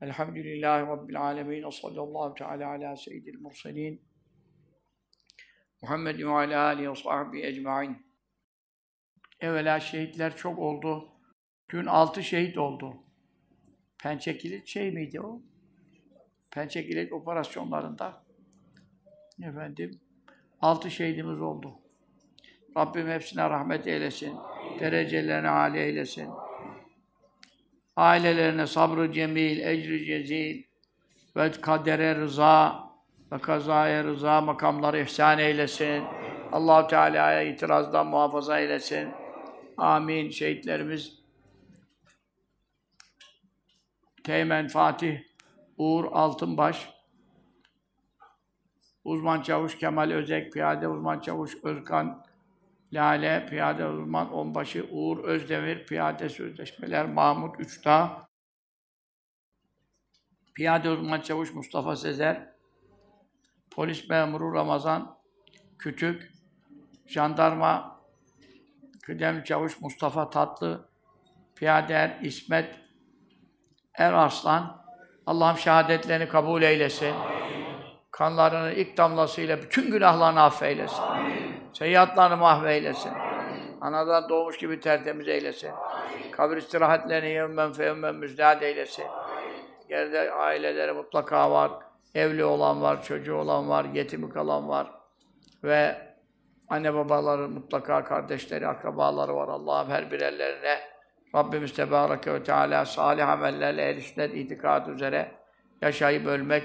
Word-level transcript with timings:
Elhamdülillahi 0.00 0.86
Rabbil 0.86 1.20
alemin. 1.20 1.70
Sallallahu 1.70 2.34
teala 2.34 2.68
ala 2.68 2.96
seyyidil 2.96 3.40
murselin. 3.40 4.02
Muhammed 5.82 6.18
ve 6.18 6.30
ala 6.30 6.62
alihi 6.64 6.90
ve 6.90 6.94
sahbihi 6.94 7.46
ecmain. 7.46 8.06
Evvela 9.40 9.80
şehitler 9.80 10.36
çok 10.36 10.58
oldu. 10.58 11.12
Dün 11.70 11.86
altı 11.86 12.22
şehit 12.22 12.58
oldu. 12.58 12.96
Pençekilit 14.02 14.66
şey 14.66 14.90
miydi 14.90 15.20
o? 15.20 15.42
Pençekilit 16.50 17.12
operasyonlarında. 17.12 18.24
Efendim, 19.42 20.00
altı 20.60 20.90
şehidimiz 20.90 21.40
oldu. 21.40 21.80
Rabbim 22.76 23.08
hepsine 23.08 23.50
rahmet 23.50 23.86
eylesin. 23.86 24.36
Derecelerini 24.80 25.48
âli 25.48 25.78
eylesin. 25.78 26.30
Ailelerine 27.96 28.66
sabrı 28.66 29.12
cemil, 29.12 29.58
ecri 29.58 30.04
cezil 30.04 30.62
ve 31.36 31.50
kadere 31.50 32.14
rıza 32.14 32.86
ve 33.32 33.38
kazaya 33.38 34.04
rıza 34.04 34.40
makamları 34.40 35.00
ihsan 35.00 35.38
eylesin. 35.38 36.04
allah 36.52 36.86
Teala'ya 36.86 37.42
itirazdan 37.42 38.06
muhafaza 38.06 38.60
eylesin. 38.60 39.08
Amin. 39.76 40.30
Şehitlerimiz 40.30 41.18
Teğmen 44.24 44.68
Fatih 44.68 45.18
Uğur 45.78 46.04
Altınbaş 46.12 46.88
Uzman 49.04 49.42
Çavuş 49.42 49.78
Kemal 49.78 50.10
Özek, 50.10 50.52
Piyade 50.52 50.88
Uzman 50.88 51.20
Çavuş 51.20 51.56
Özkan 51.64 52.25
Lale, 52.92 53.46
Piyade 53.50 53.86
Uzman 53.86 54.32
Onbaşı 54.32 54.86
Uğur 54.90 55.24
Özdemir, 55.24 55.86
Piyade 55.86 56.28
Sözleşmeler 56.28 57.06
Mahmut 57.06 57.60
Üçdağ, 57.60 58.28
Piyade 60.54 60.90
Uzman 60.90 61.20
Çavuş 61.20 61.54
Mustafa 61.54 61.96
Sezer, 61.96 62.48
Polis 63.70 64.08
Memuru 64.08 64.54
Ramazan 64.54 65.18
Kütük, 65.78 66.32
Jandarma 67.06 68.00
Kıdemli 69.02 69.44
Çavuş 69.44 69.80
Mustafa 69.80 70.30
Tatlı, 70.30 70.88
Piyade 71.56 71.94
Er 71.94 72.18
İsmet 72.22 72.80
Er 73.94 74.12
Arslan, 74.12 74.84
Allah'ım 75.26 75.58
şehadetlerini 75.58 76.28
kabul 76.28 76.62
eylesin. 76.62 77.14
Kanlarının 78.10 78.70
ilk 78.70 78.96
damlasıyla 78.96 79.62
bütün 79.62 79.90
günahlarını 79.90 80.42
affeylesin. 80.42 81.04
Seyyiatlarını 81.78 82.36
mahveylesin. 82.36 83.12
Anadan 83.80 84.28
doğmuş 84.28 84.58
gibi 84.58 84.80
tertemiz 84.80 85.28
eylesin. 85.28 85.70
Kabir 86.32 86.56
istirahatlerini 86.56 87.28
yevmen 87.30 87.72
feyevmen 87.72 88.14
müjdat 88.14 88.62
eylesin. 88.62 89.04
Geride 89.88 90.32
aileleri 90.32 90.92
mutlaka 90.92 91.50
var. 91.50 91.72
Evli 92.14 92.44
olan 92.44 92.82
var, 92.82 93.02
çocuğu 93.02 93.34
olan 93.34 93.68
var, 93.68 93.84
yetimi 93.84 94.30
kalan 94.30 94.68
var. 94.68 94.90
Ve 95.64 95.96
anne 96.68 96.94
babaları 96.94 97.48
mutlaka 97.48 98.04
kardeşleri, 98.04 98.66
akrabaları 98.66 99.34
var. 99.34 99.48
Allah'ım 99.48 99.90
her 99.90 100.10
birerlerine 100.10 100.78
Rabbimiz 101.34 101.72
Tebareke 101.72 102.34
ve 102.34 102.42
Teala 102.42 102.84
salih 102.84 103.28
amellerle 103.28 103.82
ehl 103.82 104.20
itikad 104.20 104.86
üzere 104.86 105.30
yaşayıp 105.82 106.26
ölmek 106.26 106.64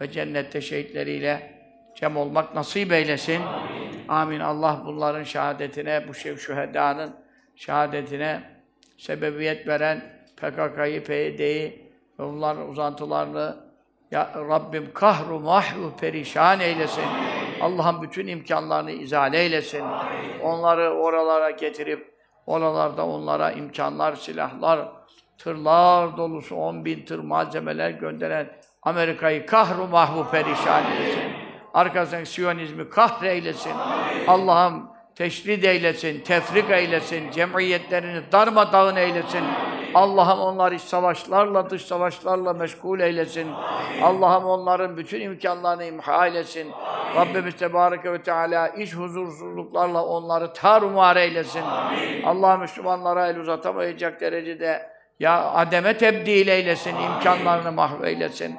ve 0.00 0.10
cennette 0.10 0.60
şehitleriyle 0.60 1.57
cem 2.00 2.16
olmak 2.16 2.54
nasip 2.54 2.92
eylesin. 2.92 3.42
Amin. 3.42 4.08
Amin. 4.08 4.40
Allah 4.40 4.82
bunların 4.86 5.22
şehadetine, 5.22 6.08
bu 6.08 6.14
şev 6.14 6.36
şühedanın 6.36 7.16
şehadetine 7.56 8.42
sebebiyet 8.98 9.68
veren 9.68 10.02
PKK'yı, 10.36 11.04
PYD'yi 11.04 11.92
ve 12.18 12.22
uzantılarını 12.64 13.56
ya 14.10 14.32
Rabbim 14.34 14.92
kahru 14.94 15.40
mahvu 15.40 15.96
perişan 15.96 16.60
eylesin. 16.60 17.04
Allah'ın 17.60 18.02
bütün 18.02 18.26
imkanlarını 18.26 18.90
izale 18.90 19.38
eylesin. 19.38 19.82
Amin. 19.82 20.40
Onları 20.42 20.90
oralara 20.90 21.50
getirip 21.50 22.14
oralarda 22.46 23.06
onlara 23.06 23.52
imkanlar, 23.52 24.14
silahlar, 24.16 24.88
tırlar 25.38 26.16
dolusu 26.16 26.56
10 26.56 26.84
bin 26.84 27.04
tır 27.04 27.18
malzemeler 27.18 27.90
gönderen 27.90 28.46
Amerika'yı 28.82 29.46
kahru 29.46 29.86
mahvu 29.86 30.30
perişan 30.30 30.84
eylesin. 30.92 31.37
Arkasından 31.78 32.24
Siyonizmi 32.24 32.90
kahreylesin. 32.90 33.72
Allah'ım 34.26 34.90
teşrid 35.14 35.62
eylesin, 35.62 36.20
tefrik 36.20 36.70
eylesin, 36.70 37.30
cemiyetlerini 37.30 38.22
darmadağın 38.32 38.96
eylesin. 38.96 39.44
Allah'ım 39.94 40.40
onları 40.40 40.74
iç 40.74 40.82
savaşlarla, 40.82 41.70
dış 41.70 41.82
savaşlarla 41.82 42.52
meşgul 42.52 43.00
eylesin. 43.00 43.48
Allah'ım 44.02 44.44
onların 44.44 44.96
bütün 44.96 45.20
imkanlarını 45.20 45.84
imha 45.84 46.26
eylesin. 46.26 46.72
Rabbimiz 47.16 47.56
Tebareke 47.56 48.12
ve 48.12 48.22
Teala 48.22 48.68
iç 48.68 48.94
huzursuzluklarla 48.94 50.04
onları 50.04 50.52
tarumar 50.52 51.16
eylesin. 51.16 51.64
Allah 52.24 52.56
Müslümanlara 52.56 53.28
el 53.28 53.38
uzatamayacak 53.38 54.20
derecede 54.20 54.90
ya 55.20 55.52
ademe 55.52 55.98
tebdil 55.98 56.48
eylesin, 56.48 56.96
imkanlarını 56.96 57.72
mahveylesin. 57.72 58.56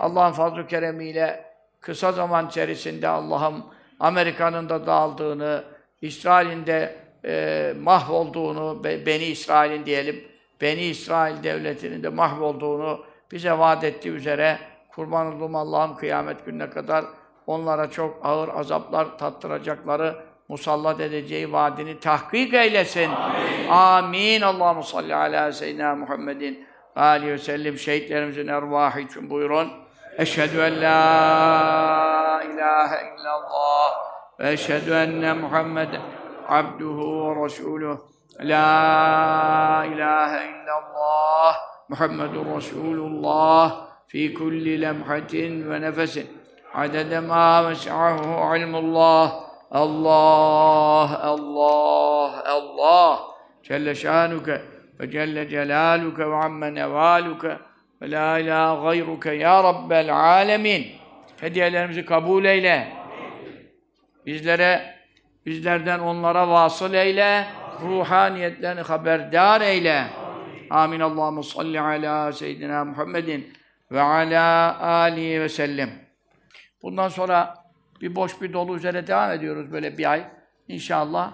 Allah'ın 0.00 0.32
fazl-ı 0.32 0.66
keremiyle 0.66 1.51
kısa 1.82 2.12
zaman 2.12 2.48
içerisinde 2.48 3.08
Allah'ım 3.08 3.64
Amerika'nın 4.00 4.68
da 4.68 4.86
dağıldığını, 4.86 5.64
İsrail'in 6.00 6.66
de 6.66 6.96
e, 7.24 7.74
mahvolduğunu, 7.80 8.84
be, 8.84 9.06
Beni 9.06 9.24
İsrail'in 9.24 9.86
diyelim, 9.86 10.24
Beni 10.60 10.80
İsrail 10.80 11.42
devletinin 11.42 12.02
de 12.02 12.08
mahvolduğunu 12.08 13.04
bize 13.32 13.58
vaat 13.58 13.84
ettiği 13.84 14.10
üzere 14.10 14.58
kurban 14.88 15.34
olduğum 15.34 15.56
Allah'ım 15.56 15.96
kıyamet 15.96 16.46
gününe 16.46 16.70
kadar 16.70 17.04
onlara 17.46 17.90
çok 17.90 18.26
ağır 18.26 18.48
azaplar 18.48 19.18
tattıracakları 19.18 20.16
musallat 20.48 21.00
edeceği 21.00 21.52
vaadini 21.52 22.00
tahkik 22.00 22.54
eylesin. 22.54 23.10
Amin. 23.10 23.68
Amin. 23.68 24.40
Allahu 24.40 24.82
salli 24.82 25.14
ala 25.14 25.52
seyyidina 25.52 25.94
Muhammedin 25.94 26.66
ve 26.96 27.00
aleyhi 27.00 27.32
ve 27.32 27.38
sellem 27.38 27.78
şehitlerimizin 27.78 28.46
ervahı 28.46 29.00
için 29.00 29.30
buyurun. 29.30 29.81
Eşhedü 30.18 30.58
en 30.58 30.82
la 30.82 32.42
ilahe 32.42 33.14
illallah 33.14 33.92
ve 34.40 34.52
eşhedü 34.52 34.92
enne 34.92 35.32
Muhammeden 35.32 36.00
abduhu 36.48 37.36
ve 37.36 37.44
resuluh. 37.44 37.98
La 38.40 39.84
ilahe 39.84 40.48
illallah 40.48 41.56
Muhammedun 41.88 42.56
Resulullah 42.56 43.86
fi 44.06 44.34
kulli 44.34 44.80
lemhatin 44.80 45.70
ve 45.70 45.80
nefesin 45.80 46.26
adede 46.74 47.20
ma 47.20 47.62
mes'ahu 47.62 48.56
ilmullah 48.56 49.32
Allah, 49.70 51.20
Allah, 51.22 52.42
Allah 52.46 53.20
Celle 53.62 53.94
şanuke 53.94 54.62
ve 55.00 55.10
celle 55.10 55.48
celaluke 55.48 56.30
ve 56.30 56.36
amme 56.36 56.74
nevaluke 56.74 57.58
ve 58.02 58.10
la 58.10 58.38
ilahe 58.38 58.82
gayruke 58.82 59.32
ya 59.32 59.64
Rabbel 59.64 60.14
alemin. 60.14 60.86
Hediyelerimizi 61.40 62.04
kabul 62.04 62.44
eyle. 62.44 62.92
Bizlere, 64.26 64.94
bizlerden 65.46 65.98
onlara 65.98 66.48
vasıl 66.48 66.94
eyle. 66.94 67.46
Ruhaniyetlerini 67.82 68.80
haberdar 68.80 69.60
eyle. 69.60 70.04
Amin. 70.70 71.00
Allahu 71.00 71.42
salli 71.42 71.80
ala 71.80 72.32
seyyidina 72.32 72.84
Muhammedin 72.84 73.52
ve 73.90 74.00
ala 74.00 74.80
alihi 74.82 75.40
ve 75.40 75.48
sellem. 75.48 75.90
Bundan 76.82 77.08
sonra 77.08 77.54
bir 78.00 78.14
boş 78.14 78.42
bir 78.42 78.52
dolu 78.52 78.76
üzere 78.76 79.06
devam 79.06 79.30
ediyoruz 79.30 79.72
böyle 79.72 79.98
bir 79.98 80.10
ay. 80.10 80.24
İnşallah 80.68 81.32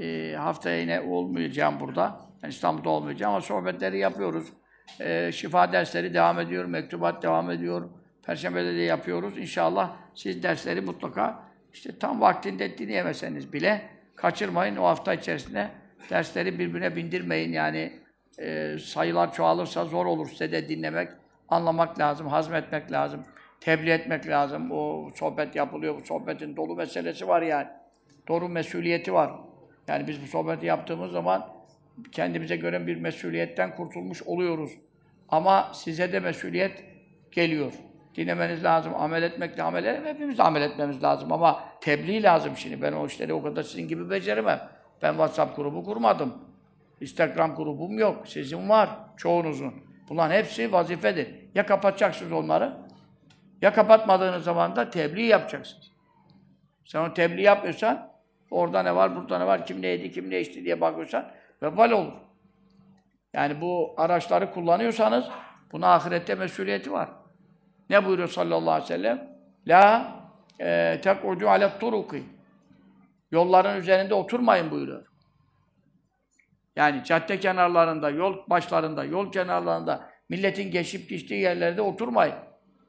e, 0.00 0.34
haftaya 0.38 0.80
yine 0.80 1.00
olmayacağım 1.00 1.80
burada. 1.80 2.20
Yani 2.42 2.50
İstanbul'da 2.50 2.88
olmayacağım 2.88 3.32
ama 3.32 3.40
sohbetleri 3.40 3.98
yapıyoruz. 3.98 4.48
E, 5.00 5.32
şifa 5.32 5.72
dersleri 5.72 6.14
devam 6.14 6.40
ediyor, 6.40 6.64
mektubat 6.64 7.22
devam 7.22 7.50
ediyor. 7.50 7.88
Perşembe'de 8.22 8.74
de 8.74 8.80
yapıyoruz. 8.80 9.38
İnşallah 9.38 9.96
siz 10.14 10.42
dersleri 10.42 10.80
mutlaka 10.80 11.42
işte 11.72 11.98
tam 11.98 12.20
vaktinde 12.20 12.78
dinleyemeseniz 12.78 13.52
bile 13.52 13.82
kaçırmayın. 14.16 14.76
O 14.76 14.84
hafta 14.84 15.14
içerisinde 15.14 15.68
dersleri 16.10 16.58
birbirine 16.58 16.96
bindirmeyin. 16.96 17.52
Yani 17.52 17.92
e, 18.38 18.76
sayılar 18.78 19.32
çoğalırsa 19.32 19.84
zor 19.84 20.06
olur 20.06 20.28
size 20.28 20.52
de 20.52 20.68
dinlemek, 20.68 21.08
anlamak 21.48 21.98
lazım, 21.98 22.26
hazmetmek 22.26 22.92
lazım 22.92 23.24
tebliğ 23.60 23.90
etmek 23.90 24.28
lazım. 24.28 24.72
O 24.72 25.10
sohbet 25.14 25.56
yapılıyor, 25.56 26.00
bu 26.00 26.06
sohbetin 26.06 26.56
dolu 26.56 26.76
meselesi 26.76 27.28
var 27.28 27.42
yani. 27.42 27.66
Doğru 28.28 28.48
mesuliyeti 28.48 29.12
var. 29.12 29.32
Yani 29.88 30.08
biz 30.08 30.22
bu 30.22 30.26
sohbeti 30.26 30.66
yaptığımız 30.66 31.12
zaman 31.12 31.48
kendimize 32.12 32.56
göre 32.56 32.86
bir 32.86 32.96
mesuliyetten 32.96 33.76
kurtulmuş 33.76 34.22
oluyoruz. 34.22 34.70
Ama 35.28 35.70
size 35.74 36.12
de 36.12 36.20
mesuliyet 36.20 36.84
geliyor. 37.32 37.72
Dinlemeniz 38.16 38.64
lazım, 38.64 38.94
amel 38.94 39.22
etmekle 39.22 39.62
amel 39.62 39.84
edelim. 39.84 40.04
Hepimiz 40.06 40.40
amel 40.40 40.62
etmemiz 40.62 41.02
lazım 41.02 41.32
ama 41.32 41.64
tebliğ 41.80 42.22
lazım 42.22 42.56
şimdi. 42.56 42.82
Ben 42.82 42.92
o 42.92 43.06
işleri 43.06 43.32
o 43.32 43.42
kadar 43.42 43.62
sizin 43.62 43.88
gibi 43.88 44.10
beceremem. 44.10 44.68
Ben 45.02 45.10
WhatsApp 45.10 45.56
grubu 45.56 45.84
kurmadım. 45.84 46.34
Instagram 47.00 47.54
grubum 47.54 47.98
yok. 47.98 48.28
Sizin 48.28 48.68
var, 48.68 48.90
çoğunuzun. 49.16 49.74
Bunların 50.08 50.34
hepsi 50.34 50.72
vazifedir. 50.72 51.28
Ya 51.54 51.66
kapatacaksınız 51.66 52.32
onları, 52.32 52.76
ya 53.62 53.72
kapatmadığınız 53.72 54.44
zaman 54.44 54.76
da 54.76 54.90
tebliğ 54.90 55.26
yapacaksınız. 55.26 55.92
Sen 56.84 57.00
o 57.00 57.14
tebliğ 57.14 57.42
yapmıyorsan, 57.42 58.12
orada 58.50 58.82
ne 58.82 58.94
var, 58.94 59.16
burada 59.16 59.38
ne 59.38 59.46
var, 59.46 59.66
kim 59.66 59.82
ne 59.82 59.86
yedi, 59.86 60.12
kim 60.12 60.30
ne 60.30 60.40
içti 60.40 60.64
diye 60.64 60.80
bakıyorsan, 60.80 61.30
vebal 61.62 61.90
olur. 61.90 62.12
Yani 63.32 63.60
bu 63.60 63.94
araçları 63.96 64.50
kullanıyorsanız, 64.50 65.28
buna 65.72 65.94
ahirette 65.94 66.34
mesuliyeti 66.34 66.92
var. 66.92 67.08
Ne 67.90 68.04
buyuruyor 68.04 68.28
sallallahu 68.28 68.70
aleyhi 68.70 68.84
ve 68.84 68.86
sellem? 68.86 69.38
La 69.66 70.12
e, 70.60 71.00
tek'udu 71.02 71.48
alet 71.48 71.80
turuki. 71.80 72.22
Yolların 73.30 73.76
üzerinde 73.76 74.14
oturmayın 74.14 74.70
buyuruyor. 74.70 75.06
Yani 76.76 77.04
cadde 77.04 77.40
kenarlarında, 77.40 78.10
yol 78.10 78.36
başlarında, 78.50 79.04
yol 79.04 79.32
kenarlarında, 79.32 80.10
milletin 80.28 80.70
geçip 80.70 81.10
geçtiği 81.10 81.40
yerlerde 81.40 81.82
oturmayın. 81.82 82.34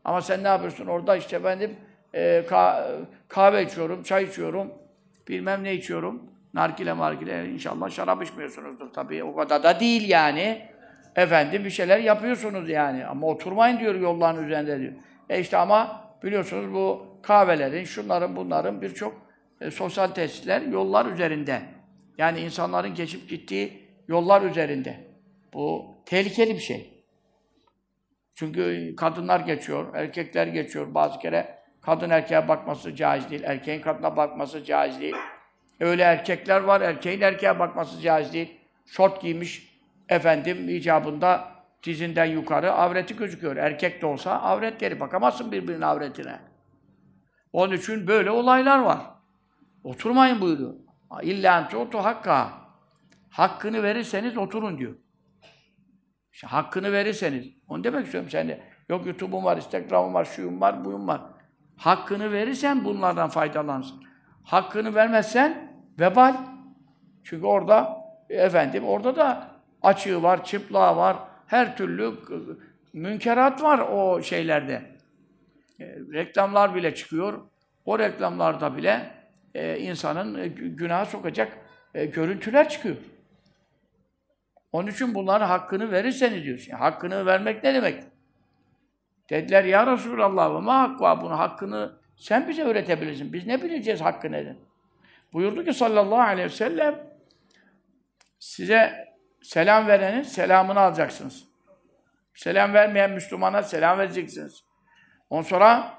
Ama 0.04 0.21
sen 0.21 0.44
ne 0.44 0.48
yapıyorsun? 0.48 0.86
Orada 0.86 1.16
işte 1.16 1.36
efendim 1.36 1.75
e, 2.13 2.45
ka 2.50 2.92
kahve 3.27 3.63
içiyorum, 3.63 4.04
çay 4.04 4.24
içiyorum, 4.24 4.74
bilmem 5.27 5.63
ne 5.63 5.74
içiyorum. 5.74 6.31
Nargile 6.54 6.94
margile 6.94 7.50
inşallah 7.50 7.90
şarap 7.90 8.24
içmiyorsunuzdur 8.24 8.94
tabii. 8.94 9.24
O 9.24 9.36
kadar 9.36 9.63
da 9.63 9.80
değil 9.80 10.10
yani. 10.10 10.69
Efendim 11.16 11.66
bir 11.66 11.69
şeyler 11.69 12.00
yapıyorsunuz 12.00 12.69
yani. 12.69 13.06
Ama 13.06 13.28
oturmayın 13.28 13.80
diyor 13.80 13.96
yolların 13.96 14.46
üzerinde 14.46 14.80
diyor. 14.80 14.94
E 15.30 15.40
işte 15.40 15.57
ama 15.57 16.06
biliyorsunuz 16.24 16.74
bu 16.74 17.07
kahvelerin, 17.22 17.84
şunların, 17.84 18.36
bunların 18.36 18.81
birçok 18.81 19.22
e, 19.62 19.72
sosyal 19.72 20.07
tesisler 20.07 20.62
yollar 20.62 21.06
üzerinde. 21.06 21.62
Yani 22.18 22.40
insanların 22.40 22.94
geçip 22.94 23.30
gittiği 23.30 23.90
yollar 24.07 24.42
üzerinde. 24.42 25.07
Bu 25.54 25.95
tehlikeli 26.06 26.56
bir 26.56 26.60
şey. 26.60 27.04
Çünkü 28.36 28.95
kadınlar 28.98 29.40
geçiyor, 29.40 29.95
erkekler 29.95 30.48
geçiyor. 30.48 30.94
Bazı 30.94 31.19
kere 31.19 31.60
kadın 31.81 32.10
erkeğe 32.10 32.48
bakması 32.48 32.95
caiz 32.95 33.30
değil, 33.30 33.44
erkeğin 33.44 33.81
kadına 33.81 34.18
bakması 34.18 34.63
caiz 34.63 35.02
değil. 35.02 35.16
Öyle 35.80 36.04
erkekler 36.04 36.62
var, 36.62 36.81
erkeğin 36.81 37.22
erkeğe 37.22 37.60
bakması 37.60 38.02
caiz 38.02 38.34
değil. 38.34 38.58
Şort 38.86 39.22
giymiş, 39.22 39.80
efendim 40.10 40.70
icabında 40.70 41.48
dizinden 41.84 42.26
yukarı 42.26 42.72
avreti 42.72 43.16
gözüküyor. 43.16 43.56
Erkek 43.56 44.02
de 44.02 44.06
olsa 44.06 44.31
avretleri. 44.31 45.00
Bakamazsın 45.00 45.52
birbirinin 45.52 45.81
avretine. 45.81 46.40
Onun 47.54 47.74
için 47.74 48.08
böyle 48.08 48.31
olaylar 48.31 48.80
var. 48.80 49.00
Oturmayın 49.84 50.42
buyuruyor. 50.42 50.74
İlla 51.22 51.60
entutu 51.60 51.98
hakka. 51.98 52.52
Hakkını 53.30 53.84
verirseniz 53.84 54.38
oturun 54.38 54.78
diyor. 54.78 54.96
İşte 56.31 56.48
hakkını 56.48 56.92
verirseniz. 56.92 57.48
Onu 57.68 57.84
demek 57.84 58.06
istiyorum 58.06 58.30
sen 58.30 58.48
de. 58.48 58.64
Yok 58.90 59.06
YouTube'um 59.06 59.44
var, 59.44 59.58
Instagram'ım 59.58 60.14
var, 60.14 60.26
şuyum 60.26 60.62
var, 60.62 60.86
buyum 60.86 61.08
var. 61.08 61.22
Hakkını 61.78 62.31
verirsen 62.31 62.86
bunlardan 62.86 63.30
faydalansın. 63.30 64.04
Hakkını 64.44 64.96
vermezsen 64.96 65.69
vebal. 66.00 66.36
Çünkü 67.24 67.46
orada 67.46 67.98
efendim 68.30 68.86
orada 68.86 69.16
da 69.16 69.51
açığı 69.81 70.24
var, 70.24 70.46
çıplığı 70.46 70.80
var, 70.80 71.18
her 71.48 71.78
türlü 71.78 72.13
münkerat 72.94 73.63
var 73.63 73.80
o 73.80 74.22
şeylerde. 74.22 74.81
E, 75.80 75.86
reklamlar 76.13 76.75
bile 76.75 76.96
çıkıyor. 76.96 77.42
O 77.86 78.00
reklamlarda 78.00 78.78
bile 78.78 79.12
e, 79.56 79.80
insanın 79.80 80.40
e, 80.40 80.48
günaha 80.48 81.06
sokacak 81.06 81.57
e, 81.94 82.06
görüntüler 82.06 82.69
çıkıyor. 82.69 82.95
Onun 84.72 84.88
için 84.88 85.16
bunların 85.16 85.48
hakkını 85.48 85.92
verirseniz 85.92 86.44
diyor. 86.44 86.66
Yani 86.68 86.80
hakkını 86.80 87.25
vermek 87.25 87.63
ne 87.63 87.74
demek? 87.74 88.04
Dediler 89.30 89.63
ya 89.63 89.88
Resulallah 89.88 90.56
ve 90.56 90.60
ma 90.60 90.80
hakkı 90.80 91.22
bunu 91.22 91.40
hakkını 91.40 92.00
sen 92.16 92.48
bize 92.48 92.63
öğretebilirsin. 92.63 93.34
Biz 93.34 93.48
ne 93.48 93.62
bileceğiz 93.62 94.02
hakkı 94.02 94.31
nedir? 94.31 94.56
Buyurdu 95.34 95.66
ki 95.66 95.74
sallallahu 95.74 96.22
aleyhi 96.22 96.50
ve 96.50 96.54
sellem 96.54 97.10
size 98.40 99.10
selam 99.42 99.88
verenin 99.88 100.22
selamını 100.22 100.80
alacaksınız. 100.80 101.48
Selam 102.36 102.74
vermeyen 102.74 103.12
Müslümana 103.12 103.64
selam 103.64 103.98
vereceksiniz. 103.98 104.64
Ondan 105.30 105.44
sonra 105.44 105.94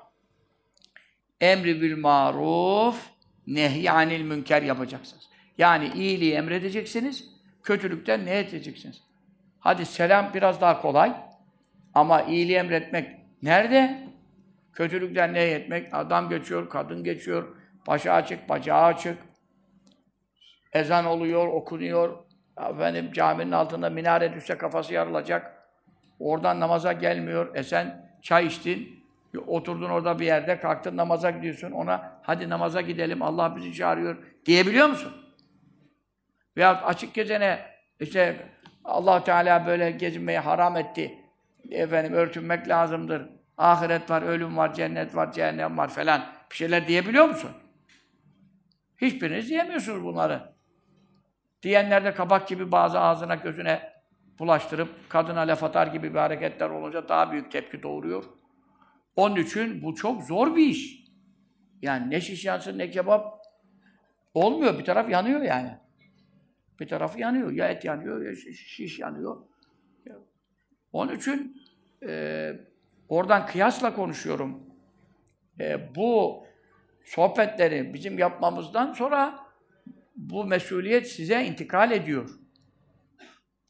emri 1.41 1.83
bil 1.83 1.97
maruf 1.97 3.11
nehy 3.47 3.91
anil 3.91 4.23
münker 4.23 4.63
yapacaksınız. 4.63 5.31
Yani 5.59 5.89
iyiliği 5.95 6.35
emredeceksiniz, 6.35 7.25
kötülükten 7.63 8.27
ne 8.27 8.39
edeceksiniz? 8.39 9.03
Hadi 9.59 9.87
selam 9.87 10.35
biraz 10.35 10.61
daha 10.61 10.81
kolay 10.81 11.13
ama 11.95 12.23
iyiliği 12.23 12.57
emretmek 12.57 13.21
nerede? 13.43 14.09
Kötülükten 14.73 15.35
ne 15.35 15.43
etmek? 15.43 15.95
Adam 15.95 16.29
geçiyor, 16.29 16.71
kadın 16.71 17.05
geçiyor, 17.05 17.57
başı 17.91 18.13
açık, 18.13 18.49
bacağı 18.49 18.83
açık. 18.83 19.19
Ezan 20.73 21.07
oluyor, 21.07 21.47
okunuyor. 21.47 22.19
Efendim 22.71 23.13
caminin 23.13 23.53
altında 23.53 23.91
minare 23.91 24.35
düşse 24.35 24.59
kafası 24.59 24.95
yarılacak. 24.95 25.69
Oradan 26.19 26.61
namaza 26.61 26.93
gelmiyor. 26.93 27.55
E 27.55 27.63
sen 27.63 28.11
çay 28.23 28.47
içtin, 28.47 29.05
oturdun 29.47 29.91
orada 29.91 30.19
bir 30.19 30.27
yerde, 30.27 30.61
kalktın 30.61 30.97
namaza 30.97 31.31
gidiyorsun. 31.31 31.71
Ona 31.71 32.21
hadi 32.23 32.49
namaza 32.49 32.81
gidelim, 32.81 33.23
Allah 33.23 33.57
bizi 33.57 33.75
çağırıyor 33.75 34.17
diyebiliyor 34.47 34.89
musun? 34.89 35.13
Veya 36.57 36.83
açık 36.83 37.15
gezene 37.15 37.59
işte 38.01 38.37
allah 38.85 39.25
Teala 39.25 39.67
böyle 39.67 39.91
gezinmeyi 39.91 40.39
haram 40.39 40.77
etti. 40.77 41.19
Efendim 41.71 42.13
örtünmek 42.13 42.69
lazımdır. 42.69 43.31
Ahiret 43.59 44.11
var, 44.11 44.23
ölüm 44.23 44.57
var, 44.57 44.75
cennet 44.75 45.17
var, 45.17 45.33
cehennem 45.33 45.79
var 45.79 45.89
falan. 45.89 46.27
Bir 46.51 46.57
şeyler 46.57 46.89
diyebiliyor 46.89 47.29
musun? 47.29 47.51
Hiçbiriniz 49.01 49.49
diyemiyorsunuz 49.49 50.05
bunları. 50.05 50.55
Diyenler 51.63 52.05
de 52.05 52.15
kabak 52.15 52.49
gibi 52.49 52.73
bazı 52.73 53.01
ağzına 53.01 53.35
gözüne 53.35 53.93
bulaştırıp 54.39 54.89
kadına 55.09 55.41
laf 55.41 55.65
atar 55.65 55.87
gibi 55.87 56.15
bir 56.15 56.19
hareketler 56.19 56.71
olunca 56.71 57.09
daha 57.09 57.33
büyük 57.33 57.53
tepki 57.53 57.83
doğuruyor. 57.83 58.25
Onun 59.17 59.37
için 59.37 59.83
bu 59.83 59.95
çok 59.95 60.23
zor 60.23 60.57
bir 60.57 60.67
iş. 60.67 61.01
Yani 61.83 62.11
ne 62.11 62.21
şiş 62.21 62.45
yansın 62.45 62.79
ne 62.79 62.91
kebap 62.91 63.41
olmuyor. 64.35 64.79
Bir 64.79 64.85
taraf 64.85 65.11
yanıyor 65.11 65.41
yani. 65.41 65.79
Bir 66.81 66.89
tarafı 66.89 67.21
yanıyor. 67.21 67.51
Ya 67.51 67.69
et 67.69 67.85
yanıyor 67.85 68.23
ya 68.27 68.37
şiş 68.37 68.99
yanıyor. 68.99 69.37
Onun 70.93 71.17
için 71.17 71.63
e, 72.07 72.53
oradan 73.09 73.47
kıyasla 73.47 73.95
konuşuyorum. 73.95 74.63
E, 75.61 75.95
bu 75.95 76.45
sohbetleri 77.11 77.95
bizim 77.95 78.19
yapmamızdan 78.19 78.93
sonra 78.93 79.39
bu 80.17 80.45
mesuliyet 80.45 81.11
size 81.11 81.45
intikal 81.45 81.91
ediyor. 81.91 82.31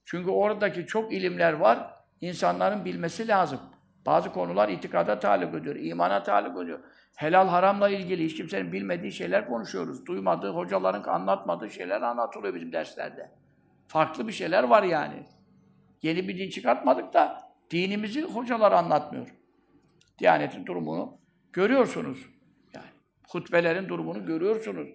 Çünkü 0.04 0.30
oradaki 0.30 0.86
çok 0.86 1.12
ilimler 1.12 1.52
var, 1.52 1.90
insanların 2.20 2.84
bilmesi 2.84 3.28
lazım. 3.28 3.60
Bazı 4.06 4.32
konular 4.32 4.68
itikada 4.68 5.18
talip 5.18 5.54
ediyor, 5.54 5.76
imana 5.76 6.22
talip 6.22 6.62
ediyor. 6.62 6.80
Helal 7.16 7.48
haramla 7.48 7.88
ilgili 7.88 8.24
hiç 8.24 8.36
kimsenin 8.36 8.72
bilmediği 8.72 9.12
şeyler 9.12 9.48
konuşuyoruz. 9.48 10.06
Duymadığı, 10.06 10.50
hocaların 10.50 11.12
anlatmadığı 11.12 11.70
şeyler 11.70 12.02
anlatılıyor 12.02 12.54
bizim 12.54 12.72
derslerde. 12.72 13.30
Farklı 13.88 14.28
bir 14.28 14.32
şeyler 14.32 14.64
var 14.64 14.82
yani. 14.82 15.26
Yeni 16.02 16.28
bir 16.28 16.38
din 16.38 16.50
çıkartmadık 16.50 17.14
da 17.14 17.40
dinimizi 17.70 18.22
hocalar 18.22 18.72
anlatmıyor. 18.72 19.34
Diyanetin 20.18 20.66
durumunu 20.66 21.18
görüyorsunuz. 21.52 22.39
Hutbelerin 23.30 23.88
durumunu 23.88 24.26
görüyorsunuz. 24.26 24.88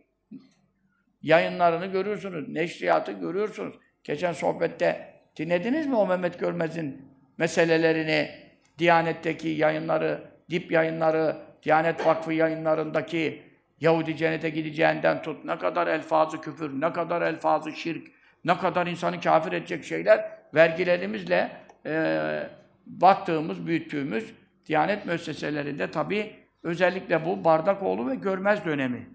Yayınlarını 1.21 1.85
görüyorsunuz. 1.85 2.49
Neşriyatı 2.49 3.11
görüyorsunuz. 3.11 3.75
Geçen 4.03 4.33
sohbette 4.33 5.13
dinlediniz 5.37 5.87
mi 5.87 5.95
o 5.95 6.07
Mehmet 6.07 6.39
Görmez'in 6.39 7.01
meselelerini, 7.37 8.31
Diyanet'teki 8.79 9.49
yayınları, 9.49 10.21
dip 10.49 10.71
yayınları, 10.71 11.37
Diyanet 11.63 12.05
Vakfı 12.05 12.33
yayınlarındaki 12.33 13.41
Yahudi 13.79 14.17
cennete 14.17 14.49
gideceğinden 14.49 15.21
tut, 15.21 15.45
ne 15.45 15.57
kadar 15.57 15.87
elfazı 15.87 16.41
küfür, 16.41 16.81
ne 16.81 16.93
kadar 16.93 17.21
elfazı 17.21 17.71
şirk, 17.71 18.07
ne 18.45 18.57
kadar 18.57 18.87
insanı 18.87 19.21
kafir 19.21 19.51
edecek 19.51 19.83
şeyler 19.83 20.31
vergilerimizle 20.53 21.51
e, 21.85 22.49
baktığımız, 22.85 23.67
büyüttüğümüz 23.67 24.33
Diyanet 24.65 25.05
müesseselerinde 25.05 25.91
tabii 25.91 26.44
özellikle 26.65 27.25
bu 27.25 27.43
Bardakoğlu 27.43 28.09
ve 28.09 28.15
Görmez 28.15 28.65
dönemi. 28.65 29.09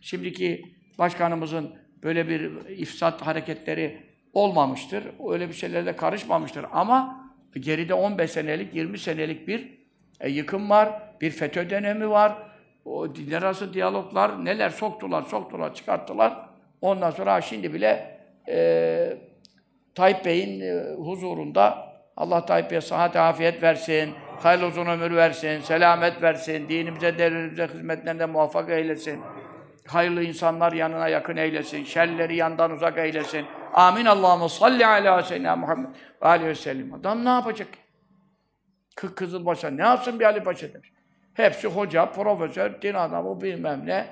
Şimdiki 0.00 0.64
başkanımızın 0.98 1.74
böyle 2.02 2.28
bir 2.28 2.68
ifsat 2.68 3.22
hareketleri 3.22 4.02
olmamıştır. 4.32 5.04
Öyle 5.30 5.48
bir 5.48 5.54
şeylerle 5.54 5.96
karışmamıştır. 5.96 6.66
Ama 6.72 7.30
geride 7.60 7.94
15 7.94 8.30
senelik, 8.30 8.74
20 8.74 8.98
senelik 8.98 9.48
bir 9.48 9.78
e, 10.20 10.30
yıkım 10.30 10.70
var, 10.70 11.02
bir 11.20 11.30
FETÖ 11.30 11.70
dönemi 11.70 12.10
var. 12.10 12.32
O 12.84 13.14
dinler 13.14 13.42
arası 13.42 13.74
diyaloglar 13.74 14.44
neler 14.44 14.70
soktular, 14.70 15.22
soktular, 15.22 15.74
çıkarttılar. 15.74 16.48
Ondan 16.80 17.10
sonra 17.10 17.40
şimdi 17.40 17.74
bile 17.74 18.20
e, 18.48 19.18
Tayyip 19.94 20.24
Bey'in 20.24 20.60
e, 20.60 20.94
huzurunda 20.94 21.88
Allah 22.16 22.46
Tayyip 22.46 22.70
Bey'e 22.70 22.80
sıhhat 22.80 23.16
afiyet 23.16 23.62
versin, 23.62 24.10
hayırlı 24.42 24.66
uzun 24.66 24.86
ömür 24.86 25.16
versin, 25.16 25.60
selamet 25.60 26.22
versin, 26.22 26.68
dinimize, 26.68 27.18
devletimize 27.18 27.66
hizmetlerinde 27.66 28.26
muvaffak 28.26 28.70
eylesin. 28.70 29.20
Hayırlı 29.86 30.22
insanlar 30.22 30.72
yanına 30.72 31.08
yakın 31.08 31.36
eylesin, 31.36 31.84
şerleri 31.84 32.36
yandan 32.36 32.70
uzak 32.70 32.98
eylesin. 32.98 33.46
Amin. 33.74 34.04
Allahümme 34.06 34.48
salli 34.48 34.86
ala 34.86 35.22
seyyidina 35.22 35.56
Muhammed 35.56 35.88
ve 36.22 36.26
aleyhi 36.26 36.50
ve 36.50 36.54
sellem. 36.54 36.94
Adam 36.94 37.24
ne 37.24 37.28
yapacak? 37.28 37.68
Kı 38.96 39.14
Kızılbaş'a 39.14 39.70
ne 39.70 39.82
yapsın 39.82 40.20
bir 40.20 40.24
Ali 40.24 40.44
Paşa 40.44 40.74
demiş. 40.74 40.92
Hepsi 41.34 41.68
hoca, 41.68 42.06
profesör, 42.06 42.82
din 42.82 42.94
adamı 42.94 43.40
bilmem 43.40 43.82
ne. 43.86 44.06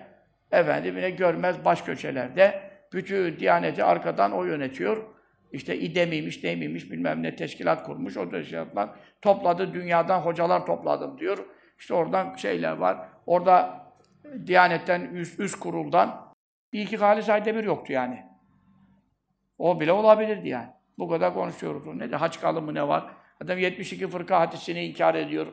Efendim 0.53 0.97
yine 0.97 1.11
görmez 1.11 1.65
baş 1.65 1.83
köşelerde. 1.83 2.71
Bütün 2.93 3.39
Diyaneti 3.39 3.85
arkadan 3.85 4.33
o 4.33 4.45
yönetiyor. 4.45 5.16
İşte 5.53 5.79
İDE 5.79 6.07
miymiş, 6.07 6.45
ne 6.45 6.57
miymiş 6.57 6.91
bilmem 6.91 7.23
ne 7.23 7.37
teşkilat 7.37 7.83
kurmuş. 7.83 8.17
O 8.17 8.31
teşkilatlar 8.31 8.91
topladı, 9.23 9.75
dünyadan 9.75 10.21
hocalar 10.21 10.67
topladım 10.67 11.19
diyor. 11.19 11.39
İşte 11.79 11.95
oradan 11.95 12.35
şeyler 12.35 12.73
var. 12.73 13.09
Orada 13.27 13.87
Diyanet'ten, 14.47 15.01
üst, 15.01 15.41
üst 15.41 15.59
kuruldan 15.59 16.33
bir 16.73 16.81
iki 16.81 16.97
Halis 16.97 17.29
Aydemir 17.29 17.65
yoktu 17.65 17.93
yani. 17.93 18.23
O 19.59 19.81
bile 19.81 19.93
olabilirdi 19.93 20.49
yani. 20.49 20.69
Bu 20.99 21.09
kadar 21.09 21.35
konuşuyoruz. 21.35 21.87
Ne 21.87 22.13
de 22.13 22.17
haç 22.17 22.41
kalımı 22.41 22.75
ne 22.75 22.89
var? 22.89 23.05
Adam 23.45 23.59
72 23.59 24.09
fırka 24.09 24.41
hadisini 24.41 24.85
inkar 24.85 25.15
ediyor. 25.15 25.47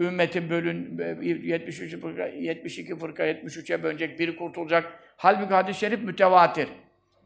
Ümmetin 0.00 0.50
bölün 0.50 0.98
73 1.22 2.00
fırka, 2.00 2.26
72 2.26 2.96
fırka 2.96 3.26
73'e 3.26 3.82
bölünecek, 3.82 4.18
biri 4.18 4.36
kurtulacak. 4.36 5.00
Halbuki 5.16 5.54
hadis-i 5.54 5.80
şerif 5.80 6.02
mütevatir. 6.02 6.68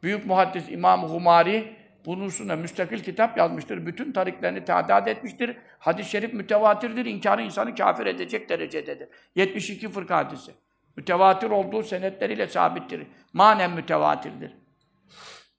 Büyük 0.02 0.26
muhaddis 0.26 0.68
İmam 0.68 1.02
Humari 1.02 1.76
bunun 2.06 2.24
üstüne 2.24 2.56
müstakil 2.56 2.98
kitap 2.98 3.38
yazmıştır. 3.38 3.86
Bütün 3.86 4.12
tariklerini 4.12 4.64
tadat 4.64 5.08
etmiştir. 5.08 5.56
Hadis-i 5.78 6.10
şerif 6.10 6.34
mütevatirdir. 6.34 7.06
İnkarı 7.06 7.42
insanı 7.42 7.74
kafir 7.74 8.06
edecek 8.06 8.48
derecededir. 8.48 9.08
72 9.34 9.88
fırka 9.88 10.16
hadisi. 10.16 10.52
Mütevatir 10.96 11.50
olduğu 11.50 11.82
senetleriyle 11.82 12.46
sabittir. 12.46 13.06
Manen 13.32 13.70
mütevatirdir. 13.70 14.54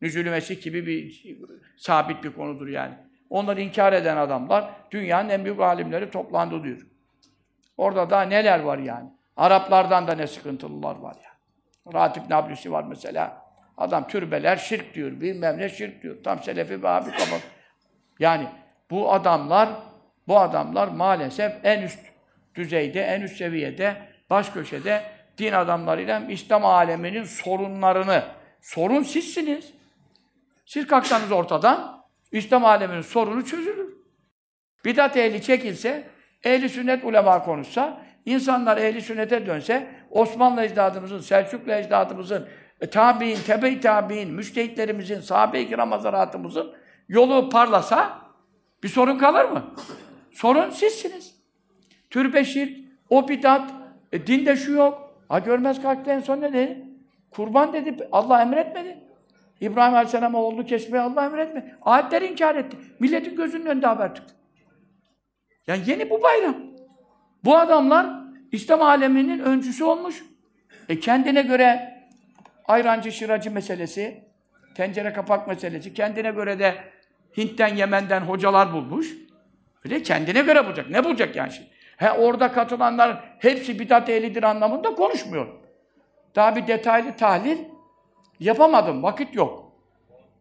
Nüzül-ü 0.02 0.30
Mesih 0.30 0.62
gibi 0.62 0.88
bir 0.88 1.26
sabit 1.78 2.24
bir 2.24 2.34
konudur 2.34 2.68
yani. 2.68 2.94
Onları 3.30 3.62
inkar 3.62 3.94
eden 3.94 4.18
adamlar 4.18 4.70
dünyanın 4.92 5.30
en 5.30 5.46
büyük 5.46 5.60
alimleri 5.60 6.10
toplandı 6.10 6.64
diyor. 6.64 6.88
Orada 7.78 8.10
da 8.10 8.22
neler 8.22 8.60
var 8.60 8.78
yani. 8.78 9.10
Araplardan 9.38 10.08
da 10.08 10.16
ne 10.16 10.28
sıkıntılılar 10.28 10.96
var 10.96 11.16
ya. 11.16 11.34
Ratip 11.94 12.30
Nablisi 12.30 12.72
var 12.72 12.84
mesela. 12.84 13.43
Adam 13.78 14.08
türbeler 14.08 14.58
şirk 14.58 14.94
diyor, 14.94 15.12
bilmem 15.22 15.58
ne 15.58 15.70
şirk 15.70 16.04
diyor. 16.04 16.16
Tam 16.24 16.44
Selefi 16.44 16.80
bir 16.80 16.98
abi 16.98 17.12
kapat. 17.12 17.42
Yani 18.20 18.48
bu 18.90 19.14
adamlar, 19.14 19.70
bu 20.28 20.40
adamlar 20.40 20.88
maalesef 20.88 21.54
en 21.64 21.82
üst 21.82 22.00
düzeyde, 22.56 23.02
en 23.02 23.22
üst 23.22 23.38
seviyede, 23.38 23.98
baş 24.30 24.50
köşede 24.50 25.04
din 25.38 25.52
adamlarıyla 25.54 26.22
İslam 26.30 26.66
aleminin 26.66 27.24
sorunlarını, 27.24 28.24
sorun 28.62 29.04
sizsiniz. 29.04 29.74
Siz 30.66 30.88
kalksanız 30.88 31.32
ortadan, 31.32 32.04
İslam 32.32 32.66
aleminin 32.66 33.02
sorunu 33.02 33.46
çözülür. 33.46 33.94
Bidat 34.86 35.18
ehli 35.18 35.42
çekilse, 35.42 36.08
ehli 36.44 36.70
sünnet 36.70 37.04
ulema 37.04 37.44
konuşsa, 37.44 38.02
insanlar 38.26 38.78
ehli 38.78 39.02
sünnete 39.02 39.46
dönse, 39.46 39.88
Osmanlı 40.10 40.64
ecdadımızın, 40.64 41.20
Selçuklu 41.20 41.74
ecdadımızın, 41.74 42.48
e, 42.84 42.90
tabi'in, 42.90 43.38
tebe-i 43.48 43.80
tabi'in, 43.80 44.34
müştehitlerimizin, 44.34 45.20
sahabe-i 45.20 45.70
kiram 45.70 45.92
hazaratımızın 45.92 46.74
yolu 47.08 47.50
parlasa 47.50 48.20
bir 48.84 48.88
sorun 48.88 49.18
kalır 49.18 49.46
mı? 49.46 49.64
Sorun 50.32 50.70
sizsiniz. 50.70 51.36
Türbe 52.10 52.46
şirk, 52.46 52.78
o 53.10 53.28
bidat, 53.30 53.72
e, 54.12 54.28
dinde 54.28 54.56
şu 54.56 54.72
yok. 54.72 55.24
Ha 55.30 55.40
görmez 55.40 55.82
kalktı 55.82 56.12
en 56.12 56.20
son 56.20 56.42
ne 56.42 56.54
dedi? 56.54 56.86
Kurban 57.32 57.74
dedi, 57.74 58.08
Allah 58.12 58.42
emretmedi. 58.42 58.98
İbrahim 59.62 59.94
Aleyhisselam'a 59.94 60.42
oğlunu 60.42 60.66
kesmeyi 60.66 61.04
Allah 61.04 61.26
emretmedi. 61.26 61.76
Ayetleri 61.82 62.28
inkar 62.28 62.56
etti. 62.56 62.78
Milletin 63.00 63.36
gözünün 63.36 63.66
önünde 63.66 63.88
haber 63.88 64.16
çıktı. 64.16 64.36
Yani 65.68 65.82
yeni 65.86 66.10
bu 66.10 66.24
bayram. 66.24 66.56
Bu 67.44 67.58
adamlar 67.58 68.08
İslam 68.52 68.82
aleminin 68.82 69.40
öncüsü 69.40 69.84
olmuş. 69.84 70.24
E 70.90 71.00
kendine 71.00 71.42
göre 71.42 71.93
ayrancı 72.66 73.12
şıracı 73.12 73.52
meselesi, 73.52 74.24
tencere 74.76 75.14
kapak 75.14 75.48
meselesi, 75.48 75.94
kendine 75.94 76.32
göre 76.32 76.60
de 76.60 76.76
Hint'ten, 77.38 77.76
Yemen'den 77.76 78.22
hocalar 78.22 78.74
bulmuş. 78.74 79.08
Öyle 79.86 80.04
kendine 80.04 80.42
göre 80.42 80.66
bulacak. 80.66 80.90
Ne 80.90 81.04
bulacak 81.04 81.36
yani 81.36 81.52
şimdi? 81.52 81.70
He 81.98 82.12
orada 82.12 82.52
katılanların 82.52 83.18
hepsi 83.40 83.80
bidat 83.80 84.10
ehlidir 84.10 84.44
anlamında 84.44 84.96
konuşmuyor. 84.96 85.48
Daha 86.36 86.56
bir 86.56 86.68
detaylı 86.68 87.18
tahlil 87.18 87.58
yapamadım. 88.40 89.04
Vakit 89.04 89.36
yok. 89.36 89.72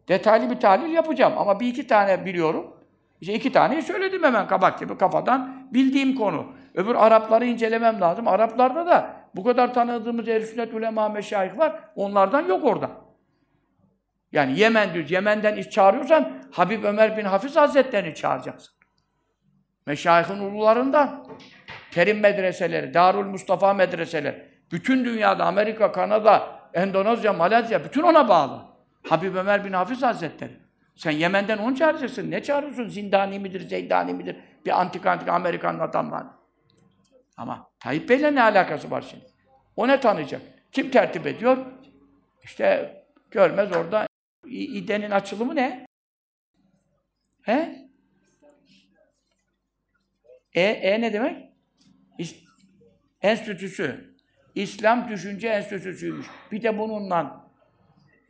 Detaylı 0.07 0.49
bir 0.49 0.59
tahlil 0.59 0.93
yapacağım 0.93 1.33
ama 1.37 1.59
bir 1.59 1.67
iki 1.67 1.87
tane 1.87 2.25
biliyorum. 2.25 2.73
İşte 3.21 3.33
iki 3.33 3.51
taneyi 3.51 3.81
söyledim 3.81 4.23
hemen 4.23 4.47
kabak 4.47 4.79
gibi 4.79 4.97
kafadan 4.97 5.67
bildiğim 5.71 6.15
konu. 6.15 6.45
Öbür 6.75 6.95
Arapları 6.95 7.45
incelemem 7.45 8.01
lazım. 8.01 8.27
Araplarda 8.27 8.87
da 8.87 9.22
bu 9.35 9.43
kadar 9.43 9.73
tanıdığımız 9.73 10.27
ehl 10.27 10.45
sünnet 10.45 10.73
ulema 10.73 11.09
meşayih 11.09 11.57
var. 11.57 11.79
Onlardan 11.95 12.41
yok 12.47 12.65
orada. 12.65 12.91
Yani 14.31 14.59
Yemen 14.59 14.93
düz. 14.93 15.11
Yemen'den 15.11 15.55
iş 15.55 15.69
çağırıyorsan 15.69 16.43
Habib 16.51 16.83
Ömer 16.83 17.17
bin 17.17 17.25
Hafiz 17.25 17.55
Hazretleri'ni 17.55 18.15
çağıracaksın. 18.15 18.73
Meşayihin 19.85 20.39
ulularından. 20.39 21.27
Kerim 21.91 22.19
medreseleri, 22.19 22.93
Darül 22.93 23.25
Mustafa 23.25 23.73
medreseleri. 23.73 24.53
Bütün 24.71 25.05
dünyada 25.05 25.45
Amerika, 25.45 25.91
Kanada, 25.91 26.49
Endonezya, 26.73 27.33
Malezya 27.33 27.83
bütün 27.83 28.03
ona 28.03 28.29
bağlı. 28.29 28.61
Habib 29.07 29.35
Ömer 29.35 29.65
bin 29.65 29.73
Hafiz 29.73 30.03
Hazretleri. 30.03 30.63
Sen 30.95 31.11
Yemen'den 31.11 31.57
onu 31.57 31.75
çağıracaksın. 31.75 32.31
Ne 32.31 32.43
çağırıyorsun? 32.43 32.87
Zindani 32.87 33.39
midir, 33.39 33.61
Zeydani 33.61 34.13
midir? 34.13 34.35
Bir 34.65 34.81
antik 34.81 35.05
antik 35.05 35.29
Amerikan 35.29 35.79
adamlar. 35.79 36.23
Ama 37.37 37.71
Tayyip 37.79 38.09
Bey'le 38.09 38.35
ne 38.35 38.41
alakası 38.41 38.91
var 38.91 39.01
şimdi? 39.09 39.25
O 39.75 39.87
ne 39.87 39.99
tanıyacak? 39.99 40.41
Kim 40.71 40.91
tertip 40.91 41.27
ediyor? 41.27 41.57
İşte 42.43 42.95
görmez 43.31 43.71
orada 43.71 44.07
İDE'nin 44.47 45.11
açılımı 45.11 45.55
ne? 45.55 45.85
He? 47.41 47.89
E, 50.53 50.61
e 50.61 51.01
ne 51.01 51.13
demek? 51.13 51.49
İs 52.17 52.35
enstitüsü. 53.21 54.13
İslam 54.55 55.09
Düşünce 55.09 55.47
Enstitüsü'ymüş. 55.47 56.27
Bir 56.51 56.63
de 56.63 56.77
bununla 56.77 57.49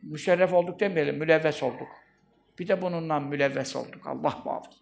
müşerref 0.02 0.52
olduk 0.52 0.80
demeyelim, 0.80 1.18
mülevves 1.18 1.62
olduk. 1.62 1.88
Bir 2.58 2.68
de 2.68 2.82
bununla 2.82 3.20
mülevves 3.20 3.76
olduk. 3.76 4.06
Allah 4.06 4.42
muhafaza. 4.44 4.76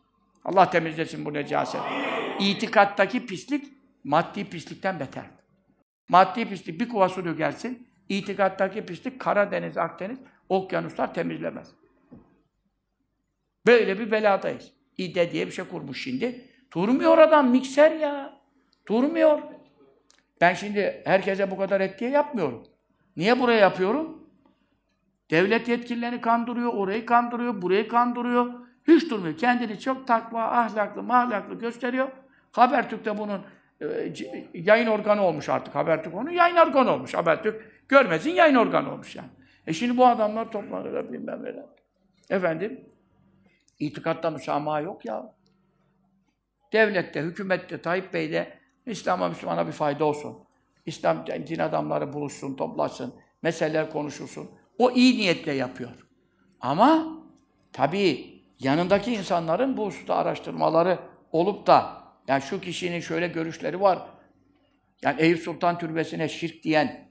Allah 0.45 0.71
temizlesin 0.71 1.25
bu 1.25 1.33
necaseti. 1.33 1.85
İtikattaki 2.41 3.27
pislik, 3.27 3.82
maddi 4.05 4.45
pislikten 4.45 5.01
beter. 5.01 5.25
Maddi 6.09 6.49
pislik 6.49 6.81
bir 6.81 6.89
kova 6.89 7.09
su 7.09 7.25
dökersin, 7.25 7.89
itikattaki 8.09 8.87
pislik 8.87 9.21
Karadeniz, 9.21 9.77
Akdeniz, 9.77 10.19
okyanuslar 10.49 11.15
temizlemez. 11.15 11.69
Böyle 13.67 13.99
bir 13.99 14.11
beladayız. 14.11 14.73
İde 14.99 15.33
diye 15.33 15.47
bir 15.47 15.53
şey 15.53 15.65
kurmuş 15.65 16.03
şimdi. 16.05 16.49
Durmuyor 16.75 17.19
adam, 17.19 17.51
mikser 17.51 17.93
ya. 17.93 18.41
Durmuyor. 18.89 19.43
Ben 20.41 20.55
şimdi 20.55 21.03
herkese 21.05 21.51
bu 21.51 21.57
kadar 21.57 21.81
etkiye 21.81 22.11
yapmıyorum. 22.11 22.63
Niye 23.17 23.41
buraya 23.41 23.59
yapıyorum? 23.59 24.29
Devlet 25.31 25.69
yetkililerini 25.69 26.21
kandırıyor, 26.21 26.75
orayı 26.75 27.07
kandırıyor, 27.07 27.63
burayı 27.63 27.89
kandırıyor. 27.89 28.53
Hiç 28.89 29.11
durmuyor. 29.11 29.37
Kendini 29.37 29.81
çok 29.81 30.07
takva, 30.07 30.43
ahlaklı, 30.45 31.03
mahlaklı 31.03 31.59
gösteriyor. 31.59 32.09
Habertürk'te 32.53 33.19
bunun 33.19 33.41
yayın 34.55 34.87
organı 34.87 35.23
olmuş 35.23 35.49
artık. 35.49 35.75
Habertürk 35.75 36.15
onun 36.15 36.31
yayın 36.31 36.57
organı 36.57 36.91
olmuş. 36.91 37.15
Habertürk 37.15 37.89
görmezin 37.89 38.31
yayın 38.31 38.55
organı 38.55 38.93
olmuş 38.93 39.17
yani. 39.17 39.29
E 39.67 39.73
şimdi 39.73 39.97
bu 39.97 40.07
adamlar 40.07 40.51
toplanırlar 40.51 41.13
bilmem 41.13 41.45
neler. 41.45 41.65
Efendim, 42.31 42.81
itikatta 43.79 44.31
müsamaha 44.31 44.81
yok 44.81 45.05
ya. 45.05 45.35
Devlette, 46.73 47.21
hükümette, 47.21 47.83
Tayyip 47.83 48.15
Bey'de 48.15 48.59
İslam'a, 48.87 49.29
Müslümana 49.29 49.67
bir 49.67 49.73
fayda 49.73 50.05
olsun. 50.05 50.39
İslam 50.87 51.27
din 51.27 51.59
adamları 51.59 52.13
buluşsun, 52.13 52.57
toplasın, 52.57 53.15
meseleler 53.43 53.91
konuşulsun. 53.91 54.51
O 54.79 54.91
iyi 54.91 55.19
niyetle 55.19 55.53
yapıyor. 55.53 56.07
Ama 56.61 57.19
tabii 57.73 58.41
yanındaki 58.59 59.15
insanların 59.15 59.77
bu 59.77 59.87
hususta 59.87 60.15
araştırmaları 60.15 60.99
olup 61.33 61.67
da 61.67 62.02
yani 62.29 62.43
şu 62.43 62.61
kişinin 62.61 63.01
şöyle 63.01 63.29
görüşleri 63.29 63.81
var. 63.81 63.99
Yani 65.03 65.21
Eyüp 65.21 65.39
Sultan 65.39 65.79
Türbesi'ne 65.79 66.29
şirk 66.29 66.63
diyen, 66.63 67.09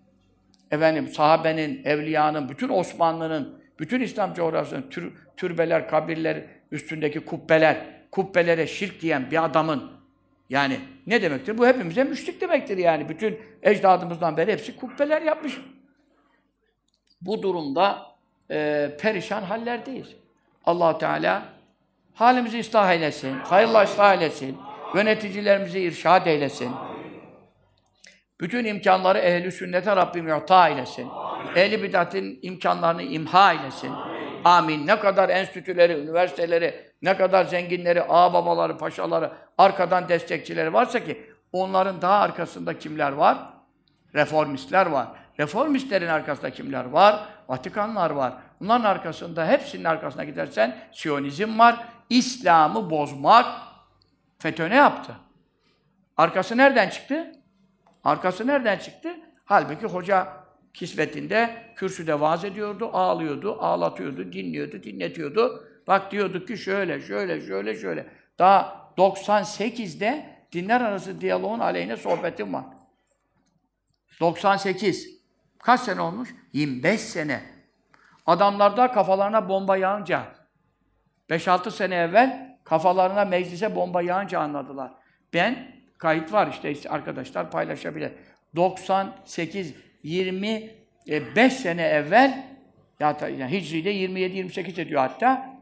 efendim 0.71 1.07
sahabenin, 1.07 1.83
evliyanın, 1.83 2.49
bütün 2.49 2.69
Osmanlı'nın, 2.69 3.61
bütün 3.79 4.01
İslam 4.01 4.33
coğrafyasının 4.33 4.89
tür, 4.89 5.13
türbeler, 5.37 5.87
kabirler, 5.87 6.43
üstündeki 6.71 7.19
kubbeler, 7.19 7.77
kubbelere 8.11 8.67
şirk 8.67 9.01
diyen 9.01 9.31
bir 9.31 9.45
adamın 9.45 9.91
yani 10.49 10.79
ne 11.07 11.21
demektir? 11.21 11.57
Bu 11.57 11.67
hepimize 11.67 12.03
müşrik 12.03 12.41
demektir 12.41 12.77
yani. 12.77 13.09
Bütün 13.09 13.39
ecdadımızdan 13.63 14.37
beri 14.37 14.51
hepsi 14.51 14.75
kubbeler 14.75 15.21
yapmış. 15.21 15.57
Bu 17.21 17.43
durumda 17.43 18.05
e, 18.51 18.89
perişan 18.99 19.43
hallerdeyiz. 19.43 20.07
allah 20.65 20.97
Teala 20.97 21.43
halimizi 22.13 22.59
ıslah 22.59 22.91
eylesin, 22.91 23.33
hayırla 23.33 23.83
ıslah 23.83 24.13
eylesin, 24.13 24.57
yöneticilerimizi 24.95 25.79
irşad 25.79 26.25
eylesin. 26.25 26.71
Bütün 28.41 28.65
imkanları 28.65 29.17
ehli 29.17 29.51
sünnete 29.51 29.95
Rabbim 29.95 30.27
yu'ta 30.27 30.67
eylesin. 30.67 31.07
Ehli 31.55 31.83
bidatın 31.83 32.39
imkanlarını 32.41 33.03
imha 33.03 33.53
eylesin. 33.53 33.91
Amin. 34.45 34.87
Ne 34.87 34.99
kadar 34.99 35.29
enstitüleri, 35.29 35.93
üniversiteleri, 35.93 36.91
ne 37.01 37.17
kadar 37.17 37.45
zenginleri, 37.45 38.03
ağababaları, 38.03 38.77
paşaları, 38.77 39.31
arkadan 39.57 40.09
destekçileri 40.09 40.73
varsa 40.73 40.99
ki 40.99 41.31
onların 41.51 42.01
daha 42.01 42.19
arkasında 42.19 42.79
kimler 42.79 43.11
var? 43.11 43.37
Reformistler 44.15 44.85
var. 44.85 45.07
Reformistlerin 45.39 46.07
arkasında 46.07 46.49
kimler 46.49 46.85
var? 46.85 47.19
Vatikanlar 47.49 48.09
var. 48.09 48.33
Bunların 48.59 48.85
arkasında, 48.85 49.47
hepsinin 49.47 49.83
arkasına 49.83 50.23
gidersen 50.23 50.77
Siyonizm 50.91 51.59
var. 51.59 51.75
İslam'ı 52.09 52.89
bozmak. 52.89 53.45
FETÖ 54.41 54.69
ne 54.69 54.75
yaptı? 54.75 55.15
Arkası 56.17 56.57
nereden 56.57 56.89
çıktı? 56.89 57.31
Arkası 58.03 58.47
nereden 58.47 58.77
çıktı? 58.77 59.15
Halbuki 59.45 59.85
hoca 59.85 60.27
kisvetinde, 60.73 61.73
kürsüde 61.75 62.19
vaaz 62.19 62.45
ediyordu, 62.45 62.89
ağlıyordu, 62.93 63.61
ağlatıyordu, 63.61 64.33
dinliyordu, 64.33 64.83
dinletiyordu. 64.83 65.67
Bak 65.87 66.11
diyorduk 66.11 66.47
ki 66.47 66.57
şöyle, 66.57 67.01
şöyle, 67.01 67.41
şöyle, 67.41 67.75
şöyle. 67.75 68.07
Daha 68.39 68.91
98'de 68.97 70.25
dinler 70.51 70.81
arası 70.81 71.21
diyaloğun 71.21 71.59
aleyhine 71.59 71.97
sohbetim 71.97 72.53
var. 72.53 72.65
98. 74.19 75.07
Kaç 75.59 75.81
sene 75.81 76.01
olmuş? 76.01 76.35
25 76.53 77.01
sene. 77.01 77.41
Adamlarda 78.25 78.91
kafalarına 78.91 79.49
bomba 79.49 79.77
yağınca, 79.77 80.25
5-6 81.29 81.71
sene 81.71 81.95
evvel 81.95 82.50
kafalarına 82.71 83.25
meclise 83.25 83.75
bomba 83.75 84.01
yağınca 84.01 84.39
anladılar. 84.39 84.91
Ben, 85.33 85.75
kayıt 85.97 86.33
var 86.33 86.47
işte, 86.47 86.71
işte 86.71 86.89
arkadaşlar 86.89 87.51
paylaşabilir. 87.51 88.11
98, 88.55 89.73
25 90.03 91.53
sene 91.53 91.81
evvel, 91.81 92.45
ya 92.99 93.17
yani 93.21 93.51
Hicri'de 93.51 93.93
27-28 93.93 94.81
ediyor 94.81 95.01
hatta, 95.01 95.59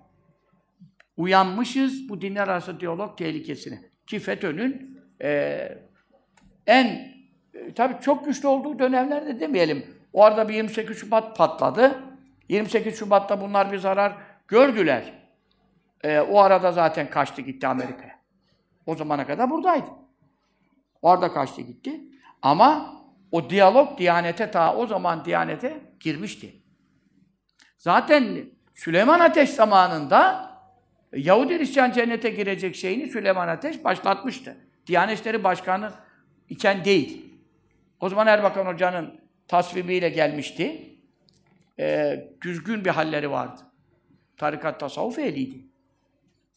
uyanmışız 1.17 2.09
bu 2.09 2.21
dinler 2.21 2.47
arası 2.47 2.79
diyalog 2.79 3.17
tehlikesine. 3.17 3.79
Ki 4.07 4.19
FETÖ'nün 4.19 4.99
e, 5.21 5.61
en, 6.67 6.85
e, 7.53 7.73
tabii 7.75 8.01
çok 8.01 8.25
güçlü 8.25 8.47
olduğu 8.47 8.79
dönemlerde 8.79 9.39
demeyelim. 9.39 9.85
O 10.13 10.23
arada 10.23 10.49
bir 10.49 10.53
28 10.53 10.97
Şubat 10.97 11.37
patladı. 11.37 12.03
28 12.49 12.99
Şubat'ta 12.99 13.41
bunlar 13.41 13.71
bir 13.71 13.77
zarar 13.77 14.13
gördüler. 14.47 15.18
E, 16.03 16.19
o 16.19 16.39
arada 16.39 16.71
zaten 16.71 17.09
kaçtı 17.09 17.41
gitti 17.41 17.67
Amerika'ya. 17.67 18.19
O 18.85 18.95
zamana 18.95 19.27
kadar 19.27 19.49
buradaydı. 19.49 19.89
Orada 21.01 21.33
kaçtı 21.33 21.61
gitti. 21.61 22.01
Ama 22.41 22.95
o 23.31 23.49
diyalog 23.49 23.97
Diyanete 23.97 24.51
ta 24.51 24.75
o 24.75 24.87
zaman 24.87 25.25
Diyanete 25.25 25.81
girmişti. 25.99 26.55
Zaten 27.77 28.45
Süleyman 28.75 29.19
Ateş 29.19 29.49
zamanında 29.49 30.49
Yahudi 31.13 31.57
Hristiyan 31.57 31.91
cennete 31.91 32.29
girecek 32.29 32.75
şeyini 32.75 33.07
Süleyman 33.07 33.47
Ateş 33.47 33.83
başlatmıştı. 33.83 34.57
Diyanet 34.87 35.19
İşleri 35.19 35.43
Başkanı 35.43 35.91
iken 36.49 36.85
değil. 36.85 37.35
O 37.99 38.09
zaman 38.09 38.27
Erbakan 38.27 38.65
Hoca'nın 38.65 39.21
tasvibiyle 39.47 40.09
gelmişti. 40.09 40.85
Ee, 41.79 42.29
düzgün 42.41 42.85
bir 42.85 42.89
halleri 42.89 43.31
vardı. 43.31 43.61
Tarikat 44.37 44.79
tasavvuf 44.79 45.19
ehliydi. 45.19 45.68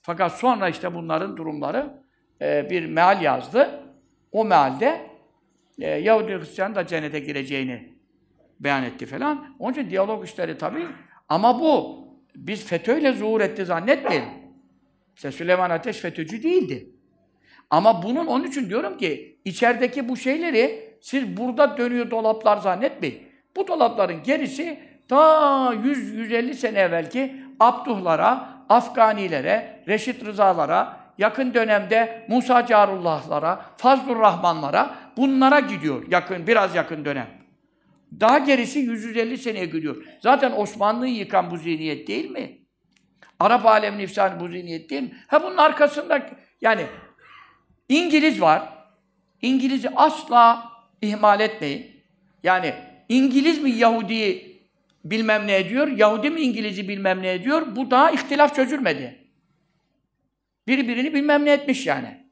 Fakat 0.02 0.32
sonra 0.32 0.68
işte 0.68 0.94
bunların 0.94 1.36
durumları 1.36 2.02
e, 2.40 2.70
bir 2.70 2.86
meal 2.86 3.22
yazdı. 3.22 3.80
O 4.32 4.44
mealde 4.44 5.00
e, 5.78 5.90
Yahudi 5.90 6.38
Hristiyan 6.38 6.74
da 6.74 6.86
cennete 6.86 7.20
gireceğini 7.20 7.92
beyan 8.60 8.84
etti 8.84 9.06
falan. 9.06 9.56
Onun 9.58 9.72
için 9.72 9.90
diyalog 9.90 10.24
işleri 10.24 10.58
tabii. 10.58 10.86
Ama 11.28 11.60
bu 11.60 12.02
biz 12.36 12.66
FETÖ'yle 12.66 13.12
zuhur 13.12 13.40
etti 13.40 13.64
zannetmeyelim. 13.64 14.28
İşte 15.16 15.32
Süleyman 15.32 15.70
Ateş 15.70 15.96
FETÖ'cü 15.96 16.42
değildi. 16.42 16.90
Ama 17.70 18.02
bunun 18.02 18.26
onun 18.26 18.44
için 18.44 18.68
diyorum 18.68 18.96
ki 18.96 19.38
içerideki 19.44 20.08
bu 20.08 20.16
şeyleri 20.16 20.96
siz 21.00 21.36
burada 21.36 21.76
dönüyor 21.76 22.10
dolaplar 22.10 22.56
zannetmeyin. 22.56 23.22
Bu 23.56 23.68
dolapların 23.68 24.22
gerisi 24.22 24.78
ta 25.08 25.16
100-150 25.74 26.54
sene 26.54 26.78
evvelki 26.78 27.36
Abduhlara, 27.60 28.51
Afganilere, 28.72 29.82
Reşit 29.88 30.24
Rızalara, 30.24 30.96
yakın 31.18 31.54
dönemde 31.54 32.26
Musa 32.28 32.66
Carullahlara, 32.66 33.64
Fazlur 33.76 34.20
Rahmanlara 34.20 34.94
bunlara 35.16 35.60
gidiyor 35.60 36.04
yakın 36.10 36.46
biraz 36.46 36.74
yakın 36.74 37.04
dönem. 37.04 37.28
Daha 38.20 38.38
gerisi 38.38 38.78
150 38.78 39.38
seneye 39.38 39.64
gidiyor. 39.64 40.04
Zaten 40.20 40.52
Osmanlı'yı 40.56 41.14
yıkan 41.14 41.50
bu 41.50 41.56
zihniyet 41.56 42.08
değil 42.08 42.30
mi? 42.30 42.58
Arap 43.40 43.66
alemini 43.66 44.02
ifsad 44.02 44.40
bu 44.40 44.48
zihniyet 44.48 44.90
değil 44.90 45.02
mi? 45.02 45.12
Ha 45.26 45.42
bunun 45.42 45.56
arkasında 45.56 46.26
yani 46.60 46.86
İngiliz 47.88 48.40
var. 48.40 48.62
İngiliz'i 49.42 49.88
asla 49.96 50.72
ihmal 51.02 51.40
etmeyin. 51.40 52.02
Yani 52.42 52.74
İngiliz 53.08 53.62
mi 53.62 53.70
Yahudi'yi 53.70 54.51
bilmem 55.04 55.46
ne 55.46 55.56
ediyor, 55.56 55.88
Yahudi 55.88 56.30
mi 56.30 56.40
İngiliz'i 56.40 56.88
bilmem 56.88 57.22
ne 57.22 57.32
ediyor? 57.32 57.76
Bu 57.76 57.90
daha 57.90 58.10
ihtilaf 58.10 58.54
çözülmedi. 58.54 59.18
Biri 60.66 60.88
birini 60.88 61.14
bilmem 61.14 61.44
ne 61.44 61.52
etmiş 61.52 61.86
yani. 61.86 62.26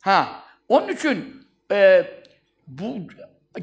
Ha, 0.00 0.44
onun 0.68 0.88
için 0.88 1.46
e, 1.72 2.04
bu 2.66 2.98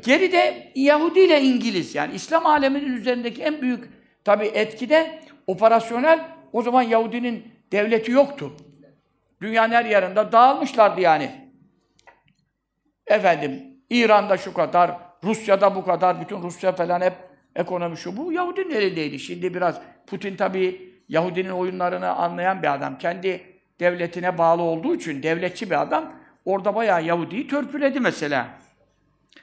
geride 0.02 0.72
Yahudi 0.76 1.20
ile 1.20 1.42
İngiliz 1.42 1.96
yani 1.96 2.16
İslam 2.16 2.46
aleminin 2.46 2.94
üzerindeki 2.94 3.44
en 3.44 3.62
büyük 3.62 3.90
tabi 4.24 4.46
etkide 4.46 5.20
operasyonel 5.48 6.26
o 6.54 6.62
zaman 6.62 6.82
Yahudinin 6.82 7.52
devleti 7.72 8.12
yoktu. 8.12 8.54
Dünyanın 9.42 9.74
her 9.74 9.86
yerinde 9.86 10.32
dağılmışlardı 10.32 11.02
yani. 11.02 11.52
Efendim, 13.08 13.64
İran'da 13.90 14.38
şu 14.38 14.54
kadar, 14.54 14.98
Rusya'da 15.24 15.76
bu 15.76 15.86
kadar, 15.86 16.22
bütün 16.22 16.42
Rusya 16.42 16.72
falan 16.72 17.02
hep 17.02 17.14
ekonomi 17.58 17.98
şu 17.98 18.18
bu. 18.18 18.32
Yahudinin 18.32 18.76
elindeydi. 18.76 19.20
Şimdi 19.20 19.54
biraz 19.54 19.82
Putin 20.08 20.36
tabii 20.36 20.94
Yahudinin 21.10 21.50
oyunlarını 21.50 22.10
anlayan 22.10 22.62
bir 22.62 22.74
adam. 22.74 22.98
Kendi 22.98 23.42
devletine 23.80 24.38
bağlı 24.38 24.62
olduğu 24.62 24.96
için 24.96 25.24
devletçi 25.24 25.70
bir 25.70 25.82
adam. 25.82 26.14
Orada 26.46 26.76
bayağı 26.76 27.04
Yahudi'yi 27.04 27.48
törpüledi 27.48 28.00
mesela. 28.00 28.48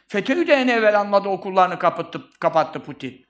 FETÖ'yü 0.06 0.46
de 0.46 0.54
en 0.54 0.68
evvel 0.68 1.00
anladı, 1.00 1.28
okullarını 1.28 1.78
kapattı, 1.78 2.22
kapattı 2.40 2.82
Putin. 2.82 3.26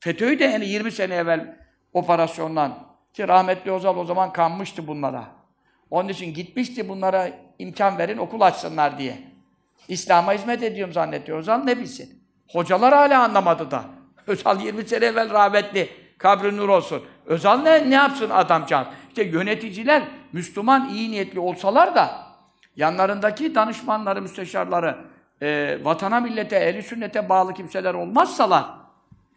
FETÖ'yü 0.00 0.38
de 0.38 0.44
en 0.44 0.60
20 0.60 0.92
sene 0.92 1.14
evvel 1.14 1.56
operasyondan 1.92 2.88
ki 3.14 3.28
rahmetli 3.28 3.72
Özal 3.72 3.96
o 3.96 4.04
zaman 4.04 4.32
kanmıştı 4.32 4.86
bunlara. 4.86 5.24
Onun 5.90 6.08
için 6.08 6.34
gitmişti 6.34 6.88
bunlara 6.88 7.30
imkan 7.58 7.98
verin, 7.98 8.18
okul 8.18 8.40
açsınlar 8.40 8.98
diye. 8.98 9.18
İslam'a 9.88 10.32
hizmet 10.32 10.62
ediyorum 10.62 10.92
zannediyor. 10.92 11.38
Özal 11.38 11.58
ne 11.58 11.78
bilsin? 11.78 12.17
Hocalar 12.52 12.94
hala 12.94 13.22
anlamadı 13.22 13.70
da. 13.70 13.84
Özal 14.26 14.60
20 14.60 14.84
sene 14.84 15.04
evvel 15.04 15.30
rahmetli. 15.30 15.88
Kabri 16.18 16.56
nur 16.56 16.68
olsun. 16.68 17.02
Özal 17.26 17.58
ne, 17.58 17.90
ne 17.90 17.94
yapsın 17.94 18.30
adamcağız? 18.30 18.86
İşte 19.08 19.22
yöneticiler 19.24 20.02
Müslüman, 20.32 20.88
iyi 20.88 21.10
niyetli 21.10 21.40
olsalar 21.40 21.94
da 21.94 22.10
yanlarındaki 22.76 23.54
danışmanları, 23.54 24.22
müsteşarları 24.22 24.96
e, 25.42 25.78
vatana, 25.82 26.20
millete, 26.20 26.56
ehli 26.56 26.82
sünnete 26.82 27.28
bağlı 27.28 27.54
kimseler 27.54 27.94
olmazsalar 27.94 28.64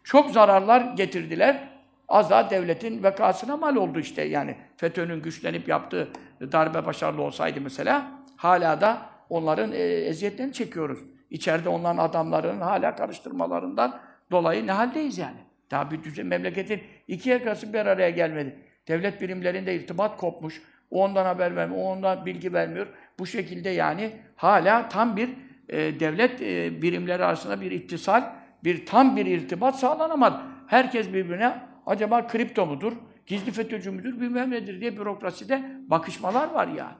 çok 0.04 0.30
zararlar 0.30 0.80
getirdiler. 0.80 1.68
Az 2.08 2.30
daha 2.30 2.50
devletin 2.50 3.02
vekasına 3.02 3.56
mal 3.56 3.76
oldu 3.76 3.98
işte 3.98 4.22
yani. 4.22 4.56
FETÖ'nün 4.76 5.22
güçlenip 5.22 5.68
yaptığı 5.68 6.08
darbe 6.52 6.86
başarılı 6.86 7.22
olsaydı 7.22 7.60
mesela 7.60 8.02
hala 8.36 8.80
da 8.80 8.98
onların 9.30 9.72
e, 9.72 9.78
eziyetlerini 9.82 10.52
çekiyoruz. 10.52 10.98
İçeride 11.32 11.68
onların 11.68 12.04
adamlarının 12.04 12.60
hala 12.60 12.96
karıştırmalarından 12.96 14.00
dolayı 14.30 14.66
ne 14.66 14.72
haldeyiz 14.72 15.18
yani? 15.18 15.36
Daha 15.70 15.90
bir 15.90 16.02
düzen, 16.02 16.26
memleketin 16.26 16.80
iki 17.08 17.30
yakası 17.30 17.72
bir 17.72 17.78
araya 17.78 18.10
gelmedi. 18.10 18.56
Devlet 18.88 19.20
birimlerinde 19.20 19.74
irtibat 19.74 20.16
kopmuş. 20.16 20.62
O 20.90 21.04
ondan 21.04 21.24
haber 21.24 21.56
vermiyor, 21.56 21.80
o 21.82 21.84
ondan 21.84 22.26
bilgi 22.26 22.52
vermiyor. 22.52 22.86
Bu 23.18 23.26
şekilde 23.26 23.70
yani 23.70 24.12
hala 24.36 24.88
tam 24.88 25.16
bir 25.16 25.30
e, 25.68 26.00
devlet 26.00 26.42
e, 26.42 26.82
birimleri 26.82 27.24
arasında 27.24 27.60
bir 27.60 27.70
ittisal, 27.70 28.32
bir 28.64 28.86
tam 28.86 29.16
bir 29.16 29.26
irtibat 29.26 29.78
sağlanamadı. 29.78 30.40
Herkes 30.66 31.08
birbirine 31.08 31.62
acaba 31.86 32.26
kripto 32.26 32.66
mudur, 32.66 32.92
gizli 33.26 33.52
FETÖ'cü 33.52 33.90
müdür, 33.90 34.20
bilmem 34.20 34.50
nedir 34.50 34.80
diye 34.80 34.96
bürokraside 34.96 35.62
bakışmalar 35.86 36.50
var 36.50 36.68
yani. 36.68 36.96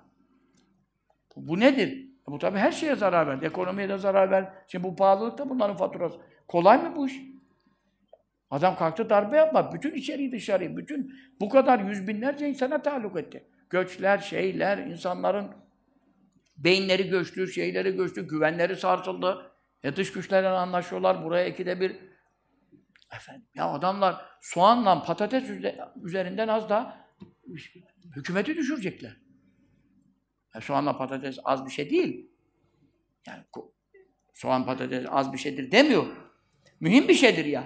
Bu, 1.37 1.49
bu 1.49 1.61
nedir? 2.23 2.33
Bu 2.35 2.39
tabii 2.39 2.59
her 2.59 2.73
şeye 2.73 2.97
zarar 2.97 3.27
verdi. 3.27 3.47
Ekonomiye 3.47 3.89
de 3.89 3.99
zarar 3.99 4.31
verdi. 4.31 4.51
Şimdi 4.69 4.85
bu 4.85 4.97
pahalılık 4.97 5.39
da 5.39 5.51
bunların 5.51 5.77
faturası. 5.77 6.17
Kolay 6.49 6.83
mı 6.83 6.97
bu 6.97 7.07
iş? 7.07 7.21
Adam 8.51 8.77
kalktı 8.77 9.11
darbe 9.11 9.37
yapma. 9.37 9.73
Bütün 9.73 9.95
içeriği 9.95 10.33
dışarıyı, 10.33 10.77
bütün 10.77 11.15
bu 11.41 11.49
kadar 11.49 11.79
yüz 11.79 12.09
binlerce 12.09 12.49
insana 12.49 12.83
taluk 12.83 13.17
etti. 13.17 13.45
Göçler, 13.71 14.19
şeyler, 14.19 14.79
insanların 14.79 15.53
beyinleri 16.57 17.09
göçtü, 17.09 17.53
şeyleri 17.53 17.97
göçtü, 17.97 18.29
güvenleri 18.29 18.77
sarsıldı. 18.77 19.53
E 19.83 19.97
dış 19.97 20.13
güçlerle 20.13 20.49
anlaşıyorlar. 20.49 21.25
Buraya 21.25 21.47
ikide 21.47 21.81
bir 21.81 21.97
Efendim, 23.17 23.47
ya 23.55 23.67
adamlar 23.67 24.25
soğanla 24.41 25.03
patates 25.03 25.45
üzerinden 26.03 26.49
az 26.49 26.69
daha 26.69 27.07
hükümeti 28.17 28.57
düşürecekler. 28.57 29.17
Soğanla 30.61 30.99
patates 30.99 31.39
az 31.45 31.67
bir 31.67 31.71
şey 31.71 31.91
değil. 31.91 32.27
Yani 33.27 33.43
soğan 34.35 34.67
patates 34.67 35.05
az 35.09 35.33
bir 35.33 35.39
şeydir 35.39 35.73
demiyor. 35.73 36.07
Mühim 36.81 37.09
bir 37.09 37.15
şeydir 37.15 37.45
ya. 37.45 37.65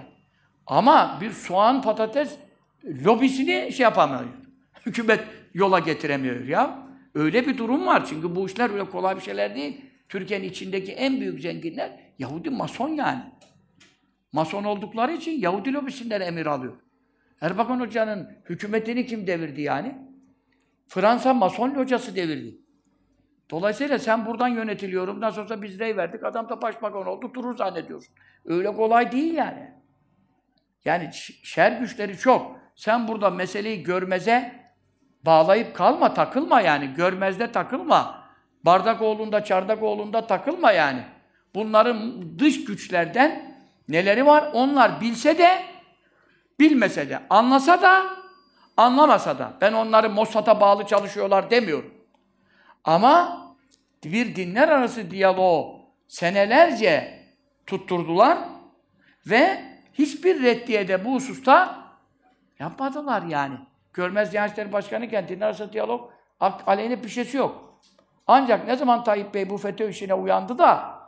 Ama 0.67 1.17
bir 1.21 1.31
soğan 1.31 1.81
patates 1.81 2.37
lobisini 2.85 3.71
şey 3.71 3.83
yapamıyor. 3.83 4.23
Hükümet 4.85 5.23
yola 5.53 5.79
getiremiyor 5.79 6.45
ya. 6.45 6.87
Öyle 7.15 7.47
bir 7.47 7.57
durum 7.57 7.85
var. 7.85 8.05
Çünkü 8.05 8.35
bu 8.35 8.45
işler 8.45 8.69
öyle 8.69 8.89
kolay 8.89 9.15
bir 9.15 9.21
şeyler 9.21 9.55
değil. 9.55 9.81
Türkiye'nin 10.09 10.49
içindeki 10.49 10.91
en 10.91 11.21
büyük 11.21 11.39
zenginler 11.39 11.99
Yahudi 12.19 12.49
mason 12.49 12.89
yani. 12.89 13.23
Mason 14.31 14.63
oldukları 14.63 15.13
için 15.13 15.41
Yahudi 15.41 15.73
lobisinden 15.73 16.21
emir 16.21 16.45
alıyor. 16.45 16.73
Erbakan 17.41 17.79
Hoca'nın 17.79 18.31
hükümetini 18.49 19.05
kim 19.05 19.27
devirdi 19.27 19.61
yani? 19.61 19.95
Fransa 20.87 21.33
mason 21.33 21.69
hocası 21.69 22.15
devirdi. 22.15 22.57
Dolayısıyla 23.51 23.99
sen 23.99 24.25
buradan 24.25 24.47
yönetiliyorum. 24.47 25.21
Nasıl 25.21 25.41
olsa 25.41 25.61
biz 25.61 25.79
rey 25.79 25.97
verdik. 25.97 26.23
Adam 26.23 26.49
da 26.49 26.61
başbakan 26.61 27.07
oldu. 27.07 27.31
Durur 27.33 27.55
zannediyorsun. 27.55 28.15
Öyle 28.45 28.73
kolay 28.73 29.11
değil 29.11 29.33
yani. 29.33 29.71
Yani 30.85 31.09
şer 31.43 31.71
güçleri 31.71 32.17
çok. 32.17 32.59
Sen 32.75 33.07
burada 33.07 33.29
meseleyi 33.29 33.83
görmeze 33.83 34.53
bağlayıp 35.23 35.75
kalma, 35.75 36.13
takılma 36.13 36.61
yani. 36.61 36.93
Görmezde 36.93 37.51
takılma. 37.51 38.27
Bardak 38.63 39.01
oğlunda, 39.01 39.43
çardak 39.43 39.83
oğlunda 39.83 40.27
takılma 40.27 40.71
yani. 40.71 41.01
Bunların 41.55 42.23
dış 42.39 42.65
güçlerden 42.65 43.57
neleri 43.89 44.25
var? 44.25 44.49
Onlar 44.53 45.01
bilse 45.01 45.37
de, 45.37 45.63
bilmese 46.59 47.09
de, 47.09 47.19
anlasa 47.29 47.81
da, 47.81 48.05
anlamasa 48.77 49.39
da. 49.39 49.53
Ben 49.61 49.73
onları 49.73 50.09
Mossad'a 50.09 50.61
bağlı 50.61 50.85
çalışıyorlar 50.85 51.51
demiyorum. 51.51 51.96
Ama 52.87 53.47
bir 54.03 54.35
dinler 54.35 54.67
arası 54.67 55.11
diyaloğu 55.11 55.79
senelerce 56.07 57.23
tutturdular 57.65 58.37
ve 59.25 59.63
hiçbir 59.93 60.43
reddiyede 60.43 61.05
bu 61.05 61.13
hususta 61.13 61.83
yapmadılar 62.59 63.21
yani. 63.21 63.55
Görmez 63.93 64.31
Diyanet 64.31 64.51
İşleri 64.51 64.73
Başkanı 64.73 65.05
iken 65.05 65.27
dinler 65.27 65.45
arası 65.45 65.73
diyalog 65.73 66.11
aleyhine 66.39 67.03
bir 67.03 67.09
şeysi 67.09 67.37
yok. 67.37 67.79
Ancak 68.27 68.67
ne 68.67 68.75
zaman 68.75 69.03
Tayyip 69.03 69.33
Bey 69.33 69.49
bu 69.49 69.57
FETÖ 69.57 69.89
işine 69.89 70.13
uyandı 70.13 70.57
da 70.57 70.99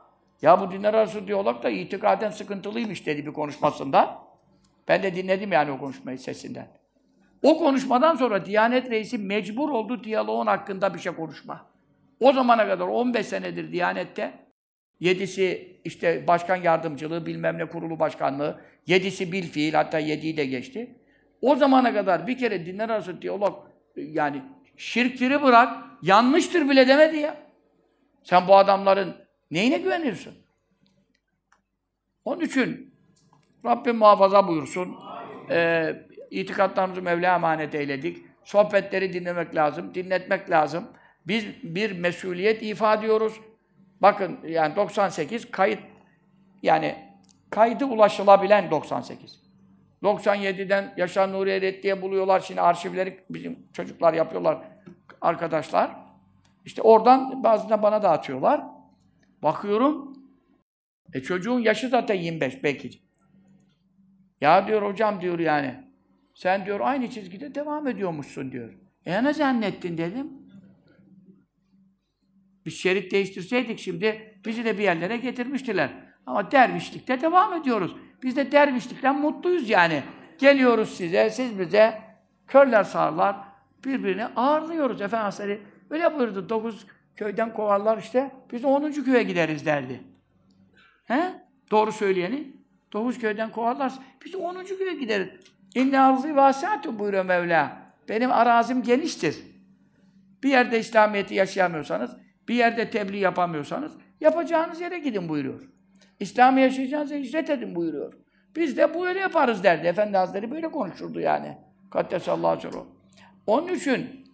ya 0.42 0.62
bu 0.62 0.72
dinler 0.72 0.94
arası 0.94 1.28
diyalog 1.28 1.64
da 1.64 1.70
itikaden 1.70 2.30
sıkıntılıymış 2.30 3.06
dedi 3.06 3.26
bir 3.26 3.34
konuşmasında. 3.34 4.18
Ben 4.88 5.04
de 5.04 5.16
dinledim 5.16 5.52
yani 5.52 5.72
o 5.72 5.80
konuşmayı 5.80 6.20
sesinden. 6.20 6.68
O 7.44 7.58
konuşmadan 7.58 8.16
sonra 8.16 8.46
Diyanet 8.46 8.92
Reisi 8.92 9.18
mecbur 9.18 9.70
oldu 9.70 10.04
diyaloğun 10.04 10.48
hakkında 10.48 10.94
bir 10.94 11.00
şey 11.00 11.16
konuşma. 11.16 11.69
O 12.20 12.34
zamana 12.34 12.68
kadar 12.68 12.88
15 12.88 13.26
senedir 13.26 13.72
Diyanet'te 13.72 14.34
yedisi 15.00 15.78
işte 15.84 16.28
başkan 16.28 16.56
yardımcılığı, 16.56 17.26
bilmem 17.26 17.58
ne 17.58 17.66
kurulu 17.66 18.00
başkanlığı, 18.00 18.62
yedisi 18.88 19.32
bil 19.32 19.44
fiil, 19.44 19.74
hatta 19.74 20.00
yediği 20.00 20.38
de 20.38 20.46
geçti. 20.46 20.96
O 21.42 21.56
zamana 21.56 21.94
kadar 21.94 22.28
bir 22.28 22.38
kere 22.38 22.66
dinler 22.66 22.90
arası 22.90 23.22
diyalog 23.22 23.68
yani 23.96 24.44
şirkleri 24.78 25.44
bırak, 25.44 25.78
yanlıştır 26.02 26.70
bile 26.70 26.88
demedi 26.88 27.18
ya. 27.18 27.38
Sen 28.24 28.48
bu 28.48 28.56
adamların 28.56 29.16
neyine 29.52 29.78
güveniyorsun? 29.78 30.34
Onun 32.26 32.42
için 32.42 32.94
Rabbim 33.66 33.96
muhafaza 33.98 34.48
buyursun. 34.48 34.96
Ee, 35.50 35.96
itikatlarımızı 36.32 37.02
Mevla 37.02 37.36
emanet 37.36 37.76
eyledik. 37.76 38.18
Sohbetleri 38.44 39.14
dinlemek 39.14 39.56
lazım, 39.56 39.94
dinletmek 39.94 40.50
lazım. 40.50 40.88
Biz 41.28 41.46
bir 41.64 41.92
mesuliyet 41.92 42.64
ifade 42.64 43.06
ediyoruz. 43.06 43.40
Bakın 44.02 44.40
yani 44.48 44.76
98 44.76 45.52
kayıt 45.52 45.80
yani 46.64 46.96
kaydı 47.50 47.86
ulaşılabilen 47.86 48.72
98. 48.72 49.40
97'den 50.04 50.94
Yaşar 50.98 51.32
Nuri 51.32 51.50
Eretti'ye 51.50 52.02
buluyorlar. 52.02 52.40
Şimdi 52.40 52.62
arşivleri 52.62 53.20
bizim 53.30 53.68
çocuklar 53.74 54.14
yapıyorlar 54.14 54.58
arkadaşlar. 55.22 55.96
İşte 56.66 56.82
oradan 56.82 57.44
bazılarına 57.44 57.84
bana 57.84 58.04
da 58.04 58.10
atıyorlar. 58.10 58.64
Bakıyorum. 59.44 60.14
E 61.14 61.22
çocuğun 61.22 61.60
yaşı 61.60 61.90
zaten 61.90 62.16
25 62.16 62.64
belki. 62.64 62.90
Ya 64.42 64.68
diyor 64.68 64.82
hocam 64.82 65.22
diyor 65.22 65.40
yani. 65.40 65.76
Sen 66.34 66.66
diyor 66.66 66.80
aynı 66.80 67.10
çizgide 67.10 67.56
devam 67.56 67.88
ediyormuşsun 67.88 68.52
diyor. 68.52 68.74
E 69.06 69.24
ne 69.24 69.34
zannettin 69.34 69.98
dedim. 69.98 70.39
Biz 72.70 72.78
şerit 72.78 73.12
değiştirseydik 73.12 73.80
şimdi 73.80 74.36
bizi 74.46 74.66
de 74.66 74.78
bir 74.78 74.84
yerlere 74.84 75.18
getirmiştiler. 75.18 75.90
Ama 76.26 76.52
dervişlikte 76.52 77.22
devam 77.22 77.54
ediyoruz. 77.54 77.96
Biz 78.24 78.36
de 78.36 78.52
dervişlikten 78.52 79.20
mutluyuz 79.20 79.70
yani. 79.70 80.04
Geliyoruz 80.38 80.90
size, 80.90 81.30
siz 81.30 81.60
bize 81.60 82.02
körler 82.48 82.84
sağırlar, 82.84 83.36
birbirini 83.86 84.26
ağırlıyoruz. 84.26 85.02
Efendimiz 85.02 85.60
öyle 85.90 86.16
buyurdu. 86.16 86.50
Dokuz 86.50 86.86
köyden 87.16 87.54
kovarlar 87.54 87.98
işte. 87.98 88.32
Biz 88.52 88.66
onuncu 88.66 89.06
köye 89.06 89.24
gideriz 89.24 89.66
derdi. 89.66 90.04
He? 91.06 91.34
Doğru 91.72 91.92
söyleyeni. 91.92 92.54
Dokuz 92.94 93.20
köyden 93.20 93.52
kovarlar. 93.52 93.94
Biz 94.26 94.36
onuncu 94.36 94.78
köye 94.78 94.94
gideriz. 94.94 95.30
İnne 95.76 96.00
arzı 96.00 96.36
vasatü 96.36 97.00
buyuruyor 97.00 97.26
Mevla. 97.26 97.78
Benim 98.10 98.32
arazim 98.32 98.84
geniştir. 98.84 99.36
Bir 100.44 100.50
yerde 100.50 100.80
İslamiyet'i 100.80 101.36
yaşayamıyorsanız 101.36 102.29
bir 102.50 102.56
yerde 102.56 102.90
tebliğ 102.90 103.18
yapamıyorsanız 103.18 103.92
yapacağınız 104.22 104.82
yere 104.82 105.00
gidin 105.00 105.30
buyuruyor. 105.30 105.70
İslam'ı 106.20 106.60
yaşayacağınızı 106.60 107.16
hicret 107.16 107.50
edin 107.50 107.76
buyuruyor. 107.76 108.14
Biz 108.56 108.78
de 108.78 108.94
böyle 108.94 109.20
yaparız 109.20 109.64
derdi. 109.64 109.88
Efendi 109.88 110.18
Hazretleri 110.18 110.52
böyle 110.52 110.72
konuşurdu 110.72 111.20
yani. 111.20 111.58
Kaddesallahu 111.92 112.48
aleyhi 112.48 112.88
Onun 113.48 113.74
için 113.74 114.26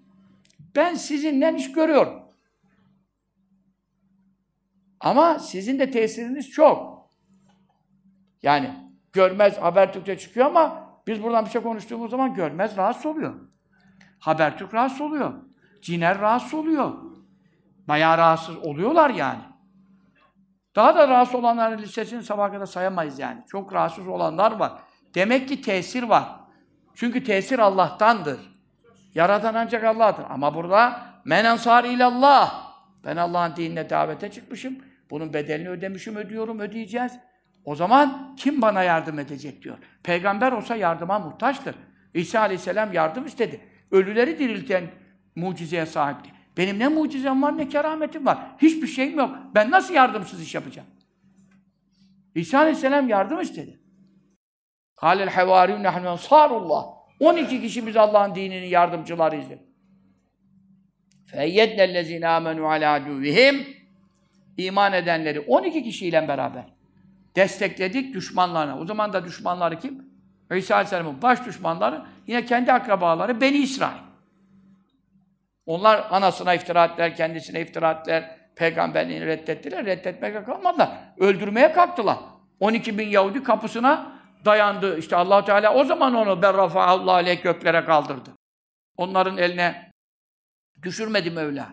ben 0.75 0.93
sizinle 0.93 1.55
iş 1.55 1.71
görüyorum. 1.71 2.23
Ama 4.99 5.39
sizin 5.39 5.79
de 5.79 5.91
tesiriniz 5.91 6.49
çok. 6.49 7.09
Yani 8.43 8.69
görmez 9.13 9.57
Habertürk'te 9.57 10.17
çıkıyor 10.17 10.45
ama 10.45 10.89
biz 11.07 11.23
buradan 11.23 11.45
bir 11.45 11.49
şey 11.49 11.61
konuştuğumuz 11.61 12.11
zaman 12.11 12.33
görmez 12.33 12.77
rahatsız 12.77 13.05
oluyor. 13.05 13.35
Habertürk 14.19 14.73
rahatsız 14.73 15.01
oluyor. 15.01 15.33
Ciner 15.81 16.19
rahatsız 16.19 16.53
oluyor. 16.53 17.04
Bayağı 17.87 18.17
rahatsız 18.17 18.57
oluyorlar 18.57 19.09
yani. 19.09 19.41
Daha 20.75 20.95
da 20.95 21.07
rahatsız 21.07 21.35
olanların 21.35 21.81
listesini 21.81 22.23
sabah 22.23 22.51
kadar 22.51 22.65
sayamayız 22.65 23.19
yani. 23.19 23.43
Çok 23.47 23.73
rahatsız 23.73 24.07
olanlar 24.07 24.51
var. 24.51 24.71
Demek 25.15 25.47
ki 25.47 25.61
tesir 25.61 26.03
var. 26.03 26.25
Çünkü 26.95 27.23
tesir 27.23 27.59
Allah'tandır. 27.59 28.39
Yaratan 29.15 29.53
ancak 29.53 29.83
Allah'tır. 29.83 30.25
Ama 30.29 30.55
burada 30.55 31.01
men 31.25 31.45
ansar 31.45 31.83
ilallah. 31.83 32.65
Ben 33.03 33.17
Allah'ın 33.17 33.55
dinine 33.55 33.89
davete 33.89 34.31
çıkmışım. 34.31 34.77
Bunun 35.09 35.33
bedelini 35.33 35.69
ödemişim, 35.69 36.15
ödüyorum, 36.15 36.59
ödeyeceğiz. 36.59 37.11
O 37.65 37.75
zaman 37.75 38.35
kim 38.37 38.61
bana 38.61 38.83
yardım 38.83 39.19
edecek 39.19 39.63
diyor. 39.63 39.77
Peygamber 40.03 40.51
olsa 40.51 40.75
yardıma 40.75 41.19
muhtaçtır. 41.19 41.75
İsa 42.13 42.39
Aleyhisselam 42.39 42.93
yardım 42.93 43.25
istedi. 43.25 43.61
Ölüleri 43.91 44.39
dirilten 44.39 44.83
mucizeye 45.35 45.85
sahipti. 45.85 46.34
Benim 46.57 46.79
ne 46.79 46.87
mucizem 46.87 47.41
var 47.41 47.57
ne 47.57 47.69
kerametim 47.69 48.25
var. 48.25 48.37
Hiçbir 48.61 48.87
şeyim 48.87 49.17
yok. 49.17 49.37
Ben 49.55 49.71
nasıl 49.71 49.93
yardımsız 49.93 50.41
iş 50.41 50.55
yapacağım? 50.55 50.87
İsa 52.35 52.59
Aleyhisselam 52.59 53.09
yardım 53.09 53.41
istedi. 53.41 53.79
Kâlel 54.95 55.29
hevâriyun 55.29 55.83
nehnu 55.83 56.07
ensârullah. 56.07 56.85
12 57.19 57.61
kişi 57.61 57.87
biz 57.87 57.97
Allah'ın 57.97 58.35
dininin 58.35 58.67
yardımcılarıyız. 58.67 59.45
Feyyedne 61.25 61.93
lezîne 61.93 62.25
âmenû 62.25 62.61
alâ 62.61 62.97
adûvihim. 62.97 63.67
İman 64.57 64.93
edenleri 64.93 65.39
12 65.39 65.83
kişiyle 65.83 66.27
beraber 66.27 66.65
destekledik 67.35 68.13
düşmanlarına. 68.13 68.79
O 68.79 68.85
zaman 68.85 69.13
da 69.13 69.25
düşmanları 69.25 69.79
kim? 69.79 70.05
İsa 70.55 70.75
Aleyhisselam'ın 70.75 71.21
baş 71.21 71.45
düşmanları 71.45 72.05
yine 72.27 72.45
kendi 72.45 72.73
akrabaları 72.73 73.41
Beni 73.41 73.57
İsrail. 73.57 73.97
Onlar 75.65 76.07
anasına 76.09 76.53
iftira 76.53 76.85
ettiler, 76.85 77.15
kendisine 77.15 77.61
iftira 77.61 77.91
ettiler. 77.91 78.37
Peygamberliğini 78.55 79.25
reddettiler. 79.25 79.85
Reddetmekle 79.85 80.43
kalmadılar. 80.43 80.89
Öldürmeye 81.19 81.71
kalktılar. 81.71 82.17
12 82.59 82.97
bin 82.97 83.07
Yahudi 83.07 83.43
kapısına 83.43 84.15
dayandı. 84.45 84.97
İşte 84.97 85.15
allah 85.15 85.45
Teala 85.45 85.73
o 85.73 85.83
zaman 85.83 86.15
onu 86.15 86.41
berrafa'allahu 86.41 87.11
aleyh 87.11 87.43
göklere 87.43 87.85
kaldırdı. 87.85 88.29
Onların 88.97 89.37
eline 89.37 89.91
düşürmedi 90.83 91.31
Mevla. 91.31 91.69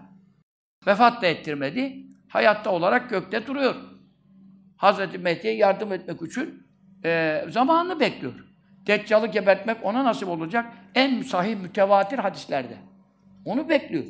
Vefat 0.86 1.22
da 1.22 1.26
ettirmedi. 1.26 2.06
Hayatta 2.28 2.70
olarak 2.70 3.10
gökte 3.10 3.46
duruyor. 3.46 3.74
Hazreti 4.76 5.18
Mehdi'ye 5.18 5.56
yardım 5.56 5.92
etmek 5.92 6.22
için 6.22 6.66
e, 7.04 7.44
zamanını 7.48 8.00
bekliyor. 8.00 8.34
Deccal'ı 8.86 9.26
gebertmek 9.26 9.84
ona 9.84 10.04
nasip 10.04 10.28
olacak 10.28 10.72
en 10.94 11.22
sahih 11.22 11.56
mütevatir 11.56 12.18
hadislerde. 12.18 12.91
Onu 13.44 13.68
bekliyor. 13.68 14.04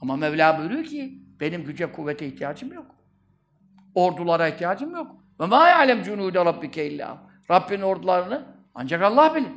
Ama 0.00 0.16
Mevla 0.16 0.58
buyuruyor 0.58 0.84
ki 0.84 1.18
benim 1.40 1.64
güce 1.64 1.92
kuvvete 1.92 2.26
ihtiyacım 2.26 2.72
yok. 2.72 2.86
Ordulara 3.94 4.48
ihtiyacım 4.48 4.94
yok. 4.94 5.16
Ve 5.40 5.46
mâ 5.46 5.68
ya'lem 5.68 6.02
cunûde 6.02 6.44
rabbike 6.44 6.90
illâ. 6.90 7.18
Rabbinin 7.50 7.82
ordularını 7.82 8.46
ancak 8.74 9.02
Allah 9.02 9.34
bilir. 9.34 9.48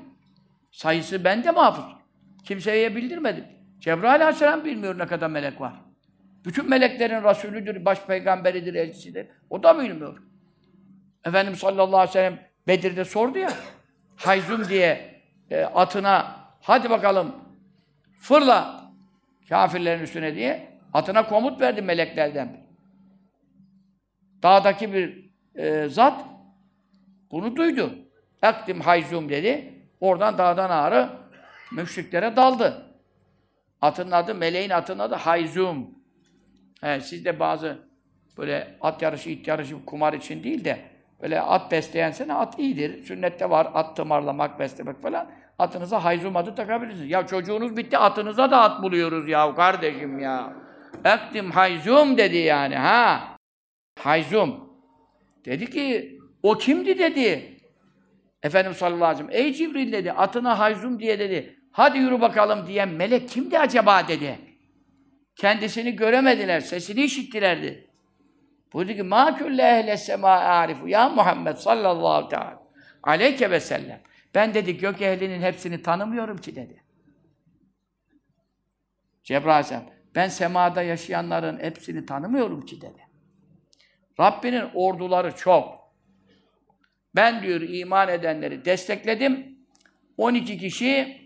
Sayısı 0.71 1.24
bende 1.24 1.52
mahfuz. 1.52 1.95
Kimseye 2.43 2.95
bildirmedim. 2.95 3.45
Cebrail 3.80 4.21
aleyhisselam 4.21 4.65
bilmiyor 4.65 4.98
ne 4.98 5.08
kadar 5.08 5.30
melek 5.30 5.62
var. 5.62 5.74
Bütün 6.45 6.69
meleklerin 6.69 7.24
Resulüdür, 7.24 7.86
baş 7.86 8.06
peygamberidir, 8.06 8.76
elçisidir. 8.76 9.28
O 9.50 9.63
da 9.63 9.80
bilmiyor. 9.80 10.17
Efendimiz 11.26 11.60
sallallahu 11.60 11.98
aleyhi 11.98 12.10
ve 12.10 12.13
sellem 12.13 12.39
Bedir'de 12.67 13.06
sordu 13.06 13.38
ya, 13.38 13.54
Hayzum 14.15 14.69
diye 14.69 15.21
e, 15.50 15.63
atına, 15.63 16.36
hadi 16.62 16.89
bakalım 16.89 17.36
fırla 18.27 18.91
kafirlerin 19.49 20.03
üstüne 20.03 20.35
diye 20.35 20.79
atına 20.93 21.27
komut 21.27 21.61
verdi 21.61 21.81
meleklerden. 21.81 22.65
Dağdaki 24.43 24.93
bir 24.93 25.31
e, 25.55 25.89
zat 25.89 26.25
bunu 27.31 27.55
duydu. 27.55 27.95
Ektim 28.43 28.81
Hayzum 28.81 29.29
dedi. 29.29 29.73
Oradan 29.99 30.38
dağdan 30.38 30.69
ağrı 30.69 31.09
müşriklere 31.71 32.35
daldı. 32.35 32.95
Atın 33.81 34.11
adı, 34.11 34.35
meleğin 34.35 34.69
atının 34.69 34.99
adı 34.99 35.15
Hayzum. 35.15 35.89
He, 36.81 37.01
siz 37.01 37.25
de 37.25 37.39
bazı 37.39 37.77
böyle 38.38 38.77
at 38.81 39.01
yarışı, 39.01 39.29
it 39.29 39.47
yarışı 39.47 39.85
kumar 39.85 40.13
için 40.13 40.43
değil 40.43 40.65
de 40.65 40.79
böyle 41.21 41.41
at 41.41 41.71
besleyensene 41.71 42.33
at 42.33 42.59
iyidir. 42.59 43.03
Sünnette 43.05 43.49
var 43.49 43.71
at 43.73 43.95
tımarlamak, 43.95 44.59
beslemek 44.59 45.01
falan 45.01 45.31
atınıza 45.59 46.03
hayzum 46.03 46.35
adı 46.35 46.55
takabilirsiniz. 46.55 47.11
Ya 47.11 47.27
çocuğunuz 47.27 47.77
bitti 47.77 47.97
atınıza 47.97 48.51
da 48.51 48.61
at 48.61 48.83
buluyoruz 48.83 49.29
ya 49.29 49.55
kardeşim 49.55 50.19
ya. 50.19 50.53
Ektim 51.05 51.51
hayzum 51.51 52.17
dedi 52.17 52.37
yani 52.37 52.75
ha. 52.75 53.37
Hayzum. 53.99 54.69
Dedi 55.45 55.69
ki 55.69 56.19
o 56.43 56.57
kimdi 56.57 56.99
dedi. 56.99 57.59
Efendim 58.43 58.73
sallallahu 58.73 59.05
aleyhi 59.05 59.27
ve 59.27 59.31
sellem 59.31 59.45
ey 59.45 59.53
Cibril 59.53 59.91
dedi 59.91 60.11
atına 60.11 60.59
hayzum 60.59 60.99
diye 60.99 61.19
dedi. 61.19 61.59
Hadi 61.71 61.97
yürü 61.97 62.21
bakalım 62.21 62.67
diyen 62.67 62.89
melek 62.89 63.29
kimdi 63.29 63.59
acaba 63.59 64.07
dedi. 64.07 64.39
Kendisini 65.35 65.95
göremediler, 65.95 66.59
sesini 66.59 67.01
işittilerdi. 67.03 67.87
Buyurdu 68.73 68.93
ki 68.93 69.03
ma 69.03 69.37
külle 69.37 69.63
ehle 69.63 69.97
sema 69.97 70.29
arifu 70.29 70.87
ya 70.87 71.09
Muhammed 71.09 71.55
sallallahu 71.55 72.29
teala 72.29 72.59
aleyke 73.03 73.51
ve 73.51 73.59
sellem. 73.59 74.01
Ben 74.36 74.54
dedi 74.54 74.78
gök 74.78 75.02
ehlinin 75.02 75.41
hepsini 75.41 75.82
tanımıyorum 75.82 76.38
ki 76.38 76.56
dedi. 76.56 76.84
Cebrail 79.24 79.65
ben 80.15 80.28
semada 80.28 80.82
yaşayanların 80.82 81.60
hepsini 81.60 82.06
tanımıyorum 82.06 82.65
ki 82.65 82.82
dedi. 82.82 83.08
Rabbinin 84.19 84.69
orduları 84.74 85.36
çok. 85.36 85.93
Ben 87.15 87.43
diyor 87.43 87.62
iman 87.62 88.10
edenleri 88.10 88.65
destekledim. 88.65 89.60
12 90.17 90.58
kişi 90.58 91.21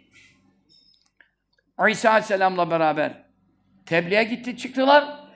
İsa 1.89 2.09
Aleyhisselam'la 2.09 2.71
beraber 2.71 3.23
tebliğe 3.85 4.23
gitti 4.23 4.57
çıktılar. 4.57 5.29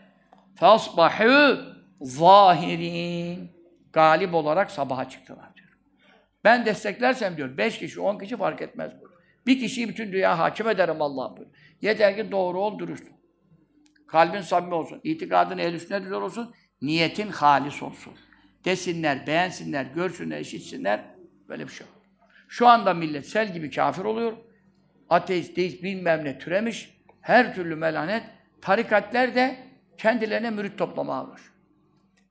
Fasbahu 0.56 1.60
zahirin. 2.02 3.52
Galip 3.94 4.34
olarak 4.34 4.72
sabaha 4.72 5.10
çıktılar. 5.10 5.53
Ben 6.44 6.66
desteklersem 6.66 7.38
diyor, 7.38 7.58
beş 7.58 7.80
kişi, 7.80 8.02
on 8.02 8.20
kişi 8.20 8.38
fark 8.38 8.62
etmez 8.62 8.92
bu. 9.02 9.14
Bir 9.48 9.60
kişiyi 9.60 9.90
bütün 9.90 10.12
dünya 10.12 10.40
hakim 10.40 10.70
ederim 10.70 11.02
Allah 11.02 11.30
buyuruyor. 11.30 11.56
Yeter 11.82 12.16
ki 12.16 12.32
doğru 12.32 12.60
ol, 12.60 12.80
dürüst. 12.80 13.08
Kalbin 14.08 14.42
samimi 14.42 14.74
olsun, 14.74 15.02
itikadın 15.04 15.58
el 15.58 15.74
üstüne 15.74 16.02
düzgün 16.02 16.16
olsun, 16.16 16.54
niyetin 16.82 17.30
halis 17.30 17.84
olsun. 17.84 18.14
Desinler, 18.66 19.28
beğensinler, 19.28 19.86
görsünler, 19.86 20.40
işitsinler. 20.40 21.06
Böyle 21.50 21.68
bir 21.68 21.72
şey. 21.72 21.88
Şu 22.48 22.68
anda 22.68 22.94
millet 22.94 23.28
sel 23.28 23.54
gibi 23.54 23.72
kafir 23.72 24.04
oluyor. 24.04 24.38
Ateist, 25.10 25.56
deist, 25.56 25.84
bilmem 25.84 26.26
ne 26.26 26.38
türemiş. 26.40 26.98
Her 27.22 27.56
türlü 27.56 27.76
melanet. 27.76 28.24
Tarikatler 28.62 29.36
de 29.36 29.58
kendilerine 29.98 30.50
mürit 30.50 30.78
toplamaya 30.78 31.24
uğraşıyor. 31.24 31.54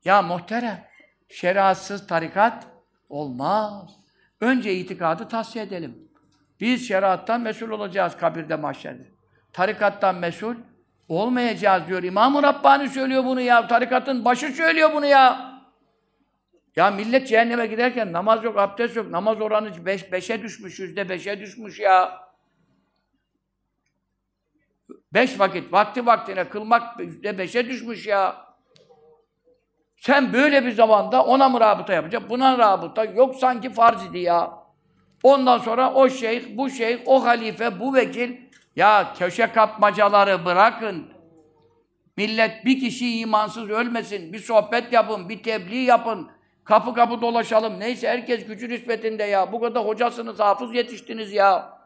Ya 0.04 0.22
muhterem, 0.22 0.84
şeriatsız 1.28 2.06
tarikat 2.06 2.66
olmaz. 3.08 4.01
Önce 4.42 4.74
itikadı 4.74 5.28
tahsiye 5.28 5.64
edelim. 5.64 6.08
Biz 6.60 6.88
şeriattan 6.88 7.40
mesul 7.40 7.70
olacağız 7.70 8.16
kabirde 8.16 8.56
mahşerde. 8.56 9.02
Tarikattan 9.52 10.14
mesul 10.14 10.54
olmayacağız 11.08 11.86
diyor. 11.88 12.02
İmam-ı 12.02 12.42
Rabbani 12.42 12.88
söylüyor 12.88 13.24
bunu 13.24 13.40
ya. 13.40 13.66
Tarikatın 13.66 14.24
başı 14.24 14.48
söylüyor 14.48 14.90
bunu 14.94 15.06
ya. 15.06 15.52
Ya 16.76 16.90
millet 16.90 17.28
cehenneme 17.28 17.66
giderken 17.66 18.12
namaz 18.12 18.44
yok, 18.44 18.58
abdest 18.58 18.96
yok. 18.96 19.10
Namaz 19.10 19.40
oranı 19.40 19.86
beş, 19.86 20.12
beşe 20.12 20.42
düşmüş, 20.42 20.78
yüzde 20.78 21.08
beşe 21.08 21.40
düşmüş 21.40 21.78
ya. 21.80 22.28
Beş 25.14 25.38
vakit, 25.38 25.72
vakti 25.72 26.06
vaktine 26.06 26.48
kılmak 26.48 27.00
yüzde 27.00 27.38
beşe 27.38 27.68
düşmüş 27.68 28.06
ya. 28.06 28.51
Sen 30.02 30.32
böyle 30.32 30.64
bir 30.64 30.72
zamanda 30.72 31.24
ona 31.24 31.48
mı 31.48 31.60
rabıta 31.60 31.92
yapacak, 31.92 32.30
buna 32.30 32.58
rabıta 32.58 33.04
yok 33.04 33.36
sanki 33.36 33.72
farz 33.72 34.06
idi 34.06 34.18
ya. 34.18 34.50
Ondan 35.22 35.58
sonra 35.58 35.92
o 35.92 36.08
şeyh, 36.08 36.56
bu 36.56 36.70
şeyh, 36.70 36.98
o 37.06 37.24
halife, 37.24 37.80
bu 37.80 37.94
vekil 37.94 38.36
ya 38.76 39.14
köşe 39.18 39.46
kapmacaları 39.46 40.44
bırakın. 40.44 41.12
Millet 42.16 42.64
bir 42.64 42.80
kişi 42.80 43.18
imansız 43.20 43.70
ölmesin. 43.70 44.32
Bir 44.32 44.38
sohbet 44.38 44.92
yapın, 44.92 45.28
bir 45.28 45.42
tebliğ 45.42 45.84
yapın. 45.84 46.30
Kapı 46.64 46.94
kapı 46.94 47.20
dolaşalım. 47.20 47.80
Neyse 47.80 48.08
herkes 48.08 48.46
gücü 48.46 48.68
nispetinde 48.68 49.24
ya. 49.24 49.52
Bu 49.52 49.60
kadar 49.60 49.86
hocasınız, 49.86 50.40
hafız 50.40 50.74
yetiştiniz 50.74 51.32
ya. 51.32 51.78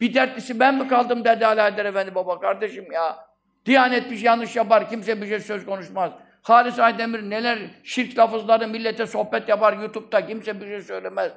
Bir 0.00 0.14
dertlisi 0.14 0.60
ben 0.60 0.74
mi 0.74 0.88
kaldım 0.88 1.24
dedi 1.24 1.46
Alaeddin 1.46 1.84
Efendi 1.84 2.14
baba 2.14 2.40
kardeşim 2.40 2.92
ya. 2.92 3.26
Diyanet 3.66 4.10
bir 4.10 4.16
şey 4.16 4.24
yanlış 4.24 4.56
yapar, 4.56 4.90
kimse 4.90 5.22
bir 5.22 5.26
şey 5.26 5.40
söz 5.40 5.66
konuşmaz. 5.66 6.12
Halis 6.44 6.78
Aydemir 6.78 7.30
neler 7.30 7.58
şirk 7.84 8.18
lafızları 8.18 8.68
millete 8.68 9.06
sohbet 9.06 9.48
yapar 9.48 9.72
YouTube'da, 9.78 10.26
kimse 10.26 10.60
bir 10.60 10.66
şey 10.66 10.82
söylemez. 10.82 11.32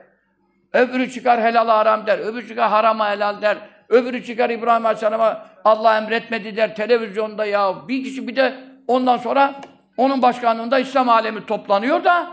Öbürü 0.73 1.11
çıkar 1.11 1.41
helal 1.41 1.67
haram 1.67 2.07
der, 2.07 2.19
öbürü 2.19 2.47
çıkar 2.47 2.69
harama 2.69 3.09
helal 3.09 3.41
der, 3.41 3.57
öbürü 3.89 4.25
çıkar 4.25 4.49
İbrahim 4.49 4.85
Aleyhisselam'a 4.85 5.47
Allah 5.65 5.97
emretmedi 5.97 6.55
der 6.55 6.75
televizyonda 6.75 7.45
ya. 7.45 7.87
Bir 7.87 8.03
kişi 8.03 8.27
bir 8.27 8.35
de 8.35 8.63
ondan 8.87 9.17
sonra 9.17 9.61
onun 9.97 10.21
başkanlığında 10.21 10.79
İslam 10.79 11.09
alemi 11.09 11.45
toplanıyor 11.45 12.03
da 12.03 12.31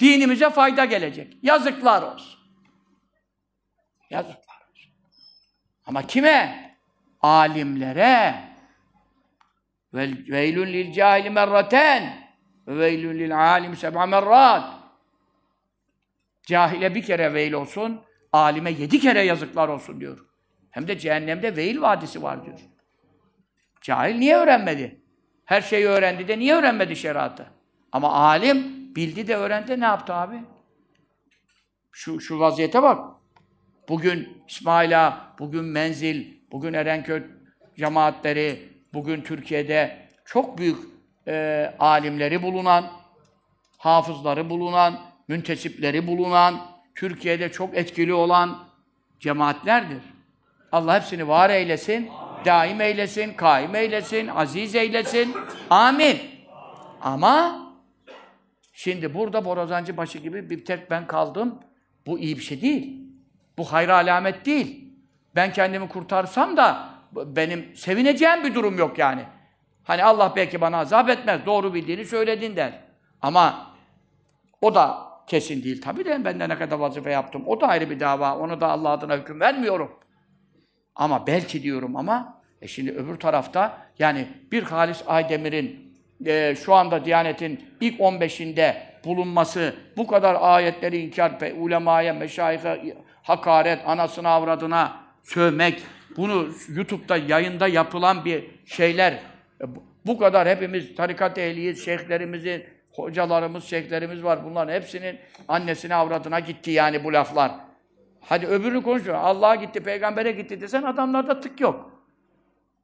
dinimize 0.00 0.50
fayda 0.50 0.84
gelecek. 0.84 1.36
Yazıklar 1.42 2.02
olsun. 2.02 2.40
Yazıklar 4.10 4.56
olsun. 4.70 4.92
Ama 5.86 6.06
kime? 6.06 6.72
Alimlere. 7.20 8.51
Veylün 9.94 10.66
lil 10.66 10.92
cahili 10.92 11.30
merraten 11.30 12.28
ve 12.66 12.78
veylün 12.78 13.18
lil 13.18 13.38
alim 13.38 13.76
seb'a 13.76 14.06
merrat. 14.06 14.74
Cahile 16.42 16.94
bir 16.94 17.02
kere 17.02 17.34
veil 17.34 17.52
olsun, 17.52 18.00
alime 18.32 18.70
yedi 18.70 19.00
kere 19.00 19.22
yazıklar 19.22 19.68
olsun 19.68 20.00
diyor. 20.00 20.26
Hem 20.70 20.88
de 20.88 20.98
cehennemde 20.98 21.56
veil 21.56 21.80
vadisi 21.80 22.22
var 22.22 22.44
diyor. 22.44 22.58
Cahil 23.80 24.14
niye 24.14 24.36
öğrenmedi? 24.36 25.00
Her 25.44 25.60
şeyi 25.60 25.86
öğrendi 25.86 26.28
de 26.28 26.38
niye 26.38 26.54
öğrenmedi 26.54 26.96
şeriatı? 26.96 27.46
Ama 27.92 28.12
alim 28.12 28.58
bildi 28.96 29.26
de 29.26 29.36
öğrendi 29.36 29.80
ne 29.80 29.84
yaptı 29.84 30.14
abi? 30.14 30.42
Şu, 31.92 32.20
şu 32.20 32.40
vaziyete 32.40 32.82
bak. 32.82 33.16
Bugün 33.88 34.42
İsmaila, 34.48 35.34
bugün 35.38 35.64
Menzil, 35.64 36.26
bugün 36.52 36.72
Erenköy 36.72 37.22
cemaatleri, 37.76 38.71
bugün 38.94 39.22
Türkiye'de 39.22 40.08
çok 40.24 40.58
büyük 40.58 40.78
e, 41.28 41.74
alimleri 41.78 42.42
bulunan, 42.42 42.90
hafızları 43.78 44.50
bulunan, 44.50 45.00
müntesipleri 45.28 46.06
bulunan, 46.06 46.66
Türkiye'de 46.94 47.52
çok 47.52 47.76
etkili 47.76 48.14
olan 48.14 48.58
cemaatlerdir. 49.20 50.02
Allah 50.72 50.94
hepsini 50.94 51.28
var 51.28 51.50
eylesin, 51.50 52.10
daim 52.44 52.80
eylesin, 52.80 53.34
kaim 53.34 53.74
eylesin, 53.74 54.28
aziz 54.28 54.74
eylesin. 54.74 55.36
Amin. 55.70 56.18
Ama 57.00 57.62
şimdi 58.72 59.14
burada 59.14 59.44
Borazancı 59.44 59.96
başı 59.96 60.18
gibi 60.18 60.50
bir 60.50 60.64
tek 60.64 60.90
ben 60.90 61.06
kaldım. 61.06 61.58
Bu 62.06 62.18
iyi 62.18 62.38
bir 62.38 62.42
şey 62.42 62.62
değil. 62.62 63.02
Bu 63.58 63.72
hayra 63.72 63.94
alamet 63.94 64.46
değil. 64.46 64.84
Ben 65.36 65.52
kendimi 65.52 65.88
kurtarsam 65.88 66.56
da 66.56 66.91
benim 67.12 67.76
sevineceğim 67.76 68.44
bir 68.44 68.54
durum 68.54 68.78
yok 68.78 68.98
yani. 68.98 69.24
Hani 69.84 70.04
Allah 70.04 70.32
belki 70.36 70.60
bana 70.60 70.78
azap 70.78 71.08
etmez. 71.08 71.46
Doğru 71.46 71.74
bildiğini 71.74 72.04
söyledin 72.04 72.56
der. 72.56 72.80
Ama 73.22 73.74
o 74.60 74.74
da 74.74 75.12
kesin 75.26 75.64
değil 75.64 75.82
tabii 75.82 76.04
de 76.04 76.24
ben 76.24 76.40
de 76.40 76.48
ne 76.48 76.58
kadar 76.58 76.78
vazife 76.78 77.10
yaptım. 77.10 77.42
O 77.46 77.60
da 77.60 77.68
ayrı 77.68 77.90
bir 77.90 78.00
dava. 78.00 78.38
Onu 78.38 78.60
da 78.60 78.68
Allah 78.68 78.88
adına 78.88 79.16
hüküm 79.16 79.40
vermiyorum. 79.40 79.90
Ama 80.94 81.26
belki 81.26 81.62
diyorum 81.62 81.96
ama 81.96 82.42
e 82.62 82.68
şimdi 82.68 82.90
öbür 82.90 83.16
tarafta 83.16 83.78
yani 83.98 84.28
bir 84.52 84.62
Halis 84.62 85.02
Aydemir'in 85.06 85.92
e, 86.26 86.54
şu 86.64 86.74
anda 86.74 87.04
Diyanet'in 87.04 87.60
ilk 87.80 88.00
15'inde 88.00 88.76
bulunması, 89.04 89.74
bu 89.96 90.06
kadar 90.06 90.36
ayetleri 90.40 90.98
inkar, 90.98 91.52
ulemaya, 91.58 92.14
meşayihe 92.14 92.96
hakaret, 93.22 93.88
anasına 93.88 94.28
avradına 94.28 94.96
sövmek, 95.22 95.82
bunu 96.16 96.48
YouTube'da 96.68 97.16
yayında 97.16 97.68
yapılan 97.68 98.24
bir 98.24 98.44
şeyler, 98.66 99.12
e, 99.60 99.64
bu- 100.06 100.18
kadar 100.18 100.48
hepimiz 100.48 100.94
tarikat 100.94 101.38
ehliyiz, 101.38 101.84
şeyhlerimizin, 101.84 102.64
hocalarımız, 102.92 103.64
şeyhlerimiz 103.64 104.24
var. 104.24 104.44
Bunların 104.44 104.72
hepsinin 104.72 105.18
annesine 105.48 105.94
avradına 105.94 106.40
gitti 106.40 106.70
yani 106.70 107.04
bu 107.04 107.12
laflar. 107.12 107.52
Hadi 108.20 108.46
öbürünü 108.46 108.82
konuşuyor. 108.82 109.16
Allah'a 109.16 109.54
gitti, 109.54 109.80
peygambere 109.82 110.32
gitti 110.32 110.60
desen 110.60 110.82
adamlarda 110.82 111.40
tık 111.40 111.60
yok. 111.60 112.04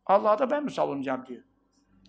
Allah'a 0.06 0.38
da 0.38 0.50
ben 0.50 0.64
mi 0.64 0.70
savunacağım 0.70 1.26
diyor. 1.26 1.42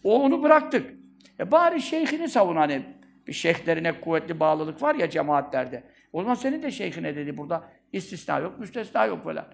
O 0.03 0.23
onu 0.23 0.43
bıraktık. 0.43 0.93
E 1.39 1.51
bari 1.51 1.81
şeyhini 1.81 2.29
savun 2.29 2.55
hani. 2.55 2.99
Bir 3.27 3.33
şeyhlerine 3.33 4.01
kuvvetli 4.01 4.39
bağlılık 4.39 4.81
var 4.81 4.95
ya 4.95 5.09
cemaatlerde. 5.09 5.83
O 6.13 6.21
zaman 6.21 6.35
senin 6.35 6.63
de 6.63 6.71
şeyhine 6.71 7.15
dedi 7.15 7.37
burada 7.37 7.63
istisna 7.93 8.39
yok, 8.39 8.59
müstesna 8.59 9.05
yok 9.05 9.23
falan. 9.23 9.45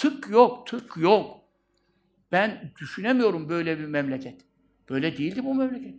Tık 0.00 0.30
yok, 0.30 0.66
tık 0.66 0.96
yok. 0.96 1.40
Ben 2.32 2.72
düşünemiyorum 2.80 3.48
böyle 3.48 3.78
bir 3.78 3.84
memleket. 3.84 4.40
Böyle 4.90 5.16
değildi 5.16 5.44
bu 5.44 5.54
memleket. 5.54 5.94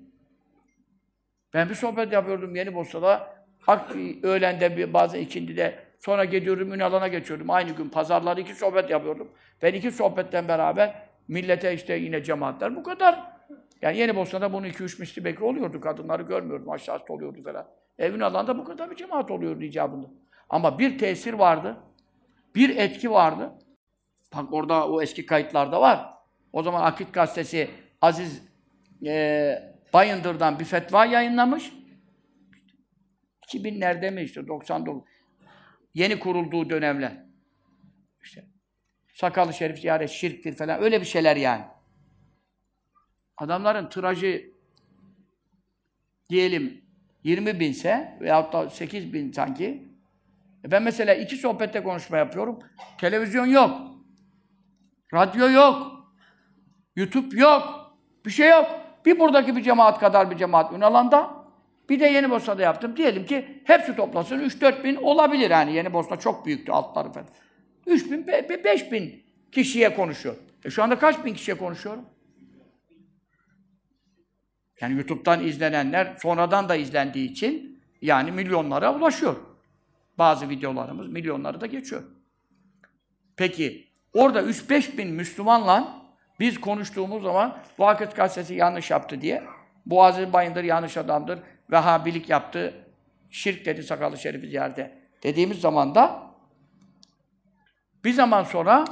Ben 1.54 1.70
bir 1.70 1.76
sohbet 1.76 2.14
yapıyordum 2.14 2.56
Yeni 2.56 2.76
Bosna'da. 2.76 3.36
Ak, 3.68 3.96
öğlende 4.24 4.78
bir, 4.78 4.94
bazen 4.94 5.20
ikindide 5.20 5.80
sonra 6.00 6.26
gidiyorum 6.26 6.74
Ünalan'a 6.74 7.08
geçiyordum. 7.08 7.50
Aynı 7.50 7.72
gün 7.72 7.90
pazarları 7.90 8.42
iki 8.42 8.56
sohbet 8.56 8.90
yapıyordum. 8.90 9.28
Ben 9.62 9.74
iki 9.74 9.92
sohbetten 9.92 10.48
beraber 10.48 11.04
millete 11.28 11.74
işte 11.74 11.94
yine 11.94 12.24
cemaatler 12.24 12.76
bu 12.76 12.84
kadar. 12.84 13.32
Yani 13.82 13.98
Yeni 13.98 14.16
Bosna'da 14.16 14.54
bunun 14.54 14.68
iki 14.68 14.84
üç 14.84 15.00
misli 15.00 15.26
belki 15.26 15.44
oluyordu. 15.44 15.82
Kadınları 15.82 16.24
görmüyordum. 16.24 16.70
Aşağısı 16.70 17.14
oluyordu 17.14 17.44
falan. 17.44 17.68
Evin 17.98 18.18
Ünalan'da 18.18 18.58
bu 18.58 18.64
kadar 18.64 18.92
bir 18.92 18.96
cemaat 18.96 19.32
oluyordu 19.32 19.64
icabında. 19.64 20.08
Ama 20.50 20.80
bir 20.80 20.98
tesir 20.98 21.34
vardı. 21.34 21.78
Bir 22.56 22.78
etki 22.78 23.12
vardı. 23.12 23.52
Bak 24.36 24.54
orada 24.54 24.88
o 24.90 25.02
eski 25.02 25.26
kayıtlarda 25.26 25.82
var. 25.82 26.14
O 26.54 26.64
zaman 26.64 26.84
Akit 26.84 27.14
Gazetesi 27.14 27.70
Aziz 28.02 28.44
e, 29.06 29.74
Bayındır'dan 29.94 30.60
bir 30.60 30.66
fetva 30.66 31.06
yayınlamış. 31.06 31.72
2000'lerde 33.48 34.12
mi 34.12 34.22
işte 34.22 34.48
99. 34.48 35.04
Yeni 35.94 36.20
kurulduğu 36.20 36.70
dönemler. 36.70 37.26
İşte 38.24 38.46
sakalı 39.14 39.54
şerif 39.54 39.80
ziyaret 39.80 40.10
şirktir 40.10 40.54
falan 40.54 40.84
öyle 40.84 41.02
bir 41.02 41.06
şeyler 41.06 41.36
yani. 41.36 41.64
Adamların 43.38 43.90
tirajı 43.90 44.52
diyelim 46.30 46.86
20 47.24 47.60
binse 47.60 48.18
veyahut 48.22 48.54
da 48.54 48.70
8 48.70 49.14
bin 49.14 49.32
sanki. 49.32 49.92
E 50.66 50.72
Ben 50.72 50.84
mesela 50.84 51.14
iki 51.14 51.36
sohbette 51.36 51.84
konuşma 51.84 52.18
yapıyorum. 52.18 52.60
Televizyon 52.98 53.46
yok. 53.46 53.91
Radyo 55.14 55.50
yok. 55.50 56.06
YouTube 56.96 57.40
yok. 57.40 57.94
Bir 58.26 58.32
şey 58.32 58.50
yok. 58.50 58.66
Bir 59.06 59.20
buradaki 59.20 59.56
bir 59.56 59.64
cemaat 59.64 60.00
kadar 60.00 60.32
bir 60.32 60.38
cemaat 60.38 60.74
Ünalan'da. 60.74 61.42
Bir 61.90 62.00
de 62.00 62.06
Yeni 62.06 62.30
Bosna'da 62.30 62.62
yaptım. 62.62 62.98
Diyelim 62.98 63.26
ki 63.26 63.62
hepsi 63.64 63.96
toplasın 63.96 64.40
3-4 64.40 64.84
bin 64.84 64.96
olabilir 64.96 65.50
yani. 65.50 65.74
Yeni 65.76 65.94
Bosna 65.94 66.20
çok 66.20 66.46
büyüktü 66.46 66.72
altları 66.72 67.12
falan. 67.12 67.28
3 67.86 68.12
bin, 68.12 68.28
5 68.28 68.92
bin 68.92 69.24
kişiye 69.52 69.96
konuşuyor. 69.96 70.36
E 70.66 70.70
şu 70.70 70.84
anda 70.84 71.00
kaç 71.00 71.26
bin 71.26 71.34
kişiye 71.34 71.58
konuşuyorum? 71.58 72.06
Yani 74.82 74.96
YouTube'dan 74.96 75.44
izlenenler 75.44 76.16
sonradan 76.22 76.70
da 76.70 76.76
izlendiği 76.76 77.32
için 77.32 77.82
yani 78.02 78.32
milyonlara 78.32 78.96
ulaşıyor. 78.96 79.36
Bazı 80.18 80.50
videolarımız 80.50 81.08
milyonları 81.08 81.62
da 81.62 81.66
geçiyor. 81.66 82.04
Peki 83.38 83.91
orada 84.14 84.42
3-5 84.42 84.98
bin 84.98 85.14
Müslümanla 85.14 86.02
biz 86.40 86.62
konuştuğumuz 86.62 87.24
zaman 87.24 87.58
Akit 87.80 88.16
Gazetesi 88.16 88.54
yanlış 88.54 88.92
yaptı 88.92 89.22
diye 89.22 89.44
Aziz 89.92 90.34
Bayındır 90.34 90.64
yanlış 90.64 90.98
adamdır, 90.98 91.40
Vehhabilik 91.72 92.30
yaptı, 92.30 92.74
şirk 93.30 93.66
dedi 93.66 93.84
sakalı 93.84 94.18
şerifi 94.18 94.48
ziyarete 94.48 94.98
dediğimiz 95.24 95.62
zaman 95.62 95.96
da 95.96 96.24
bir 98.04 98.14
zaman 98.14 98.44
sonra 98.44 98.86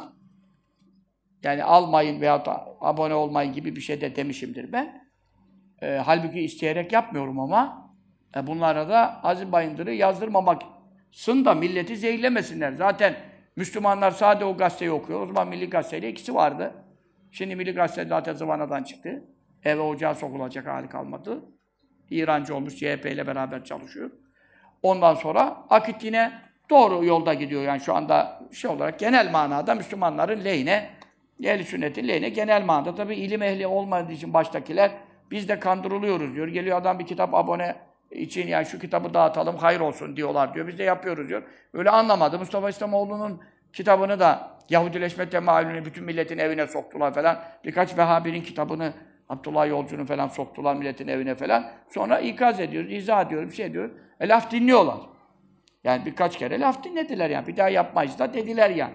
yani 1.43 1.63
almayın 1.63 2.21
veya 2.21 2.43
abone 2.81 3.13
olmayın 3.13 3.53
gibi 3.53 3.75
bir 3.75 3.81
şey 3.81 4.01
de 4.01 4.15
demişimdir 4.15 4.71
ben. 4.71 5.09
E, 5.81 6.01
halbuki 6.05 6.41
isteyerek 6.41 6.91
yapmıyorum 6.91 7.39
ama 7.39 7.91
e, 8.35 8.47
bunlara 8.47 8.89
da 8.89 9.23
Aziz 9.23 9.51
Bayındır'ı 9.51 9.93
yazdırmamaksın 9.93 11.45
da 11.45 11.53
milleti 11.53 11.97
zehirlemesinler. 11.97 12.71
Zaten 12.71 13.15
Müslümanlar 13.59 14.11
sadece 14.11 14.45
o 14.45 14.57
gazeteyi 14.57 14.91
okuyor. 14.91 15.21
O 15.21 15.25
zaman 15.25 15.47
Milli 15.47 15.69
Gazete'yle 15.69 16.09
ikisi 16.09 16.35
vardı. 16.35 16.73
Şimdi 17.31 17.55
Milli 17.55 17.73
Gazete 17.73 18.05
zaten 18.05 18.33
zıvanadan 18.33 18.83
çıktı. 18.83 19.23
Eve 19.63 19.81
ocağa 19.81 20.15
sokulacak 20.15 20.67
hali 20.67 20.89
kalmadı. 20.89 21.41
İrancı 22.09 22.55
olmuş, 22.55 22.75
CHP 22.75 23.05
ile 23.05 23.27
beraber 23.27 23.63
çalışıyor. 23.63 24.11
Ondan 24.83 25.15
sonra 25.15 25.65
Akit 25.69 26.03
yine 26.03 26.31
doğru 26.69 27.05
yolda 27.05 27.33
gidiyor. 27.33 27.63
Yani 27.63 27.79
şu 27.79 27.95
anda 27.95 28.41
şey 28.51 28.71
olarak 28.71 28.99
genel 28.99 29.31
manada 29.31 29.75
Müslümanların 29.75 30.45
lehine, 30.45 30.89
ehl 31.43 31.63
sünnetin 31.63 32.07
lehine 32.07 32.29
genel 32.29 32.63
manada. 32.63 32.95
Tabii 32.95 33.15
ilim 33.15 33.41
ehli 33.41 33.67
olmadığı 33.67 34.11
için 34.11 34.33
baştakiler 34.33 34.91
biz 35.31 35.49
de 35.49 35.59
kandırılıyoruz 35.59 36.35
diyor. 36.35 36.47
Geliyor 36.47 36.77
adam 36.77 36.99
bir 36.99 37.05
kitap 37.05 37.33
abone 37.33 37.75
için 38.11 38.47
yani 38.47 38.65
şu 38.65 38.79
kitabı 38.79 39.13
dağıtalım 39.13 39.57
hayır 39.57 39.79
olsun 39.79 40.17
diyorlar 40.17 40.53
diyor. 40.53 40.67
Biz 40.67 40.79
de 40.79 40.83
yapıyoruz 40.83 41.29
diyor. 41.29 41.43
Öyle 41.73 41.89
anlamadı. 41.89 42.39
Mustafa 42.39 42.69
İslamoğlu'nun 42.69 43.41
kitabını 43.73 44.19
da 44.19 44.57
Yahudileşme 44.69 45.29
temayülünü 45.29 45.85
bütün 45.85 46.03
milletin 46.03 46.37
evine 46.37 46.67
soktular 46.67 47.13
falan. 47.13 47.39
Birkaç 47.65 47.97
Vehhabi'nin 47.97 48.41
kitabını 48.41 48.93
Abdullah 49.29 49.67
Yolcu'nu 49.67 50.05
falan 50.05 50.27
soktular 50.27 50.75
milletin 50.75 51.07
evine 51.07 51.35
falan. 51.35 51.65
Sonra 51.89 52.19
ikaz 52.19 52.59
ediyoruz, 52.59 52.91
izah 52.91 53.25
ediyoruz, 53.25 53.49
bir 53.49 53.55
şey 53.55 53.73
diyoruz. 53.73 53.91
E 54.19 54.27
laf 54.27 54.51
dinliyorlar. 54.51 54.97
Yani 55.83 56.05
birkaç 56.05 56.37
kere 56.37 56.59
laf 56.59 56.83
dinlediler 56.83 57.29
yani. 57.29 57.47
Bir 57.47 57.57
daha 57.57 57.69
yapmayız 57.69 58.19
da 58.19 58.33
dediler 58.33 58.69
yani. 58.69 58.93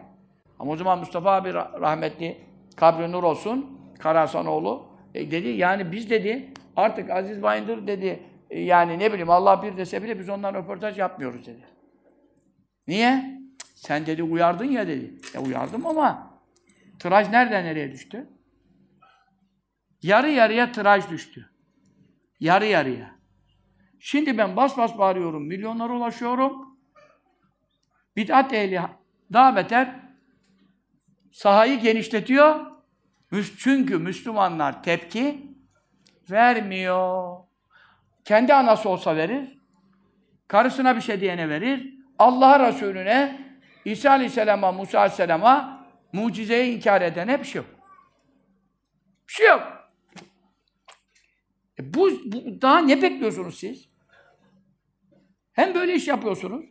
Ama 0.59 0.73
o 0.73 0.77
zaman 0.77 0.99
Mustafa 0.99 1.33
abi 1.33 1.49
rah- 1.49 1.81
rahmetli 1.81 2.39
kabri 2.77 3.13
nur 3.13 3.23
olsun 3.23 3.79
Karahasanoğlu 3.99 4.87
e, 5.15 5.31
dedi 5.31 5.49
yani 5.49 5.93
biz 5.93 6.11
dedi 6.11 6.53
artık 6.77 7.11
Aziz 7.11 7.43
Bayındır 7.43 7.87
dedi 7.87 8.21
yani 8.61 8.99
ne 8.99 9.13
bileyim 9.13 9.31
Allah 9.31 9.63
bir 9.63 9.77
dese 9.77 10.03
bile 10.03 10.19
biz 10.19 10.29
ondan 10.29 10.55
röportaj 10.55 10.99
yapmıyoruz 10.99 11.47
dedi. 11.47 11.67
Niye? 12.87 13.41
Sen 13.75 14.07
dedi 14.07 14.23
uyardın 14.23 14.65
ya 14.65 14.89
dedi. 14.89 15.15
E 15.35 15.39
uyardım 15.39 15.87
ama 15.87 16.41
tıraş 16.99 17.31
nereden 17.31 17.65
nereye 17.65 17.93
düştü? 17.93 18.29
Yarı 20.03 20.31
yarıya 20.31 20.73
tıraş 20.73 21.11
düştü. 21.11 21.51
Yarı 22.41 22.67
yarıya. 22.67 23.15
Şimdi 23.99 24.39
ben 24.39 24.57
bas 24.57 24.77
bas 24.77 24.99
bağırıyorum, 24.99 25.47
milyonlara 25.47 25.93
ulaşıyorum. 25.93 26.79
Bid'at 28.17 28.53
ehli 28.53 28.81
daha 29.33 29.57
beter 29.57 30.01
sahayı 31.33 31.81
genişletiyor. 31.81 32.67
Çünkü 33.59 33.99
Müslümanlar 33.99 34.83
tepki 34.83 35.57
vermiyor. 36.31 37.44
Kendi 38.25 38.55
anası 38.55 38.89
olsa 38.89 39.17
verir. 39.17 39.59
Karısına 40.49 40.97
bir 40.97 41.01
şey 41.01 41.21
diyene 41.21 41.49
verir. 41.49 41.95
Allah 42.19 42.69
Resulüne, 42.69 43.41
İsa 43.85 44.11
Aleyhisselam'a, 44.11 44.73
Musa 44.73 44.99
Aleyhisselam'a 44.99 45.87
mucizeyi 46.13 46.77
inkar 46.77 47.03
edene 47.03 47.41
bir 47.41 47.45
şey 47.45 47.63
yok. 47.63 47.71
Bir 49.29 49.33
şey 49.33 49.47
yok. 49.47 49.63
E 51.79 51.95
bu, 51.95 52.11
bu, 52.25 52.63
daha 52.63 52.79
ne 52.79 53.03
bekliyorsunuz 53.03 53.59
siz? 53.59 53.89
Hem 55.53 55.75
böyle 55.75 55.95
iş 55.95 56.09
yapıyorsunuz. 56.09 56.65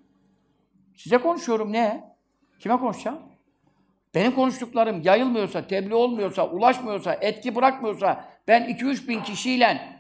Size 0.96 1.18
konuşuyorum 1.18 1.74
ne? 1.74 2.04
Kime 2.60 2.78
konuşacağım? 2.78 3.34
benim 4.16 4.32
konuştuklarım 4.32 5.02
yayılmıyorsa, 5.02 5.68
tebliğ 5.68 5.96
olmuyorsa, 5.96 6.50
ulaşmıyorsa, 6.50 7.18
etki 7.22 7.56
bırakmıyorsa, 7.56 8.26
ben 8.48 8.64
2-3 8.64 9.08
bin 9.08 9.22
kişiyle 9.22 9.93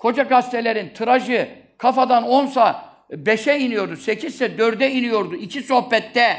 koca 0.00 0.22
gazetelerin 0.22 0.88
tirajı 0.88 1.48
kafadan 1.78 2.24
10'sa 2.24 2.76
5'e 3.10 3.58
iniyordu, 3.58 3.96
8 3.96 4.34
ise 4.34 4.46
4'e 4.46 4.90
iniyordu 4.90 5.34
iki 5.34 5.62
sohbette. 5.62 6.36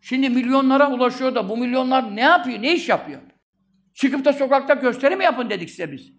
Şimdi 0.00 0.30
milyonlara 0.30 0.92
ulaşıyor 0.92 1.34
da 1.34 1.48
bu 1.48 1.56
milyonlar 1.56 2.16
ne 2.16 2.20
yapıyor, 2.20 2.62
ne 2.62 2.74
iş 2.74 2.88
yapıyor? 2.88 3.20
Çıkıp 3.94 4.24
da 4.24 4.32
sokakta 4.32 4.74
gösteri 4.74 5.16
mi 5.16 5.24
yapın 5.24 5.50
dedik 5.50 5.70
size 5.70 5.92
biz. 5.92 6.12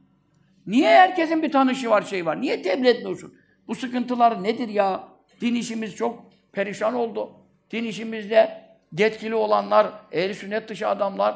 Niye 0.67 0.89
herkesin 0.89 1.43
bir 1.43 1.51
tanışı 1.51 1.89
var, 1.89 2.01
şey 2.01 2.25
var? 2.25 2.41
Niye 2.41 2.61
tebliğ 2.61 2.87
etmiyorsun? 2.87 3.35
Bu 3.67 3.75
sıkıntılar 3.75 4.43
nedir 4.43 4.67
ya? 4.67 5.07
Din 5.41 5.55
işimiz 5.55 5.95
çok 5.95 6.31
perişan 6.51 6.93
oldu. 6.93 7.31
Din 7.71 7.83
işimizde 7.83 8.61
yetkili 8.97 9.35
olanlar, 9.35 9.87
ehli 10.11 10.35
sünnet 10.35 10.69
dışı 10.69 10.87
adamlar, 10.87 11.35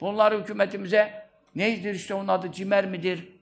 bunlar 0.00 0.40
hükümetimize 0.40 1.28
neydir 1.54 1.94
işte 1.94 2.14
onun 2.14 2.28
adı, 2.28 2.52
cimer 2.52 2.86
midir? 2.86 3.35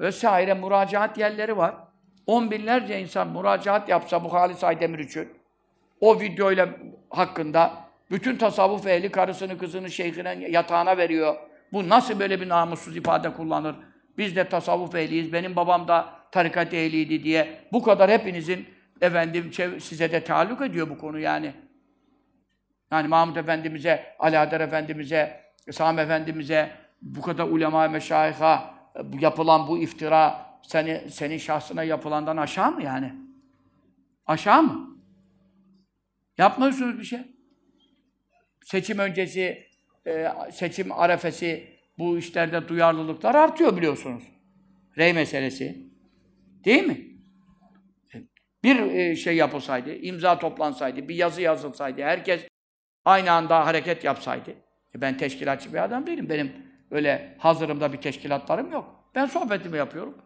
Vesaire 0.00 0.54
müracaat 0.54 1.18
yerleri 1.18 1.56
var. 1.56 1.74
On 2.26 2.50
binlerce 2.50 3.00
insan 3.00 3.28
müracaat 3.28 3.88
yapsa 3.88 4.24
bu 4.24 4.32
Halis 4.32 4.64
Aydemir 4.64 4.98
için, 4.98 5.28
o 6.00 6.20
videoyla 6.20 6.68
hakkında 7.10 7.72
bütün 8.10 8.36
tasavvuf 8.36 8.86
ehli 8.86 9.10
karısını, 9.10 9.58
kızını, 9.58 9.90
şeyhine 9.90 10.48
yatağına 10.50 10.96
veriyor. 10.96 11.36
Bu 11.72 11.88
nasıl 11.88 12.20
böyle 12.20 12.40
bir 12.40 12.48
namussuz 12.48 12.96
ifade 12.96 13.32
kullanır? 13.32 13.76
Biz 14.18 14.36
de 14.36 14.48
tasavvuf 14.48 14.94
ehliyiz, 14.94 15.32
benim 15.32 15.56
babam 15.56 15.88
da 15.88 16.08
tarikat 16.32 16.74
ehliydi 16.74 17.24
diye 17.24 17.48
bu 17.72 17.82
kadar 17.82 18.10
hepinizin 18.10 18.68
efendim 19.00 19.52
size 19.80 20.12
de 20.12 20.24
taalluk 20.24 20.62
ediyor 20.62 20.90
bu 20.90 20.98
konu 20.98 21.18
yani. 21.18 21.52
Yani 22.92 23.08
Mahmud 23.08 23.36
Efendimiz'e, 23.36 24.16
Ali 24.18 24.36
Haydar 24.36 24.60
Efendimiz'e, 24.60 25.40
Sami 25.70 26.00
Efendimiz'e, 26.00 26.70
bu 27.02 27.22
kadar 27.22 27.44
ulema 27.44 27.88
meşayiha 27.88 28.77
yapılan 29.20 29.68
bu 29.68 29.78
iftira 29.78 30.48
seni, 30.62 31.10
senin 31.10 31.38
şahsına 31.38 31.82
yapılandan 31.82 32.36
aşağı 32.36 32.72
mı 32.72 32.82
yani? 32.82 33.14
Aşağı 34.26 34.62
mı? 34.62 34.98
Yapmıyorsunuz 36.38 36.98
bir 36.98 37.04
şey. 37.04 37.20
Seçim 38.64 38.98
öncesi, 38.98 39.66
e, 40.06 40.28
seçim 40.52 40.92
arefesi 40.92 41.78
bu 41.98 42.18
işlerde 42.18 42.68
duyarlılıklar 42.68 43.34
artıyor 43.34 43.76
biliyorsunuz. 43.76 44.22
Rey 44.98 45.12
meselesi. 45.12 45.88
Değil 46.64 46.84
mi? 46.84 47.08
Bir 48.64 48.76
e, 48.76 49.16
şey 49.16 49.36
yapılsaydı, 49.36 49.94
imza 49.94 50.38
toplansaydı, 50.38 51.08
bir 51.08 51.14
yazı 51.14 51.42
yazılsaydı, 51.42 52.02
herkes 52.02 52.40
aynı 53.04 53.32
anda 53.32 53.66
hareket 53.66 54.04
yapsaydı. 54.04 54.50
E 54.94 55.00
ben 55.00 55.16
teşkilatçı 55.18 55.72
bir 55.72 55.84
adam 55.84 56.06
değilim. 56.06 56.28
Benim 56.28 56.67
öyle 56.90 57.36
hazırımda 57.38 57.92
bir 57.92 57.98
teşkilatlarım 58.00 58.72
yok. 58.72 59.04
Ben 59.14 59.26
sohbetimi 59.26 59.76
yapıyorum. 59.76 60.18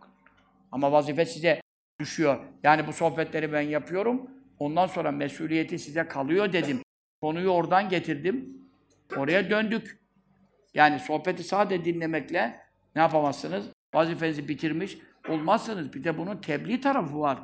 Ama 0.73 0.93
vazife 0.93 1.27
size 1.27 1.61
düşüyor. 2.01 2.39
Yani 2.63 2.87
bu 2.87 2.93
sohbetleri 2.93 3.53
ben 3.53 3.61
yapıyorum. 3.61 4.31
Ondan 4.59 4.87
sonra 4.87 5.11
mesuliyeti 5.11 5.79
size 5.79 6.09
kalıyor 6.09 6.53
dedim. 6.53 6.83
Konuyu 7.21 7.51
oradan 7.51 7.89
getirdim. 7.89 8.59
Oraya 9.17 9.51
döndük. 9.51 9.99
Yani 10.75 10.99
sohbeti 10.99 11.45
sadece 11.45 11.85
dinlemekle 11.85 12.61
ne 12.97 13.03
yapamazsınız? 13.03 13.67
Vazifenizi 13.95 14.49
bitirmiş 14.49 14.99
olmazsınız. 15.29 15.93
Bir 15.93 16.05
de 16.05 16.19
bunun 16.19 16.37
tebliğ 16.37 16.81
tarafı 16.81 17.21
var. 17.21 17.39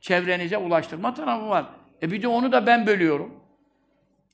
Çevrenize 0.00 0.56
ulaştırma 0.56 1.14
tarafı 1.14 1.48
var. 1.48 1.70
E 2.02 2.10
bir 2.10 2.22
de 2.22 2.28
onu 2.28 2.52
da 2.52 2.66
ben 2.66 2.86
bölüyorum. 2.86 3.44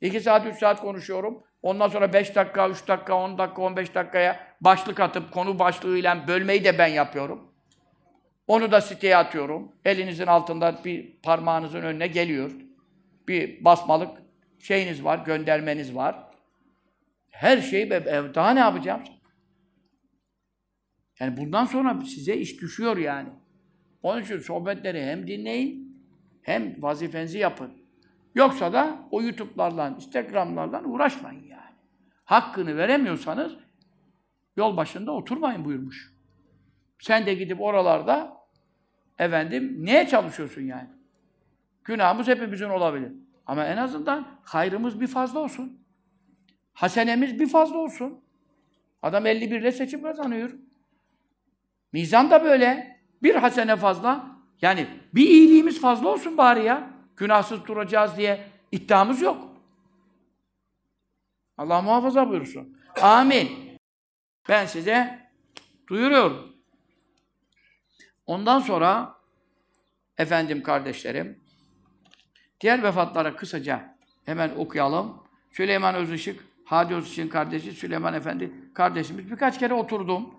2 0.00 0.20
saat, 0.20 0.46
3 0.46 0.58
saat 0.58 0.80
konuşuyorum. 0.80 1.42
Ondan 1.64 1.88
sonra 1.88 2.12
5 2.12 2.34
dakika, 2.34 2.68
3 2.68 2.88
dakika, 2.88 3.14
10 3.14 3.38
dakika, 3.38 3.62
15 3.62 3.94
dakikaya 3.94 4.56
başlık 4.60 5.00
atıp 5.00 5.32
konu 5.32 5.58
başlığıyla 5.58 6.28
bölmeyi 6.28 6.64
de 6.64 6.78
ben 6.78 6.86
yapıyorum. 6.86 7.54
Onu 8.46 8.72
da 8.72 8.80
siteye 8.80 9.16
atıyorum. 9.16 9.72
Elinizin 9.84 10.26
altında 10.26 10.80
bir 10.84 11.22
parmağınızın 11.22 11.82
önüne 11.82 12.06
geliyor. 12.06 12.50
Bir 13.28 13.64
basmalık 13.64 14.10
şeyiniz 14.58 15.04
var, 15.04 15.18
göndermeniz 15.18 15.94
var. 15.94 16.16
Her 17.30 17.60
şeyi 17.60 17.90
be- 17.90 18.34
daha 18.34 18.50
ne 18.50 18.60
yapacağım? 18.60 19.02
Yani 21.20 21.36
bundan 21.36 21.64
sonra 21.64 22.00
size 22.00 22.36
iş 22.36 22.60
düşüyor 22.60 22.96
yani. 22.96 23.28
Onun 24.02 24.22
için 24.22 24.38
sohbetleri 24.38 25.02
hem 25.02 25.26
dinleyin 25.26 26.00
hem 26.42 26.82
vazifenizi 26.82 27.38
yapın. 27.38 27.83
Yoksa 28.34 28.72
da 28.72 28.98
o 29.10 29.22
YouTube'larla, 29.22 29.88
Instagram'larla 29.88 30.84
uğraşmayın 30.84 31.42
yani. 31.42 31.74
Hakkını 32.24 32.76
veremiyorsanız 32.76 33.56
yol 34.56 34.76
başında 34.76 35.12
oturmayın 35.12 35.64
buyurmuş. 35.64 36.14
Sen 36.98 37.26
de 37.26 37.34
gidip 37.34 37.60
oralarda 37.60 38.36
efendim 39.18 39.76
neye 39.78 40.08
çalışıyorsun 40.08 40.62
yani? 40.62 40.88
Günahımız 41.84 42.28
hepimizin 42.28 42.68
olabilir. 42.68 43.12
Ama 43.46 43.64
en 43.64 43.76
azından 43.76 44.26
hayrımız 44.42 45.00
bir 45.00 45.06
fazla 45.06 45.38
olsun. 45.38 45.78
Hasenemiz 46.72 47.40
bir 47.40 47.48
fazla 47.48 47.78
olsun. 47.78 48.20
Adam 49.02 49.26
51 49.26 49.60
ile 49.60 49.72
seçim 49.72 50.02
kazanıyor. 50.02 50.50
Mizan 51.92 52.30
da 52.30 52.44
böyle. 52.44 53.00
Bir 53.22 53.34
hasene 53.34 53.76
fazla. 53.76 54.26
Yani 54.62 54.86
bir 55.14 55.28
iyiliğimiz 55.28 55.80
fazla 55.80 56.08
olsun 56.08 56.38
bari 56.38 56.64
ya. 56.64 56.93
Günahsız 57.16 57.66
duracağız 57.66 58.16
diye 58.16 58.48
iddiamız 58.72 59.22
yok. 59.22 59.54
Allah 61.58 61.82
muhafaza 61.82 62.28
buyursun. 62.28 62.78
Amin. 63.02 63.78
Ben 64.48 64.66
size 64.66 65.28
duyuruyorum. 65.88 66.56
Ondan 68.26 68.60
sonra 68.60 69.14
efendim 70.18 70.62
kardeşlerim 70.62 71.44
diğer 72.60 72.82
vefatlara 72.82 73.36
kısaca 73.36 73.96
hemen 74.24 74.50
okuyalım. 74.56 75.22
Süleyman 75.50 75.94
Özışık, 75.94 76.44
Hadi 76.64 76.94
Özışık'ın 76.94 77.28
kardeşi 77.28 77.72
Süleyman 77.72 78.14
Efendi 78.14 78.52
kardeşimiz 78.74 79.30
birkaç 79.30 79.58
kere 79.58 79.74
oturdum. 79.74 80.34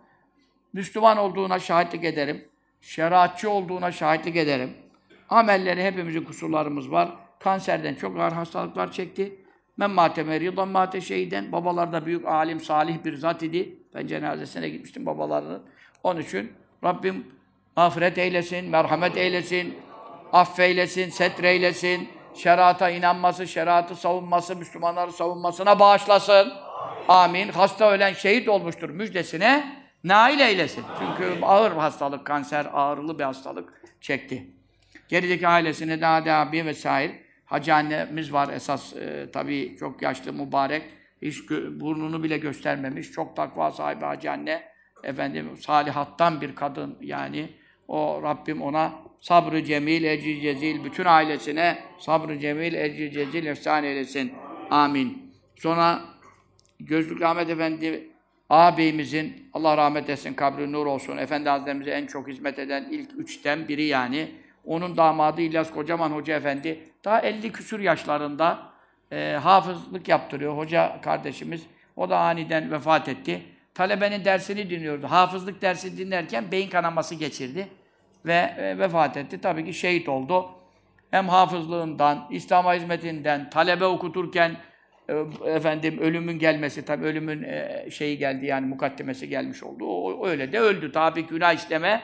Müslüman 0.73 1.17
olduğuna 1.17 1.59
şahitlik 1.59 2.03
ederim. 2.03 2.47
Şeriatçı 2.81 3.49
olduğuna 3.49 3.91
şahitlik 3.91 4.35
ederim. 4.35 4.84
Amelleri 5.29 5.83
hepimizin 5.83 6.23
kusurlarımız 6.23 6.91
var. 6.91 7.09
Kanserden 7.39 7.95
çok 7.95 8.19
ağır 8.19 8.31
hastalıklar 8.31 8.91
çekti. 8.91 9.45
Men 9.77 9.91
mateme 9.91 10.39
rıdan 10.39 10.67
mate 10.67 11.01
şeyden. 11.01 11.51
Babalar 11.51 11.93
da 11.93 12.05
büyük 12.05 12.25
alim, 12.25 12.59
salih 12.59 13.03
bir 13.05 13.15
zat 13.15 13.43
idi. 13.43 13.77
Ben 13.95 14.07
cenazesine 14.07 14.69
gitmiştim 14.69 15.05
babalarının. 15.05 15.63
Onun 16.03 16.21
için 16.21 16.53
Rabbim 16.83 17.27
mağfiret 17.75 18.17
eylesin, 18.17 18.69
merhamet 18.69 19.17
eylesin, 19.17 19.77
affeylesin, 20.33 21.09
setreylesin, 21.09 22.09
şerata 22.33 22.89
inanması, 22.89 23.47
şeriatı 23.47 23.95
savunması, 23.95 24.55
Müslümanları 24.55 25.11
savunmasına 25.11 25.79
bağışlasın. 25.79 26.53
Amin. 27.07 27.49
Hasta 27.49 27.91
ölen 27.91 28.13
şehit 28.13 28.49
olmuştur 28.49 28.89
müjdesine 28.89 29.85
nail 30.03 30.39
eylesin. 30.39 30.83
Çünkü 30.99 31.45
ağır 31.45 31.71
hastalık, 31.71 32.25
kanser, 32.25 32.67
ağırlı 32.73 33.19
bir 33.19 33.23
hastalık 33.23 33.81
çekti. 34.01 34.47
Gerideki 35.07 35.47
ailesine 35.47 36.01
de 36.01 36.05
Hadi 36.05 36.31
abi 36.31 36.65
vesaire. 36.65 37.25
Hacı 37.45 37.75
annemiz 37.75 38.33
var 38.33 38.53
esas 38.53 38.95
e, 38.95 39.31
tabii 39.33 39.75
çok 39.79 40.01
yaşlı 40.01 40.33
mübarek. 40.33 40.83
Hiç 41.21 41.37
gö- 41.37 41.79
burnunu 41.79 42.23
bile 42.23 42.37
göstermemiş. 42.37 43.11
Çok 43.11 43.35
takva 43.35 43.71
sahibi 43.71 44.05
Hacı 44.05 44.31
anne. 44.31 44.63
Efendim 45.03 45.57
salihattan 45.59 46.41
bir 46.41 46.55
kadın 46.55 46.97
yani. 47.01 47.49
O 47.87 48.19
Rabbim 48.23 48.61
ona 48.61 48.93
sabrı 49.19 49.63
cemil, 49.63 50.03
ecri 50.03 50.41
cezil, 50.41 50.83
bütün 50.83 51.05
ailesine 51.05 51.77
sabrı 51.99 52.39
cemil, 52.39 52.73
ecri 52.73 53.11
cezil 53.11 53.45
efsane 53.45 53.87
eylesin. 53.87 54.33
Amin. 54.69 55.33
Sonra 55.55 56.01
Gözlüklü 56.79 57.25
Ahmet 57.25 57.49
Efendi 57.49 58.09
ağabeyimizin 58.49 59.49
Allah 59.53 59.77
rahmet 59.77 60.09
etsin, 60.09 60.33
kabri 60.33 60.71
nur 60.71 60.85
olsun. 60.85 61.17
Efendi 61.17 61.49
Hazretlerimize 61.49 61.91
en 61.91 62.05
çok 62.05 62.27
hizmet 62.27 62.59
eden 62.59 62.87
ilk 62.91 63.19
üçten 63.19 63.67
biri 63.67 63.83
yani. 63.83 64.31
Onun 64.65 64.97
damadı 64.97 65.41
İlyas 65.41 65.71
Kocaman 65.71 66.11
Hoca 66.11 66.35
Efendi 66.35 66.79
daha 67.05 67.19
50 67.19 67.51
küsür 67.51 67.79
yaşlarında 67.79 68.59
e, 69.11 69.37
hafızlık 69.43 70.07
yaptırıyor 70.07 70.57
hoca 70.57 71.01
kardeşimiz. 71.01 71.63
O 71.95 72.09
da 72.09 72.17
aniden 72.17 72.71
vefat 72.71 73.09
etti. 73.09 73.41
Talebenin 73.73 74.25
dersini 74.25 74.69
dinliyordu. 74.69 75.07
Hafızlık 75.07 75.61
dersi 75.61 75.97
dinlerken 75.97 76.51
beyin 76.51 76.69
kanaması 76.69 77.15
geçirdi 77.15 77.67
ve 78.25 78.53
e, 78.57 78.77
vefat 78.77 79.17
etti. 79.17 79.41
Tabii 79.41 79.65
ki 79.65 79.73
şehit 79.73 80.09
oldu. 80.09 80.49
Hem 81.11 81.29
hafızlığından, 81.29 82.27
İslam'a 82.31 82.73
hizmetinden, 82.73 83.49
talebe 83.49 83.85
okuturken 83.85 84.57
e, 85.09 85.13
efendim 85.45 85.99
ölümün 85.99 86.39
gelmesi, 86.39 86.85
tabii 86.85 87.05
ölümün 87.05 87.43
e, 87.43 87.87
şeyi 87.91 88.17
geldi 88.17 88.45
yani 88.45 88.65
mukaddemesi 88.65 89.29
gelmiş 89.29 89.63
oldu. 89.63 89.85
O, 89.85 90.27
öyle 90.27 90.51
de 90.51 90.59
öldü. 90.59 90.93
Daha 90.93 91.15
bir 91.15 91.27
günah 91.27 91.53
işleme, 91.53 92.01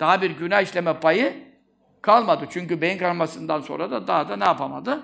daha 0.00 0.22
bir 0.22 0.30
günah 0.30 0.62
işleme 0.62 1.00
payı 1.00 1.51
kalmadı. 2.02 2.46
Çünkü 2.50 2.80
beyin 2.80 2.98
kanamasından 2.98 3.60
sonra 3.60 3.90
da 3.90 4.06
daha 4.06 4.28
da 4.28 4.36
ne 4.36 4.44
yapamadı? 4.44 5.02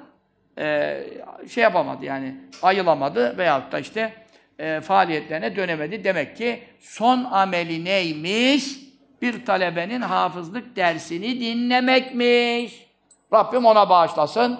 e, 0.59 1.01
şey 1.49 1.63
yapamadı 1.63 2.05
yani 2.05 2.35
ayılamadı 2.63 3.39
veyahut 3.39 3.73
da 3.73 3.79
işte 3.79 4.13
e, 4.59 4.81
faaliyetlerine 4.81 5.57
dönemedi. 5.57 6.05
Demek 6.05 6.37
ki 6.37 6.63
son 6.81 7.25
ameli 7.25 7.85
neymiş? 7.85 8.79
Bir 9.23 9.47
talebenin 9.47 10.01
hafızlık 10.01 10.77
dersini 10.77 11.41
dinlemekmiş. 11.41 12.89
Rabbim 13.33 13.67
ona 13.67 13.91
bağışlasın. 13.91 14.59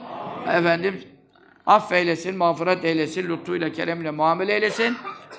Efendim 0.49 1.05
affeylesin, 1.67 2.37
mağfiret 2.37 2.85
eylesin, 2.85 3.29
lütfuyla, 3.29 3.73
keremle 3.73 4.11
muamele 4.11 4.55
eylesin. 4.55 4.97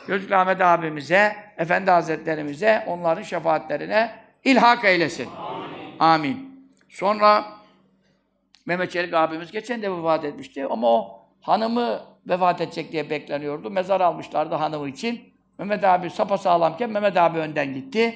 Gözlük 0.08 0.32
Ahmet 0.32 0.62
abimize, 0.62 1.36
Efendi 1.58 1.92
Hazretlerimize, 1.92 2.84
onların 2.88 3.24
şefaatlerine 3.24 4.12
ilhak 4.44 4.86
eylesin. 4.86 5.30
Amin. 6.00 6.49
Sonra 6.90 7.46
Mehmet 8.66 8.92
Çelik 8.92 9.14
abimiz 9.14 9.52
geçen 9.52 9.82
de 9.82 9.92
vefat 9.92 10.26
etmişti 10.26 10.66
ama 10.66 10.88
o 10.88 11.20
hanımı 11.42 12.02
vefat 12.28 12.62
edecek 12.62 12.92
diye 12.92 13.10
bekleniyordu. 13.10 13.70
Mezar 13.70 14.02
almışlardı 14.02 14.56
hanımı 14.56 14.90
için. 14.90 15.22
Mehmet 15.58 15.84
abi 15.84 16.10
sapasağlamken 16.10 16.90
Mehmet 16.90 17.18
abi 17.18 17.40
önden 17.40 17.74
gitti. 17.74 18.16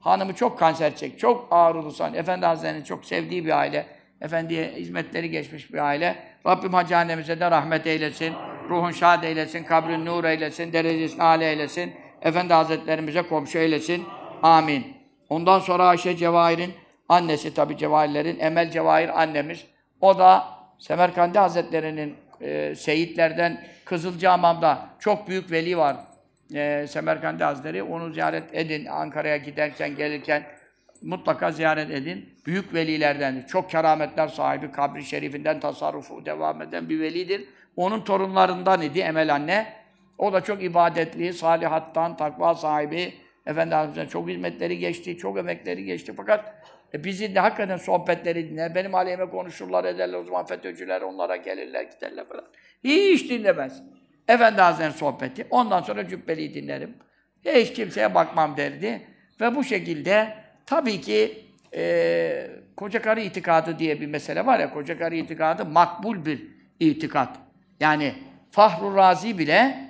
Hanımı 0.00 0.34
çok 0.34 0.58
kanser 0.58 0.96
çekti. 0.96 1.18
Çok 1.18 1.48
ağır 1.50 1.74
ulusan. 1.74 2.14
Efendi 2.14 2.46
Hazretleri'nin 2.46 2.84
çok 2.84 3.04
sevdiği 3.04 3.44
bir 3.44 3.58
aile. 3.58 3.86
Efendiye 4.20 4.72
hizmetleri 4.72 5.30
geçmiş 5.30 5.72
bir 5.72 5.78
aile. 5.78 6.16
Rabbim 6.46 6.72
hacı 6.72 6.96
annemize 6.96 7.40
de 7.40 7.50
rahmet 7.50 7.86
eylesin. 7.86 8.34
Ruhun 8.68 8.90
şad 8.90 9.22
eylesin. 9.22 9.64
Kabrin 9.64 10.06
nur 10.06 10.24
eylesin. 10.24 10.72
Derecesini 10.72 11.22
âli 11.22 11.44
eylesin. 11.44 11.92
Efendi 12.22 12.54
Hazretlerimize 12.54 13.22
komşu 13.22 13.58
eylesin. 13.58 14.04
Amin. 14.42 14.96
Ondan 15.28 15.58
sonra 15.58 15.86
Ayşe 15.86 16.16
Cevahir'in 16.16 16.74
annesi 17.08 17.54
tabi 17.54 17.76
Cevahirlerin. 17.76 18.38
Emel 18.40 18.70
Cevahir 18.70 19.22
annemiz. 19.22 19.64
O 20.00 20.18
da 20.18 20.44
Semerkandi 20.78 21.38
Hazretleri'nin 21.38 22.14
e, 22.40 22.74
seyitlerden 22.74 23.64
Kızılcahamam'da 23.84 24.86
çok 24.98 25.28
büyük 25.28 25.50
veli 25.50 25.78
var. 25.78 25.96
E, 26.54 26.86
Semerkandi 26.88 27.44
Hazretleri. 27.44 27.82
Onu 27.82 28.12
ziyaret 28.12 28.44
edin. 28.52 28.86
Ankara'ya 28.86 29.36
giderken, 29.36 29.96
gelirken 29.96 30.42
mutlaka 31.02 31.52
ziyaret 31.52 31.90
edin. 31.90 32.28
Büyük 32.46 32.74
velilerden, 32.74 33.44
çok 33.48 33.70
kerametler 33.70 34.28
sahibi, 34.28 34.72
kabri 34.72 35.04
şerifinden 35.04 35.60
tasarrufu 35.60 36.26
devam 36.26 36.62
eden 36.62 36.88
bir 36.88 37.00
velidir. 37.00 37.44
Onun 37.76 38.00
torunlarından 38.00 38.82
idi 38.82 39.00
Emel 39.00 39.34
anne. 39.34 39.66
O 40.18 40.32
da 40.32 40.40
çok 40.40 40.62
ibadetli, 40.62 41.32
salihattan, 41.32 42.16
takva 42.16 42.54
sahibi. 42.54 43.14
Efendimiz'e 43.46 44.08
çok 44.08 44.28
hizmetleri 44.28 44.78
geçti, 44.78 45.16
çok 45.16 45.38
emekleri 45.38 45.84
geçti. 45.84 46.12
Fakat 46.16 46.54
e, 46.94 47.04
bizi 47.04 47.34
de 47.34 47.40
hakikaten 47.40 47.76
sohbetleri 47.76 48.50
dinler. 48.50 48.74
Benim 48.74 48.94
aleyhime 48.94 49.30
konuşurlar, 49.30 49.84
ederler. 49.84 50.18
O 50.18 50.22
zaman 50.22 50.46
FETÖ'cüler 50.46 51.02
onlara 51.02 51.36
gelirler, 51.36 51.82
giderler 51.82 52.28
falan. 52.28 52.44
Hiç 52.84 53.30
dinlemez. 53.30 53.82
Efendi 54.28 54.60
Hazretleri'nin 54.60 54.96
sohbeti. 54.96 55.46
Ondan 55.50 55.82
sonra 55.82 56.08
Cübbeli'yi 56.08 56.54
dinlerim. 56.54 56.94
Hiç 57.44 57.72
kimseye 57.72 58.14
bakmam 58.14 58.56
derdi. 58.56 59.00
Ve 59.40 59.54
bu 59.54 59.64
şekilde 59.64 60.34
tabii 60.66 61.00
ki 61.00 61.44
e, 61.74 62.50
koca 62.76 63.02
karı 63.02 63.20
itikadı 63.20 63.78
diye 63.78 64.00
bir 64.00 64.06
mesele 64.06 64.46
var 64.46 64.58
ya, 64.58 64.72
koca 64.72 64.98
karı 64.98 65.16
itikadı 65.16 65.64
makbul 65.64 66.26
bir 66.26 66.42
itikat. 66.80 67.38
Yani 67.80 68.14
Fahru 68.50 68.96
Razi 68.96 69.38
bile 69.38 69.88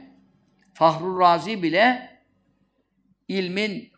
Fahru 0.75 1.21
Razi 1.21 1.63
bile 1.63 2.11
ilmin 3.29 3.94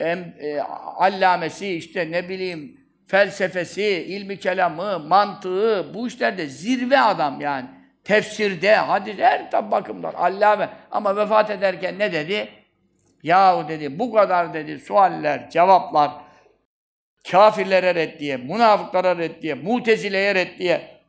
em, 0.00 0.34
e, 0.40 0.60
allamesi, 0.96 1.74
işte 1.74 2.10
ne 2.10 2.28
bileyim 2.28 2.80
felsefesi, 3.06 3.84
ilmi 3.84 4.38
kelamı, 4.38 4.98
mantığı, 4.98 5.94
bu 5.94 6.08
işlerde 6.08 6.46
zirve 6.46 7.00
adam 7.00 7.40
yani. 7.40 7.66
Tefsirde, 8.04 8.76
hadis, 8.76 9.18
her 9.18 9.50
tab 9.50 9.70
bakımdan 9.70 10.12
allame. 10.12 10.68
Ama 10.90 11.16
vefat 11.16 11.50
ederken 11.50 11.98
ne 11.98 12.12
dedi? 12.12 12.48
Yahu 13.22 13.68
dedi, 13.68 13.98
bu 13.98 14.12
kadar 14.12 14.54
dedi 14.54 14.78
sualler, 14.78 15.50
cevaplar, 15.50 16.10
kafirlere 17.30 17.94
reddiye, 17.94 18.36
münafıklara 18.36 19.18
reddiye, 19.18 19.54
mutezileye 19.54 20.34
reddiye, 20.34 21.00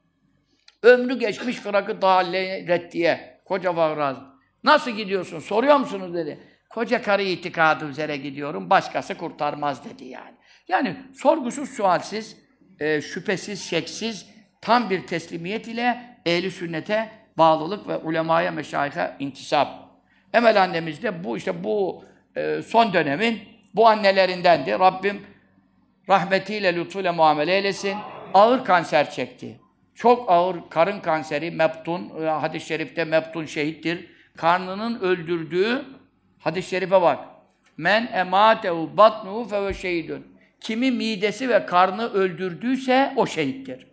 ömrü 0.84 1.20
geçmiş 1.20 1.56
fırakı 1.56 2.02
dahalle 2.02 2.68
reddiye, 2.68 3.42
koca 3.46 3.74
Fahraz. 3.74 4.18
Nasıl 4.64 4.92
gidiyorsun, 4.92 5.40
soruyor 5.40 5.78
musunuz 5.78 6.14
dedi. 6.14 6.40
Koca 6.74 7.02
karı 7.02 7.24
itikadı 7.24 7.86
üzere 7.86 8.18
gidiyorum, 8.18 8.70
başkası 8.70 9.18
kurtarmaz 9.18 9.86
dedi 9.86 10.06
yani. 10.06 10.36
Yani 10.68 10.96
sorgusuz, 11.14 11.70
sualsiz, 11.70 12.38
e, 12.80 13.02
şüphesiz, 13.02 13.64
şeksiz, 13.64 14.26
tam 14.62 14.90
bir 14.90 15.08
teslimiyet 15.08 15.68
ile 15.68 16.18
ehli 16.26 16.52
sünnete 16.52 17.10
bağlılık 17.38 17.88
ve 17.88 17.98
ulemaya, 17.98 18.52
meşayihe 18.52 19.16
intisap. 19.20 19.68
Emel 20.34 20.64
annemiz 20.64 21.04
de 21.04 21.24
bu 21.24 21.38
işte 21.38 21.64
bu 21.64 22.06
e, 22.36 22.62
son 22.62 22.94
dönemin 22.94 23.40
bu 23.76 23.88
annelerindendi. 23.88 24.72
Rabbim 24.72 25.22
rahmetiyle, 26.10 26.76
lütfuyla 26.76 27.14
muamele 27.14 27.56
eylesin. 27.56 27.98
Ağır 28.34 28.66
kanser 28.66 29.12
çekti. 29.12 29.60
Çok 29.96 30.32
ağır 30.32 30.58
karın 30.70 31.00
kanseri, 31.00 31.52
meptun, 31.52 32.12
e, 32.22 32.26
hadis-i 32.26 32.68
şerifte 32.68 33.06
meptun 33.06 33.46
şehittir. 33.46 34.08
Karnının 34.38 35.00
öldürdüğü 35.00 35.86
hadis-i 36.42 36.70
şerife 36.70 37.02
bak. 37.02 37.20
Men 37.78 38.10
ematehu 38.14 38.98
batnuhu 38.98 39.48
fe 39.48 39.74
şehidun. 39.74 40.28
Kimi 40.60 40.92
midesi 40.92 41.50
ve 41.50 41.66
karnı 41.66 42.14
öldürdüyse 42.14 43.14
o 43.16 43.28
şehittir. 43.28 43.88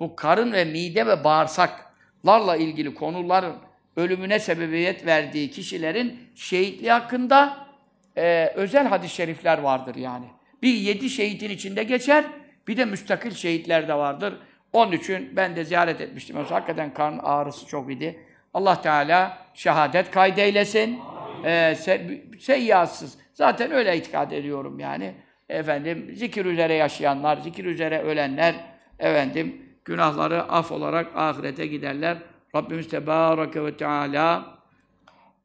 Bu 0.00 0.16
karın 0.16 0.52
ve 0.52 0.64
mide 0.64 1.06
ve 1.06 1.24
bağırsaklarla 1.24 2.56
ilgili 2.56 2.94
konuların 2.94 3.56
ölümüne 3.96 4.38
sebebiyet 4.38 5.06
verdiği 5.06 5.50
kişilerin 5.50 6.18
şehitliği 6.34 6.92
hakkında 6.92 7.66
e, 8.16 8.52
özel 8.54 8.86
hadis-i 8.86 9.14
şerifler 9.14 9.58
vardır 9.58 9.94
yani. 9.94 10.26
Bir 10.62 10.74
yedi 10.74 11.10
şehitin 11.10 11.50
içinde 11.50 11.82
geçer, 11.82 12.24
bir 12.68 12.76
de 12.76 12.84
müstakil 12.84 13.30
şehitler 13.30 13.88
de 13.88 13.94
vardır. 13.94 14.34
Onun 14.72 14.92
için 14.92 15.36
ben 15.36 15.56
de 15.56 15.64
ziyaret 15.64 16.00
etmiştim. 16.00 16.36
Mesela 16.36 16.56
hakikaten 16.56 16.94
karın 16.94 17.18
ağrısı 17.18 17.66
çok 17.66 17.92
idi. 17.92 18.20
Allah 18.54 18.82
Teala 18.82 19.38
şehadet 19.54 20.10
kaydeylesin. 20.10 20.98
Ee, 21.44 21.74
se 21.74 22.22
seyyatsız. 22.38 23.18
Zaten 23.34 23.72
öyle 23.72 23.96
itikad 23.96 24.30
ediyorum 24.30 24.78
yani. 24.78 25.14
Efendim 25.48 26.10
zikir 26.14 26.44
üzere 26.44 26.74
yaşayanlar, 26.74 27.36
zikir 27.36 27.64
üzere 27.64 28.02
ölenler, 28.02 28.54
efendim 28.98 29.62
günahları 29.84 30.42
af 30.42 30.72
olarak 30.72 31.06
ahirete 31.16 31.66
giderler. 31.66 32.18
Rabbimiz 32.56 32.88
Tebareke 32.88 33.64
ve 33.64 33.76
Teala 33.76 34.58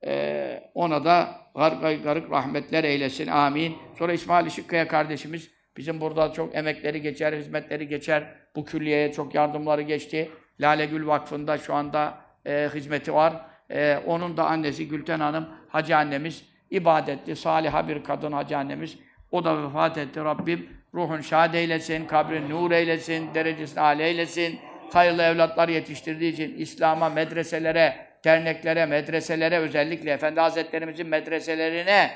e, 0.06 0.64
ona 0.74 1.06
da 1.06 1.42
garip 1.56 2.04
garip 2.04 2.32
rahmetler 2.32 2.84
eylesin. 2.84 3.28
Amin. 3.28 3.76
Sonra 4.00 4.14
İsmail 4.14 4.46
Işıkkaya 4.46 4.88
kardeşimiz 4.88 5.52
bizim 5.78 6.02
burada 6.02 6.34
çok 6.34 6.56
emekleri 6.56 7.02
geçer, 7.02 7.34
hizmetleri 7.34 7.88
geçer. 7.88 8.24
Bu 8.56 8.66
külliyeye 8.66 9.12
çok 9.12 9.36
yardımları 9.36 9.82
geçti. 9.82 10.32
Lale 10.60 10.86
Gül 10.86 11.08
Vakfı'nda 11.08 11.58
şu 11.58 11.74
anda 11.74 12.18
e, 12.46 12.70
hizmeti 12.74 13.14
var. 13.14 13.46
E, 13.72 14.00
onun 14.06 14.38
da 14.38 14.46
annesi 14.46 14.88
Gülten 14.88 15.20
Hanım, 15.20 15.50
Hacı 15.70 15.98
annemiz, 15.98 16.46
ibadetli, 16.72 17.36
saliha 17.36 17.88
bir 17.88 18.04
kadın 18.04 18.32
Hacı 18.32 18.58
annemiz. 18.58 18.98
O 19.32 19.44
da 19.44 19.64
vefat 19.64 19.98
etti. 19.98 20.20
Rabbim 20.20 20.70
ruhun 20.94 21.22
şad 21.22 21.54
eylesin, 21.54 22.06
kabrin 22.06 22.50
nur 22.50 22.72
eylesin, 22.72 23.34
derecesini 23.34 23.82
âli 23.82 24.04
eylesin. 24.04 24.60
Hayırlı 24.94 25.24
evlatlar 25.24 25.70
yetiştirdiği 25.70 26.34
için 26.34 26.56
İslam'a, 26.58 27.10
medreselere, 27.10 27.96
derneklere, 28.26 28.86
medreselere 28.86 29.58
özellikle 29.58 30.12
Efendi 30.12 30.40
Hazretlerimizin 30.40 31.08
medreselerine 31.08 32.12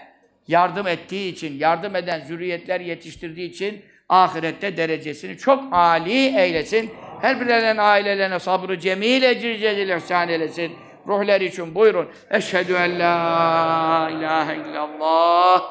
yardım 0.48 0.88
ettiği 0.88 1.32
için, 1.32 1.58
yardım 1.58 1.96
eden 1.96 2.20
zürriyetler 2.20 2.80
yetiştirdiği 2.80 3.50
için 3.50 3.82
ahirette 4.10 4.78
derecesini 4.78 5.38
çok 5.38 5.74
âli 5.74 6.38
eylesin. 6.38 6.92
Her 7.22 7.42
birinin 7.42 7.78
ailelerine 7.78 8.40
sabrı 8.40 8.80
cemil 8.80 9.24
ecri 9.24 9.96
ihsan 9.96 10.30
eylesin. 10.30 10.72
Ruhlar 11.08 11.42
için 11.42 11.76
buyurun. 11.76 12.08
Eşhedü 12.32 12.74
en 12.74 13.00
la 13.00 14.10
ilahe 14.10 14.56
illallah 14.56 15.62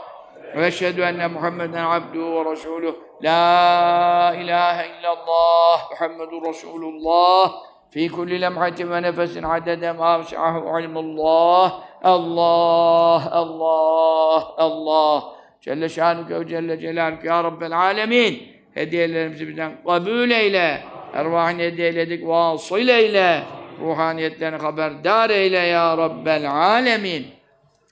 ve 0.57 0.67
eşhedü 0.67 1.01
enne 1.01 1.27
Muhammeden 1.27 1.85
abduhu 1.85 2.45
ve 2.45 2.51
resuluh. 2.51 2.95
La 3.23 4.35
ilahe 4.39 4.87
illallah 4.89 5.91
Muhammedun 5.91 6.49
Resulullah. 6.49 7.53
Fi 7.91 8.09
kulli 8.09 8.41
lemhatin 8.41 8.91
ve 8.91 9.03
nefesin 9.03 9.43
adede 9.43 9.93
ma 9.93 10.21
vesi'ahu 10.21 10.81
ilmullah. 10.81 11.81
Allah, 12.03 13.31
Allah, 13.33 14.55
Allah. 14.57 15.25
Celle 15.61 15.89
şanuke 15.89 16.41
ve 16.41 16.49
celle 16.49 16.81
celaluke 16.81 17.29
ya 17.29 17.45
Rabbel 17.45 17.79
alemin. 17.79 18.43
Hediyelerimizi 18.75 19.49
bizden 19.49 19.73
kabul 19.87 20.31
eyle. 20.31 20.81
Ervahini 21.15 21.63
hediye 21.63 21.89
eyledik. 21.89 22.29
Vasıl 22.29 22.89
eyle. 22.89 23.43
Ruhaniyetlerini 23.81 24.63
haberdar 24.63 25.31
eyle 25.31 25.59
ya 25.59 25.99
Rabbel 25.99 26.51
alemin. 26.53 27.27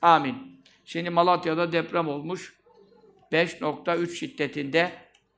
Amin. 0.03 0.63
Şimdi 0.85 1.11
Malatya'da 1.11 1.73
deprem 1.73 2.09
olmuş. 2.09 2.57
5.3 3.33 4.09
şiddetinde. 4.15 4.91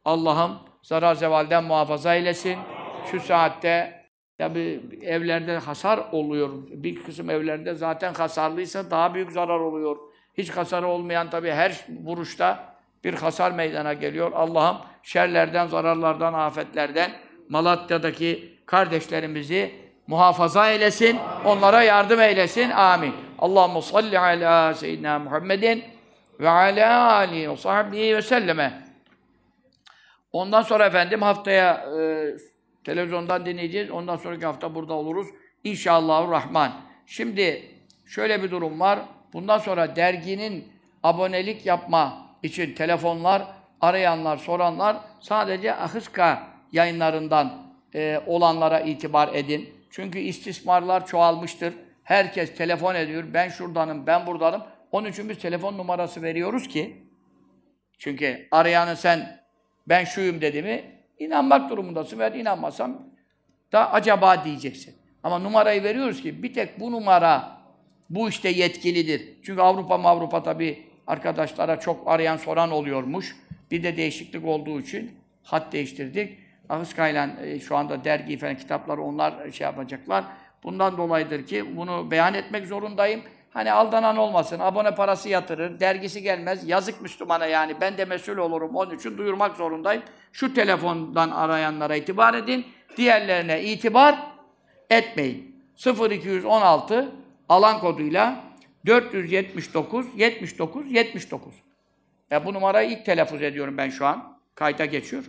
Allah'ım 0.05 0.59
zarar 0.82 1.14
zevalden 1.14 1.64
muhafaza 1.64 2.14
eylesin. 2.14 2.59
Şu 3.11 3.20
saatte 3.20 3.99
Ya 4.38 4.55
bir 4.55 5.03
evlerde 5.03 5.59
hasar 5.59 6.01
oluyor. 6.12 6.51
Bir 6.70 7.03
kısım 7.03 7.30
evlerde 7.30 7.74
zaten 7.74 8.14
hasarlıysa 8.14 8.90
daha 8.90 9.14
büyük 9.14 9.32
zarar 9.32 9.61
oluyor. 9.61 9.96
Hiç 10.34 10.51
hasarı 10.51 10.86
olmayan 10.86 11.30
tabii 11.30 11.51
her 11.51 11.86
vuruşta 12.05 12.74
bir 13.05 13.14
hasar 13.14 13.51
meydana 13.51 13.92
geliyor. 13.92 14.32
Allah'ım 14.32 14.76
şerlerden, 15.03 15.66
zararlardan, 15.66 16.34
afetlerden 16.34 17.11
Malatya'daki 17.49 18.59
kardeşlerimizi 18.66 19.74
muhafaza 20.09 20.71
eylesin. 20.71 21.19
Onlara 21.45 21.83
yardım 21.83 22.21
eylesin. 22.21 22.71
Amin. 22.71 23.15
Allahumme 23.39 23.83
salli 23.83 24.19
ala 24.19 24.75
seyyidina 24.75 25.19
Muhammedin 25.19 25.85
ve 26.41 26.49
ala 26.49 27.13
alihi 27.13 27.51
ve 27.51 27.57
sahbihi 27.57 28.17
ve 28.17 28.23
selleme. 28.23 28.83
Ondan 30.33 30.63
sonra 30.63 30.87
efendim 30.87 31.23
haftaya 31.23 31.75
e, 32.01 32.27
televizyondan 32.85 33.47
dinleyeceğiz. 33.47 33.91
Ondan 33.91 34.17
sonraki 34.17 34.47
hafta 34.47 34.75
burada 34.75 34.95
oluruz. 34.95 35.29
İnşallah 35.65 36.31
Rahman. 36.31 36.73
Şimdi 37.07 37.63
şöyle 38.07 38.43
bir 38.43 38.51
durum 38.51 38.81
var. 38.81 38.99
Bundan 39.33 39.59
sonra 39.59 39.97
derginin 39.97 40.73
abonelik 41.03 41.67
yapma 41.67 42.27
için 42.43 42.75
telefonlar, 42.75 43.43
arayanlar, 43.81 44.37
soranlar 44.37 44.97
sadece 45.21 45.75
Ahıska 45.75 46.43
yayınlarından 46.73 47.53
e, 47.95 48.21
olanlara 48.27 48.81
itibar 48.81 49.31
edin. 49.35 49.78
Çünkü 49.91 50.18
istismarlar 50.18 51.07
çoğalmıştır. 51.07 51.74
Herkes 52.05 52.55
telefon 52.55 52.95
ediyor. 52.95 53.24
Ben 53.34 53.49
şuradanım, 53.49 54.07
ben 54.07 54.26
buradanım. 54.26 54.62
Onun 54.93 55.09
için 55.09 55.28
biz 55.28 55.39
telefon 55.39 55.78
numarası 55.78 56.22
veriyoruz 56.22 56.68
ki 56.68 56.97
çünkü 57.99 58.49
arayanı 58.51 58.97
sen 58.97 59.41
ben 59.89 60.05
şuyum 60.05 60.41
dedi 60.41 60.62
mi 60.62 60.84
inanmak 61.18 61.70
durumundasın 61.70 62.18
ve 62.18 62.39
inanmasam 62.41 63.03
da 63.72 63.93
acaba 63.93 64.45
diyeceksin. 64.45 64.95
Ama 65.22 65.39
numarayı 65.39 65.82
veriyoruz 65.82 66.22
ki 66.22 66.43
bir 66.43 66.55
tek 66.55 66.80
bu 66.80 66.93
numara 66.93 67.59
bu 68.11 68.28
işte 68.28 68.49
yetkilidir. 68.49 69.28
Çünkü 69.43 69.61
Avrupa 69.61 69.95
Avrupa 69.95 70.43
tabii 70.43 70.86
arkadaşlara 71.07 71.80
çok 71.80 72.09
arayan 72.09 72.36
soran 72.36 72.70
oluyormuş. 72.70 73.36
Bir 73.70 73.82
de 73.82 73.97
değişiklik 73.97 74.45
olduğu 74.45 74.80
için 74.80 75.11
hat 75.43 75.72
değiştirdik. 75.72 76.39
Ahıskayla 76.69 77.31
e, 77.43 77.61
şu 77.61 77.77
anda 77.77 78.05
dergi 78.05 78.39
falan 78.39 78.57
kitapları 78.57 79.03
onlar 79.03 79.51
şey 79.51 79.64
yapacaklar. 79.64 80.25
Bundan 80.62 80.97
dolayıdır 80.97 81.47
ki 81.47 81.77
bunu 81.77 82.11
beyan 82.11 82.35
etmek 82.35 82.66
zorundayım. 82.66 83.23
Hani 83.51 83.73
aldanan 83.73 84.16
olmasın, 84.16 84.59
abone 84.61 84.95
parası 84.95 85.29
yatırır, 85.29 85.81
dergisi 85.81 86.23
gelmez, 86.23 86.69
yazık 86.69 87.03
Müslümana 87.03 87.47
yani 87.47 87.81
ben 87.81 87.99
de 87.99 88.05
mesul 88.05 88.37
olurum, 88.37 88.77
onun 88.77 88.97
için 88.97 89.19
duyurmak 89.19 89.57
zorundayım. 89.57 90.03
Şu 90.33 90.55
telefondan 90.55 91.31
arayanlara 91.31 91.97
itibar 91.97 92.35
edin, 92.35 92.66
diğerlerine 92.97 93.62
itibar 93.62 94.19
etmeyin. 94.91 95.64
0216 96.11 97.12
alan 97.49 97.81
koduyla 97.81 98.45
479 98.87 100.07
79 100.16 100.93
79. 100.93 101.55
Ya 102.31 102.45
bu 102.45 102.55
numarayı 102.55 102.91
ilk 102.91 103.05
telaffuz 103.05 103.43
ediyorum 103.43 103.77
ben 103.79 103.91
şu 103.91 104.07
an. 104.07 104.39
Kayda 104.55 104.85
geçiyor. 104.85 105.25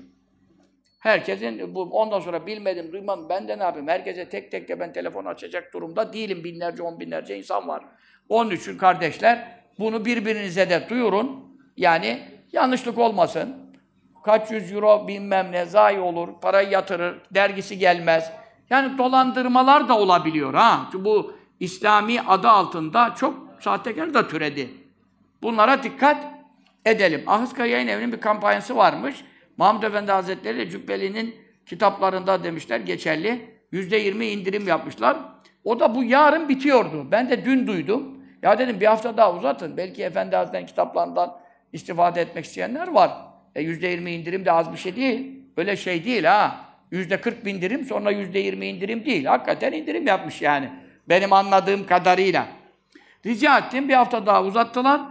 Herkesin 0.99 1.75
bu 1.75 1.81
ondan 1.81 2.19
sonra 2.19 2.45
bilmedim, 2.47 2.91
duymam 2.91 3.29
ben 3.29 3.47
de 3.47 3.59
ne 3.59 3.63
yapayım? 3.63 3.87
Herkese 3.87 4.29
tek 4.29 4.51
tek 4.51 4.69
de 4.69 4.79
ben 4.79 4.93
telefon 4.93 5.25
açacak 5.25 5.73
durumda 5.73 6.13
değilim. 6.13 6.43
Binlerce, 6.43 6.83
on 6.83 6.99
binlerce 6.99 7.37
insan 7.37 7.67
var. 7.67 7.83
Onun 8.29 8.51
için 8.51 8.77
kardeşler 8.77 9.59
bunu 9.79 10.05
birbirinize 10.05 10.69
de 10.69 10.89
duyurun. 10.89 11.59
Yani 11.77 12.21
yanlışlık 12.51 12.97
olmasın. 12.97 13.55
Kaç 14.23 14.51
yüz 14.51 14.71
euro 14.71 15.07
bilmem 15.07 15.51
ne 15.51 15.65
zayi 15.65 15.99
olur, 15.99 16.29
parayı 16.41 16.69
yatırır, 16.69 17.21
dergisi 17.31 17.77
gelmez. 17.77 18.31
Yani 18.69 18.97
dolandırmalar 18.97 19.89
da 19.89 19.99
olabiliyor 19.99 20.53
ha. 20.53 20.89
Çünkü 20.91 21.05
bu 21.05 21.33
İslami 21.59 22.21
adı 22.21 22.49
altında 22.49 23.15
çok 23.15 23.47
sahtekar 23.59 24.13
da 24.13 24.27
türedi. 24.27 24.69
Bunlara 25.41 25.83
dikkat 25.83 26.27
edelim. 26.85 27.23
Ahıska 27.27 27.65
Yayın 27.65 27.87
Evi'nin 27.87 28.11
bir 28.11 28.21
kampanyası 28.21 28.75
varmış. 28.75 29.25
Mahmud 29.59 29.83
Efendi 29.83 30.11
Hazretleri 30.11 30.57
ile 30.57 30.69
Cübbeli'nin 30.69 31.35
kitaplarında 31.65 32.43
demişler 32.43 32.79
geçerli. 32.79 33.41
Yüzde 33.71 33.97
yirmi 33.97 34.25
indirim 34.25 34.67
yapmışlar. 34.67 35.17
O 35.63 35.79
da 35.79 35.95
bu 35.95 36.03
yarın 36.03 36.49
bitiyordu. 36.49 37.07
Ben 37.11 37.29
de 37.29 37.45
dün 37.45 37.67
duydum. 37.67 38.23
Ya 38.41 38.59
dedim 38.59 38.79
bir 38.79 38.85
hafta 38.85 39.17
daha 39.17 39.33
uzatın. 39.33 39.77
Belki 39.77 40.03
Efendi 40.03 40.35
Hazretleri'nin 40.35 40.67
kitaplarından 40.67 41.39
istifade 41.73 42.21
etmek 42.21 42.45
isteyenler 42.45 42.87
var. 42.87 43.11
E 43.55 43.61
yüzde 43.61 43.87
yirmi 43.87 44.11
indirim 44.11 44.45
de 44.45 44.51
az 44.51 44.71
bir 44.71 44.77
şey 44.77 44.95
değil. 44.95 45.41
Öyle 45.57 45.77
şey 45.77 46.05
değil 46.05 46.23
ha. 46.23 46.65
Yüzde 46.91 47.21
kırk 47.21 47.47
indirim 47.47 47.85
sonra 47.85 48.11
yüzde 48.11 48.39
yirmi 48.39 48.65
indirim 48.65 49.05
değil. 49.05 49.25
Hakikaten 49.25 49.71
indirim 49.71 50.07
yapmış 50.07 50.41
yani. 50.41 50.69
Benim 51.09 51.33
anladığım 51.33 51.85
kadarıyla. 51.85 52.47
Rica 53.25 53.57
ettim 53.57 53.89
bir 53.89 53.93
hafta 53.93 54.25
daha 54.25 54.43
uzattılar. 54.43 55.01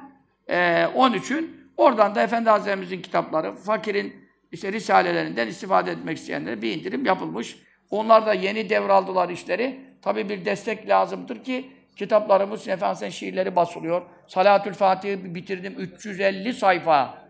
Onun 0.95 1.15
için 1.15 1.69
oradan 1.77 2.15
da 2.15 2.23
Efendi 2.23 2.51
Hazretlerimizin 2.51 3.03
kitapları, 3.03 3.55
fakirin 3.55 4.28
işte 4.53 4.73
risalelerinden 4.73 5.47
istifade 5.47 5.91
etmek 5.91 6.19
isteyenlere 6.19 6.63
bir 6.63 6.79
indirim 6.79 7.05
yapılmış. 7.05 7.57
Onlar 7.91 8.27
da 8.27 8.35
yeni 8.35 8.71
devraldılar 8.71 9.29
işleri. 9.29 9.81
Tabii 10.03 10.29
bir 10.29 10.45
destek 10.45 10.89
lazımdır 10.89 11.45
ki 11.45 11.71
kitaplarımız, 11.97 12.69
Efendimiz'in 12.69 13.09
şiirleri 13.09 13.57
basılıyor. 13.57 14.03
Salatül 14.27 14.73
Fatih'i 14.73 15.35
bitirdim 15.35 15.75
350 15.79 16.55
sayfa. 16.55 17.29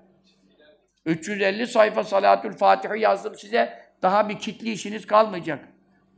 350 1.06 1.66
sayfa 1.66 2.04
Salatül 2.04 2.52
Fatih'i 2.52 3.00
yazdım 3.00 3.34
size. 3.34 3.88
Daha 4.02 4.28
bir 4.28 4.38
kitli 4.38 4.72
işiniz 4.72 5.06
kalmayacak. 5.06 5.68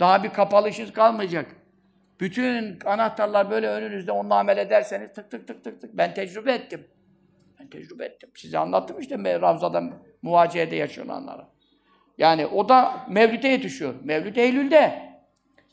Daha 0.00 0.24
bir 0.24 0.30
kapalı 0.30 0.68
işiniz 0.68 0.92
kalmayacak. 0.92 1.46
Bütün 2.20 2.78
anahtarlar 2.84 3.50
böyle 3.50 3.68
önünüzde 3.68 4.12
onunla 4.12 4.34
amel 4.34 4.58
ederseniz 4.58 5.12
tık 5.12 5.30
tık 5.30 5.48
tık 5.48 5.64
tık 5.64 5.80
tık. 5.80 5.96
Ben 5.96 6.14
tecrübe 6.14 6.52
ettim. 6.52 6.86
Ben 7.60 7.70
tecrübe 7.70 8.04
ettim. 8.04 8.30
Size 8.34 8.58
anlattım 8.58 9.00
işte 9.00 9.40
Ravza'da 9.40 9.82
muvaciyede 10.22 10.76
yaşananlara. 10.76 11.48
Yani 12.18 12.46
o 12.46 12.68
da 12.68 13.06
Mevlüt'e 13.08 13.48
yetişiyor. 13.48 13.94
Mevlüt 14.04 14.38
Eylül'de. 14.38 15.10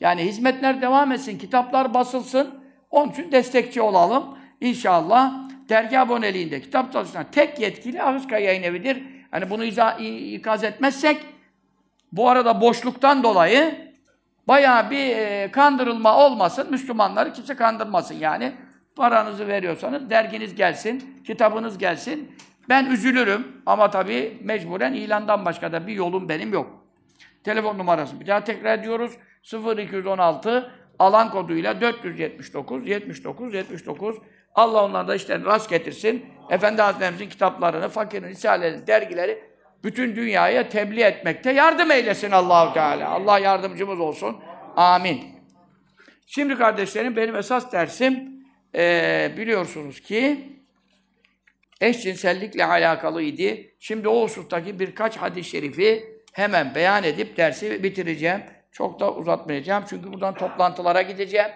Yani 0.00 0.24
hizmetler 0.24 0.82
devam 0.82 1.12
etsin, 1.12 1.38
kitaplar 1.38 1.94
basılsın. 1.94 2.60
Onun 2.90 3.12
için 3.12 3.32
destekçi 3.32 3.82
olalım. 3.82 4.38
İnşallah 4.60 5.34
dergi 5.68 5.98
aboneliğinde 5.98 6.60
kitap 6.60 6.92
çalışan 6.92 7.26
tek 7.32 7.60
yetkili 7.60 8.02
Ahıska 8.02 8.38
Yayın 8.38 8.62
Evi'dir. 8.62 9.02
Hani 9.30 9.50
bunu 9.50 9.64
izah, 9.64 10.00
ikaz 10.32 10.64
etmezsek 10.64 11.16
bu 12.12 12.28
arada 12.28 12.60
boşluktan 12.60 13.22
dolayı 13.22 13.92
bayağı 14.48 14.90
bir 14.90 15.16
e, 15.16 15.50
kandırılma 15.52 16.16
olmasın. 16.16 16.70
Müslümanları 16.70 17.32
kimse 17.32 17.54
kandırmasın 17.54 18.14
yani. 18.14 18.52
Paranızı 18.96 19.48
veriyorsanız 19.48 20.10
derginiz 20.10 20.54
gelsin, 20.54 21.22
kitabınız 21.26 21.78
gelsin. 21.78 22.32
Ben 22.68 22.86
üzülürüm 22.86 23.46
ama 23.66 23.90
tabii 23.90 24.38
mecburen 24.42 24.92
ilandan 24.92 25.44
başka 25.44 25.72
da 25.72 25.86
bir 25.86 25.92
yolum 25.92 26.28
benim 26.28 26.52
yok. 26.52 26.84
Telefon 27.44 27.78
numarası 27.78 28.20
bir 28.20 28.26
daha 28.26 28.44
tekrar 28.44 28.78
ediyoruz. 28.78 29.12
0216 29.78 30.72
alan 30.98 31.30
koduyla 31.30 31.80
479 31.80 32.88
79 32.88 33.54
79 33.54 34.16
Allah 34.54 34.84
onlara 34.84 35.08
da 35.08 35.14
işte 35.14 35.40
rast 35.40 35.70
getirsin. 35.70 36.26
Efendi 36.50 36.82
Hazretlerimizin 36.82 37.28
kitaplarını, 37.28 37.88
fakirin 37.88 38.28
risaleleri, 38.28 38.86
dergileri 38.86 39.44
bütün 39.84 40.16
dünyaya 40.16 40.68
tebliğ 40.68 41.02
etmekte 41.02 41.52
yardım 41.52 41.90
eylesin 41.90 42.30
Allahu 42.30 42.74
Teala. 42.74 43.08
Allah 43.08 43.38
yardımcımız 43.38 44.00
olsun. 44.00 44.36
Amin. 44.76 45.24
Şimdi 46.26 46.54
kardeşlerim 46.54 47.16
benim 47.16 47.36
esas 47.36 47.72
dersim 47.72 48.38
ee, 48.74 49.32
biliyorsunuz 49.36 50.00
ki 50.00 50.57
eşcinsellikle 51.80 52.64
alakalıydı. 52.64 53.60
Şimdi 53.78 54.08
o 54.08 54.22
husustaki 54.22 54.78
birkaç 54.78 55.16
hadis-i 55.16 55.50
şerifi 55.50 56.22
hemen 56.32 56.74
beyan 56.74 57.04
edip 57.04 57.36
dersi 57.36 57.82
bitireceğim. 57.82 58.42
Çok 58.72 59.00
da 59.00 59.14
uzatmayacağım 59.14 59.84
çünkü 59.88 60.12
buradan 60.12 60.34
toplantılara 60.34 61.02
gideceğim. 61.02 61.50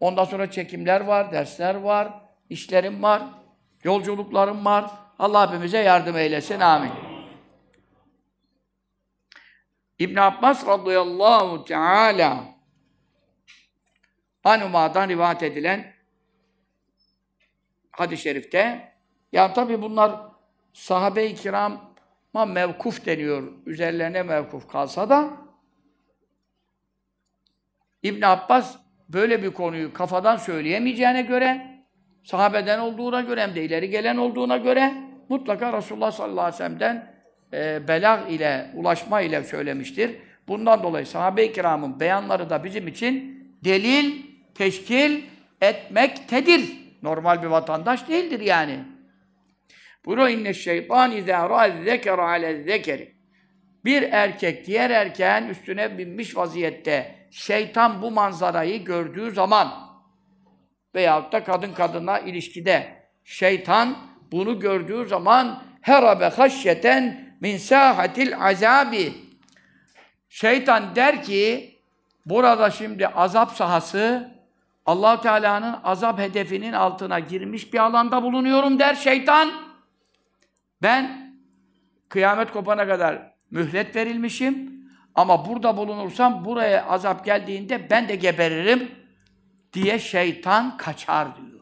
Ondan 0.00 0.24
sonra 0.24 0.50
çekimler 0.50 1.00
var, 1.00 1.32
dersler 1.32 1.74
var, 1.74 2.12
işlerim 2.50 3.02
var, 3.02 3.22
yolculuklarım 3.84 4.64
var. 4.64 4.90
Allah 5.18 5.48
hepimize 5.48 5.78
yardım 5.78 6.16
eylesin. 6.16 6.60
Amin. 6.60 6.92
İbn 9.98 10.16
Abbas 10.16 10.66
radıyallahu 10.66 11.64
teala 11.64 12.44
Hanuma'dan 14.42 15.08
rivayet 15.08 15.42
edilen 15.42 15.94
hadis-i 17.90 18.22
şerifte 18.22 18.92
ya 19.36 19.52
tabi 19.52 19.82
bunlar 19.82 20.12
sahabe-i 20.72 21.34
kirama 21.34 22.44
mevkuf 22.46 23.06
deniyor. 23.06 23.42
Üzerlerine 23.66 24.22
mevkuf 24.22 24.68
kalsa 24.68 25.10
da 25.10 25.30
İbn 28.02 28.22
Abbas 28.22 28.76
böyle 29.08 29.42
bir 29.42 29.50
konuyu 29.50 29.92
kafadan 29.92 30.36
söyleyemeyeceğine 30.36 31.22
göre 31.22 31.66
sahabeden 32.24 32.78
olduğuna 32.78 33.20
göre 33.20 33.42
hem 33.42 33.54
de 33.54 33.64
ileri 33.64 33.90
gelen 33.90 34.16
olduğuna 34.16 34.56
göre 34.56 34.94
mutlaka 35.28 35.72
Resulullah 35.72 36.12
sallallahu 36.12 36.40
aleyhi 36.40 36.54
ve 36.54 36.58
sellem'den 36.58 37.12
e, 37.52 37.88
belag 37.88 38.32
ile, 38.32 38.70
ulaşma 38.74 39.20
ile 39.20 39.44
söylemiştir. 39.44 40.16
Bundan 40.48 40.82
dolayı 40.82 41.06
sahabe-i 41.06 41.52
kiramın 41.52 42.00
beyanları 42.00 42.50
da 42.50 42.64
bizim 42.64 42.88
için 42.88 43.44
delil 43.64 44.22
teşkil 44.54 45.22
etmektedir. 45.60 46.78
Normal 47.02 47.42
bir 47.42 47.46
vatandaş 47.46 48.08
değildir 48.08 48.40
yani. 48.40 48.95
Buyuruyor 50.06 50.28
inne 50.28 50.54
şeytan 50.54 51.12
izâ 51.12 51.50
râ 51.50 51.82
zekere 51.84 52.22
ale 52.22 52.62
zekeri. 52.62 53.16
Bir 53.84 54.02
erkek 54.02 54.66
diğer 54.66 54.90
erkeğin 54.90 55.48
üstüne 55.48 55.98
binmiş 55.98 56.36
vaziyette 56.36 57.14
şeytan 57.30 58.02
bu 58.02 58.10
manzarayı 58.10 58.84
gördüğü 58.84 59.30
zaman 59.30 59.72
veyahut 60.94 61.32
da 61.32 61.44
kadın 61.44 61.72
kadına 61.72 62.18
ilişkide 62.18 62.96
şeytan 63.24 63.96
bunu 64.32 64.60
gördüğü 64.60 65.04
zaman 65.04 65.62
herabe 65.80 66.24
haşyeten 66.24 67.34
min 67.40 67.56
sahatil 67.58 68.46
azabi 68.46 69.12
şeytan 70.28 70.96
der 70.96 71.22
ki 71.22 71.74
burada 72.26 72.70
şimdi 72.70 73.06
azap 73.06 73.50
sahası 73.50 74.30
allah 74.86 75.20
Teala'nın 75.20 75.76
azap 75.84 76.18
hedefinin 76.18 76.72
altına 76.72 77.18
girmiş 77.18 77.72
bir 77.72 77.78
alanda 77.78 78.22
bulunuyorum 78.22 78.78
der 78.78 78.94
şeytan. 78.94 79.65
Ben 80.82 81.34
kıyamet 82.08 82.52
kopana 82.52 82.86
kadar 82.86 83.32
mühlet 83.50 83.96
verilmişim 83.96 84.76
ama 85.14 85.46
burada 85.46 85.76
bulunursam 85.76 86.44
buraya 86.44 86.86
azap 86.86 87.24
geldiğinde 87.24 87.90
ben 87.90 88.08
de 88.08 88.16
geberirim 88.16 88.90
diye 89.72 89.98
şeytan 89.98 90.76
kaçar 90.76 91.36
diyor. 91.36 91.60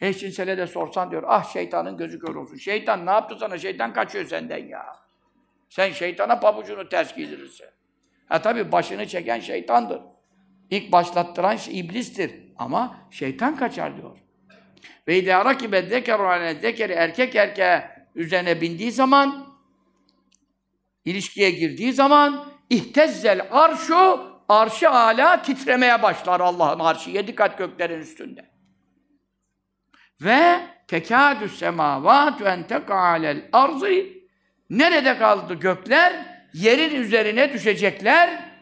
Eşcinsele 0.00 0.58
de 0.58 0.66
sorsan 0.66 1.10
diyor, 1.10 1.24
ah 1.26 1.52
şeytanın 1.52 1.96
gözü 1.96 2.18
kör 2.18 2.34
olsun. 2.34 2.56
Şeytan 2.56 3.06
ne 3.06 3.10
yaptı 3.10 3.36
sana? 3.40 3.58
Şeytan 3.58 3.92
kaçıyor 3.92 4.24
senden 4.24 4.66
ya. 4.66 4.96
Sen 5.68 5.92
şeytana 5.92 6.40
pabucunu 6.40 6.88
ters 6.88 7.14
giydirirsin. 7.16 7.66
Ha 8.28 8.42
tabii 8.42 8.72
başını 8.72 9.06
çeken 9.06 9.40
şeytandır. 9.40 10.00
İlk 10.70 10.92
başlattıran 10.92 11.56
şey 11.56 11.78
iblistir. 11.78 12.32
Ama 12.58 12.96
şeytan 13.10 13.56
kaçar 13.56 13.96
diyor. 13.96 14.21
Ve 15.08 15.18
idâ 15.18 15.44
rakibe 15.44 15.82
zekeru 15.82 16.22
ale 16.22 16.54
zekeri 16.54 16.92
erkek 16.92 17.34
erkeğe 17.34 17.90
üzerine 18.14 18.60
bindiği 18.60 18.92
zaman 18.92 19.46
ilişkiye 21.04 21.50
girdiği 21.50 21.92
zaman 21.92 22.44
ihtezzel 22.70 23.48
arşu 23.50 24.32
arşı 24.48 24.90
ala 24.90 25.42
titremeye 25.42 26.02
başlar 26.02 26.40
Allah'ın 26.40 26.78
arşı 26.78 27.10
yedi 27.10 27.34
kat 27.34 27.58
göklerin 27.58 28.00
üstünde. 28.00 28.50
Ve 30.20 30.60
tekâdü 30.88 31.48
semâvât 31.48 32.40
ve 32.40 32.48
entekâ 32.48 32.94
alel 32.94 33.48
arzı 33.52 34.04
nerede 34.70 35.18
kaldı 35.18 35.54
gökler? 35.54 36.32
Yerin 36.52 36.94
üzerine 36.94 37.52
düşecekler. 37.52 38.52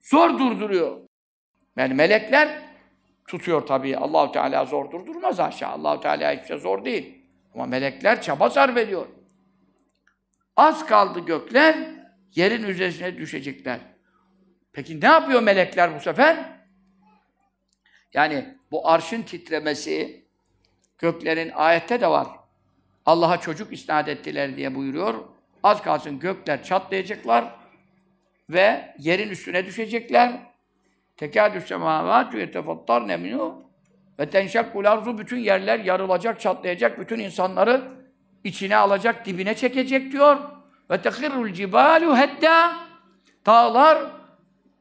Zor 0.00 0.38
durduruyor. 0.38 1.00
Yani 1.76 1.94
melekler 1.94 2.69
tutuyor 3.30 3.66
tabii. 3.66 3.96
Allahu 3.96 4.32
Teala 4.32 4.64
zor 4.64 4.90
durdurmaz 4.90 5.38
haşa. 5.38 5.68
Allahu 5.68 6.00
Teala 6.00 6.32
hiçbir 6.32 6.46
şey 6.46 6.58
zor 6.58 6.84
değil. 6.84 7.24
Ama 7.54 7.66
melekler 7.66 8.22
çaba 8.22 8.50
sarf 8.50 8.76
ediyor. 8.76 9.06
Az 10.56 10.86
kaldı 10.86 11.20
gökler, 11.20 11.76
yerin 12.34 12.62
üzerine 12.62 13.18
düşecekler. 13.18 13.80
Peki 14.72 15.00
ne 15.00 15.06
yapıyor 15.06 15.42
melekler 15.42 15.94
bu 15.96 16.00
sefer? 16.00 16.60
Yani 18.12 18.58
bu 18.70 18.88
arşın 18.88 19.22
titremesi, 19.22 20.24
göklerin 20.98 21.50
ayette 21.54 22.00
de 22.00 22.06
var. 22.06 22.28
Allah'a 23.06 23.40
çocuk 23.40 23.72
isnat 23.72 24.08
ettiler 24.08 24.56
diye 24.56 24.74
buyuruyor. 24.74 25.24
Az 25.62 25.82
kalsın 25.82 26.18
gökler 26.18 26.62
çatlayacaklar 26.62 27.54
ve 28.50 28.94
yerin 28.98 29.28
üstüne 29.30 29.66
düşecekler. 29.66 30.49
Tekâdü 31.20 31.60
semâvâtü 31.60 32.38
yetefattarne 32.38 33.14
minû 33.14 33.54
ve 34.18 34.30
tenşakkul 34.30 34.84
arzu 34.84 35.18
bütün 35.18 35.38
yerler 35.38 35.78
yarılacak, 35.78 36.40
çatlayacak, 36.40 37.00
bütün 37.00 37.18
insanları 37.18 37.82
içine 38.44 38.76
alacak, 38.76 39.26
dibine 39.26 39.54
çekecek 39.54 40.12
diyor. 40.12 40.36
Ve 40.90 41.02
tehirrul 41.02 41.52
cibalu 41.52 42.18
hedda 42.18 42.76
dağlar 43.46 43.98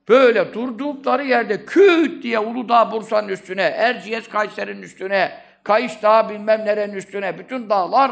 böyle 0.09 0.53
durdukları 0.53 1.23
yerde 1.23 1.65
küt 1.65 2.23
diye 2.23 2.39
Uludağ 2.39 2.91
Bursa'nın 2.91 3.29
üstüne, 3.29 3.63
Erciyes 3.63 4.29
Kayseri'nin 4.29 4.81
üstüne, 4.81 5.31
Kayış 5.63 6.03
Dağı 6.03 6.29
bilmem 6.29 6.65
nerenin 6.65 6.93
üstüne, 6.93 7.37
bütün 7.37 7.69
dağlar 7.69 8.11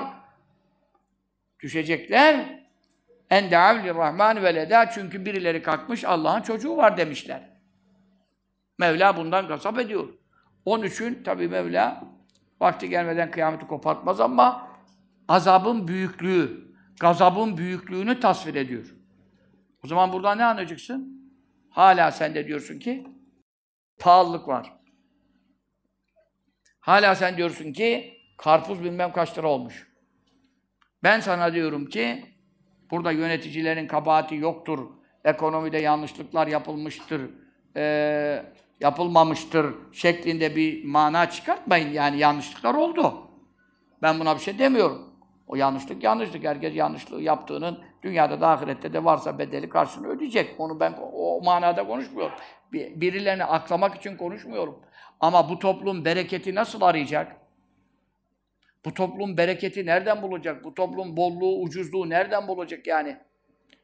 düşecekler. 1.59 2.35
En 3.29 3.51
deavli 3.51 3.95
rahman 3.95 4.43
veleda 4.43 4.89
çünkü 4.89 5.25
birileri 5.25 5.63
kalkmış 5.63 6.05
Allah'ın 6.05 6.41
çocuğu 6.41 6.77
var 6.77 6.97
demişler. 6.97 7.56
Mevla 8.77 9.17
bundan 9.17 9.47
kasap 9.47 9.79
ediyor. 9.79 10.09
Onun 10.65 10.83
için 10.83 11.23
tabi 11.23 11.47
Mevla 11.47 12.03
vakti 12.61 12.89
gelmeden 12.89 13.31
kıyameti 13.31 13.67
kopartmaz 13.67 14.19
ama 14.19 14.67
azabın 15.27 15.87
büyüklüğü, 15.87 16.73
gazabın 16.99 17.57
büyüklüğünü 17.57 18.19
tasvir 18.19 18.55
ediyor. 18.55 18.95
O 19.83 19.87
zaman 19.87 20.13
buradan 20.13 20.37
ne 20.37 20.45
anlayacaksın? 20.45 21.31
Hala 21.69 22.11
sen 22.11 22.35
de 22.35 22.47
diyorsun 22.47 22.79
ki 22.79 23.07
pahalılık 23.99 24.47
var. 24.47 24.73
Hala 26.79 27.15
sen 27.15 27.37
diyorsun 27.37 27.73
ki 27.73 28.17
karpuz 28.37 28.83
bilmem 28.83 29.11
kaç 29.11 29.37
lira 29.37 29.47
olmuş. 29.47 29.87
Ben 31.03 31.19
sana 31.19 31.53
diyorum 31.53 31.85
ki 31.85 32.25
burada 32.91 33.11
yöneticilerin 33.11 33.87
kabahati 33.87 34.35
yoktur. 34.35 34.89
Ekonomide 35.25 35.77
yanlışlıklar 35.77 36.47
yapılmıştır. 36.47 37.21
Ee, 37.75 38.45
yapılmamıştır 38.79 39.75
şeklinde 39.91 40.55
bir 40.55 40.85
mana 40.85 41.29
çıkartmayın. 41.29 41.93
Yani 41.93 42.19
yanlışlıklar 42.19 42.75
oldu. 42.75 43.27
Ben 44.01 44.19
buna 44.19 44.35
bir 44.35 44.41
şey 44.41 44.59
demiyorum. 44.59 45.13
O 45.47 45.55
yanlışlık 45.55 46.03
yanlışlık. 46.03 46.43
Herkes 46.43 46.75
yanlışlığı 46.75 47.21
yaptığının 47.21 47.79
dünyada 48.03 48.41
da 48.41 48.49
ahirette 48.49 48.93
de 48.93 49.03
varsa 49.03 49.39
bedeli 49.39 49.69
karşılığını 49.69 50.07
ödeyecek. 50.07 50.59
Onu 50.59 50.79
ben 50.79 50.95
o 51.13 51.41
manada 51.43 51.87
konuşmuyorum. 51.87 52.37
Birilerini 52.73 53.43
aklamak 53.43 53.95
için 53.95 54.17
konuşmuyorum. 54.17 54.79
Ama 55.19 55.49
bu 55.49 55.59
toplum 55.59 56.05
bereketi 56.05 56.55
nasıl 56.55 56.81
arayacak? 56.81 57.35
Bu 58.85 58.93
toplum 58.93 59.37
bereketi 59.37 59.85
nereden 59.85 60.21
bulacak? 60.21 60.63
Bu 60.63 60.73
toplum 60.73 61.17
bolluğu, 61.17 61.61
ucuzluğu 61.61 62.09
nereden 62.09 62.47
bulacak 62.47 62.87
yani? 62.87 63.17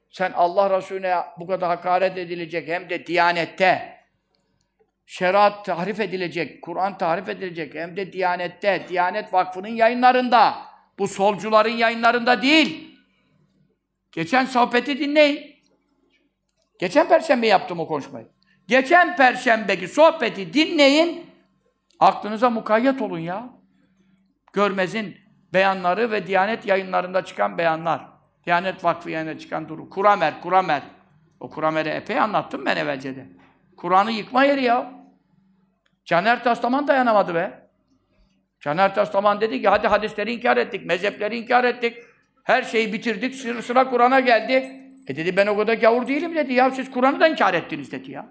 Sen 0.09 0.31
Allah 0.31 0.77
Resulüne 0.77 1.15
bu 1.39 1.47
kadar 1.47 1.69
hakaret 1.69 2.17
edilecek 2.17 2.67
hem 2.67 2.89
de 2.89 3.05
diyanette, 3.05 3.97
şeriat 5.05 5.65
tahrif 5.65 5.99
edilecek, 5.99 6.61
Kur'an 6.61 6.97
tahrif 6.97 7.29
edilecek 7.29 7.75
hem 7.75 7.97
de 7.97 8.13
Diyanet'te, 8.13 8.85
Diyanet 8.89 9.33
Vakfı'nın 9.33 9.67
yayınlarında. 9.67 10.55
Bu 10.99 11.07
solcuların 11.07 11.69
yayınlarında 11.69 12.41
değil. 12.41 12.97
Geçen 14.11 14.45
sohbeti 14.45 14.99
dinleyin. 14.99 15.55
Geçen 16.79 17.07
perşembe 17.07 17.47
yaptım 17.47 17.79
o 17.79 17.87
konuşmayı. 17.87 18.27
Geçen 18.67 19.15
perşembeki 19.15 19.87
sohbeti 19.87 20.53
dinleyin. 20.53 21.25
Aklınıza 21.99 22.49
mukayyet 22.49 23.01
olun 23.01 23.19
ya. 23.19 23.49
Görmez'in 24.53 25.17
beyanları 25.53 26.11
ve 26.11 26.27
Diyanet 26.27 26.65
yayınlarında 26.65 27.25
çıkan 27.25 27.57
beyanlar. 27.57 28.07
Diyanet 28.45 28.83
Vakfı 28.83 29.09
yayınında 29.09 29.39
çıkan 29.39 29.69
duru. 29.69 29.89
Kuramer, 29.89 30.41
Kuramer. 30.41 30.81
O 31.39 31.49
Kuramer'i 31.49 31.89
epey 31.89 32.19
anlattım 32.19 32.65
ben 32.65 32.77
evvelce 32.77 33.15
de. 33.15 33.27
Kur'an'ı 33.77 34.11
yıkma 34.11 34.43
yeri 34.43 34.63
ya. 34.63 34.93
Caner 36.05 36.43
Taslaman 36.43 36.87
dayanamadı 36.87 37.35
be. 37.35 37.69
Caner 38.59 38.95
Taslaman 38.95 39.41
dedi 39.41 39.61
ki 39.61 39.69
hadi 39.69 39.87
hadisleri 39.87 40.33
inkar 40.33 40.57
ettik, 40.57 40.85
mezhepleri 40.85 41.37
inkar 41.37 41.63
ettik. 41.63 41.97
Her 42.43 42.63
şeyi 42.63 42.93
bitirdik, 42.93 43.35
sıra, 43.35 43.61
sıra 43.61 43.89
Kur'an'a 43.89 44.19
geldi. 44.19 44.53
E 45.07 45.15
dedi 45.15 45.37
ben 45.37 45.47
o 45.47 45.57
kadar 45.57 45.73
gavur 45.73 46.07
değilim 46.07 46.35
dedi 46.35 46.53
ya. 46.53 46.71
Siz 46.71 46.91
Kur'an'ı 46.91 47.19
da 47.19 47.27
inkar 47.27 47.53
ettiniz 47.53 47.91
dedi 47.91 48.11
ya. 48.11 48.25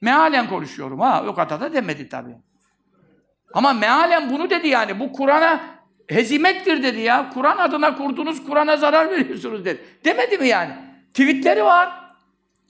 Mealen 0.00 0.48
konuşuyorum 0.48 1.00
ha. 1.00 1.24
O 1.28 1.34
kadar 1.34 1.60
da 1.60 1.72
demedi 1.72 2.08
tabii. 2.08 2.36
Ama 3.54 3.72
mealen 3.72 4.30
bunu 4.30 4.50
dedi 4.50 4.68
yani. 4.68 5.00
Bu 5.00 5.12
Kur'an'a 5.12 5.60
hezimettir 6.08 6.82
dedi 6.82 7.00
ya. 7.00 7.30
Kur'an 7.34 7.58
adına 7.58 7.96
kurdunuz, 7.96 8.46
Kur'an'a 8.46 8.76
zarar 8.76 9.10
veriyorsunuz 9.10 9.64
dedi. 9.64 9.84
Demedi 10.04 10.38
mi 10.38 10.48
yani? 10.48 10.72
Tweetleri 11.14 11.64
var. 11.64 12.01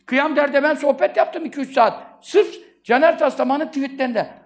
Kıyam 0.07 0.37
derde 0.37 0.63
ben 0.63 0.75
sohbet 0.75 1.17
yaptım 1.17 1.47
2-3 1.47 1.73
saat. 1.73 2.03
Sırf 2.21 2.55
Caner 2.85 3.19
Taslaman'ın 3.19 3.67
tweetlerinde. 3.67 4.43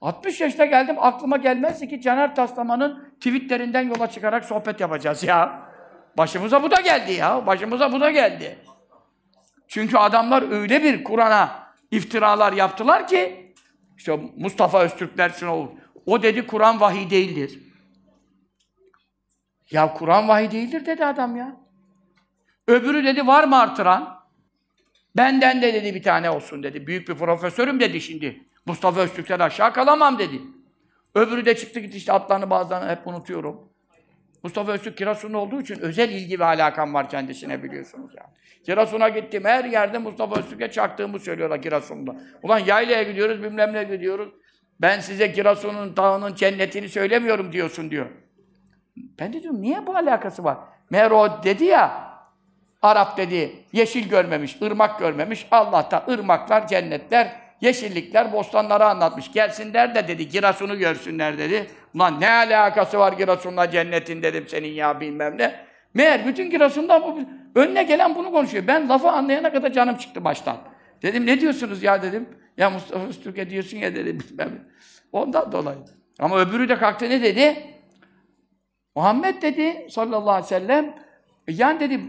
60 0.00 0.40
yaşta 0.40 0.64
geldim 0.64 0.96
aklıma 0.98 1.36
gelmezdi 1.36 1.88
ki 1.88 2.00
Caner 2.00 2.34
Taslaman'ın 2.34 3.14
tweetlerinden 3.20 3.82
yola 3.88 4.06
çıkarak 4.06 4.44
sohbet 4.44 4.80
yapacağız 4.80 5.22
ya. 5.22 5.62
Başımıza 6.18 6.62
bu 6.62 6.70
da 6.70 6.80
geldi 6.80 7.12
ya. 7.12 7.46
Başımıza 7.46 7.92
bu 7.92 8.00
da 8.00 8.10
geldi. 8.10 8.58
Çünkü 9.68 9.96
adamlar 9.96 10.52
öyle 10.52 10.82
bir 10.82 11.04
Kur'an'a 11.04 11.72
iftiralar 11.90 12.52
yaptılar 12.52 13.06
ki 13.06 13.52
işte 13.96 14.20
Mustafa 14.36 14.82
Öztürkler 14.82 15.30
şuna 15.30 15.56
olur. 15.56 15.68
O 16.06 16.22
dedi 16.22 16.46
Kur'an 16.46 16.80
vahiy 16.80 17.10
değildir. 17.10 17.58
Ya 19.70 19.94
Kur'an 19.94 20.28
vahiy 20.28 20.50
değildir 20.50 20.86
dedi 20.86 21.04
adam 21.04 21.36
ya. 21.36 21.56
Öbürü 22.66 23.04
dedi 23.04 23.26
var 23.26 23.44
mı 23.44 23.58
artıran? 23.58 24.19
Benden 25.16 25.62
de 25.62 25.74
dedi 25.74 25.94
bir 25.94 26.02
tane 26.02 26.30
olsun 26.30 26.62
dedi. 26.62 26.86
Büyük 26.86 27.08
bir 27.08 27.14
profesörüm 27.14 27.80
dedi 27.80 28.00
şimdi. 28.00 28.40
Mustafa 28.66 29.00
Öztürk'ten 29.00 29.38
aşağı 29.38 29.72
kalamam 29.72 30.18
dedi. 30.18 30.40
Öbürü 31.14 31.44
de 31.44 31.56
çıktı 31.56 31.80
gitti 31.80 31.96
işte 31.96 32.12
adlarını 32.12 32.50
bazılarını 32.50 32.90
hep 32.90 33.06
unutuyorum. 33.06 33.70
Mustafa 34.42 34.72
Öztürk 34.72 34.96
Kirasun'un 34.96 35.34
olduğu 35.34 35.60
için 35.60 35.78
özel 35.80 36.10
ilgi 36.10 36.40
ve 36.40 36.44
alakam 36.44 36.94
var 36.94 37.10
kendisine 37.10 37.62
biliyorsunuz 37.62 38.10
yani. 38.16 38.28
Kirasun'a 38.64 39.08
gittim 39.08 39.44
her 39.44 39.64
yerde 39.64 39.98
Mustafa 39.98 40.38
Öztürk'e 40.38 40.70
çaktığımı 40.70 41.18
söylüyorlar 41.18 41.62
Kirasun'da. 41.62 42.16
Ulan 42.42 42.58
yaylaya 42.58 43.02
gidiyoruz 43.02 43.42
bilmem 43.42 43.72
ne 43.72 43.84
gidiyoruz. 43.84 44.28
Ben 44.80 45.00
size 45.00 45.32
Kirasun'un 45.32 45.96
dağının 45.96 46.34
cennetini 46.34 46.88
söylemiyorum 46.88 47.52
diyorsun 47.52 47.90
diyor. 47.90 48.06
Ben 49.18 49.32
de 49.32 49.42
diyorum 49.42 49.62
niye 49.62 49.86
bu 49.86 49.96
alakası 49.96 50.44
var? 50.44 50.58
Meğer 50.90 51.10
o 51.10 51.42
dedi 51.44 51.64
ya 51.64 52.09
Arap 52.82 53.16
dedi 53.16 53.52
yeşil 53.72 54.08
görmemiş, 54.08 54.62
ırmak 54.62 54.98
görmemiş. 54.98 55.46
Allah'ta 55.50 56.06
ırmaklar, 56.08 56.68
cennetler, 56.68 57.36
yeşillikler, 57.60 58.32
bostanları 58.32 58.84
anlatmış. 58.84 59.32
Gelsinler 59.32 59.94
de 59.94 60.08
dedi 60.08 60.28
Girasun'u 60.28 60.78
görsünler 60.78 61.38
dedi. 61.38 61.66
Ulan 61.94 62.20
ne 62.20 62.30
alakası 62.30 62.98
var 62.98 63.12
Girasun'la 63.12 63.70
cennetin 63.70 64.22
dedim 64.22 64.44
senin 64.48 64.68
ya 64.68 65.00
bilmem 65.00 65.38
ne. 65.38 65.54
Meğer 65.94 66.26
bütün 66.26 66.50
Girasun'dan 66.50 67.02
bu 67.02 67.18
önüne 67.60 67.82
gelen 67.82 68.14
bunu 68.14 68.32
konuşuyor. 68.32 68.66
Ben 68.66 68.88
lafı 68.88 69.10
anlayana 69.10 69.52
kadar 69.52 69.72
canım 69.72 69.96
çıktı 69.96 70.24
baştan. 70.24 70.56
Dedim 71.02 71.26
ne 71.26 71.40
diyorsunuz 71.40 71.82
ya 71.82 72.02
dedim. 72.02 72.28
Ya 72.56 72.70
Mustafa 72.70 73.06
Öztürk'e 73.06 73.50
diyorsun 73.50 73.76
ya 73.76 73.94
dedim 73.94 74.18
bilmem 74.20 74.48
ne. 74.48 74.58
Ondan 75.12 75.52
dolayı. 75.52 75.78
Ama 76.18 76.40
öbürü 76.40 76.68
de 76.68 76.78
kalktı 76.78 77.10
ne 77.10 77.22
dedi? 77.22 77.66
Muhammed 78.96 79.42
dedi 79.42 79.86
sallallahu 79.90 80.30
aleyhi 80.30 80.44
ve 80.44 80.48
sellem 80.48 80.94
yani 81.48 81.80
dedi 81.80 82.00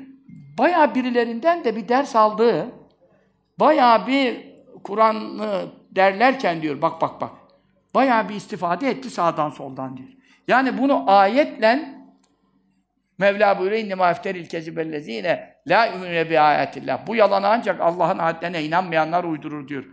bayağı 0.61 0.95
birilerinden 0.95 1.63
de 1.63 1.75
bir 1.75 1.87
ders 1.87 2.15
aldığı 2.15 2.71
bayağı 3.59 4.07
bir 4.07 4.51
Kur'an'ı 4.83 5.65
derlerken 5.91 6.61
diyor 6.61 6.81
bak 6.81 7.01
bak 7.01 7.21
bak 7.21 7.31
bayağı 7.95 8.29
bir 8.29 8.35
istifade 8.35 8.89
etti 8.89 9.09
sağdan 9.09 9.49
soldan 9.49 9.97
diyor. 9.97 10.09
Yani 10.47 10.77
bunu 10.77 11.11
ayetle 11.11 12.01
Mevla 13.17 13.59
buyuruyor 13.59 13.83
innema 13.83 14.09
efteril 14.09 14.45
kezibellezine 14.45 15.55
la 15.67 15.85
yu'minu 15.85 16.29
bi 16.29 16.39
ayatillah. 16.39 17.07
Bu 17.07 17.15
yalanı 17.15 17.47
ancak 17.47 17.81
Allah'ın 17.81 18.17
ayetlerine 18.17 18.63
inanmayanlar 18.63 19.23
uydurur 19.23 19.67
diyor. 19.67 19.85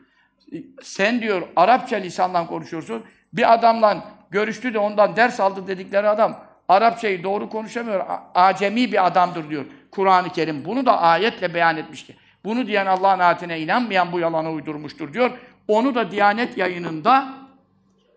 Sen 0.82 1.20
diyor 1.20 1.48
Arapça 1.56 1.96
lisanla 1.96 2.46
konuşuyorsun. 2.46 3.04
Bir 3.32 3.52
adamla 3.52 4.04
görüştü 4.30 4.74
de 4.74 4.78
ondan 4.78 5.16
ders 5.16 5.40
aldı 5.40 5.66
dedikleri 5.66 6.08
adam 6.08 6.44
Arapçayı 6.68 7.22
doğru 7.24 7.50
konuşamıyor. 7.50 8.04
Acemi 8.34 8.92
bir 8.92 9.06
adamdır 9.06 9.50
diyor. 9.50 9.64
Kur'an-ı 9.90 10.32
Kerim 10.32 10.64
bunu 10.64 10.86
da 10.86 11.00
ayetle 11.00 11.54
beyan 11.54 11.76
etmişti. 11.76 12.16
Bunu 12.44 12.66
diyen 12.66 12.86
Allah'ın 12.86 13.18
ayetine 13.18 13.60
inanmayan 13.60 14.12
bu 14.12 14.18
yalanı 14.18 14.50
uydurmuştur 14.50 15.14
diyor. 15.14 15.38
Onu 15.68 15.94
da 15.94 16.10
Diyanet 16.10 16.58
yayınında 16.58 17.34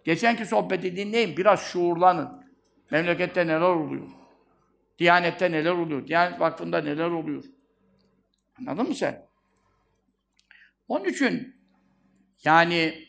geçenki 0.03 0.45
sohbeti 0.45 0.95
dinleyin. 0.95 1.37
Biraz 1.37 1.61
şuurlanın. 1.61 2.41
Memlekette 2.91 3.47
neler 3.47 3.61
oluyor? 3.61 4.07
Diyanette 4.99 5.51
neler 5.51 5.71
oluyor? 5.71 6.07
Diyanet 6.07 6.39
Vakfı'nda 6.39 6.81
neler 6.81 7.09
oluyor? 7.09 7.43
Anladın 8.59 8.87
mı 8.87 8.95
sen? 8.95 9.25
Onun 10.87 11.05
için 11.05 11.55
yani 12.43 13.07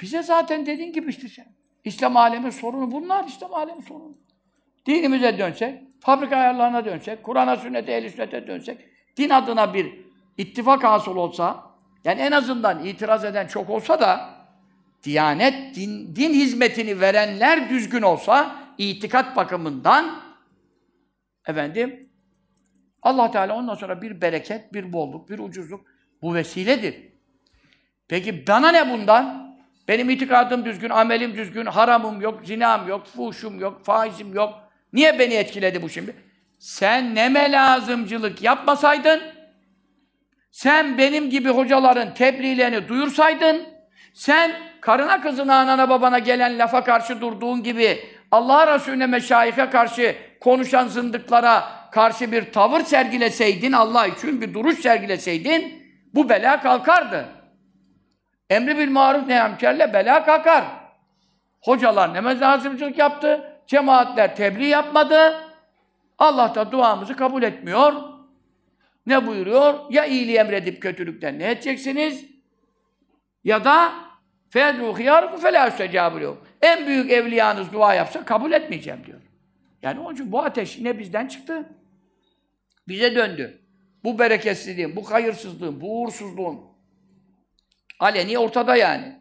bize 0.00 0.22
zaten 0.22 0.66
dediğin 0.66 0.92
gibi 0.92 1.10
işte 1.10 1.28
sen. 1.28 1.54
İslam 1.84 2.16
alemi 2.16 2.52
sorunu 2.52 2.92
bunlar 2.92 3.24
İslam 3.24 3.54
alemi 3.54 3.82
sorunu. 3.82 4.18
Dinimize 4.86 5.38
dönsek, 5.38 5.82
fabrika 6.00 6.36
ayarlarına 6.36 6.84
dönsek, 6.84 7.22
Kur'an'a, 7.22 7.56
sünnete, 7.56 7.92
ehl 7.92 8.08
sünnete 8.08 8.46
dönsek, 8.46 8.78
din 9.16 9.30
adına 9.30 9.74
bir 9.74 9.94
ittifak 10.36 10.84
hasıl 10.84 11.16
olsa, 11.16 11.62
yani 12.04 12.20
en 12.20 12.32
azından 12.32 12.84
itiraz 12.84 13.24
eden 13.24 13.46
çok 13.46 13.70
olsa 13.70 14.00
da, 14.00 14.40
Diyanet, 15.02 15.74
din, 15.74 16.16
din 16.16 16.34
hizmetini 16.34 17.00
verenler 17.00 17.70
düzgün 17.70 18.02
olsa, 18.02 18.56
itikat 18.78 19.36
bakımından, 19.36 20.20
efendim, 21.46 22.08
Allah 23.02 23.30
Teala 23.30 23.56
ondan 23.56 23.74
sonra 23.74 24.02
bir 24.02 24.20
bereket, 24.20 24.74
bir 24.74 24.92
bolluk, 24.92 25.30
bir 25.30 25.38
ucuzluk, 25.38 25.80
bu 26.22 26.34
vesiledir. 26.34 26.94
Peki 28.08 28.46
bana 28.46 28.70
ne 28.70 28.90
bundan? 28.90 29.56
Benim 29.88 30.10
itikadım 30.10 30.64
düzgün, 30.64 30.90
amelim 30.90 31.34
düzgün, 31.34 31.66
haramım 31.66 32.20
yok, 32.20 32.40
zinam 32.44 32.88
yok, 32.88 33.06
fuhuşum 33.06 33.60
yok, 33.60 33.84
faizim 33.84 34.34
yok. 34.34 34.69
Niye 34.92 35.18
beni 35.18 35.34
etkiledi 35.34 35.82
bu 35.82 35.88
şimdi? 35.88 36.14
Sen 36.58 37.14
neme 37.14 37.52
lazımcılık 37.52 38.42
yapmasaydın, 38.42 39.20
sen 40.50 40.98
benim 40.98 41.30
gibi 41.30 41.48
hocaların 41.48 42.14
tebliğlerini 42.14 42.88
duyursaydın, 42.88 43.68
sen 44.14 44.52
karına 44.80 45.20
kızına, 45.20 45.54
anana 45.54 45.88
babana 45.88 46.18
gelen 46.18 46.58
lafa 46.58 46.84
karşı 46.84 47.20
durduğun 47.20 47.62
gibi 47.62 48.04
Allah 48.30 48.74
Resulüne, 48.74 49.06
meşayih'e 49.06 49.70
karşı 49.70 50.16
konuşan 50.40 50.88
zındıklara 50.88 51.64
karşı 51.92 52.32
bir 52.32 52.52
tavır 52.52 52.80
sergileseydin, 52.80 53.72
Allah 53.72 54.06
için 54.06 54.40
bir 54.40 54.54
duruş 54.54 54.78
sergileseydin, 54.78 55.82
bu 56.14 56.28
bela 56.28 56.60
kalkardı. 56.60 57.28
Emri 58.50 58.78
bil 58.78 58.90
maruf 58.90 59.26
neyemkerle 59.26 59.92
bela 59.92 60.24
kalkar. 60.24 60.64
Hocalar 61.60 62.14
ne 62.14 62.40
lazımcılık 62.40 62.98
yaptı, 62.98 63.49
cemaatler 63.69 64.35
tebliğ 64.35 64.67
yapmadı. 64.67 65.41
Allah 66.17 66.55
da 66.55 66.71
duamızı 66.71 67.15
kabul 67.15 67.43
etmiyor. 67.43 67.93
Ne 69.05 69.27
buyuruyor? 69.27 69.79
Ya 69.89 70.05
iyiliği 70.05 70.37
emredip 70.37 70.81
kötülükten 70.81 71.39
ne 71.39 71.51
edeceksiniz? 71.51 72.25
Ya 73.43 73.65
da 73.65 73.93
فَاَدْرُوا 74.51 74.93
خِيَارُكُ 74.93 75.35
فَلَا 75.35 75.69
اُسْتَجَابُ 75.69 76.35
En 76.61 76.87
büyük 76.87 77.11
evliyanız 77.11 77.73
dua 77.73 77.93
yapsa 77.93 78.25
kabul 78.25 78.51
etmeyeceğim 78.51 79.05
diyor. 79.05 79.21
Yani 79.81 79.99
onun 79.99 80.13
için 80.13 80.31
bu 80.31 80.43
ateş 80.43 80.77
yine 80.77 80.99
bizden 80.99 81.27
çıktı. 81.27 81.69
Bize 82.87 83.15
döndü. 83.15 83.61
Bu 84.03 84.19
bereketsizliğin, 84.19 84.95
bu 84.95 85.11
hayırsızlığın, 85.11 85.81
bu 85.81 86.01
uğursuzluğun 86.01 86.61
aleni 87.99 88.37
ortada 88.37 88.75
yani. 88.75 89.19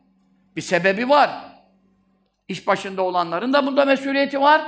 Bir 0.57 0.61
sebebi 0.61 1.09
var. 1.09 1.48
İş 2.50 2.68
başında 2.68 3.02
olanların 3.02 3.54
da 3.54 3.66
bunda 3.66 3.86
mesuliyeti 3.86 4.42
var. 4.42 4.62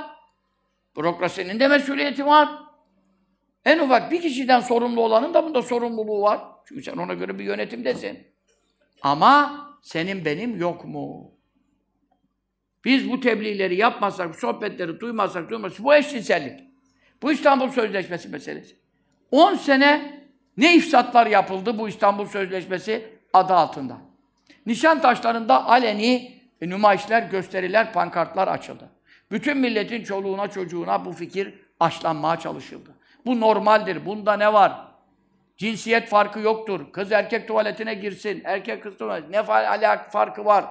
Bürokrasinin 0.96 1.60
de 1.60 1.68
mesuliyeti 1.68 2.26
var. 2.26 2.48
En 3.64 3.78
ufak 3.78 4.12
bir 4.12 4.20
kişiden 4.20 4.60
sorumlu 4.60 5.00
olanın 5.00 5.34
da 5.34 5.44
bunda 5.44 5.62
sorumluluğu 5.62 6.22
var. 6.22 6.40
Çünkü 6.64 6.82
sen 6.82 6.96
ona 6.96 7.14
göre 7.14 7.38
bir 7.38 7.44
yönetimdesin. 7.44 8.26
Ama 9.02 9.66
senin 9.82 10.24
benim 10.24 10.60
yok 10.60 10.84
mu? 10.84 11.32
Biz 12.84 13.10
bu 13.10 13.20
tebliğleri 13.20 13.76
yapmazsak, 13.76 14.36
sohbetleri 14.36 15.00
duymazsak, 15.00 15.50
duymazsak, 15.50 15.84
bu 15.84 15.94
eşcinsellik. 15.94 16.60
Bu 17.22 17.32
İstanbul 17.32 17.68
Sözleşmesi 17.68 18.28
meselesi. 18.28 18.76
10 19.30 19.54
sene 19.54 20.22
ne 20.56 20.76
ifsatlar 20.76 21.26
yapıldı 21.26 21.78
bu 21.78 21.88
İstanbul 21.88 22.26
Sözleşmesi 22.26 23.18
adı 23.32 23.54
altında. 23.54 23.96
Nişan 24.66 25.00
taşlarında 25.00 25.66
aleni 25.66 26.41
e, 26.62 26.68
nümayişler, 26.68 27.22
gösteriler, 27.22 27.92
pankartlar 27.92 28.48
açıldı. 28.48 28.90
Bütün 29.30 29.58
milletin 29.58 30.04
çoluğuna 30.04 30.48
çocuğuna 30.50 31.04
bu 31.04 31.12
fikir 31.12 31.54
aşlanmaya 31.80 32.36
çalışıldı. 32.38 32.90
Bu 33.26 33.40
normaldir. 33.40 34.06
Bunda 34.06 34.36
ne 34.36 34.52
var? 34.52 34.72
Cinsiyet 35.56 36.08
farkı 36.08 36.40
yoktur. 36.40 36.92
Kız 36.92 37.12
erkek 37.12 37.48
tuvaletine 37.48 37.94
girsin. 37.94 38.42
Erkek 38.44 38.82
kız 38.82 38.98
tuvaletine. 38.98 39.36
Ne 39.36 39.40
alak 39.40 40.12
farkı 40.12 40.44
var? 40.44 40.64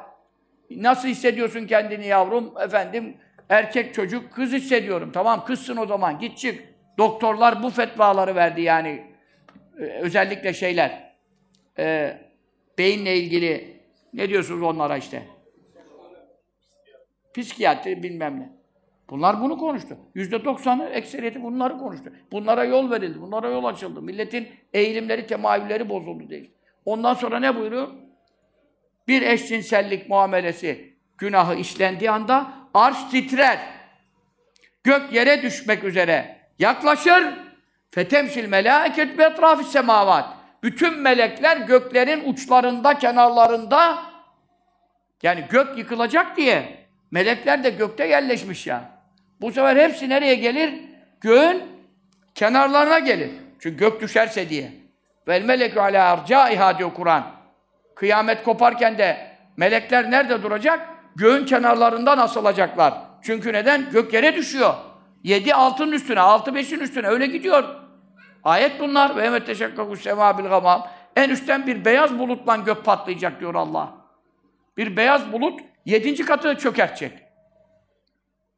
Nasıl 0.70 1.08
hissediyorsun 1.08 1.68
kendini 1.68 2.08
yavrum? 2.08 2.54
Efendim 2.60 3.18
erkek 3.50 3.94
çocuk 3.94 4.34
kız 4.34 4.52
hissediyorum. 4.52 5.12
Tamam 5.14 5.46
kızsın 5.46 5.78
o 5.78 5.86
zaman 5.86 6.20
git 6.20 6.38
çık. 6.38 6.64
Doktorlar 6.98 7.64
bu 7.64 7.70
fetvaları 7.70 8.36
verdi 8.36 8.62
yani. 8.62 9.04
Ee, 9.80 9.84
özellikle 9.84 10.54
şeyler. 10.54 11.14
Ee, 11.80 12.18
beyinle 12.78 13.18
ilgili 13.18 13.82
ne 14.14 14.30
diyorsunuz 14.30 14.62
onlara 14.62 14.98
işte? 14.98 15.24
Psikiyatri 17.34 18.04
bilmem 18.04 18.40
ne. 18.40 18.50
Bunlar 19.10 19.42
bunu 19.42 19.58
konuştu. 19.58 19.98
Yüzde 20.16 20.46
doksanı, 20.46 20.90
ekseriyeti 20.90 21.44
bunları 21.44 21.78
konuştu. 21.78 22.14
Bunlara 22.32 22.64
yol 22.64 22.92
verildi, 22.92 23.22
bunlara 23.22 23.50
yol 23.50 23.64
açıldı. 23.64 24.02
Milletin 24.02 24.48
eğilimleri, 24.74 25.28
temayülleri 25.28 25.90
bozuldu 25.90 26.30
değil. 26.30 26.52
Ondan 26.86 27.14
sonra 27.14 27.40
ne 27.40 27.56
buyuruyor? 27.56 27.88
Bir 29.08 29.22
eşcinsellik 29.22 30.10
muamelesi 30.10 30.94
günahı 31.18 31.56
işlendiği 31.56 32.12
anda 32.12 32.52
arş 32.74 33.04
titrer. 33.12 33.60
Gök 34.84 35.14
yere 35.14 35.42
düşmek 35.42 35.84
üzere 35.84 36.38
yaklaşır. 36.60 37.24
Fetemsil 37.90 38.48
melâket 38.48 39.18
bi 39.18 39.22
etrafis 39.22 39.68
semavat. 39.68 40.30
Bütün 40.64 41.00
melekler 41.00 41.58
göklerin 41.58 42.34
uçlarında, 42.34 42.98
kenarlarında 42.98 43.98
yani 45.24 45.46
gök 45.50 45.78
yıkılacak 45.78 46.38
diye 46.38 46.81
melekler 47.12 47.64
de 47.64 47.70
gökte 47.70 48.08
yerleşmiş 48.08 48.68
ya. 48.68 48.92
Bu 49.42 49.52
sefer 49.52 49.76
hepsi 49.76 50.10
nereye 50.10 50.36
gelir? 50.36 50.74
Göğün 51.22 51.64
kenarlarına 52.36 53.00
gelir. 53.00 53.32
Çünkü 53.60 53.78
gök 53.78 54.02
düşerse 54.02 54.50
diye. 54.50 54.72
Vel 55.28 55.44
melekü 55.44 55.80
ala 55.80 56.12
arcaiha 56.12 56.78
diyor 56.78 56.94
Kur'an. 56.94 57.24
Kıyamet 57.96 58.44
koparken 58.44 58.98
de 58.98 59.38
melekler 59.58 60.12
nerede 60.12 60.44
duracak? 60.44 60.90
Göğün 61.16 61.46
kenarlarından 61.46 62.18
asılacaklar. 62.18 62.94
Çünkü 63.22 63.54
neden? 63.54 63.90
Gök 63.92 64.14
yere 64.14 64.36
düşüyor. 64.36 64.74
Yedi 65.24 65.54
altın 65.54 65.92
üstüne, 65.92 66.20
altı 66.20 66.56
beşin 66.56 66.80
üstüne 66.80 67.08
öyle 67.08 67.28
gidiyor. 67.28 67.64
Ayet 68.44 68.80
bunlar. 68.80 69.16
Ve 69.16 69.26
emet 69.26 69.46
teşekkaku 69.46 69.98
sema 69.98 70.38
bil 70.38 70.44
gamam. 70.44 70.88
En 71.16 71.30
üstten 71.30 71.68
bir 71.68 71.86
beyaz 71.86 72.20
bulutla 72.20 72.56
gök 72.56 72.86
patlayacak 72.86 73.40
diyor 73.40 73.56
Allah. 73.56 73.94
Bir 74.78 74.98
beyaz 74.98 75.32
bulut 75.34 75.60
yedinci 75.86 76.26
katı 76.26 76.56
çökertecek. 76.58 77.12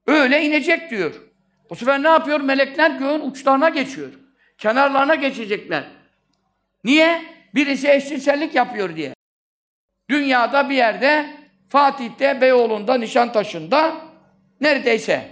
Öyle 0.08 0.42
inecek 0.42 0.90
diyor. 0.92 1.14
Bu 1.70 1.76
sefer 1.76 2.04
ne 2.04 2.08
yapıyor? 2.08 2.42
Melekler 2.42 2.92
göğün 2.92 3.20
uçlarına 3.20 3.70
geçiyor. 3.70 4.10
Kenarlarına 4.58 5.16
geçecekler. 5.16 5.84
Niye? 6.84 7.22
Birisi 7.56 7.92
eşcinsellik 7.92 8.56
yapıyor 8.56 8.96
diye. 8.96 9.14
Dünyada 10.10 10.70
bir 10.70 10.76
yerde, 10.76 11.30
Fatih'te, 11.70 12.42
Beyoğlu'nda, 12.42 12.98
Nişantaşı'nda, 12.98 13.96
neredeyse. 14.62 15.30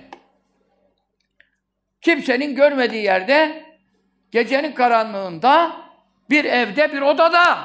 Kimsenin 2.02 2.56
görmediği 2.56 3.04
yerde, 3.04 3.66
gecenin 4.32 4.72
karanlığında, 4.72 5.76
bir 6.30 6.46
evde, 6.46 6.94
bir 6.94 7.02
odada, 7.02 7.60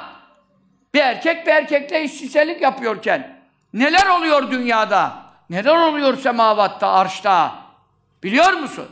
bir 0.93 0.99
erkek 0.99 1.45
bir 1.47 1.51
erkekle 1.51 1.99
eşcinsellik 1.99 2.61
yapıyorken, 2.61 3.36
neler 3.79 4.07
oluyor 4.07 4.51
dünyada? 4.51 5.27
Neler 5.49 5.75
oluyor 5.75 6.17
semavatta, 6.17 6.87
arşta? 6.87 7.55
Biliyor 8.23 8.53
musun? 8.53 8.87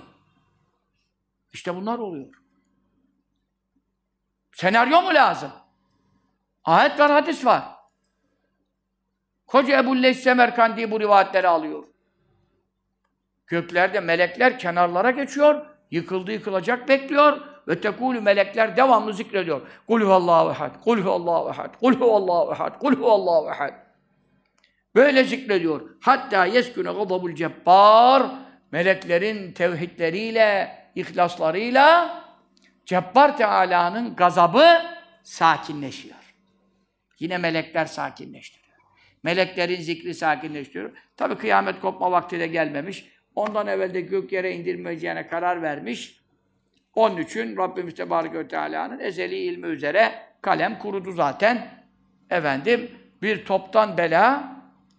İşte 1.53 1.75
bunlar 1.75 1.99
oluyor. 1.99 2.33
Senaryo 4.51 5.01
mu 5.01 5.13
lazım? 5.13 5.51
Ayet 6.63 6.99
var, 6.99 7.11
hadis 7.11 7.45
var. 7.45 7.63
Koca 9.47 9.79
Ebu 9.79 10.03
Leys 10.03 10.23
Semerkandi 10.23 10.91
bu 10.91 10.99
rivayetleri 10.99 11.47
alıyor. 11.47 11.83
Göklerde 13.47 13.99
melekler 13.99 14.59
kenarlara 14.59 15.11
geçiyor, 15.11 15.65
yıkıldı 15.91 16.31
yıkılacak 16.31 16.89
bekliyor 16.89 17.41
ve 17.67 17.81
tekulü 17.81 18.21
melekler 18.21 18.77
devamlı 18.77 19.13
zikrediyor. 19.13 19.61
Kul 19.87 20.01
huvallahu 20.01 20.51
ehad, 20.51 20.81
kul 20.83 20.97
huvallahu 20.97 21.49
ehad, 21.49 21.79
kul 21.79 21.93
huvallahu 21.93 22.51
ehad, 22.51 22.79
kul 22.79 22.95
huvallahu 22.95 23.49
ehad. 23.49 23.84
Böyle 24.95 25.23
zikrediyor. 25.23 25.81
Hatta 26.01 26.45
yesküne 26.45 26.91
gadabul 26.91 27.35
cebbar 27.35 28.31
meleklerin 28.71 29.51
tevhidleriyle, 29.51 30.77
ihlaslarıyla 30.95 32.25
Cebbar 32.85 33.37
Teala'nın 33.37 34.15
gazabı 34.15 34.81
sakinleşiyor. 35.23 36.35
Yine 37.19 37.37
melekler 37.37 37.85
sakinleştiriyor. 37.85 38.77
Meleklerin 39.23 39.81
zikri 39.81 40.13
sakinleştiriyor. 40.13 40.91
Tabi 41.17 41.35
kıyamet 41.35 41.79
kopma 41.79 42.11
vakti 42.11 42.39
de 42.39 42.47
gelmemiş. 42.47 43.11
Ondan 43.35 43.67
evvel 43.67 43.93
de 43.93 44.01
gök 44.01 44.31
yere 44.31 44.55
indirmeyeceğine 44.55 45.27
karar 45.27 45.61
vermiş. 45.61 46.21
Onun 46.93 47.17
için 47.17 47.57
Rabbimiz 47.57 47.95
Tebareke 47.95 48.39
ve 48.39 48.47
Teala'nın 48.47 48.99
ezeli 48.99 49.35
ilmi 49.35 49.67
üzere 49.67 50.11
kalem 50.41 50.79
kurudu 50.79 51.11
zaten. 51.11 51.85
Efendim 52.29 52.91
bir 53.21 53.45
toptan 53.45 53.97
bela 53.97 54.54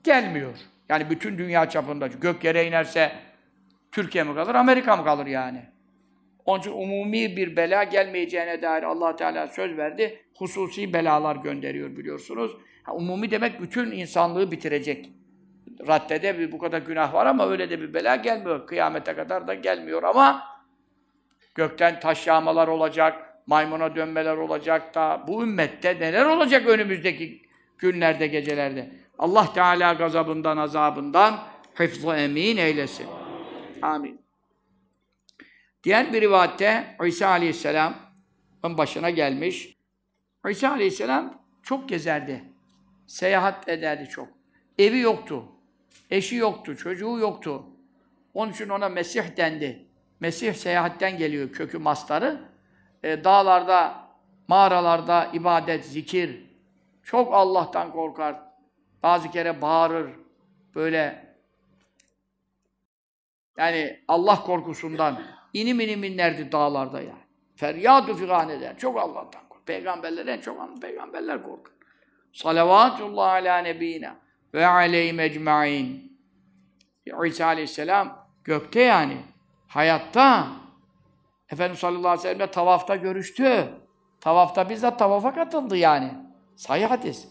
gelmiyor. 0.07 0.54
Yani 0.88 1.11
bütün 1.11 1.38
dünya 1.38 1.68
çapında. 1.68 2.07
Gök 2.07 2.44
yere 2.44 2.66
inerse 2.66 3.12
Türkiye 3.92 4.24
mi 4.24 4.34
kalır, 4.34 4.54
Amerika 4.54 4.96
mı 4.96 5.04
kalır 5.04 5.26
yani? 5.26 5.62
Onun 6.44 6.61
için 6.61 6.72
umumi 6.72 7.36
bir 7.36 7.57
bela 7.57 7.84
gelmeyeceğine 7.84 8.62
dair 8.62 8.82
allah 8.82 9.16
Teala 9.16 9.46
söz 9.46 9.76
verdi. 9.76 10.22
Hususi 10.38 10.92
belalar 10.92 11.36
gönderiyor 11.36 11.96
biliyorsunuz. 11.96 12.57
Ha, 12.82 12.94
umumi 12.94 13.30
demek 13.30 13.61
bütün 13.61 13.90
insanlığı 13.90 14.50
bitirecek. 14.50 15.11
Raddede 15.88 16.38
bir 16.38 16.52
bu 16.52 16.59
kadar 16.59 16.78
günah 16.78 17.14
var 17.14 17.26
ama 17.26 17.48
öyle 17.48 17.70
de 17.70 17.80
bir 17.80 17.94
bela 17.94 18.16
gelmiyor. 18.16 18.66
Kıyamete 18.66 19.14
kadar 19.14 19.48
da 19.48 19.54
gelmiyor 19.54 20.02
ama 20.02 20.42
gökten 21.54 22.00
taş 22.00 22.26
yağmalar 22.26 22.68
olacak, 22.68 23.36
maymuna 23.46 23.96
dönmeler 23.96 24.36
olacak 24.36 24.94
da 24.94 25.24
bu 25.28 25.42
ümmette 25.42 26.00
neler 26.00 26.24
olacak 26.24 26.66
önümüzdeki 26.66 27.42
günlerde, 27.78 28.26
gecelerde. 28.26 28.90
Allah 29.18 29.52
Teala 29.52 29.92
gazabından, 29.92 30.56
azabından 30.56 31.40
hıfzı 31.74 32.08
emin 32.08 32.56
eylesin. 32.56 33.06
Amin. 33.82 34.20
Diğer 35.84 36.12
bir 36.12 36.20
rivayette 36.20 36.96
İsa 37.06 37.28
Aleyhisselam'ın 37.28 38.78
başına 38.78 39.10
gelmiş. 39.10 39.76
İsa 40.48 40.70
Aleyhisselam 40.70 41.42
çok 41.62 41.88
gezerdi. 41.88 42.44
Seyahat 43.06 43.68
ederdi 43.68 44.08
çok. 44.08 44.28
Evi 44.78 44.98
yoktu. 44.98 45.44
Eşi 46.10 46.36
yoktu. 46.36 46.76
Çocuğu 46.76 47.18
yoktu. 47.18 47.64
Onun 48.34 48.52
için 48.52 48.68
ona 48.68 48.88
Mesih 48.88 49.36
dendi. 49.36 49.86
Mesih 50.20 50.54
seyahatten 50.54 51.18
geliyor 51.18 51.52
kökü 51.52 51.78
mastarı. 51.78 52.40
E, 53.02 53.24
dağlarda, 53.24 54.08
mağaralarda 54.48 55.30
ibadet, 55.32 55.84
zikir. 55.84 56.46
Çok 57.02 57.34
Allah'tan 57.34 57.92
korkar. 57.92 58.45
Bazı 59.07 59.30
kere 59.30 59.62
bağırır. 59.62 60.11
Böyle 60.74 61.26
yani 63.59 64.00
Allah 64.09 64.42
korkusundan 64.42 65.22
inim 65.52 65.80
inim 65.80 66.04
inlerdi 66.04 66.52
dağlarda 66.52 67.00
yani. 67.00 67.24
Feryat-ı 67.57 68.14
figan 68.14 68.48
eder. 68.48 68.78
Çok 68.78 68.98
Allah'tan 68.98 69.48
korkar. 69.48 69.64
Peygamberler 69.64 70.26
en 70.26 70.40
çok 70.40 70.82
peygamberler 70.82 71.42
korkar. 71.42 71.72
Salavatullah 72.32 73.32
ala 73.32 73.59
nebiyina 73.59 74.16
ve 74.54 74.66
aleyhim 74.66 75.20
ecmain. 75.20 76.18
İsa 77.26 77.46
aleyhisselam 77.46 78.26
gökte 78.44 78.80
yani. 78.80 79.16
Hayatta. 79.68 80.46
Efendimiz 81.50 81.78
sallallahu 81.78 82.09
aleyhi 82.09 82.28
ve 82.28 82.32
sellem'le 82.32 82.50
tavafta 82.50 82.96
görüştü. 82.96 83.68
Tavafta 84.20 84.70
bizzat 84.70 84.98
tavafa 84.98 85.34
katıldı 85.34 85.76
yani. 85.76 86.14
Sahih 86.57 86.90
hadis. 86.90 87.28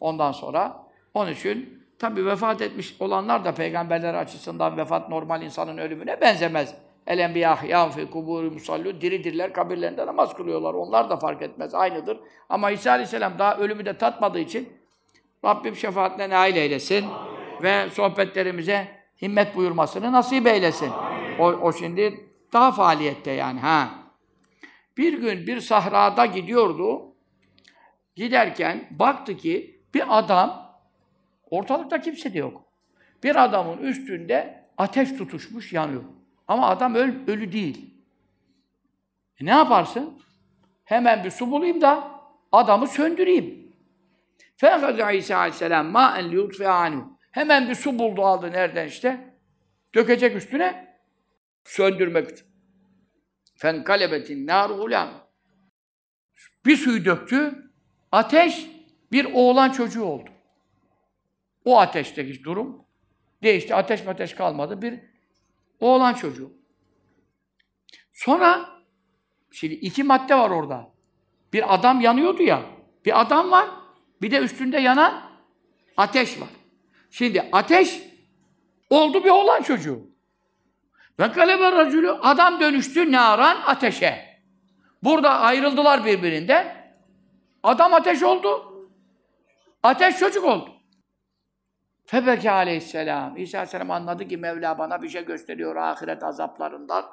Ondan 0.00 0.32
sonra 0.32 0.81
onun 1.14 1.32
için 1.32 1.82
tabi 1.98 2.26
vefat 2.26 2.62
etmiş 2.62 2.96
olanlar 3.00 3.44
da 3.44 3.54
peygamberler 3.54 4.14
açısından 4.14 4.76
vefat 4.76 5.08
normal 5.08 5.42
insanın 5.42 5.78
ölümüne 5.78 6.20
benzemez. 6.20 6.74
El 7.06 7.18
enbiya 7.18 7.52
ahyâun 7.52 7.90
fî 7.90 8.00
kubûrî 8.00 8.50
musallûn. 8.50 9.00
Diridirler, 9.00 9.52
kabirlerinde 9.52 10.06
namaz 10.06 10.34
kılıyorlar. 10.34 10.74
Onlar 10.74 11.10
da 11.10 11.16
fark 11.16 11.42
etmez, 11.42 11.74
aynıdır. 11.74 12.20
Ama 12.48 12.70
İsa 12.70 12.90
Aleyhisselam 12.90 13.38
daha 13.38 13.56
ölümü 13.56 13.84
de 13.84 13.98
tatmadığı 13.98 14.38
için 14.38 14.68
Rabbim 15.44 15.76
şefaatine 15.76 16.30
nail 16.30 16.56
eylesin 16.56 17.04
Amin. 17.04 17.62
ve 17.62 17.90
sohbetlerimize 17.90 18.88
himmet 19.22 19.56
buyurmasını 19.56 20.12
nasip 20.12 20.46
eylesin. 20.46 20.90
O, 21.38 21.44
o 21.44 21.72
şimdi 21.72 22.26
daha 22.52 22.72
faaliyette 22.72 23.30
yani. 23.30 23.60
ha. 23.60 23.88
Bir 24.96 25.12
gün 25.20 25.46
bir 25.46 25.60
sahrada 25.60 26.26
gidiyordu. 26.26 27.02
Giderken 28.16 28.88
baktı 28.90 29.36
ki 29.36 29.80
bir 29.94 30.18
adam, 30.18 30.61
Ortalıkta 31.52 32.00
kimse 32.00 32.34
de 32.34 32.38
yok. 32.38 32.64
Bir 33.22 33.44
adamın 33.44 33.78
üstünde 33.78 34.64
ateş 34.78 35.12
tutuşmuş, 35.12 35.72
yanıyor. 35.72 36.02
Ama 36.48 36.68
adam 36.68 36.94
öl, 36.94 37.12
ölü 37.26 37.52
değil. 37.52 37.94
E 39.40 39.44
ne 39.44 39.50
yaparsın? 39.50 40.22
Hemen 40.84 41.24
bir 41.24 41.30
su 41.30 41.50
bulayım 41.50 41.80
da 41.80 42.20
adamı 42.52 42.86
söndüreyim. 42.86 43.72
Fehazı 44.56 45.12
İsa 45.12 45.36
aleyhisselam 45.36 45.86
ma'en 45.86 46.30
liyutfe 46.30 46.68
anhu. 46.68 47.18
Hemen 47.30 47.68
bir 47.68 47.74
su 47.74 47.98
buldu 47.98 48.22
aldı 48.22 48.52
nereden 48.52 48.86
işte? 48.86 49.34
Dökecek 49.94 50.36
üstüne 50.36 50.98
söndürmek 51.64 52.30
için. 52.30 52.46
Fen 53.56 53.84
kalebetin 53.84 54.46
nar 54.46 54.70
ulam. 54.70 55.08
Bir 56.66 56.76
suyu 56.76 57.04
döktü. 57.04 57.70
Ateş 58.12 58.66
bir 59.12 59.26
oğlan 59.34 59.70
çocuğu 59.70 60.04
oldu. 60.04 60.31
O 61.64 61.78
ateşteki 61.78 62.44
durum 62.44 62.84
değişti. 63.42 63.74
Ateş 63.74 64.06
ateş 64.06 64.34
kalmadı. 64.34 64.82
Bir 64.82 65.00
oğlan 65.80 66.14
çocuğu. 66.14 66.52
Sonra 68.12 68.68
şimdi 69.50 69.74
iki 69.74 70.04
madde 70.04 70.34
var 70.34 70.50
orada. 70.50 70.90
Bir 71.52 71.74
adam 71.74 72.00
yanıyordu 72.00 72.42
ya. 72.42 72.62
Bir 73.04 73.20
adam 73.20 73.50
var. 73.50 73.68
Bir 74.22 74.30
de 74.30 74.38
üstünde 74.38 74.80
yanan 74.80 75.22
ateş 75.96 76.40
var. 76.40 76.48
Şimdi 77.10 77.48
ateş 77.52 78.02
oldu 78.90 79.24
bir 79.24 79.30
oğlan 79.30 79.62
çocuğu. 79.62 80.12
Ve 81.20 81.32
kalebe 81.32 81.72
racülü 81.72 82.10
adam 82.10 82.60
dönüştü 82.60 83.12
naran 83.12 83.56
ateşe. 83.66 84.38
Burada 85.02 85.40
ayrıldılar 85.40 86.04
birbirinden. 86.04 86.92
Adam 87.62 87.94
ateş 87.94 88.22
oldu. 88.22 88.72
Ateş 89.82 90.18
çocuk 90.18 90.44
oldu. 90.44 90.81
Febeke 92.04 92.50
aleyhisselam. 92.50 93.36
İsa 93.36 93.58
aleyhisselam 93.58 93.90
anladı 93.90 94.28
ki 94.28 94.36
Mevla 94.36 94.78
bana 94.78 95.02
bir 95.02 95.08
şey 95.08 95.24
gösteriyor 95.24 95.76
ahiret 95.76 96.22
azaplarından. 96.22 97.04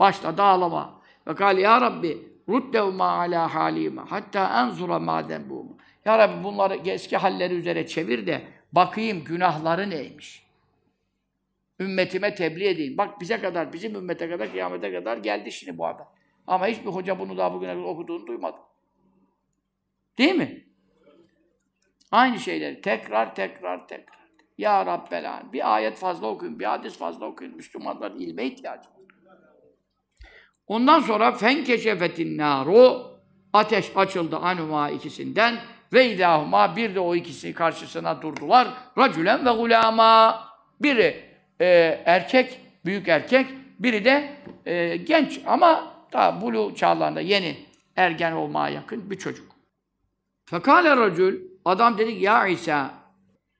Başladı 0.00 0.42
ağlama. 0.42 1.00
Ve 1.26 1.34
kâli 1.34 1.60
ya 1.60 1.80
Rabbi 1.80 2.28
ruddevma 2.48 3.04
ala 3.04 3.54
halime 3.54 4.02
hatta 4.08 4.62
enzura 4.62 4.98
madem 4.98 5.50
bu. 5.50 5.76
Ya 6.04 6.18
Rabbi 6.18 6.44
bunları 6.44 6.76
eski 6.76 7.16
halleri 7.16 7.54
üzere 7.54 7.86
çevir 7.86 8.26
de 8.26 8.42
bakayım 8.72 9.24
günahları 9.24 9.90
neymiş. 9.90 10.48
Ümmetime 11.80 12.34
tebliğ 12.34 12.68
edeyim. 12.68 12.98
Bak 12.98 13.20
bize 13.20 13.40
kadar, 13.40 13.72
bizim 13.72 13.94
ümmete 13.94 14.30
kadar, 14.30 14.50
kıyamete 14.50 14.92
kadar 14.92 15.16
geldi 15.16 15.52
şimdi 15.52 15.78
bu 15.78 15.86
haber. 15.86 16.06
Ama 16.46 16.66
hiçbir 16.66 16.86
hoca 16.86 17.18
bunu 17.18 17.36
daha 17.36 17.54
bugüne 17.54 17.72
kadar 17.72 17.84
okuduğunu 17.84 18.26
duymadı. 18.26 18.56
Değil 20.18 20.34
mi? 20.34 20.64
Aynı 22.10 22.38
şeyleri 22.38 22.80
tekrar 22.80 23.34
tekrar 23.34 23.88
tekrar. 23.88 24.17
Ya 24.58 24.86
Rabbel 24.86 25.30
Alem. 25.30 25.52
Bir 25.52 25.74
ayet 25.74 25.98
fazla 25.98 26.26
okuyun, 26.26 26.58
bir 26.58 26.64
hadis 26.64 26.98
fazla 26.98 27.26
okuyun. 27.26 27.56
Müslümanların 27.56 28.20
ilme 28.20 28.44
ihtiyacı 28.44 28.88
var. 28.88 28.98
Ondan 30.66 31.00
sonra 31.00 31.32
fen 31.32 31.64
keşefetin 31.64 32.38
naru 32.38 33.06
ateş 33.52 33.92
açıldı 33.96 34.36
anuma 34.36 34.90
ikisinden 34.90 35.56
ve 35.92 36.06
ilahuma 36.06 36.76
bir 36.76 36.94
de 36.94 37.00
o 37.00 37.14
ikisi 37.14 37.54
karşısına 37.54 38.22
durdular. 38.22 38.68
Racülen 38.98 39.46
ve 39.46 39.50
gulama. 39.50 40.48
Biri 40.80 41.24
e, 41.60 41.66
erkek, 42.04 42.60
büyük 42.84 43.08
erkek, 43.08 43.46
biri 43.78 44.04
de 44.04 44.32
e, 44.66 44.96
genç 44.96 45.40
ama 45.46 45.94
daha 46.12 46.40
bulu 46.40 46.74
çağlarında 46.74 47.20
yeni 47.20 47.56
ergen 47.96 48.32
olmaya 48.32 48.74
yakın 48.74 49.10
bir 49.10 49.18
çocuk. 49.18 49.46
Fekale 50.44 50.96
racül 50.96 51.40
adam 51.64 51.98
dedi 51.98 52.18
ki 52.18 52.24
ya 52.24 52.46
İsa 52.46 52.97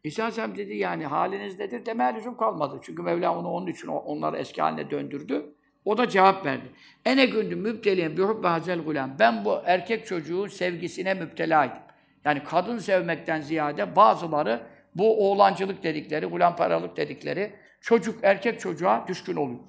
İsa 0.09 0.57
dedi 0.57 0.77
yani 0.77 1.07
haliniz 1.07 1.59
nedir 1.59 1.87
demeye 1.87 2.15
lüzum 2.15 2.37
kalmadı. 2.37 2.81
Çünkü 2.83 3.03
Mevla 3.03 3.39
onu 3.39 3.49
onun 3.49 3.67
için 3.67 3.89
onları 3.89 4.37
eski 4.37 4.63
haline 4.63 4.91
döndürdü. 4.91 5.55
O 5.85 5.99
da 5.99 6.09
cevap 6.09 6.47
verdi. 6.47 6.73
Ene 7.05 7.27
gündüm 7.27 7.59
müpteliyen 7.59 8.17
bi 8.17 8.23
hubbe 8.23 8.49
hazel 8.49 8.81
gulam. 8.81 9.11
Ben 9.19 9.45
bu 9.45 9.59
erkek 9.65 10.07
çocuğun 10.07 10.49
sevgisine 10.49 11.15
müptelaydım. 11.15 11.79
Yani 12.25 12.43
kadın 12.45 12.79
sevmekten 12.79 13.41
ziyade 13.41 13.97
bazıları 13.97 14.61
bu 14.95 15.31
oğlancılık 15.31 15.83
dedikleri, 15.83 16.27
gulam 16.27 16.57
dedikleri 16.97 17.53
çocuk, 17.81 18.19
erkek 18.23 18.61
çocuğa 18.61 19.05
düşkün 19.09 19.37
oluyor. 19.37 19.61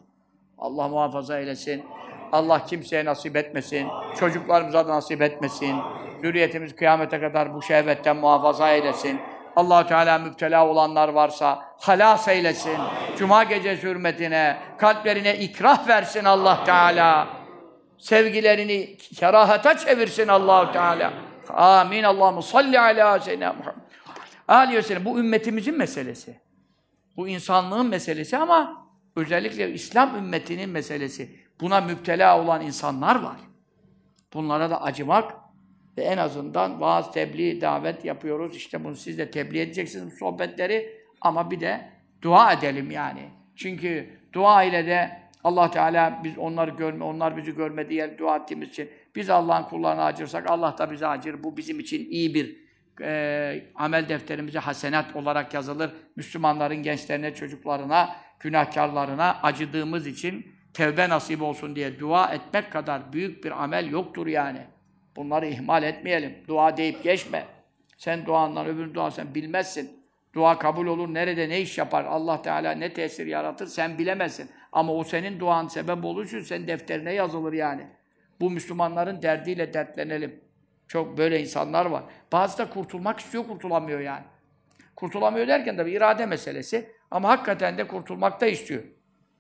Allah 0.58 0.88
muhafaza 0.88 1.40
eylesin. 1.40 1.84
Allah 2.32 2.66
kimseye 2.66 3.06
nasip 3.06 3.36
etmesin. 3.36 3.88
Çocuklarımıza 4.20 4.88
da 4.88 4.92
nasip 4.92 5.22
etmesin. 5.22 5.76
Zürriyetimiz 6.22 6.76
kıyamete 6.76 7.20
kadar 7.20 7.54
bu 7.54 7.62
şehvetten 7.62 8.18
muhafaza 8.18 8.72
eylesin. 8.72 9.20
Allah 9.60 9.88
Teala 9.88 10.20
müptela 10.20 10.68
olanlar 10.68 11.10
varsa 11.10 11.64
halas 11.80 12.28
eylesin. 12.28 12.78
Cuma 13.18 13.44
gecesi 13.44 13.84
hürmetine, 13.84 14.58
kalplerine 14.78 15.38
ikrah 15.38 15.88
versin 15.88 16.26
allah 16.26 16.64
Teala. 16.64 17.28
Sevgilerini 17.98 18.98
kerahata 18.98 19.78
çevirsin 19.78 20.28
allah 20.28 20.72
Teala. 20.72 21.14
Amin. 21.50 22.04
Allahu 22.04 22.42
salli 22.42 22.80
ala 22.80 23.20
seyyidina 23.20 23.54
Muhammed. 23.54 23.82
Ali 24.48 25.06
Bu 25.06 25.20
ümmetimizin 25.20 25.78
meselesi. 25.78 26.42
Bu 27.18 27.28
insanlığın 27.28 27.86
meselesi 27.86 28.38
ama 28.38 28.88
özellikle 29.16 29.74
İslam 29.74 30.16
ümmetinin 30.16 30.70
meselesi. 30.70 31.40
Buna 31.62 31.82
müptela 31.82 32.42
olan 32.42 32.62
insanlar 32.62 33.16
var. 33.22 33.38
Bunlara 34.34 34.70
da 34.70 34.82
acımak 34.82 35.34
ve 36.00 36.04
en 36.04 36.18
azından 36.18 36.82
vaaz, 36.82 37.12
tebliğ, 37.12 37.62
davet 37.62 38.06
yapıyoruz. 38.06 38.56
İşte 38.56 38.84
bunu 38.84 38.96
siz 38.96 39.18
de 39.18 39.32
tebliğ 39.32 39.60
edeceksiniz 39.60 40.14
bu 40.14 40.18
sohbetleri 40.18 40.94
ama 41.22 41.52
bir 41.52 41.60
de 41.60 41.90
dua 42.22 42.54
edelim 42.54 42.92
yani. 42.92 43.22
Çünkü 43.56 44.10
dua 44.34 44.64
ile 44.64 44.86
de 44.86 45.20
Allah 45.44 45.72
Teala 45.72 46.22
biz 46.24 46.38
onları 46.38 46.72
görme, 46.72 47.04
onlar 47.04 47.38
bizi 47.38 47.56
görmedi 47.56 47.94
yer 47.94 48.18
dua 48.18 48.38
ettiğimiz 48.38 48.70
için 48.70 48.90
biz 49.16 49.30
Allah'ın 49.30 49.64
kullarına 49.64 50.04
acırsak 50.04 50.50
Allah 50.50 50.76
da 50.78 50.92
bize 50.92 51.08
acır. 51.08 51.44
Bu 51.44 51.58
bizim 51.58 51.80
için 51.80 52.10
iyi 52.10 52.34
bir 52.34 52.56
e, 53.02 53.64
amel 53.76 54.10
defterimize 54.10 54.60
hasenat 54.60 55.16
olarak 55.16 55.54
yazılır. 55.54 55.92
Müslümanların 56.16 56.84
gençlerine, 56.84 57.34
çocuklarına, 57.34 58.16
günahkarlarına 58.40 59.40
acıdığımız 59.44 60.08
için 60.08 60.46
tevbe 60.74 61.10
nasip 61.10 61.42
olsun 61.42 61.76
diye 61.76 62.00
dua 62.00 62.34
etmek 62.34 62.72
kadar 62.72 63.14
büyük 63.14 63.44
bir 63.44 63.64
amel 63.64 63.90
yoktur 63.92 64.28
yani. 64.28 64.79
Bunları 65.20 65.48
ihmal 65.48 65.84
etmeyelim. 65.84 66.38
Dua 66.48 66.78
deyip 66.78 67.04
geçme. 67.04 67.46
Sen 67.98 68.26
duandan 68.26 68.66
öbür 68.66 68.94
dua 68.94 69.12
sen 69.12 69.36
bilmezsin. 69.36 70.04
Dua 70.34 70.60
kabul 70.60 70.88
olur. 70.88 71.14
Nerede 71.14 71.50
ne 71.50 71.62
iş 71.62 71.78
yapar? 71.78 72.06
Allah 72.06 72.42
Teala 72.42 72.72
ne 72.72 72.94
tesir 72.94 73.28
yaratır? 73.28 73.68
Sen 73.68 73.98
bilemezsin. 73.98 74.50
Ama 74.72 74.94
o 74.94 75.04
senin 75.04 75.40
duan 75.40 75.68
sebep 75.68 76.06
oluşur. 76.06 76.46
Sen 76.46 76.68
defterine 76.68 77.14
yazılır 77.14 77.54
yani. 77.54 77.82
Bu 78.42 78.50
Müslümanların 78.50 79.22
derdiyle 79.22 79.74
dertlenelim. 79.74 80.40
Çok 80.88 81.18
böyle 81.18 81.42
insanlar 81.42 81.86
var. 81.86 82.04
Bazı 82.32 82.58
da 82.58 82.70
kurtulmak 82.70 83.20
istiyor, 83.20 83.48
kurtulamıyor 83.48 84.00
yani. 84.00 84.24
Kurtulamıyor 84.96 85.48
derken 85.48 85.78
tabii 85.78 85.92
irade 85.92 86.26
meselesi. 86.26 86.92
Ama 87.12 87.30
hakikaten 87.30 87.78
de 87.78 87.88
kurtulmak 87.88 88.42
da 88.42 88.46
istiyor. 88.46 88.84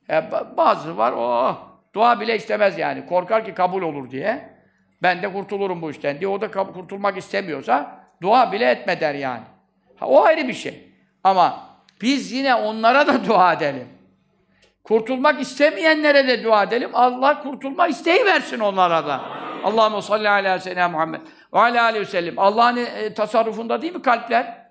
E, 0.10 0.32
bazı 0.58 0.98
var, 0.98 1.12
o 1.12 1.58
dua 1.94 2.20
bile 2.20 2.36
istemez 2.36 2.78
yani. 2.78 3.06
Korkar 3.06 3.46
ki 3.46 3.54
kabul 3.54 3.82
olur 3.82 4.12
diye. 4.12 4.59
Ben 5.02 5.22
de 5.22 5.34
kurtulurum 5.34 5.82
bu 5.82 5.92
işten 5.92 6.20
diye. 6.20 6.28
O 6.28 6.42
da 6.42 6.52
kurtulmak 6.52 7.18
istemiyorsa 7.18 8.06
dua 8.22 8.52
bile 8.52 8.70
etme 8.70 9.00
der 9.00 9.16
yani. 9.16 9.44
Ha, 9.96 10.08
o 10.08 10.24
ayrı 10.24 10.48
bir 10.48 10.54
şey. 10.54 10.94
Ama 11.24 11.70
biz 12.02 12.32
yine 12.32 12.56
onlara 12.56 13.08
da 13.08 13.26
dua 13.26 13.54
edelim. 13.54 13.88
Kurtulmak 14.84 15.42
istemeyenlere 15.42 16.28
de 16.28 16.44
dua 16.44 16.64
edelim. 16.64 16.90
Allah 16.94 17.44
kurtulma 17.44 17.88
isteği 17.88 18.26
versin 18.26 18.60
onlara 18.60 19.08
da. 19.08 19.22
Allahu 19.64 20.02
salli 20.02 20.30
ala 20.30 20.60
seyyidina 20.60 20.90
Muhammed 20.90 21.22
ve 21.54 21.60
ala 21.60 21.84
aleyhi 21.84 22.06
ve 22.06 22.10
sellem. 22.10 22.40
Allah'ın 22.40 22.78
e, 22.78 23.14
tasarrufunda 23.14 23.82
değil 23.82 23.96
mi 23.96 24.02
kalpler? 24.02 24.70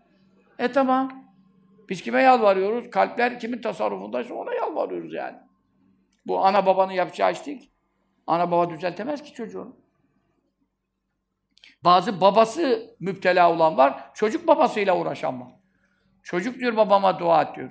E 0.59 0.73
tamam. 0.73 1.25
Biz 1.89 2.03
kime 2.03 2.23
yalvarıyoruz? 2.23 2.91
Kalpler 2.91 3.41
kimin 3.41 3.61
tasarrufundaysa 3.61 4.35
ona 4.35 4.55
yalvarıyoruz 4.55 5.15
yani. 5.15 5.37
Bu 6.27 6.45
ana 6.45 6.67
babanın 6.67 6.93
yapacağı 6.93 7.33
iş 7.33 7.47
değil. 7.47 7.71
Ana 8.27 8.51
baba 8.51 8.71
düzeltemez 8.71 9.23
ki 9.23 9.33
çocuğunu. 9.33 9.77
Bazı 11.85 12.21
babası 12.21 12.95
müptela 13.01 13.53
olan 13.53 13.77
var, 13.77 14.11
çocuk 14.15 14.47
babasıyla 14.47 14.99
uğraşan 14.99 15.41
var. 15.41 15.49
Çocuk 16.23 16.59
diyor 16.59 16.77
babama 16.77 17.19
dua 17.19 17.43
et 17.43 17.57
diyor. 17.57 17.71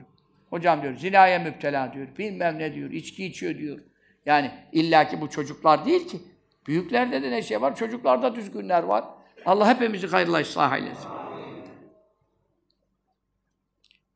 Hocam 0.49 0.81
diyor 0.81 0.95
zinaya 0.95 1.39
müptela 1.39 1.93
diyor, 1.93 2.07
bilmem 2.17 2.59
ne 2.59 2.73
diyor, 2.73 2.91
içki 2.91 3.25
içiyor 3.25 3.57
diyor. 3.57 3.79
Yani 4.25 4.51
illaki 4.71 5.21
bu 5.21 5.29
çocuklar 5.29 5.85
değil 5.85 6.07
ki. 6.07 6.17
Büyüklerde 6.67 7.23
de 7.23 7.31
ne 7.31 7.41
şey 7.41 7.61
var, 7.61 7.75
çocuklarda 7.75 8.35
düzgünler 8.35 8.83
var. 8.83 9.05
Allah 9.45 9.69
hepimizi 9.69 10.07
hayırla 10.07 10.39
ıslah 10.39 10.77
eylesin. 10.77 11.09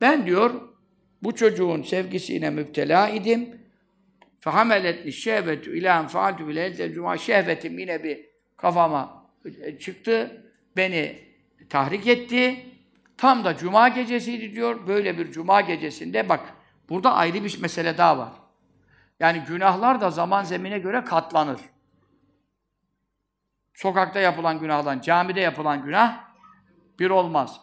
Ben 0.00 0.26
diyor 0.26 0.68
bu 1.22 1.34
çocuğun 1.34 1.82
sevgisine 1.82 2.50
müptela 2.50 3.08
idim. 3.08 3.62
Fehameletni 4.40 5.12
şehvetü 5.12 5.78
ilan 5.78 6.06
faatü 6.06 6.48
bile 6.48 7.18
şehvetim 7.18 7.78
yine 7.78 8.04
bir 8.04 8.26
kafama 8.56 9.21
çıktı. 9.80 10.44
Beni 10.76 11.18
tahrik 11.70 12.06
etti. 12.06 12.66
Tam 13.16 13.44
da 13.44 13.56
cuma 13.56 13.88
gecesiydi 13.88 14.52
diyor. 14.52 14.86
Böyle 14.86 15.18
bir 15.18 15.32
cuma 15.32 15.60
gecesinde 15.60 16.28
bak 16.28 16.54
burada 16.88 17.14
ayrı 17.14 17.44
bir 17.44 17.60
mesele 17.60 17.98
daha 17.98 18.18
var. 18.18 18.32
Yani 19.20 19.42
günahlar 19.48 20.00
da 20.00 20.10
zaman 20.10 20.44
zemine 20.44 20.78
göre 20.78 21.04
katlanır. 21.04 21.60
Sokakta 23.74 24.20
yapılan 24.20 24.60
günahdan, 24.60 25.00
camide 25.00 25.40
yapılan 25.40 25.82
günah 25.82 26.24
bir 26.98 27.10
olmaz. 27.10 27.60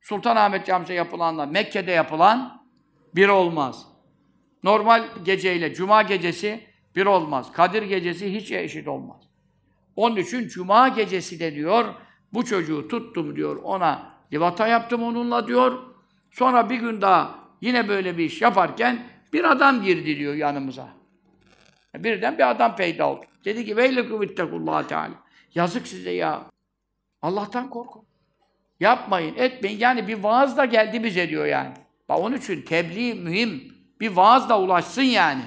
Sultanahmet 0.00 0.66
Camisi'nde 0.66 0.94
yapılanla 0.94 1.46
Mekke'de 1.46 1.90
yapılan 1.90 2.66
bir 3.14 3.28
olmaz. 3.28 3.86
Normal 4.62 5.08
geceyle 5.24 5.74
Cuma 5.74 6.02
gecesi 6.02 6.60
bir 6.96 7.06
olmaz. 7.06 7.52
Kadir 7.52 7.82
gecesi 7.82 8.34
hiç 8.34 8.52
eşit 8.52 8.88
olmaz. 8.88 9.27
Onun 9.98 10.16
için 10.16 10.48
Cuma 10.48 10.88
gecesi 10.88 11.40
de 11.40 11.54
diyor, 11.54 11.94
bu 12.32 12.44
çocuğu 12.44 12.88
tuttum 12.88 13.36
diyor, 13.36 13.56
ona 13.62 14.12
livata 14.32 14.66
yaptım 14.66 15.02
onunla 15.02 15.46
diyor. 15.46 15.78
Sonra 16.30 16.70
bir 16.70 16.76
gün 16.76 17.00
daha 17.00 17.38
yine 17.60 17.88
böyle 17.88 18.18
bir 18.18 18.24
iş 18.24 18.42
yaparken 18.42 19.06
bir 19.32 19.44
adam 19.44 19.82
girdi 19.82 20.18
diyor 20.18 20.34
yanımıza. 20.34 20.88
Birden 21.94 22.38
bir 22.38 22.50
adam 22.50 22.76
peyda 22.76 23.10
oldu. 23.10 23.24
Dedi 23.44 23.64
ki 23.64 23.76
veylekum 23.76 24.22
ittekullaha 24.22 24.86
teala. 24.86 25.14
Yazık 25.54 25.86
size 25.86 26.10
ya. 26.10 26.42
Allah'tan 27.22 27.70
korkun. 27.70 28.02
Yapmayın, 28.80 29.34
etmeyin. 29.36 29.78
Yani 29.78 30.08
bir 30.08 30.22
vaaz 30.22 30.56
da 30.56 30.64
geldi 30.64 31.04
bize 31.04 31.28
diyor 31.28 31.46
yani. 31.46 31.74
Bak 32.08 32.18
onun 32.18 32.36
için 32.36 32.62
tebliğ 32.62 33.14
mühim. 33.14 33.74
Bir 34.00 34.16
vaaz 34.16 34.48
da 34.48 34.60
ulaşsın 34.60 35.02
yani. 35.02 35.42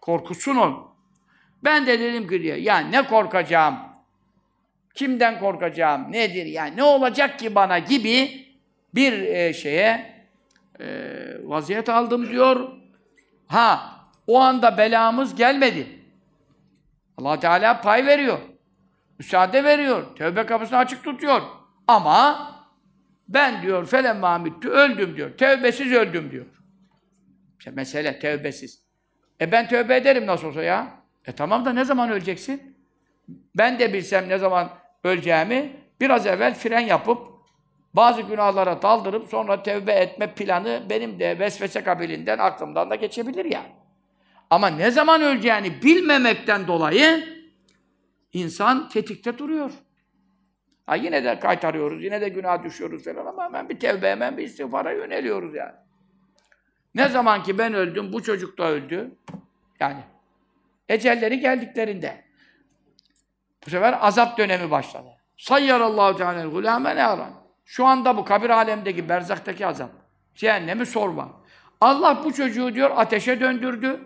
Korkusun 0.00 0.56
on. 0.56 0.91
Ben 1.64 1.86
de 1.86 2.00
dedim 2.00 2.28
ki 2.28 2.42
diyor, 2.42 2.56
ya 2.56 2.78
ne 2.78 3.06
korkacağım? 3.06 3.78
Kimden 4.94 5.38
korkacağım? 5.38 6.12
Nedir 6.12 6.46
yani? 6.46 6.76
Ne 6.76 6.82
olacak 6.82 7.38
ki 7.38 7.54
bana 7.54 7.78
gibi 7.78 8.46
bir 8.94 9.12
e, 9.12 9.52
şeye 9.52 10.14
e, 10.80 10.86
vaziyet 11.42 11.88
aldım 11.88 12.30
diyor. 12.30 12.70
Ha, 13.46 14.00
o 14.26 14.40
anda 14.40 14.78
belamız 14.78 15.34
gelmedi. 15.34 15.86
allah 17.18 17.40
Teala 17.40 17.80
pay 17.80 18.06
veriyor. 18.06 18.38
Müsaade 19.18 19.64
veriyor. 19.64 20.16
Tevbe 20.16 20.46
kapısını 20.46 20.78
açık 20.78 21.04
tutuyor. 21.04 21.42
Ama 21.88 22.48
ben 23.28 23.62
diyor 23.62 23.86
felemma 23.86 24.38
müttü 24.38 24.68
öldüm 24.68 25.16
diyor. 25.16 25.36
Tevbesiz 25.38 25.92
öldüm 25.92 26.30
diyor. 26.30 26.46
İşte 27.58 27.70
mesele 27.70 28.18
tevbesiz. 28.18 28.82
E 29.40 29.52
ben 29.52 29.68
tövbe 29.68 29.96
ederim 29.96 30.26
nasıl 30.26 30.48
olsa 30.48 30.62
ya. 30.62 31.01
E 31.26 31.32
tamam 31.32 31.64
da 31.64 31.72
ne 31.72 31.84
zaman 31.84 32.10
öleceksin? 32.10 32.76
Ben 33.56 33.78
de 33.78 33.92
bilsem 33.92 34.28
ne 34.28 34.38
zaman 34.38 34.70
öleceğimi 35.04 35.76
biraz 36.00 36.26
evvel 36.26 36.54
fren 36.54 36.80
yapıp 36.80 37.18
bazı 37.94 38.22
günahlara 38.22 38.82
daldırıp 38.82 39.28
sonra 39.28 39.62
tevbe 39.62 39.92
etme 39.92 40.34
planı 40.34 40.82
benim 40.90 41.20
de 41.20 41.38
vesvese 41.38 41.84
kabilinden 41.84 42.38
aklımdan 42.38 42.90
da 42.90 42.94
geçebilir 42.94 43.44
yani. 43.44 43.72
Ama 44.50 44.68
ne 44.68 44.90
zaman 44.90 45.22
öleceğini 45.22 45.82
bilmemekten 45.82 46.66
dolayı 46.66 47.24
insan 48.32 48.88
tetikte 48.88 49.38
duruyor. 49.38 49.70
Ha 50.86 50.96
yine 50.96 51.24
de 51.24 51.38
kaytarıyoruz, 51.38 52.04
yine 52.04 52.20
de 52.20 52.28
günah 52.28 52.62
düşüyoruz 52.62 53.04
falan 53.04 53.26
ama 53.26 53.44
hemen 53.44 53.68
bir 53.68 53.80
tevbe, 53.80 54.10
hemen 54.10 54.36
bir 54.36 54.42
istiğfara 54.42 54.92
yöneliyoruz 54.92 55.54
yani. 55.54 55.72
Ne 56.94 57.08
zaman 57.08 57.42
ki 57.42 57.58
ben 57.58 57.74
öldüm, 57.74 58.12
bu 58.12 58.22
çocuk 58.22 58.58
da 58.58 58.70
öldü. 58.70 59.10
Yani 59.80 60.00
ecelleri 60.92 61.40
geldiklerinde. 61.40 62.24
Bu 63.66 63.70
sefer 63.70 63.98
azap 64.00 64.38
dönemi 64.38 64.70
başladı. 64.70 65.08
Sayyarallahu 65.36 66.16
teala 66.16 66.46
gulâme 66.46 66.96
nâran. 66.96 67.42
Şu 67.64 67.86
anda 67.86 68.16
bu 68.16 68.24
kabir 68.24 68.50
alemdeki, 68.50 69.08
berzaktaki 69.08 69.66
azap. 69.66 69.90
Cehennemi 70.34 70.86
sorma. 70.86 71.42
Allah 71.80 72.24
bu 72.24 72.32
çocuğu 72.32 72.74
diyor 72.74 72.90
ateşe 72.96 73.40
döndürdü. 73.40 74.00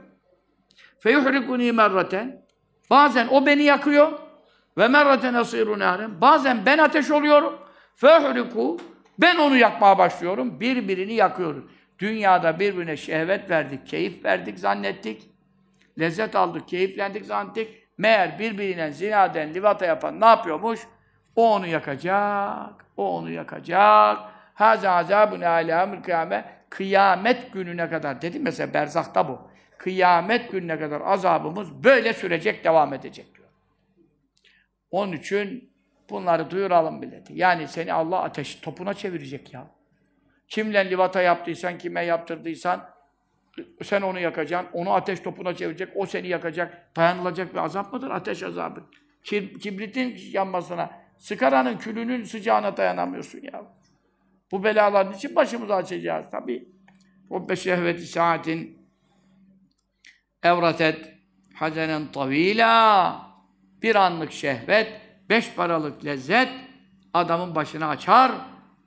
Feyuhrikuni 0.98 1.72
merraten. 1.72 2.46
Bazen 2.90 3.28
o 3.30 3.46
beni 3.46 3.62
yakıyor. 3.62 4.12
Ve 4.78 4.88
merraten 4.88 5.34
asiru 5.34 5.78
nâren. 5.78 6.20
Bazen 6.20 6.66
ben 6.66 6.78
ateş 6.78 7.10
oluyorum. 7.10 7.58
Feyuhriku. 7.96 8.76
Ben 9.18 9.36
onu 9.36 9.56
yakmaya 9.56 9.98
başlıyorum. 9.98 10.60
Birbirini 10.60 11.12
yakıyoruz. 11.12 11.64
Dünyada 11.98 12.60
birbirine 12.60 12.96
şehvet 12.96 13.50
verdik, 13.50 13.86
keyif 13.86 14.24
verdik 14.24 14.58
zannettik. 14.58 15.35
Lezzet 15.98 16.36
aldık, 16.36 16.68
keyiflendik 16.68 17.26
zannettik. 17.26 17.86
Meğer 17.98 18.38
birbiriyle 18.38 18.92
zinaden, 18.92 19.54
livata 19.54 19.86
yapan 19.86 20.20
ne 20.20 20.26
yapıyormuş? 20.26 20.80
O 21.36 21.54
onu 21.54 21.66
yakacak, 21.66 22.86
o 22.96 23.16
onu 23.16 23.30
yakacak. 23.30 24.18
Haza 24.54 24.90
azabun 24.90 25.40
alâmül 25.40 26.02
kıyame. 26.02 26.56
Kıyamet 26.70 27.52
gününe 27.52 27.90
kadar 27.90 28.22
dedim 28.22 28.42
mesela 28.42 28.74
berzakta 28.74 29.28
bu. 29.28 29.50
Kıyamet 29.78 30.52
gününe 30.52 30.78
kadar 30.78 31.00
azabımız 31.00 31.84
böyle 31.84 32.12
sürecek, 32.12 32.64
devam 32.64 32.94
edecek 32.94 33.34
diyor. 33.34 33.48
Onun 34.90 35.12
için 35.12 35.70
bunları 36.10 36.50
duyuralım 36.50 36.98
milleti. 36.98 37.32
Yani 37.34 37.68
seni 37.68 37.92
Allah 37.92 38.22
ateş 38.22 38.54
topuna 38.54 38.94
çevirecek 38.94 39.54
ya. 39.54 39.66
Kimle 40.48 40.90
livata 40.90 41.22
yaptıysan, 41.22 41.78
kime 41.78 42.04
yaptırdıysan 42.04 42.95
sen 43.84 44.02
onu 44.02 44.20
yakacaksın, 44.20 44.70
onu 44.72 44.92
ateş 44.92 45.20
topuna 45.20 45.54
çevirecek, 45.54 45.88
o 45.94 46.06
seni 46.06 46.28
yakacak. 46.28 46.96
Dayanılacak 46.96 47.52
bir 47.54 47.58
azap 47.58 47.92
mıdır? 47.92 48.10
Ateş 48.10 48.42
azabı. 48.42 48.80
Kib 49.24 49.60
kibritin 49.60 50.16
yanmasına, 50.32 50.90
sıkaranın 51.18 51.78
külünün 51.78 52.24
sıcağına 52.24 52.76
dayanamıyorsun 52.76 53.40
ya. 53.42 53.62
Bu 54.52 54.64
belaların 54.64 55.12
için 55.12 55.36
başımızı 55.36 55.74
açacağız 55.74 56.30
tabi. 56.30 56.68
Robbe 57.30 57.56
şehveti 57.56 58.06
saatin 58.06 58.88
evratet 60.42 61.12
hazenen 61.54 62.12
tavila 62.12 63.20
bir 63.82 63.94
anlık 63.94 64.32
şehvet, 64.32 65.00
beş 65.28 65.54
paralık 65.54 66.04
lezzet 66.04 66.48
adamın 67.14 67.54
başını 67.54 67.86
açar. 67.88 68.32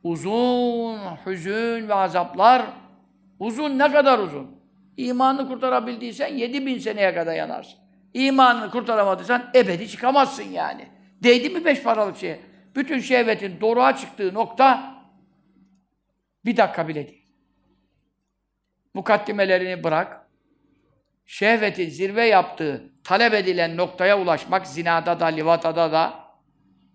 Uzun 0.04 1.00
hüzün 1.26 1.88
ve 1.88 1.94
azaplar 1.94 2.66
uzun 3.40 3.80
ne 3.80 3.92
kadar 3.92 4.20
uzun? 4.20 4.59
İmanını 5.00 5.48
kurtarabildiysen 5.48 6.28
yedi 6.28 6.66
bin 6.66 6.80
seneye 6.80 7.16
kadar 7.16 7.36
yanarsın. 7.36 7.80
İmanını 8.14 8.72
kurtaramadıysan 8.72 9.52
ebedi 9.56 9.90
çıkamazsın 9.90 10.44
yani. 10.44 10.88
Değdi 11.24 11.50
mi 11.50 11.66
beş 11.66 11.84
paralık 11.84 12.18
şeye? 12.18 12.40
Bütün 12.76 13.00
şehvetin 13.00 13.62
doruğa 13.62 13.98
çıktığı 13.98 14.34
nokta 14.34 14.96
bir 16.46 16.58
dakika 16.58 16.88
bile 16.88 17.08
değil. 17.08 17.26
Mukaddimelerini 18.94 19.84
bırak. 19.84 20.30
Şehvetin 21.26 21.90
zirve 21.90 22.26
yaptığı, 22.26 22.94
talep 23.04 23.34
edilen 23.34 23.78
noktaya 23.78 24.20
ulaşmak 24.20 24.68
zinada 24.68 25.20
da, 25.20 25.26
livatada 25.26 25.92
da 25.92 26.14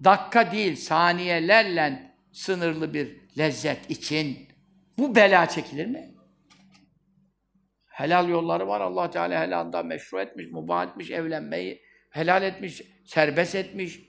dakika 0.05 0.53
değil, 0.53 0.77
saniyelerle 0.77 2.15
sınırlı 2.33 2.95
bir 2.95 3.17
lezzet 3.39 3.91
için 3.91 4.49
bu 4.99 5.15
bela 5.15 5.49
çekilir 5.49 5.87
mi? 5.87 6.14
Helal 7.95 8.29
yolları 8.29 8.69
var. 8.69 8.81
Allah 8.81 9.11
Teala 9.11 9.41
helaldan 9.41 9.87
meşru 9.87 10.21
etmiş, 10.21 10.47
mubah 10.51 10.87
etmiş, 10.87 11.11
evlenmeyi 11.11 11.83
helal 12.11 12.43
etmiş, 12.43 12.83
serbest 13.07 13.55
etmiş. 13.55 14.01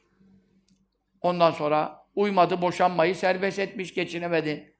Ondan 1.22 1.52
sonra 1.52 2.06
uymadı, 2.16 2.62
boşanmayı 2.62 3.16
serbest 3.16 3.60
etmiş, 3.60 3.94
geçinemedi. 3.94 4.76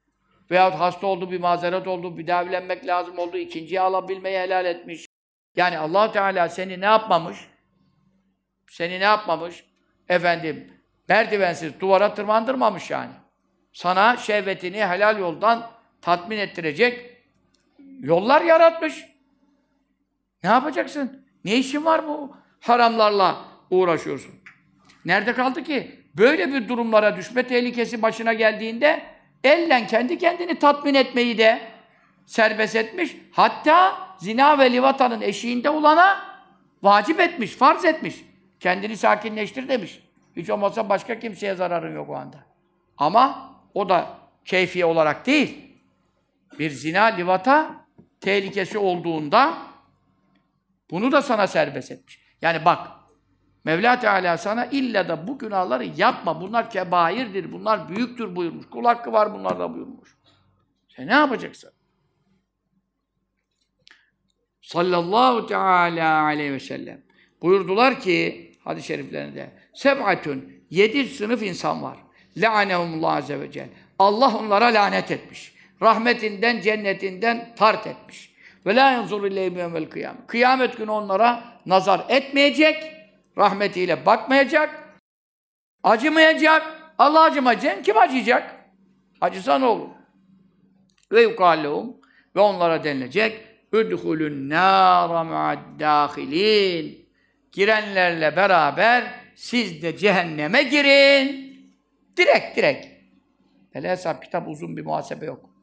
Veyahut 0.50 0.74
hasta 0.74 1.06
oldu, 1.06 1.30
bir 1.30 1.40
mazeret 1.40 1.88
oldu, 1.88 2.18
bir 2.18 2.26
daha 2.26 2.42
evlenmek 2.42 2.86
lazım 2.86 3.18
oldu, 3.18 3.36
ikinciyi 3.36 3.80
alabilmeyi 3.80 4.38
helal 4.38 4.64
etmiş. 4.64 5.06
Yani 5.56 5.78
allah 5.78 6.12
Teala 6.12 6.48
seni 6.48 6.80
ne 6.80 6.84
yapmamış? 6.84 7.38
Seni 8.70 9.00
ne 9.00 9.04
yapmamış? 9.04 9.64
Efendim, 10.08 10.72
merdivensiz 11.08 11.80
duvara 11.80 12.14
tırmandırmamış 12.14 12.90
yani. 12.90 13.12
Sana 13.72 14.16
şehvetini 14.16 14.86
helal 14.86 15.18
yoldan 15.18 15.70
tatmin 16.02 16.38
ettirecek 16.38 17.15
yollar 18.00 18.42
yaratmış. 18.42 19.04
Ne 20.44 20.50
yapacaksın? 20.50 21.26
Ne 21.44 21.56
işin 21.56 21.84
var 21.84 22.08
bu 22.08 22.36
haramlarla 22.60 23.44
uğraşıyorsun? 23.70 24.34
Nerede 25.04 25.32
kaldı 25.32 25.62
ki? 25.62 26.00
Böyle 26.14 26.52
bir 26.52 26.68
durumlara 26.68 27.16
düşme 27.16 27.42
tehlikesi 27.42 28.02
başına 28.02 28.32
geldiğinde 28.32 29.02
ellen 29.44 29.86
kendi 29.86 30.18
kendini 30.18 30.58
tatmin 30.58 30.94
etmeyi 30.94 31.38
de 31.38 31.60
serbest 32.26 32.76
etmiş. 32.76 33.16
Hatta 33.32 33.98
zina 34.18 34.58
ve 34.58 34.72
livatanın 34.72 35.20
eşiğinde 35.20 35.70
olana 35.70 36.18
vacip 36.82 37.20
etmiş, 37.20 37.50
farz 37.50 37.84
etmiş. 37.84 38.24
Kendini 38.60 38.96
sakinleştir 38.96 39.68
demiş. 39.68 40.02
Hiç 40.36 40.50
olmazsa 40.50 40.88
başka 40.88 41.18
kimseye 41.18 41.54
zararın 41.54 41.94
yok 41.94 42.10
o 42.10 42.14
anda. 42.14 42.36
Ama 42.96 43.54
o 43.74 43.88
da 43.88 44.18
keyfi 44.44 44.84
olarak 44.84 45.26
değil. 45.26 45.76
Bir 46.58 46.70
zina, 46.70 47.04
livata 47.04 47.85
tehlikesi 48.26 48.78
olduğunda 48.78 49.58
bunu 50.90 51.12
da 51.12 51.22
sana 51.22 51.46
serbest 51.46 51.90
etmiş. 51.90 52.20
Yani 52.42 52.64
bak, 52.64 52.88
Mevla 53.64 54.00
Teala 54.00 54.38
sana 54.38 54.66
illa 54.66 55.08
da 55.08 55.28
bu 55.28 55.38
günahları 55.38 55.84
yapma. 55.84 56.40
Bunlar 56.40 56.70
kebairdir, 56.70 57.52
bunlar 57.52 57.88
büyüktür 57.88 58.36
buyurmuş. 58.36 58.66
Kul 58.70 58.84
hakkı 58.84 59.12
var 59.12 59.34
bunlarda 59.34 59.74
buyurmuş. 59.74 60.16
Sen 60.88 61.06
ne 61.06 61.12
yapacaksın? 61.12 61.72
Sallallahu 64.62 65.46
teala 65.46 66.22
aleyhi 66.22 66.52
ve 66.52 66.60
sellem. 66.60 67.02
Buyurdular 67.42 68.00
ki 68.00 68.52
hadis-i 68.64 68.86
şeriflerinde 68.86 69.50
seb'atun 69.74 70.52
yedi 70.70 71.08
sınıf 71.08 71.42
insan 71.42 71.82
var. 71.82 71.98
La'anehumullah 72.36 73.16
azze 73.16 73.40
ve 73.40 73.52
celle. 73.52 73.70
Allah 73.98 74.38
onlara 74.38 74.74
lanet 74.74 75.10
etmiş. 75.10 75.55
Rahmetinden, 75.82 76.60
cennetinden 76.60 77.54
tart 77.56 77.86
etmiş. 77.86 78.36
Ve 78.66 78.76
la 78.76 78.90
yanzur 78.90 79.24
ileyhim 79.24 79.88
kıyam. 79.90 80.16
Kıyamet 80.26 80.76
günü 80.76 80.90
onlara 80.90 81.44
nazar 81.66 82.04
etmeyecek, 82.08 82.92
rahmetiyle 83.38 84.06
bakmayacak, 84.06 84.98
acımayacak. 85.82 86.62
Allah 86.98 87.22
acımayacak. 87.22 87.84
Kim 87.84 87.98
acıyacak? 87.98 88.54
Acısa 89.20 89.58
ne 89.58 89.64
olur? 89.64 89.88
Ve 91.12 91.22
yukallehum 91.22 91.96
ve 92.36 92.40
onlara 92.40 92.84
denilecek 92.84 93.46
Üdhulün 93.72 94.50
nâra 94.50 95.24
mu'addâhilîn 95.24 97.06
Girenlerle 97.52 98.36
beraber 98.36 99.14
siz 99.34 99.82
de 99.82 99.96
cehenneme 99.96 100.62
girin. 100.62 101.56
Direkt, 102.16 102.56
direkt. 102.56 102.86
Hele 103.72 103.90
hesap 103.90 104.22
kitap 104.22 104.48
uzun 104.48 104.76
bir 104.76 104.84
muhasebe 104.84 105.24
yok. 105.24 105.55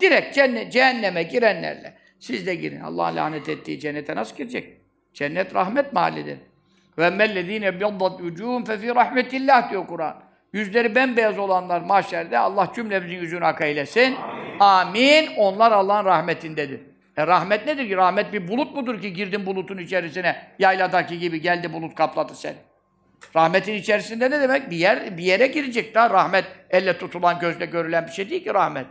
Direkt 0.00 0.34
cennet, 0.34 0.72
cehenneme 0.72 1.22
girenlerle 1.22 1.94
siz 2.18 2.46
de 2.46 2.54
girin. 2.54 2.80
Allah 2.80 3.14
lanet 3.14 3.48
ettiği 3.48 3.80
cennete 3.80 4.16
nasıl 4.16 4.36
girecek? 4.36 4.80
Cennet 5.12 5.54
rahmet 5.54 5.92
mahallidir. 5.92 6.38
Ve 6.98 7.10
mellezîne 7.10 7.80
biyaddat 7.80 8.20
vücûhum 8.20 8.64
fe 8.64 8.78
fî 8.78 8.94
rahmetillah 8.94 9.70
diyor 9.70 9.86
Kur'an. 9.86 10.22
Yüzleri 10.52 10.94
bembeyaz 10.94 11.38
olanlar 11.38 11.80
mahşerde 11.80 12.38
Allah 12.38 12.72
cümlemizin 12.74 13.16
yüzünü 13.16 13.44
ak 13.44 13.60
eylesin. 13.60 14.16
Amin. 14.60 15.28
Onlar 15.36 15.72
Allah'ın 15.72 16.04
rahmetindedir. 16.04 16.80
E 17.16 17.26
rahmet 17.26 17.66
nedir 17.66 17.88
ki? 17.88 17.96
Rahmet 17.96 18.32
bir 18.32 18.48
bulut 18.48 18.74
mudur 18.74 19.00
ki 19.00 19.12
girdin 19.12 19.46
bulutun 19.46 19.78
içerisine 19.78 20.36
yayladaki 20.58 21.18
gibi 21.18 21.40
geldi 21.40 21.72
bulut 21.72 21.94
kapladı 21.94 22.34
seni. 22.34 22.56
Rahmetin 23.36 23.74
içerisinde 23.74 24.30
ne 24.30 24.40
demek? 24.40 24.70
Bir 24.70 24.76
yer 24.76 25.18
bir 25.18 25.22
yere 25.22 25.46
girecek 25.46 25.94
daha 25.94 26.10
rahmet 26.10 26.44
elle 26.70 26.98
tutulan 26.98 27.38
gözle 27.38 27.66
görülen 27.66 28.06
bir 28.06 28.12
şey 28.12 28.30
değil 28.30 28.44
ki 28.44 28.54
rahmet. 28.54 28.86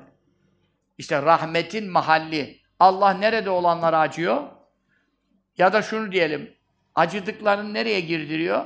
İşte 0.98 1.22
rahmetin 1.22 1.92
mahalli. 1.92 2.60
Allah 2.80 3.14
nerede 3.14 3.50
olanlara 3.50 4.00
acıyor? 4.00 4.44
Ya 5.58 5.74
da 5.74 5.82
şunu 5.82 6.12
diyelim. 6.12 6.54
Acıdıklarını 6.96 7.74
nereye 7.74 8.00
girdiriyor? 8.00 8.66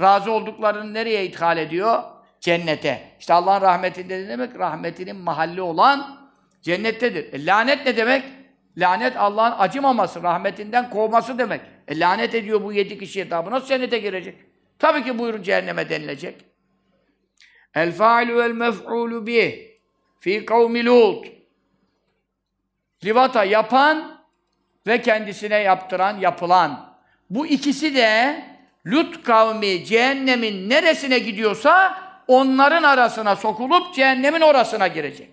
Razı 0.00 0.32
olduklarını 0.32 0.94
nereye 0.94 1.26
ithal 1.26 1.58
ediyor? 1.58 2.02
Cennete. 2.40 3.16
İşte 3.20 3.34
Allah'ın 3.34 3.60
rahmetinde 3.60 4.18
ne 4.18 4.28
demek? 4.28 4.58
Rahmetinin 4.58 5.16
mahalli 5.16 5.62
olan 5.62 6.30
cennettedir. 6.62 7.32
E, 7.32 7.46
lanet 7.46 7.86
ne 7.86 7.96
demek? 7.96 8.24
Lanet 8.76 9.16
Allah'ın 9.16 9.54
acımaması, 9.58 10.22
rahmetinden 10.22 10.90
kovması 10.90 11.38
demek. 11.38 11.60
E, 11.88 12.00
lanet 12.00 12.34
ediyor 12.34 12.62
bu 12.62 12.72
yedi 12.72 12.98
kişiye 12.98 13.30
daha. 13.30 13.46
Bu 13.46 13.50
nasıl 13.50 13.66
cennete 13.66 13.98
girecek? 13.98 14.34
Tabii 14.78 15.04
ki 15.04 15.18
buyurun 15.18 15.42
cehenneme 15.42 15.90
denilecek. 15.90 16.44
El 17.74 17.92
failu 17.92 18.36
vel 18.36 18.50
mef'ulu 18.50 19.26
bih 19.26 19.54
fi 20.20 20.44
kavmi 20.46 20.84
Lut. 20.84 21.35
Livata 23.04 23.44
yapan 23.44 24.22
ve 24.86 25.02
kendisine 25.02 25.56
yaptıran, 25.56 26.18
yapılan. 26.18 26.96
Bu 27.30 27.46
ikisi 27.46 27.94
de 27.94 28.42
Lut 28.86 29.22
kavmi 29.22 29.84
cehennemin 29.84 30.70
neresine 30.70 31.18
gidiyorsa 31.18 32.02
onların 32.28 32.82
arasına 32.82 33.36
sokulup 33.36 33.94
cehennemin 33.94 34.40
orasına 34.40 34.86
girecek. 34.86 35.30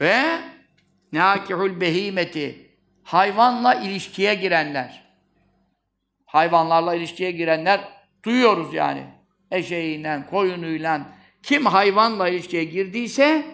Ve 0.00 0.38
nakihul 1.12 1.80
behimeti 1.80 2.70
hayvanla 3.02 3.74
ilişkiye 3.74 4.34
girenler. 4.34 5.02
Hayvanlarla 6.26 6.94
ilişkiye 6.94 7.30
girenler 7.30 7.80
duyuyoruz 8.24 8.74
yani. 8.74 9.04
Eşeğiyle, 9.50 10.22
koyunuyla 10.30 11.00
kim 11.42 11.66
hayvanla 11.66 12.28
ilişkiye 12.28 12.64
girdiyse 12.64 13.46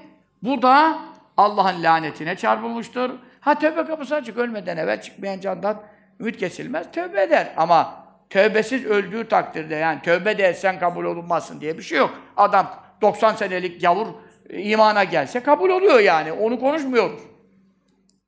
bu 0.42 0.62
da 0.62 0.98
Allah'ın 1.38 1.82
lanetine 1.82 2.36
çarpılmıştır. 2.36 3.12
Ha 3.40 3.58
tövbe 3.58 3.84
kapısı 3.84 4.14
açık 4.14 4.38
ölmeden 4.38 4.76
evvel 4.76 5.00
çıkmayan 5.00 5.40
candan 5.40 5.82
ümit 6.20 6.36
kesilmez. 6.36 6.86
Tövbe 6.92 7.22
eder 7.22 7.52
ama 7.56 8.04
tövbesiz 8.30 8.84
öldüğü 8.84 9.28
takdirde 9.28 9.74
yani 9.74 10.02
tövbe 10.02 10.38
de 10.38 10.42
etsen 10.42 10.78
kabul 10.78 11.04
olunmazsın 11.04 11.60
diye 11.60 11.78
bir 11.78 11.82
şey 11.82 11.98
yok. 11.98 12.14
Adam 12.36 12.74
90 13.02 13.34
senelik 13.34 13.82
yavur 13.82 14.06
imana 14.50 15.04
gelse 15.04 15.42
kabul 15.42 15.70
oluyor 15.70 16.00
yani. 16.00 16.32
Onu 16.32 16.60
konuşmuyoruz. 16.60 17.20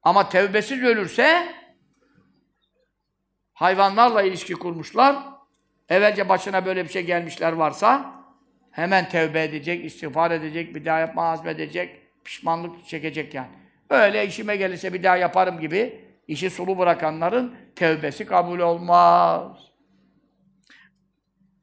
Ama 0.03 0.29
tevbesiz 0.29 0.83
ölürse 0.83 1.47
hayvanlarla 3.53 4.23
ilişki 4.23 4.55
kurmuşlar. 4.55 5.17
Evvelce 5.89 6.29
başına 6.29 6.67
böyle 6.67 6.85
bir 6.85 6.91
şey 6.91 7.03
gelmişler 7.03 7.53
varsa 7.53 8.13
hemen 8.71 9.09
tevbe 9.09 9.45
edecek, 9.45 9.85
istiğfar 9.85 10.31
edecek, 10.31 10.75
bir 10.75 10.85
daha 10.85 10.99
yapma 10.99 11.31
azmedecek, 11.31 12.00
pişmanlık 12.25 12.87
çekecek 12.87 13.35
yani. 13.35 13.51
Öyle 13.91 14.27
işime 14.27 14.57
gelirse 14.57 14.93
bir 14.93 15.03
daha 15.03 15.17
yaparım 15.17 15.61
gibi 15.61 16.05
işi 16.29 16.51
sulu 16.51 16.79
bırakanların 16.79 17.55
tevbesi 17.77 18.27
kabul 18.27 18.59
olmaz. 18.59 19.59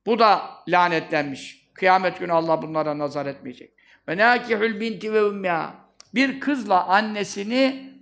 Bu 0.06 0.20
da 0.20 0.42
lanetlenmiş. 0.68 1.68
Kıyamet 1.74 2.20
günü 2.20 2.32
Allah 2.32 2.62
bunlara 2.62 2.98
nazar 2.98 3.26
etmeyecek. 3.26 3.74
Ve 4.08 4.18
nakihul 4.18 4.80
binti 4.80 5.14
ve 5.14 5.24
ummiha. 5.24 5.76
Bir 6.16 6.40
kızla 6.40 6.86
annesini 6.86 7.94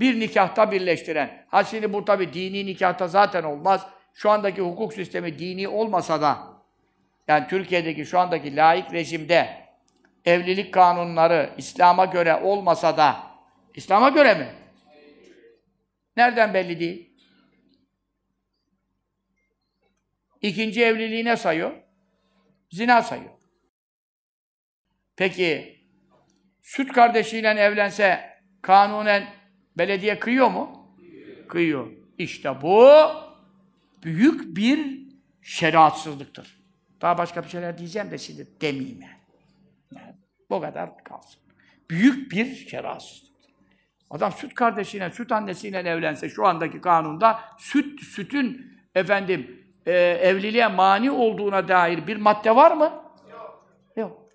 bir 0.00 0.20
nikahta 0.20 0.72
birleştiren. 0.72 1.44
Ha 1.48 1.64
şimdi 1.64 1.92
bu 1.92 2.04
tabi 2.04 2.32
dini 2.32 2.66
nikahta 2.66 3.08
zaten 3.08 3.42
olmaz. 3.42 3.86
Şu 4.14 4.30
andaki 4.30 4.60
hukuk 4.60 4.94
sistemi 4.94 5.38
dini 5.38 5.68
olmasa 5.68 6.22
da 6.22 6.38
yani 7.28 7.46
Türkiye'deki 7.48 8.06
şu 8.06 8.18
andaki 8.18 8.56
laik 8.56 8.92
rejimde 8.92 9.61
evlilik 10.24 10.74
kanunları 10.74 11.54
İslam'a 11.58 12.04
göre 12.04 12.34
olmasa 12.36 12.96
da 12.96 13.22
İslam'a 13.74 14.08
göre 14.08 14.34
mi? 14.34 14.54
Nereden 16.16 16.54
belli 16.54 16.80
değil? 16.80 17.12
İkinci 20.42 20.82
evliliği 20.82 21.24
ne 21.24 21.36
sayıyor? 21.36 21.72
Zina 22.70 23.02
sayıyor. 23.02 23.30
Peki 25.16 25.78
süt 26.62 26.92
kardeşiyle 26.92 27.48
evlense 27.48 28.20
kanunen 28.62 29.26
belediye 29.78 30.18
kıyıyor 30.18 30.50
mu? 30.50 30.96
Kıyıyor. 31.48 31.92
İşte 32.18 32.62
bu 32.62 32.88
büyük 34.04 34.56
bir 34.56 35.02
şeriatsızlıktır. 35.42 36.62
Daha 37.00 37.18
başka 37.18 37.44
bir 37.44 37.48
şeyler 37.48 37.78
diyeceğim 37.78 38.10
de 38.10 38.18
şimdi 38.18 38.60
demeyeyim 38.60 39.02
yani. 39.02 39.21
Bu 40.52 40.60
kadar 40.60 41.04
kalsın. 41.04 41.40
Büyük 41.90 42.32
bir 42.32 42.54
şeriatsızlıktır. 42.54 43.54
Adam 44.10 44.32
süt 44.32 44.54
kardeşine, 44.54 45.10
süt 45.10 45.32
annesiyle 45.32 45.78
evlense 45.78 46.28
şu 46.28 46.46
andaki 46.46 46.80
kanunda 46.80 47.40
süt, 47.58 48.00
sütün 48.00 48.72
efendim 48.94 49.66
e, 49.86 49.92
evliliğe 50.00 50.68
mani 50.68 51.10
olduğuna 51.10 51.68
dair 51.68 52.06
bir 52.06 52.16
madde 52.16 52.56
var 52.56 52.72
mı? 52.72 52.92
Yok. 53.30 53.66
Yok. 53.96 54.28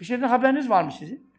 Bir 0.00 0.04
şeyden 0.04 0.28
haberiniz 0.28 0.70
var 0.70 0.84
mı 0.84 0.92
sizin? 0.92 1.32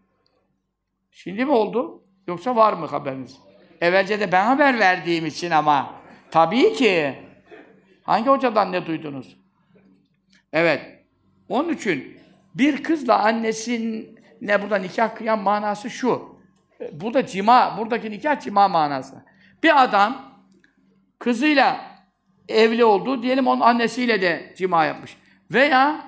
Şimdi 1.12 1.46
mi 1.46 1.52
oldu? 1.52 2.04
Yoksa 2.28 2.56
var 2.56 2.74
mı 2.74 2.86
haberiniz? 2.86 3.38
Evvelce 3.82 4.20
de 4.20 4.32
ben 4.32 4.46
haber 4.46 4.80
verdiğim 4.80 5.26
için 5.26 5.52
ama 5.52 5.94
tabii 6.32 6.74
ki 6.74 7.16
hangi 8.04 8.30
hocadan 8.30 8.72
ne 8.72 8.86
duydunuz? 8.86 9.38
Evet. 10.54 10.98
Onun 11.50 11.74
için 11.74 12.18
bir 12.58 12.84
kızla 12.84 13.20
annesine 13.20 14.62
burada 14.62 14.78
nikah 14.78 15.16
kıyan 15.16 15.40
manası 15.40 15.90
şu. 15.90 16.38
Bu 16.92 17.14
da 17.14 17.26
cima, 17.26 17.78
buradaki 17.78 18.12
nikah 18.12 18.40
cima 18.40 18.68
manası. 18.68 19.16
Bir 19.64 19.84
adam 19.84 20.42
kızıyla 21.20 21.82
evli 22.50 22.86
oldu, 22.86 23.24
diyelim 23.24 23.48
onun 23.48 23.62
annesiyle 23.62 24.22
de 24.22 24.54
cima 24.58 24.86
yapmış. 24.86 25.18
Veya 25.52 26.06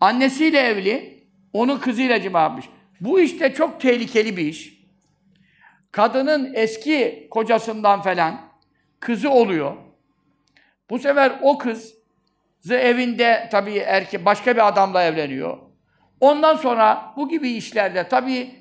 annesiyle 0.00 0.58
evli, 0.58 1.26
onun 1.52 1.78
kızıyla 1.78 2.20
cima 2.20 2.40
yapmış. 2.40 2.68
Bu 3.00 3.20
işte 3.20 3.54
çok 3.54 3.80
tehlikeli 3.80 4.36
bir 4.36 4.46
iş. 4.46 4.76
Kadının 5.92 6.54
eski 6.54 7.28
kocasından 7.30 8.02
falan 8.02 8.40
kızı 9.00 9.30
oluyor. 9.30 9.76
Bu 10.90 10.98
sefer 10.98 11.38
o 11.42 11.58
kız 11.58 11.95
evinde 12.74 13.48
tabii 13.52 13.76
erkek 13.76 14.24
başka 14.24 14.54
bir 14.56 14.68
adamla 14.68 15.02
evleniyor. 15.02 15.58
Ondan 16.20 16.56
sonra 16.56 17.12
bu 17.16 17.28
gibi 17.28 17.50
işlerde 17.50 18.08
tabii 18.08 18.54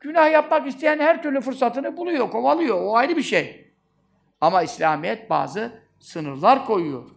günah 0.00 0.32
yapmak 0.32 0.66
isteyen 0.66 0.98
her 0.98 1.22
türlü 1.22 1.40
fırsatını 1.40 1.96
buluyor, 1.96 2.30
kovalıyor. 2.30 2.80
O 2.82 2.96
ayrı 2.96 3.16
bir 3.16 3.22
şey. 3.22 3.72
Ama 4.40 4.62
İslamiyet 4.62 5.30
bazı 5.30 5.72
sınırlar 6.00 6.66
koyuyor. 6.66 7.10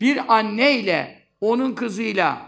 Bir 0.00 0.34
anne 0.36 0.72
ile 0.72 1.18
onun 1.40 1.74
kızıyla 1.74 2.38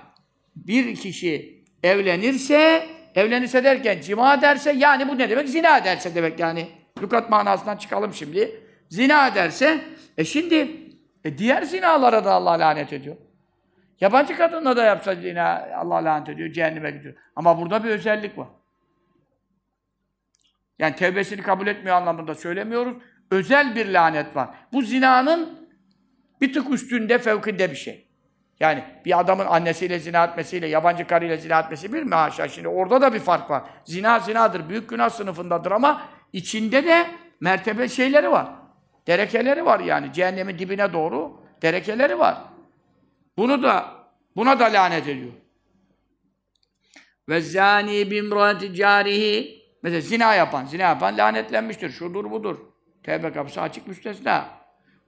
bir 0.56 0.96
kişi 0.96 1.64
evlenirse, 1.82 2.86
evlenirse 3.14 3.64
derken 3.64 4.00
cima 4.00 4.42
derse, 4.42 4.72
yani 4.72 5.08
bu 5.08 5.18
ne 5.18 5.30
demek? 5.30 5.48
Zina 5.48 5.84
derse 5.84 6.14
demek 6.14 6.40
yani. 6.40 6.68
Lukat 7.02 7.30
manasından 7.30 7.76
çıkalım 7.76 8.14
şimdi. 8.14 8.60
Zina 8.88 9.34
derse, 9.34 9.80
e 10.18 10.24
şimdi 10.24 10.85
e 11.26 11.38
diğer 11.38 11.62
zinalara 11.62 12.24
da 12.24 12.32
Allah 12.32 12.58
lanet 12.58 12.92
ediyor. 12.92 13.16
Yabancı 14.00 14.36
kadınla 14.36 14.76
da 14.76 14.84
yapsa 14.84 15.14
zina 15.14 15.68
Allah 15.76 16.04
lanet 16.04 16.28
ediyor, 16.28 16.52
cehenneme 16.52 16.90
gidiyor. 16.90 17.14
Ama 17.36 17.60
burada 17.60 17.84
bir 17.84 17.90
özellik 17.90 18.38
var. 18.38 18.48
Yani 20.78 20.96
tevbesini 20.96 21.42
kabul 21.42 21.66
etmiyor 21.66 21.96
anlamında 21.96 22.34
söylemiyoruz. 22.34 22.96
Özel 23.30 23.74
bir 23.74 23.86
lanet 23.86 24.36
var. 24.36 24.48
Bu 24.72 24.82
zinanın 24.82 25.68
bir 26.40 26.52
tık 26.52 26.70
üstünde, 26.70 27.18
fevkinde 27.18 27.70
bir 27.70 27.76
şey. 27.76 28.06
Yani 28.60 28.84
bir 29.04 29.20
adamın 29.20 29.46
annesiyle 29.46 29.98
zina 29.98 30.24
etmesiyle, 30.24 30.66
yabancı 30.66 31.06
karıyla 31.06 31.36
zina 31.36 31.60
etmesi 31.60 31.92
bir 31.92 32.02
mi 32.02 32.14
haşa? 32.14 32.48
Şimdi 32.48 32.68
orada 32.68 33.00
da 33.00 33.14
bir 33.14 33.20
fark 33.20 33.50
var. 33.50 33.62
Zina 33.84 34.18
zinadır, 34.18 34.68
büyük 34.68 34.88
günah 34.88 35.10
sınıfındadır 35.10 35.70
ama 35.70 36.02
içinde 36.32 36.84
de 36.84 37.06
mertebe 37.40 37.88
şeyleri 37.88 38.30
var. 38.30 38.65
Derekeleri 39.06 39.64
var 39.64 39.80
yani. 39.80 40.12
Cehennemin 40.12 40.58
dibine 40.58 40.92
doğru 40.92 41.40
derekeleri 41.62 42.18
var. 42.18 42.38
Bunu 43.36 43.62
da, 43.62 43.94
buna 44.36 44.60
da 44.60 44.64
lanet 44.64 45.08
ediyor. 45.08 45.32
Ve 47.28 47.40
zâni 47.40 48.10
bimrati 48.10 48.74
carihi 48.74 49.66
Mesela 49.86 50.00
zina 50.00 50.34
yapan, 50.34 50.64
zina 50.64 50.82
yapan 50.82 51.18
lanetlenmiştir. 51.18 51.90
Şudur 51.90 52.30
budur. 52.30 52.58
Tevbe 53.02 53.32
kapısı 53.32 53.60
açık 53.60 53.86
müstesna. 53.86 54.48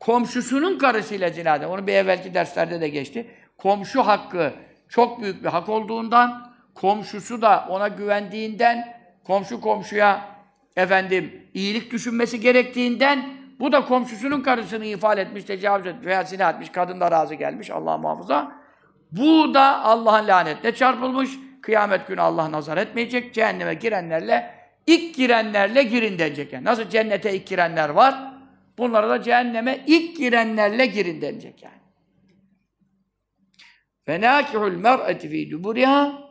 komşusunun 0.01 0.79
karısıyla 0.79 1.31
zina 1.31 1.57
eden, 1.57 1.69
onu 1.69 1.87
bir 1.87 1.93
evvelki 1.93 2.35
derslerde 2.35 2.81
de 2.81 2.89
geçti. 2.89 3.31
Komşu 3.57 4.07
hakkı 4.07 4.53
çok 4.89 5.23
büyük 5.23 5.45
bir 5.45 5.49
hak 5.49 5.69
olduğundan, 5.69 6.55
komşusu 6.75 7.43
da 7.43 7.66
ona 7.69 7.89
güvendiğinden, 7.89 8.99
komşu 9.25 9.61
komşuya 9.61 10.29
efendim 10.77 11.43
iyilik 11.55 11.93
düşünmesi 11.93 12.41
gerektiğinden, 12.41 13.38
bu 13.60 13.72
da 13.72 13.85
komşusunun 13.85 14.40
karısını 14.40 14.85
ifade 14.85 15.20
etmiş, 15.20 15.44
tecavüz 15.44 15.86
etmiş 15.86 16.06
veya 16.06 16.22
zina 16.22 16.51
etmiş, 16.51 16.70
kadın 16.70 17.01
da 17.01 17.10
razı 17.10 17.35
gelmiş, 17.35 17.70
Allah 17.70 17.98
muhafaza. 17.98 18.52
Bu 19.12 19.55
da 19.55 19.85
Allah'ın 19.85 20.28
lanetine 20.28 20.74
çarpılmış. 20.74 21.30
Kıyamet 21.62 22.06
günü 22.06 22.20
Allah 22.20 22.52
nazar 22.52 22.76
etmeyecek. 22.76 23.35
Cehenneme 23.35 23.74
girenlerle, 23.74 24.55
ilk 24.86 25.14
girenlerle 25.14 25.82
girin 25.82 26.18
denecek. 26.18 26.52
Yani. 26.52 26.64
Nasıl 26.64 26.89
cennete 26.89 27.35
ilk 27.35 27.47
girenler 27.47 27.89
var? 27.89 28.32
Bunlara 28.78 29.09
da 29.09 29.22
cehenneme 29.22 29.85
ilk 29.86 30.16
girenlerle 30.16 30.86
girin 30.86 31.20
denecek 31.22 31.62
yani. 31.62 31.74
Ve 34.09 34.20
nâkihul 34.20 34.72
mer'eti 34.72 35.28
fî 35.28 35.51
duburiha 35.51 36.28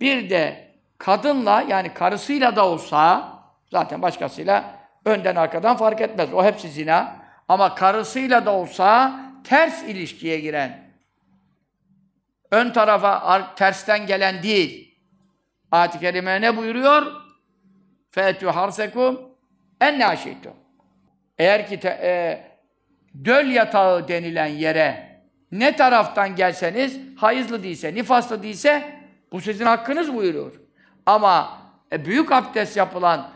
Bir 0.00 0.30
de 0.30 0.70
kadınla 0.98 1.64
yani 1.68 1.94
karısıyla 1.94 2.56
da 2.56 2.66
olsa 2.66 3.32
zaten 3.70 4.02
başkasıyla 4.02 4.79
önden 5.05 5.35
arkadan 5.35 5.77
fark 5.77 6.01
etmez. 6.01 6.33
O 6.33 6.43
hepsi 6.43 6.69
zina. 6.69 7.15
Ama 7.47 7.75
karısıyla 7.75 8.45
da 8.45 8.51
olsa 8.51 9.19
ters 9.43 9.83
ilişkiye 9.83 10.39
giren 10.39 10.85
ön 12.51 12.69
tarafa 12.69 13.55
tersten 13.55 14.07
gelen 14.07 14.43
değil. 14.43 14.95
Ayet-i 15.71 15.99
Kerime 15.99 16.41
ne 16.41 16.57
buyuruyor? 16.57 17.11
فَاَتُوا 18.11 18.51
حَرْسَكُمْ 18.51 19.17
اَنَّا 19.81 20.15
شِئْتُمْ 20.15 20.53
Eğer 21.37 21.67
ki 21.67 21.79
te, 21.79 21.89
e, 21.89 22.43
döl 23.25 23.47
yatağı 23.47 24.07
denilen 24.07 24.45
yere 24.45 25.19
ne 25.51 25.75
taraftan 25.75 26.35
gelseniz, 26.35 26.99
hayızlı 27.17 27.63
değilse, 27.63 27.95
nifaslı 27.95 28.43
değilse 28.43 28.99
bu 29.31 29.41
sizin 29.41 29.65
hakkınız 29.65 30.13
buyuruyor. 30.13 30.51
Ama 31.05 31.57
e, 31.91 32.05
büyük 32.05 32.31
abdest 32.31 32.77
yapılan 32.77 33.29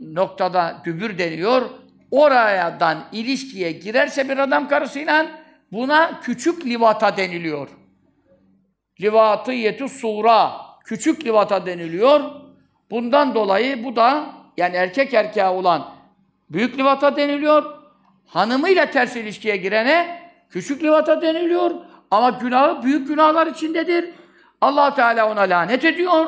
noktada 0.00 0.82
dübür 0.84 1.18
deniyor. 1.18 1.62
Oradan 2.10 3.04
ilişkiye 3.12 3.72
girerse 3.72 4.28
bir 4.28 4.38
adam 4.38 4.68
karısıyla 4.68 5.26
buna 5.72 6.20
küçük 6.20 6.66
livata 6.66 7.16
deniliyor. 7.16 7.68
Livatiyetü 9.00 9.88
sura. 9.88 10.52
Küçük 10.84 11.24
livata 11.24 11.66
deniliyor. 11.66 12.20
Bundan 12.90 13.34
dolayı 13.34 13.84
bu 13.84 13.96
da 13.96 14.26
yani 14.56 14.76
erkek 14.76 15.14
erkeğe 15.14 15.48
olan 15.48 15.88
büyük 16.50 16.78
livata 16.78 17.16
deniliyor. 17.16 17.64
Hanımıyla 18.26 18.90
ters 18.90 19.16
ilişkiye 19.16 19.56
girene 19.56 20.20
küçük 20.50 20.82
livata 20.82 21.22
deniliyor. 21.22 21.70
Ama 22.10 22.30
günahı 22.30 22.82
büyük 22.82 23.08
günahlar 23.08 23.46
içindedir. 23.46 24.10
allah 24.60 24.94
Teala 24.94 25.30
ona 25.32 25.40
lanet 25.40 25.84
ediyor 25.84 26.26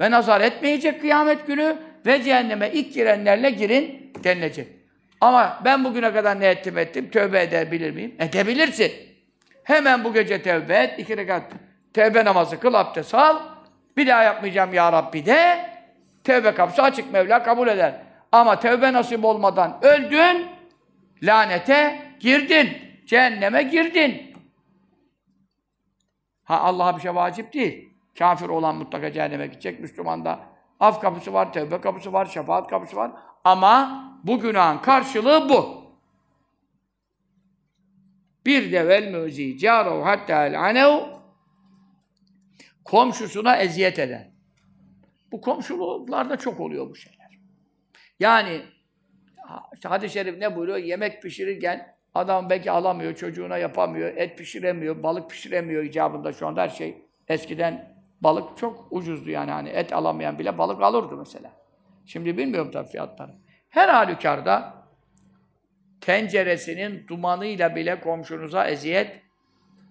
ve 0.00 0.10
nazar 0.10 0.40
etmeyecek 0.40 1.00
kıyamet 1.00 1.46
günü 1.46 1.76
ve 2.06 2.22
cehenneme 2.22 2.70
ilk 2.72 2.94
girenlerle 2.94 3.50
girin 3.50 4.12
denilecek. 4.24 4.68
Ama 5.20 5.60
ben 5.64 5.84
bugüne 5.84 6.12
kadar 6.12 6.40
ne 6.40 6.46
ettim 6.46 6.78
ettim, 6.78 7.10
tövbe 7.10 7.42
edebilir 7.42 7.90
miyim? 7.90 8.14
Edebilirsin. 8.18 8.92
Hemen 9.64 10.04
bu 10.04 10.12
gece 10.12 10.42
tövbe 10.42 10.74
et, 10.74 10.98
iki 10.98 11.16
rekat 11.16 11.42
tövbe 11.94 12.24
namazı 12.24 12.60
kıl, 12.60 12.74
abdest 12.74 13.14
al. 13.14 13.38
Bir 13.96 14.06
daha 14.06 14.22
yapmayacağım 14.22 14.74
ya 14.74 14.92
Rabbi 14.92 15.26
de. 15.26 15.70
Tövbe 16.24 16.54
kapısı 16.54 16.82
açık 16.82 17.12
Mevla 17.12 17.42
kabul 17.42 17.68
eder. 17.68 17.94
Ama 18.32 18.60
tövbe 18.60 18.92
nasip 18.92 19.24
olmadan 19.24 19.78
öldün, 19.82 20.46
lanete 21.22 22.02
girdin, 22.20 22.68
cehenneme 23.06 23.62
girdin. 23.62 24.34
Ha 26.44 26.60
Allah'a 26.60 26.96
bir 26.96 27.02
şey 27.02 27.14
vacip 27.14 27.52
değil. 27.52 27.88
Kafir 28.18 28.48
olan 28.48 28.76
mutlaka 28.76 29.12
cehenneme 29.12 29.46
gidecek. 29.46 29.80
Müslüman 29.80 30.24
da 30.24 30.40
af 30.80 31.00
kapısı 31.00 31.32
var, 31.32 31.52
tövbe 31.52 31.80
kapısı 31.80 32.12
var, 32.12 32.26
şefaat 32.26 32.68
kapısı 32.70 32.96
var. 32.96 33.12
Ama 33.44 34.04
bu 34.24 34.40
günahın 34.40 34.78
karşılığı 34.78 35.48
bu. 35.48 35.78
Bir 38.46 38.72
de 38.72 38.88
vel 38.88 39.12
müzi 39.12 39.58
caro 39.58 40.04
hatta 40.04 40.46
el 40.46 40.60
anev 40.60 41.00
komşusuna 42.84 43.56
eziyet 43.56 43.98
eden. 43.98 44.30
Bu 45.32 45.40
komşuluklarda 45.40 46.36
çok 46.36 46.60
oluyor 46.60 46.90
bu 46.90 46.94
şeyler. 46.94 47.38
Yani 48.20 48.62
hadis-i 49.84 50.12
şerif 50.12 50.38
ne 50.38 50.56
buyuruyor? 50.56 50.78
Yemek 50.78 51.22
pişirirken 51.22 51.96
adam 52.14 52.50
belki 52.50 52.70
alamıyor, 52.70 53.14
çocuğuna 53.14 53.58
yapamıyor, 53.58 54.16
et 54.16 54.38
pişiremiyor, 54.38 55.02
balık 55.02 55.30
pişiremiyor 55.30 55.84
icabında 55.84 56.32
şu 56.32 56.46
anda 56.46 56.62
her 56.62 56.68
şey. 56.68 57.04
Eskiden 57.28 57.97
balık 58.20 58.58
çok 58.58 58.86
ucuzdu 58.90 59.30
yani 59.30 59.50
hani 59.50 59.68
et 59.68 59.92
alamayan 59.92 60.38
bile 60.38 60.58
balık 60.58 60.82
alırdı 60.82 61.16
mesela. 61.16 61.52
Şimdi 62.06 62.38
bilmiyorum 62.38 62.70
tabii 62.72 62.88
fiyatları. 62.88 63.34
Her 63.68 63.88
halükarda 63.88 64.74
tenceresinin 66.00 67.06
dumanıyla 67.08 67.76
bile 67.76 68.00
komşunuza 68.00 68.66
eziyet 68.66 69.22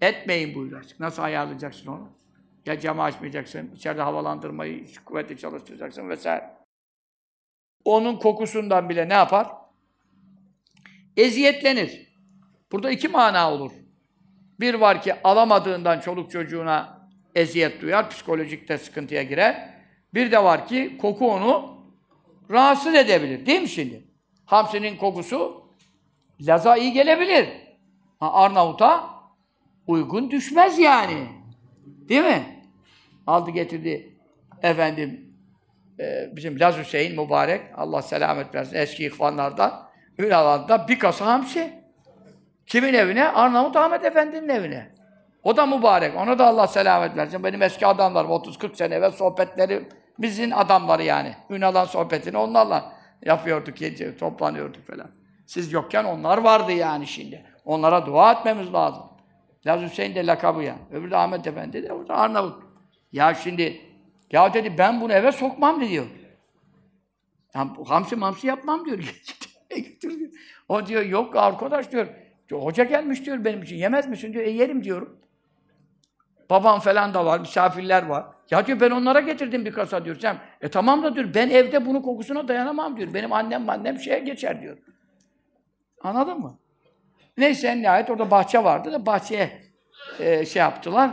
etmeyin 0.02 0.56
buyuruyor. 0.56 0.86
Nasıl 1.00 1.24
ayarlayacaksın 1.24 1.88
onu? 1.88 2.10
Ya 2.66 2.80
camı 2.80 3.04
açmayacaksın, 3.04 3.72
içeride 3.76 4.02
havalandırmayı 4.02 4.86
kuvvetli 5.06 5.38
çalıştıracaksın 5.38 6.10
vesaire. 6.10 6.58
Onun 7.86 8.16
kokusundan 8.16 8.90
bile 8.90 9.10
ne 9.10 9.14
yapar? 9.14 9.48
Eziyetlenir. 11.18 12.08
Burada 12.72 12.92
iki 12.92 13.08
mana 13.08 13.52
olur. 13.52 13.72
Bir 14.60 14.74
var 14.74 15.02
ki 15.02 15.16
alamadığından 15.24 16.00
çoluk 16.00 16.32
çocuğuna 16.32 16.97
eziyet 17.38 17.82
duyar, 17.82 18.10
psikolojik 18.10 18.70
de 18.70 18.78
sıkıntıya 18.78 19.24
girer. 19.24 19.70
Bir 20.14 20.32
de 20.32 20.44
var 20.44 20.68
ki 20.68 20.98
koku 21.02 21.32
onu 21.32 21.78
rahatsız 22.52 22.96
edebilir. 22.96 23.46
Değil 23.46 23.62
mi 23.62 23.70
şimdi? 23.70 24.04
Hamsinin 24.46 24.98
kokusu 24.98 25.68
Laz'a 26.42 26.78
iyi 26.78 26.94
gelebilir. 26.94 27.50
Ha, 28.20 28.34
Arnavut'a 28.34 29.10
uygun 29.88 30.32
düşmez 30.32 30.80
yani. 30.80 31.28
Değil 31.86 32.24
mi? 32.24 32.64
Aldı 33.28 33.52
getirdi 33.52 34.14
efendim 34.64 35.34
e, 36.00 36.30
bizim 36.36 36.60
Laz 36.60 36.78
Hüseyin 36.78 37.22
mübarek 37.22 37.62
Allah 37.76 38.02
selamet 38.02 38.56
versin 38.56 38.76
eski 38.76 39.06
ihvanlardan 39.06 39.90
Ünal'da 40.18 40.88
bir 40.88 41.00
kasa 41.00 41.26
hamsi. 41.26 41.74
Kimin 42.66 42.94
evine? 42.94 43.28
Arnavut 43.28 43.76
Ahmet 43.76 44.06
Efendi'nin 44.06 44.50
evine. 44.50 44.97
O 45.44 45.58
da 45.58 45.66
mübarek. 45.66 46.16
Ona 46.16 46.40
da 46.40 46.48
Allah 46.48 46.68
selamet 46.68 47.18
versin. 47.18 47.44
Benim 47.44 47.62
eski 47.62 47.88
adamlarım 47.88 48.32
30-40 48.32 48.76
sene 48.76 48.96
evvel 48.96 49.12
sohbetleri 49.12 49.90
bizim 50.20 50.58
adamları 50.58 51.04
yani. 51.04 51.36
Ünal'ın 51.50 51.86
sohbetini 51.86 52.38
onlarla 52.38 52.94
yapıyorduk, 53.26 53.82
yedi, 53.82 54.18
toplanıyorduk 54.18 54.88
falan. 54.88 55.12
Siz 55.46 55.74
yokken 55.74 56.04
onlar 56.04 56.38
vardı 56.38 56.72
yani 56.72 57.08
şimdi. 57.08 57.46
Onlara 57.66 58.06
dua 58.06 58.32
etmemiz 58.32 58.74
lazım. 58.74 59.04
Laz 59.66 59.82
Hüseyin 59.82 60.16
de 60.16 60.26
lakabı 60.28 60.64
ya. 60.64 60.76
Öbürü 60.92 61.12
de 61.12 61.18
Ahmet 61.18 61.48
Efendi 61.48 61.84
de 61.84 61.94
o 61.94 62.08
da 62.08 62.16
Arnavut. 62.16 62.64
Ya 63.12 63.34
şimdi 63.34 63.82
ya 64.32 64.54
dedi 64.54 64.78
ben 64.78 65.02
bunu 65.02 65.14
eve 65.14 65.32
sokmam 65.32 65.82
diyor. 65.82 66.06
Ya, 67.56 67.68
hamsi 67.88 68.16
mamsi 68.16 68.48
yapmam 68.48 68.86
diyor. 68.86 69.00
O 70.70 70.86
diyor 70.86 71.06
yok 71.06 71.36
arkadaş 71.36 71.92
diyor. 71.92 72.08
Hoca 72.52 72.84
gelmiş 72.84 73.26
diyor 73.26 73.46
benim 73.46 73.64
için. 73.64 73.76
Yemez 73.76 74.08
misin 74.08 74.34
diyor. 74.34 74.46
E 74.46 74.50
yerim 74.50 74.84
diyorum. 74.84 75.20
Babam 76.50 76.80
falan 76.80 77.14
da 77.14 77.26
var, 77.26 77.40
misafirler 77.40 78.06
var. 78.06 78.26
Ya 78.52 78.66
diyor 78.66 78.80
ben 78.80 78.92
onlara 78.92 79.20
getirdim 79.20 79.66
bir 79.66 79.74
kasa 79.74 80.06
diyor. 80.06 80.20
Sen, 80.20 80.38
e 80.62 80.68
tamam 80.68 81.04
da 81.04 81.16
diyor 81.16 81.34
ben 81.34 81.50
evde 81.50 81.86
bunun 81.86 82.02
kokusuna 82.02 82.48
dayanamam 82.48 82.98
diyor. 82.98 83.14
Benim 83.14 83.34
annem 83.34 83.70
annem 83.70 84.00
şeye 84.00 84.20
geçer 84.20 84.62
diyor. 84.62 84.78
Anladın 86.02 86.40
mı? 86.40 86.60
Neyse 87.38 87.68
en 87.68 87.82
nihayet 87.82 88.10
orada 88.10 88.32
bahçe 88.32 88.64
vardı 88.64 88.92
da 88.92 89.06
bahçeye 89.06 89.62
e, 90.20 90.46
şey 90.46 90.60
yaptılar. 90.60 91.12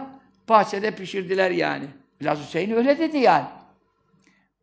Bahçede 0.48 0.90
pişirdiler 0.90 1.50
yani. 1.50 1.84
Laz 2.22 2.40
Hüseyin 2.40 2.70
öyle 2.70 2.98
dedi 2.98 3.18
yani. 3.18 3.44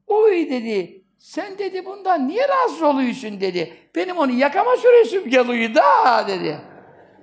Oy 0.07 0.49
dedi, 0.49 1.03
sen 1.19 1.57
dedi 1.57 1.85
bundan 1.85 2.27
niye 2.27 2.47
rahatsız 2.47 2.81
oluyorsun 2.81 3.41
dedi. 3.41 3.73
Benim 3.95 4.17
onu 4.17 4.31
yakama 4.31 4.75
süresim 4.75 5.29
geliyor 5.29 5.75
da 5.75 6.27
dedi. 6.27 6.57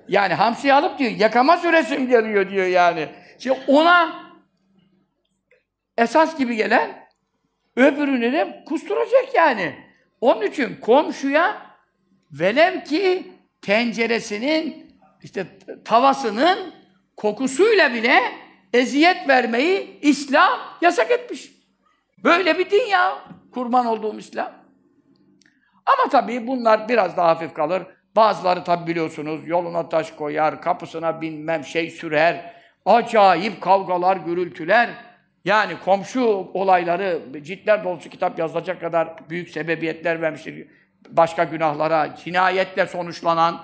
Yani 0.07 0.33
hamsi 0.33 0.73
alıp 0.73 0.99
diyor, 0.99 1.11
yakama 1.11 1.57
süresim 1.57 2.07
geliyor 2.07 2.49
diyor 2.49 2.65
yani. 2.65 3.09
Şimdi 3.39 3.59
ona 3.67 4.29
esas 5.97 6.37
gibi 6.37 6.55
gelen 6.55 7.07
öbürünü 7.75 8.33
de 8.33 8.63
kusturacak 8.67 9.35
yani. 9.35 9.75
Onun 10.21 10.41
için 10.41 10.77
komşuya 10.81 11.61
velev 12.31 12.83
ki 12.83 13.31
tenceresinin 13.61 14.95
işte 15.23 15.47
tavasının 15.85 16.73
kokusuyla 17.17 17.93
bile 17.93 18.19
eziyet 18.73 19.29
vermeyi 19.29 19.99
İslam 20.01 20.59
yasak 20.81 21.11
etmiş. 21.11 21.51
Böyle 22.23 22.59
bir 22.59 22.69
din 22.69 22.85
ya. 22.85 23.17
Kurban 23.53 23.85
olduğum 23.85 24.19
İslam. 24.19 24.51
Ama 25.85 26.11
tabii 26.11 26.47
bunlar 26.47 26.89
biraz 26.89 27.17
daha 27.17 27.27
hafif 27.27 27.53
kalır. 27.53 27.83
Bazıları 28.15 28.63
tabi 28.63 28.91
biliyorsunuz 28.91 29.47
yoluna 29.47 29.89
taş 29.89 30.11
koyar, 30.11 30.61
kapısına 30.61 31.21
bilmem 31.21 31.65
şey 31.65 31.91
sürer. 31.91 32.58
Acayip 32.85 33.61
kavgalar, 33.61 34.17
gürültüler. 34.17 34.89
Yani 35.45 35.79
komşu 35.85 36.25
olayları, 36.53 37.21
ciltler 37.41 37.83
dolusu 37.83 38.09
kitap 38.09 38.39
yazılacak 38.39 38.81
kadar 38.81 39.29
büyük 39.29 39.49
sebebiyetler 39.49 40.21
vermiştir. 40.21 40.67
Başka 41.09 41.43
günahlara, 41.43 42.15
cinayetle 42.15 42.85
sonuçlanan 42.85 43.61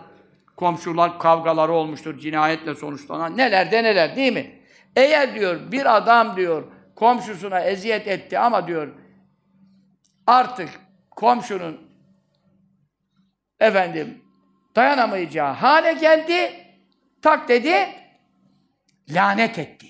komşular 0.56 1.20
kavgaları 1.20 1.72
olmuştur, 1.72 2.20
cinayetle 2.20 2.76
sonuçlanan. 2.76 3.38
Neler 3.38 3.72
de 3.72 3.84
neler 3.84 4.16
değil 4.16 4.34
mi? 4.34 4.52
Eğer 4.96 5.36
diyor 5.36 5.72
bir 5.72 5.98
adam 5.98 6.36
diyor 6.36 6.64
komşusuna 6.96 7.60
eziyet 7.60 8.08
etti 8.08 8.40
ama 8.40 8.68
diyor 8.68 8.88
artık 10.28 10.70
komşunun 11.12 11.82
efendim 13.60 14.22
dayanamayacağı 14.76 15.54
hale 15.54 15.94
geldi. 15.94 16.52
Tak 17.22 17.50
dedi, 17.50 17.76
lanet 19.10 19.60
etti. 19.60 19.88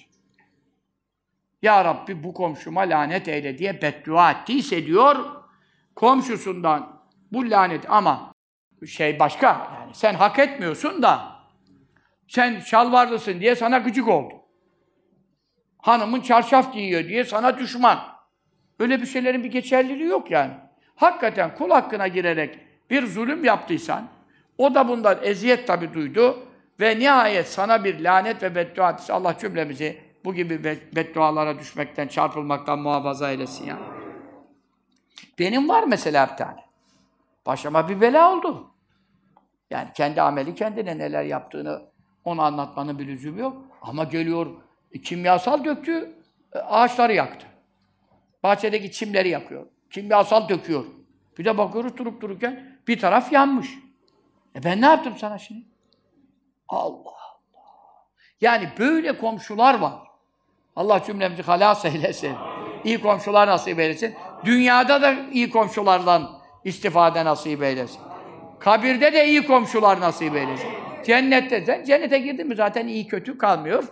Ya 1.61 1.85
Rabbi 1.85 2.23
bu 2.23 2.33
komşuma 2.33 2.81
lanet 2.81 3.27
eyle 3.27 3.57
diye 3.57 3.81
beddua 3.81 4.31
ettiyse 4.31 4.85
diyor, 4.85 5.25
komşusundan 5.95 7.01
bu 7.31 7.49
lanet 7.49 7.91
ama 7.91 8.33
şey 8.87 9.19
başka 9.19 9.47
yani 9.47 9.93
sen 9.93 10.13
hak 10.13 10.39
etmiyorsun 10.39 11.01
da 11.01 11.35
sen 12.27 12.59
şalvarlısın 12.59 13.39
diye 13.39 13.55
sana 13.55 13.77
gıcık 13.77 14.07
oldu. 14.07 14.33
Hanımın 15.77 16.21
çarşaf 16.21 16.73
giyiyor 16.73 17.03
diye 17.03 17.23
sana 17.23 17.57
düşman. 17.57 17.99
Öyle 18.79 19.01
bir 19.01 19.05
şeylerin 19.05 19.43
bir 19.43 19.51
geçerliliği 19.51 20.09
yok 20.09 20.31
yani. 20.31 20.53
Hakikaten 20.95 21.55
kul 21.55 21.69
hakkına 21.69 22.07
girerek 22.07 22.59
bir 22.89 23.07
zulüm 23.07 23.43
yaptıysan, 23.43 24.07
o 24.57 24.75
da 24.75 24.87
bundan 24.87 25.19
eziyet 25.21 25.67
tabi 25.67 25.93
duydu 25.93 26.47
ve 26.79 26.99
nihayet 26.99 27.47
sana 27.47 27.83
bir 27.83 27.99
lanet 27.99 28.43
ve 28.43 28.55
beddua 28.55 28.91
ettiyse 28.91 29.13
Allah 29.13 29.37
cümlemizi 29.37 30.01
bu 30.25 30.33
gibi 30.33 30.63
beddualara 30.95 31.59
düşmekten, 31.59 32.07
çarpılmaktan 32.07 32.79
muhafaza 32.79 33.31
eylesin 33.31 33.65
ya. 33.65 33.77
Benim 35.39 35.69
var 35.69 35.83
mesela 35.83 36.29
bir 36.31 36.37
tane. 36.37 36.65
Başıma 37.45 37.89
bir 37.89 38.01
bela 38.01 38.35
oldu. 38.35 38.71
Yani 39.69 39.87
kendi 39.93 40.21
ameli 40.21 40.55
kendine 40.55 40.97
neler 40.97 41.23
yaptığını 41.23 41.81
onu 42.25 42.41
anlatmanın 42.41 42.99
bir 42.99 43.07
lüzumu 43.07 43.39
yok. 43.39 43.57
Ama 43.81 44.03
geliyor 44.03 44.47
kimyasal 45.03 45.63
döktü, 45.63 46.15
e, 46.53 46.59
ağaçları 46.59 47.13
yaktı. 47.13 47.47
Bahçedeki 48.43 48.91
çimleri 48.91 49.29
yakıyor. 49.29 49.65
Kimyasal 49.89 50.49
döküyor. 50.49 50.85
Bir 51.37 51.45
de 51.45 51.57
bakıyoruz 51.57 51.97
durup 51.97 52.21
dururken 52.21 52.79
bir 52.87 52.99
taraf 52.99 53.31
yanmış. 53.31 53.69
E 54.55 54.63
ben 54.63 54.81
ne 54.81 54.85
yaptım 54.85 55.13
sana 55.17 55.37
şimdi? 55.37 55.65
Allah 56.69 56.93
Allah. 56.95 58.05
Yani 58.41 58.69
böyle 58.79 59.17
komşular 59.17 59.79
var. 59.79 59.93
Allah 60.75 61.03
cümlemizi 61.03 61.41
halas 61.41 61.85
eylesin. 61.85 62.35
İyi 62.83 63.01
komşular 63.01 63.47
nasip 63.47 63.79
eylesin. 63.79 64.15
Dünyada 64.45 65.01
da 65.01 65.15
iyi 65.31 65.49
komşulardan 65.49 66.31
istifade 66.63 67.25
nasip 67.25 67.63
eylesin. 67.63 68.01
Kabirde 68.59 69.13
de 69.13 69.27
iyi 69.27 69.47
komşular 69.47 69.99
nasip 69.99 70.35
eylesin. 70.35 70.69
Cennette 71.05 71.65
sen 71.65 71.83
cennete 71.83 72.19
girdin 72.19 72.47
mi 72.47 72.55
zaten 72.55 72.87
iyi 72.87 73.07
kötü 73.07 73.37
kalmıyor. 73.37 73.83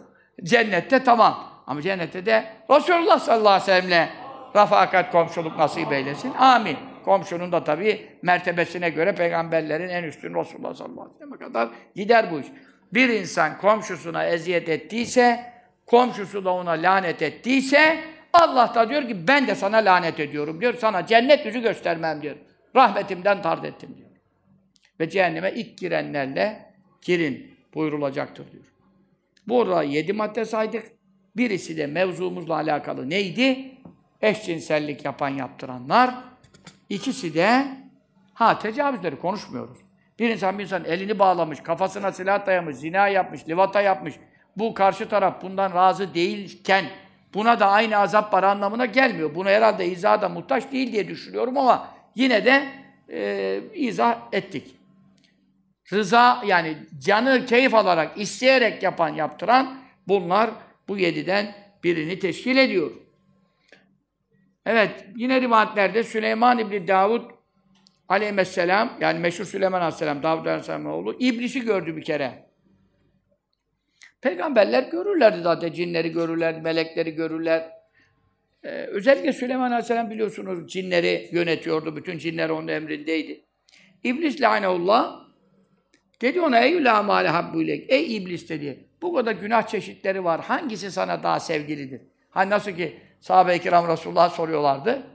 Cennette 0.43 1.03
tamam. 1.03 1.63
Ama 1.67 1.81
cennette 1.81 2.25
de 2.25 2.45
Resulullah 2.69 3.19
sallallahu 3.19 3.49
aleyhi 3.49 3.71
ve 3.71 3.81
sellem'le 3.81 4.09
rafakat 4.55 5.11
komşuluk 5.11 5.57
nasip 5.57 5.91
eylesin. 5.91 6.33
Amin. 6.33 6.77
Komşunun 7.03 7.51
da 7.51 7.63
tabii 7.63 8.09
mertebesine 8.21 8.89
göre 8.89 9.15
peygamberlerin 9.15 9.89
en 9.89 10.03
üstün 10.03 10.35
Resulullah 10.35 10.73
sallallahu 10.73 11.01
aleyhi 11.01 11.15
ve 11.15 11.19
sellem'e 11.19 11.37
kadar 11.37 11.69
gider 11.95 12.31
bu 12.31 12.39
iş. 12.39 12.47
Bir 12.93 13.09
insan 13.09 13.57
komşusuna 13.57 14.25
eziyet 14.25 14.69
ettiyse, 14.69 15.53
komşusu 15.85 16.45
da 16.45 16.53
ona 16.53 16.71
lanet 16.71 17.21
ettiyse, 17.21 17.99
Allah 18.33 18.71
da 18.75 18.89
diyor 18.89 19.07
ki 19.07 19.27
ben 19.27 19.47
de 19.47 19.55
sana 19.55 19.77
lanet 19.77 20.19
ediyorum 20.19 20.61
diyor. 20.61 20.73
Sana 20.73 21.05
cennet 21.05 21.45
yüzü 21.45 21.61
göstermem 21.61 22.21
diyor. 22.21 22.35
Rahmetimden 22.75 23.41
tard 23.41 23.63
ettim 23.63 23.95
diyor. 23.97 24.09
Ve 24.99 25.09
cehenneme 25.09 25.51
ilk 25.51 25.77
girenlerle 25.77 26.73
girin 27.01 27.57
buyurulacaktır 27.73 28.51
diyor. 28.51 28.63
Burada 29.47 29.83
yedi 29.83 30.13
madde 30.13 30.45
saydık. 30.45 30.83
Birisi 31.35 31.77
de 31.77 31.87
mevzumuzla 31.87 32.55
alakalı 32.55 33.09
neydi? 33.09 33.71
Eşcinsellik 34.21 35.05
yapan 35.05 35.29
yaptıranlar. 35.29 36.15
İkisi 36.89 37.33
de 37.33 37.67
ha 38.33 38.59
tecavüzleri 38.59 39.19
konuşmuyoruz. 39.19 39.77
Bir 40.19 40.29
insan 40.29 40.59
bir 40.59 40.63
insan 40.63 40.85
elini 40.85 41.19
bağlamış, 41.19 41.59
kafasına 41.59 42.11
silah 42.11 42.45
dayamış, 42.45 42.75
zina 42.77 43.07
yapmış, 43.07 43.47
livata 43.49 43.81
yapmış. 43.81 44.15
Bu 44.57 44.73
karşı 44.73 45.09
taraf 45.09 45.41
bundan 45.41 45.73
razı 45.73 46.13
değilken 46.13 46.85
buna 47.33 47.59
da 47.59 47.69
aynı 47.69 47.97
azap 47.97 48.33
var 48.33 48.43
anlamına 48.43 48.85
gelmiyor. 48.85 49.35
Bunu 49.35 49.49
herhalde 49.49 49.85
izah 49.85 50.21
da 50.21 50.29
muhtaç 50.29 50.71
değil 50.71 50.91
diye 50.91 51.07
düşünüyorum 51.07 51.57
ama 51.57 51.87
yine 52.15 52.45
de 52.45 52.67
e, 53.09 53.59
izah 53.73 54.17
ettik. 54.31 54.75
Rıza 55.93 56.43
yani 56.45 56.77
canı 56.99 57.45
keyif 57.45 57.75
alarak, 57.75 58.17
isteyerek 58.17 58.83
yapan, 58.83 59.09
yaptıran 59.09 59.79
bunlar 60.07 60.49
bu 60.87 60.97
yediden 60.97 61.55
birini 61.83 62.19
teşkil 62.19 62.57
ediyor. 62.57 62.91
Evet, 64.65 65.05
yine 65.15 65.41
rivayetlerde 65.41 66.03
Süleyman 66.03 66.59
İbni 66.59 66.87
Davud 66.87 67.31
aleyhisselam, 68.09 68.97
yani 69.01 69.19
meşhur 69.19 69.45
Süleyman 69.45 69.79
aleyhisselam, 69.79 70.23
Davud 70.23 70.45
aleyhisselamın 70.45 70.89
oğlu, 70.89 71.17
iblisi 71.19 71.61
gördü 71.65 71.95
bir 71.95 72.03
kere. 72.03 72.49
Peygamberler 74.21 74.83
görürlerdi 74.83 75.41
zaten, 75.41 75.71
cinleri 75.71 76.11
görürler, 76.11 76.61
melekleri 76.61 77.11
görürler. 77.11 77.69
Ee, 78.63 78.69
özellikle 78.69 79.33
Süleyman 79.33 79.71
aleyhisselam 79.71 80.09
biliyorsunuz 80.09 80.71
cinleri 80.71 81.29
yönetiyordu, 81.31 81.95
bütün 81.95 82.17
cinler 82.17 82.49
onun 82.49 82.67
emrindeydi. 82.67 83.45
İblis 84.03 84.41
laneullah 84.41 85.23
dedi 86.21 86.41
ona 86.41 86.59
ey 86.59 86.83
la 86.83 87.03
mâle 87.03 87.27
habbûlek, 87.27 87.85
ey 87.87 88.15
iblis 88.15 88.49
dedi, 88.49 88.87
bu 89.01 89.13
kadar 89.13 89.31
günah 89.31 89.67
çeşitleri 89.67 90.23
var, 90.23 90.41
hangisi 90.41 90.91
sana 90.91 91.23
daha 91.23 91.39
sevgilidir? 91.39 92.01
Hani 92.29 92.49
nasıl 92.49 92.71
ki 92.71 92.99
sahabe-i 93.23 93.61
kiram 93.61 93.87
Resulullah 93.87 94.29
soruyorlardı. 94.29 95.07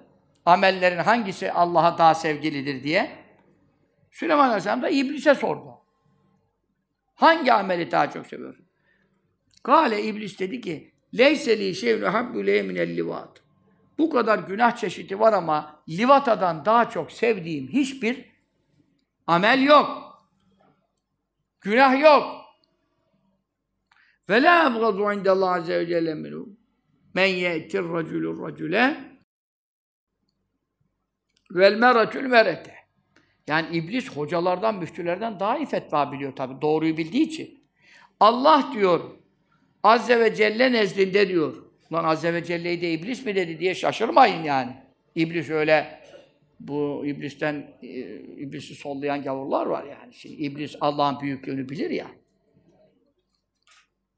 Amellerin 0.46 0.98
hangisi 0.98 1.52
Allah'a 1.52 1.98
daha 1.98 2.14
sevgilidir 2.14 2.82
diye. 2.82 3.10
Süleyman 4.10 4.44
Aleyhisselam 4.44 4.82
da 4.82 4.88
iblise 4.88 5.34
sordu. 5.34 5.70
Hangi 7.14 7.52
ameli 7.52 7.90
daha 7.90 8.10
çok 8.10 8.26
seviyorsun? 8.26 8.66
Kale 9.62 10.02
iblis 10.02 10.38
dedi 10.38 10.60
ki 10.60 10.94
Leyse 11.18 11.58
li 11.58 11.74
şey'un 11.74 12.02
habbu 12.02 12.38
minel 12.38 12.96
livat. 12.96 13.42
Bu 13.98 14.10
kadar 14.10 14.38
günah 14.38 14.76
çeşidi 14.76 15.20
var 15.20 15.32
ama 15.32 15.82
livatadan 15.88 16.64
daha 16.64 16.90
çok 16.90 17.12
sevdiğim 17.12 17.68
hiçbir 17.68 18.24
amel 19.26 19.62
yok. 19.62 20.18
Günah 21.60 22.00
yok. 22.00 22.44
Ve 24.28 24.42
la 24.42 24.66
abgadu 24.66 25.12
indallah 25.12 25.52
azze 25.52 25.78
ve 25.78 25.86
celle 25.86 26.14
minhu. 26.14 26.57
Men 27.18 27.26
ye'tir 27.26 27.84
racülür 27.92 28.42
racüle 28.42 28.96
vel 31.50 31.74
meratül 31.74 32.26
merete. 32.26 32.74
Yani 33.46 33.76
iblis 33.76 34.10
hocalardan, 34.10 34.78
müftülerden 34.78 35.40
daha 35.40 35.58
iyi 35.58 35.66
fetva 35.66 36.12
biliyor 36.12 36.36
tabi. 36.36 36.62
Doğruyu 36.62 36.96
bildiği 36.96 37.22
için. 37.22 37.64
Allah 38.20 38.70
diyor, 38.74 39.00
Azze 39.82 40.20
ve 40.20 40.34
Celle 40.34 40.72
nezdinde 40.72 41.28
diyor. 41.28 41.56
Lan 41.92 42.04
Azze 42.04 42.34
ve 42.34 42.44
Celle'yi 42.44 42.80
de 42.80 42.92
iblis 42.92 43.26
mi 43.26 43.34
dedi 43.34 43.58
diye 43.58 43.74
şaşırmayın 43.74 44.42
yani. 44.42 44.76
İblis 45.14 45.50
öyle, 45.50 46.00
bu 46.60 47.06
iblisten, 47.06 47.78
e, 47.82 47.88
iblisi 48.20 48.74
sollayan 48.74 49.22
gavurlar 49.22 49.66
var 49.66 49.84
yani. 49.84 50.14
Şimdi 50.14 50.34
iblis 50.34 50.76
Allah'ın 50.80 51.20
büyüklüğünü 51.20 51.68
bilir 51.68 51.90
ya. 51.90 52.06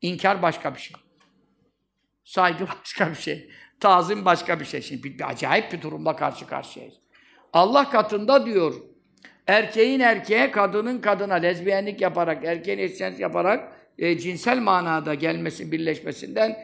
İnkar 0.00 0.42
başka 0.42 0.74
bir 0.74 0.80
şey. 0.80 0.96
Saygı 2.30 2.64
başka 2.80 3.10
bir 3.10 3.14
şey. 3.14 3.50
Tazim 3.80 4.24
başka 4.24 4.60
bir 4.60 4.64
şey. 4.64 4.82
Şimdi 4.82 5.02
bir, 5.04 5.18
bir 5.18 5.30
acayip 5.30 5.72
bir 5.72 5.82
durumla 5.82 6.16
karşı 6.16 6.46
karşıyayız. 6.46 6.94
Allah 7.52 7.90
katında 7.90 8.46
diyor, 8.46 8.74
erkeğin 9.46 10.00
erkeğe, 10.00 10.50
kadının 10.50 11.00
kadına 11.00 11.34
lezbiyenlik 11.34 12.00
yaparak, 12.00 12.44
erkeğin 12.44 12.78
eşcinsel 12.78 13.18
yaparak 13.18 13.72
e, 13.98 14.18
cinsel 14.18 14.58
manada 14.58 15.14
gelmesi, 15.14 15.72
birleşmesinden 15.72 16.56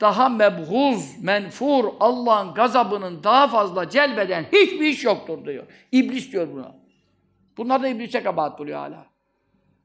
daha 0.00 0.28
mebhuz, 0.28 1.22
menfur, 1.22 1.84
Allah'ın 2.00 2.54
gazabının 2.54 3.24
daha 3.24 3.48
fazla 3.48 3.88
celbeden 3.88 4.44
hiçbir 4.52 4.86
iş 4.86 5.04
yoktur 5.04 5.44
diyor. 5.44 5.66
İblis 5.92 6.32
diyor 6.32 6.48
buna. 6.52 6.76
Bunlar 7.56 7.82
da 7.82 7.88
iblise 7.88 8.22
kabahat 8.22 8.58
buluyor 8.58 8.78
hala. 8.78 9.06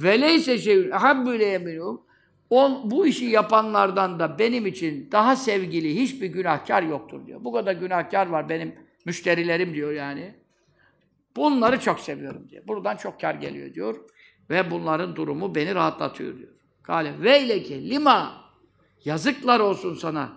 Veleyse 0.02 0.57
şeyün 0.57 0.91
ehabbüle 0.91 1.45
yeminum 1.45 2.09
On, 2.50 2.92
bu 2.92 3.08
işi 3.08 3.26
yapanlardan 3.26 4.20
da 4.20 4.40
benim 4.40 4.66
için 4.66 5.12
daha 5.12 5.36
sevgili 5.36 5.96
hiçbir 5.96 6.28
günahkar 6.28 6.84
yoktur 6.84 7.26
diyor. 7.26 7.44
Bu 7.44 7.54
kadar 7.54 7.74
günahkar 7.74 8.28
var 8.28 8.50
benim 8.50 8.76
müşterilerim 9.06 9.74
diyor 9.74 9.92
yani. 9.92 10.36
Bunları 11.36 11.80
çok 11.80 12.00
seviyorum 12.00 12.50
diyor. 12.50 12.68
Buradan 12.68 12.96
çok 12.96 13.22
kar 13.22 13.36
geliyor 13.36 13.74
diyor. 13.74 13.96
Ve 14.50 14.72
bunların 14.72 15.16
durumu 15.16 15.56
beni 15.56 15.76
rahatlatıyor 15.76 16.38
diyor. 16.38 16.50
Kale 16.84 17.22
veyleke 17.22 17.90
lima 17.90 18.46
yazıklar 19.06 19.60
olsun 19.60 19.96
sana. 19.96 20.34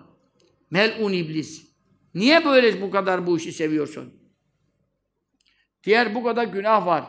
Mel'un 0.71 1.13
iblis. 1.13 1.73
Niye 2.15 2.45
böyle 2.45 2.83
bu 2.83 2.91
kadar 2.91 3.27
bu 3.27 3.37
işi 3.37 3.53
seviyorsun? 3.53 4.15
Diğer 5.85 6.15
bu 6.15 6.25
kadar 6.25 6.45
günah 6.45 6.87
var. 6.87 7.05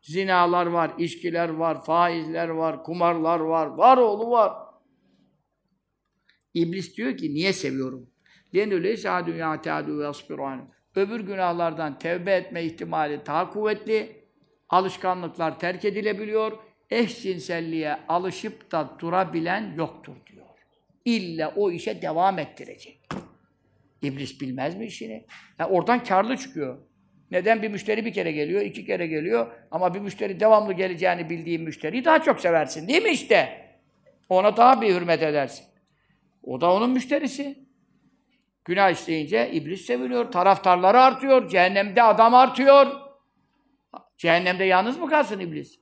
Zinalar 0.00 0.66
var, 0.66 0.92
içkiler 0.98 1.48
var, 1.48 1.84
faizler 1.84 2.48
var, 2.48 2.84
kumarlar 2.84 3.40
var, 3.40 3.66
var 3.66 3.96
oğlu 3.96 4.30
var. 4.30 4.52
İblis 6.54 6.96
diyor 6.96 7.16
ki 7.16 7.34
niye 7.34 7.52
seviyorum? 7.52 8.10
Dünya 9.26 9.60
teadu 9.60 9.98
ve 9.98 10.06
asbiranu. 10.06 10.68
Öbür 10.94 11.20
günahlardan 11.20 11.98
tevbe 11.98 12.32
etme 12.32 12.64
ihtimali 12.64 13.20
daha 13.26 13.50
kuvvetli. 13.50 14.24
Alışkanlıklar 14.68 15.58
terk 15.58 15.84
edilebiliyor. 15.84 16.58
Eşcinselliğe 16.90 17.98
alışıp 18.08 18.72
da 18.72 18.96
durabilen 18.98 19.74
yoktur 19.76 20.16
diyor. 20.26 20.46
İlla 21.04 21.52
o 21.56 21.70
işe 21.70 22.02
devam 22.02 22.38
ettirecek. 22.38 23.08
İblis 24.02 24.40
bilmez 24.40 24.76
mi 24.76 24.86
işini? 24.86 25.26
Yani 25.58 25.70
oradan 25.70 26.04
karlı 26.04 26.36
çıkıyor. 26.36 26.78
Neden? 27.30 27.62
Bir 27.62 27.68
müşteri 27.68 28.04
bir 28.04 28.12
kere 28.12 28.32
geliyor, 28.32 28.60
iki 28.60 28.86
kere 28.86 29.06
geliyor. 29.06 29.52
Ama 29.70 29.94
bir 29.94 30.00
müşteri 30.00 30.40
devamlı 30.40 30.72
geleceğini 30.72 31.30
bildiğin 31.30 31.62
müşteriyi 31.62 32.04
daha 32.04 32.22
çok 32.22 32.40
seversin. 32.40 32.88
Değil 32.88 33.02
mi 33.02 33.10
işte? 33.10 33.66
Ona 34.28 34.56
daha 34.56 34.80
bir 34.80 34.94
hürmet 34.94 35.22
edersin. 35.22 35.66
O 36.42 36.60
da 36.60 36.72
onun 36.74 36.90
müşterisi. 36.90 37.58
Günah 38.64 38.90
işleyince 38.90 39.50
iblis 39.52 39.86
seviliyor, 39.86 40.32
taraftarları 40.32 41.00
artıyor, 41.00 41.48
cehennemde 41.48 42.02
adam 42.02 42.34
artıyor. 42.34 42.86
Cehennemde 44.16 44.64
yalnız 44.64 44.98
mı 44.98 45.08
kalsın 45.08 45.40
iblis? 45.40 45.80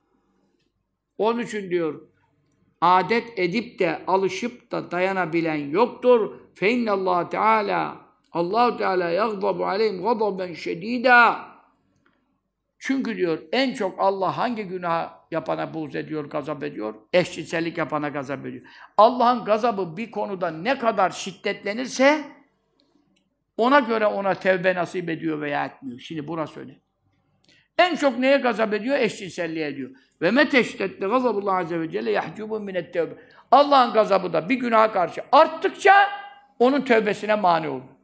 Onun 1.17 1.39
için 1.39 1.69
diyor, 1.69 2.07
adet 2.81 3.39
edip 3.39 3.79
de 3.79 4.01
alışıp 4.07 4.71
da 4.71 4.91
dayanabilen 4.91 5.69
yoktur. 5.69 6.39
Fe 6.55 6.91
Allah 6.91 7.29
Teala 7.29 7.97
Allahu 8.31 8.77
Teala 8.77 9.09
yagdabu 9.09 9.65
aleyhim 9.65 10.03
gadaben 10.03 10.53
şedida. 10.53 11.49
Çünkü 12.79 13.17
diyor 13.17 13.39
en 13.51 13.73
çok 13.73 13.99
Allah 13.99 14.37
hangi 14.37 14.63
günah 14.63 15.11
yapana 15.31 15.73
buğz 15.73 15.95
ediyor, 15.95 16.25
gazap 16.25 16.63
ediyor? 16.63 16.95
Eşcinsellik 17.13 17.77
yapana 17.77 18.09
gazap 18.09 18.45
ediyor. 18.45 18.65
Allah'ın 18.97 19.45
gazabı 19.45 19.97
bir 19.97 20.11
konuda 20.11 20.51
ne 20.51 20.79
kadar 20.79 21.09
şiddetlenirse 21.09 22.23
ona 23.57 23.79
göre 23.79 24.05
ona 24.05 24.33
tevbe 24.33 24.75
nasip 24.75 25.09
ediyor 25.09 25.41
veya 25.41 25.65
etmiyor. 25.65 25.99
Şimdi 25.99 26.27
burası 26.27 26.59
öyle. 26.59 26.79
En 27.77 27.95
çok 27.95 28.19
neye 28.19 28.37
gazap 28.37 28.73
ediyor? 28.73 28.99
Eşcinselliğe 28.99 29.67
ediyor. 29.67 29.89
Ve 30.21 30.31
meteştetle 30.31 31.07
gazabullah 31.07 31.55
azze 31.55 31.79
ve 31.79 31.91
celle 31.91 32.11
yahcubun 32.11 32.63
minet 32.63 32.93
tevbe. 32.93 33.13
Allah'ın 33.51 33.93
gazabı 33.93 34.33
da 34.33 34.49
bir 34.49 34.55
günaha 34.55 34.91
karşı 34.91 35.21
arttıkça 35.31 36.09
onun 36.59 36.81
tövbesine 36.81 37.35
mani 37.35 37.69
olur. 37.69 37.98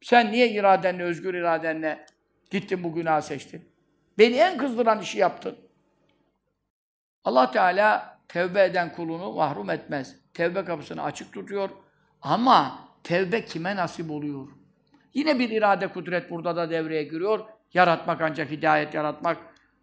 Sen 0.00 0.32
niye 0.32 0.50
iradenle, 0.50 1.02
özgür 1.02 1.34
iradenle 1.34 2.06
gittin 2.50 2.84
bu 2.84 2.94
günahı 2.94 3.22
seçtin? 3.22 3.68
Beni 4.18 4.36
en 4.36 4.58
kızdıran 4.58 5.00
işi 5.00 5.18
yaptın. 5.18 5.56
Allah 7.24 7.50
Teala 7.50 8.18
tevbe 8.28 8.64
eden 8.64 8.92
kulunu 8.92 9.32
mahrum 9.32 9.70
etmez. 9.70 10.16
Tevbe 10.34 10.64
kapısını 10.64 11.02
açık 11.02 11.32
tutuyor. 11.32 11.70
Ama 12.22 12.88
tevbe 13.04 13.44
kime 13.44 13.76
nasip 13.76 14.10
oluyor? 14.10 14.48
Yine 15.14 15.38
bir 15.38 15.50
irade, 15.50 15.86
kudret 15.86 16.30
burada 16.30 16.56
da 16.56 16.70
devreye 16.70 17.02
giriyor. 17.02 17.40
Yaratmak 17.74 18.20
ancak 18.20 18.50
hidayet 18.50 18.94
yaratmak 18.94 19.36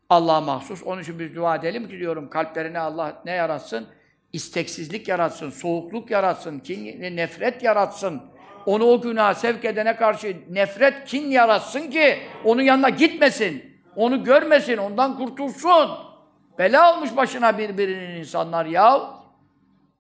Allah'a 0.10 0.42
mahsus. 0.42 0.84
Onun 0.84 1.02
için 1.02 1.20
biz 1.20 1.36
dua 1.36 1.56
edelim 1.56 1.90
ki 1.90 2.00
diyorum 2.00 2.30
kalplerine 2.30 2.80
Allah 2.80 3.22
ne 3.26 3.32
yaratsın? 3.32 3.88
İsteksizlik 4.34 5.08
yaratsın, 5.08 5.50
soğukluk 5.50 6.12
yaratsın, 6.12 6.60
kin, 6.60 7.02
nefret 7.16 7.64
yaratsın. 7.64 8.22
Onu 8.68 8.84
o 8.84 9.02
günaha 9.02 9.36
sevk 9.36 9.66
edene 9.66 9.96
karşı 9.96 10.38
nefret, 10.50 11.06
kin 11.06 11.30
yaratsın 11.30 11.90
ki 11.90 12.20
onun 12.46 12.62
yanına 12.62 12.90
gitmesin. 12.90 13.64
Onu 13.96 14.24
görmesin, 14.24 14.78
ondan 14.78 15.18
kurtulsun. 15.18 15.90
Bela 16.58 16.96
olmuş 16.96 17.16
başına 17.16 17.58
birbirinin 17.58 18.16
insanlar 18.16 18.66
ya. 18.66 19.14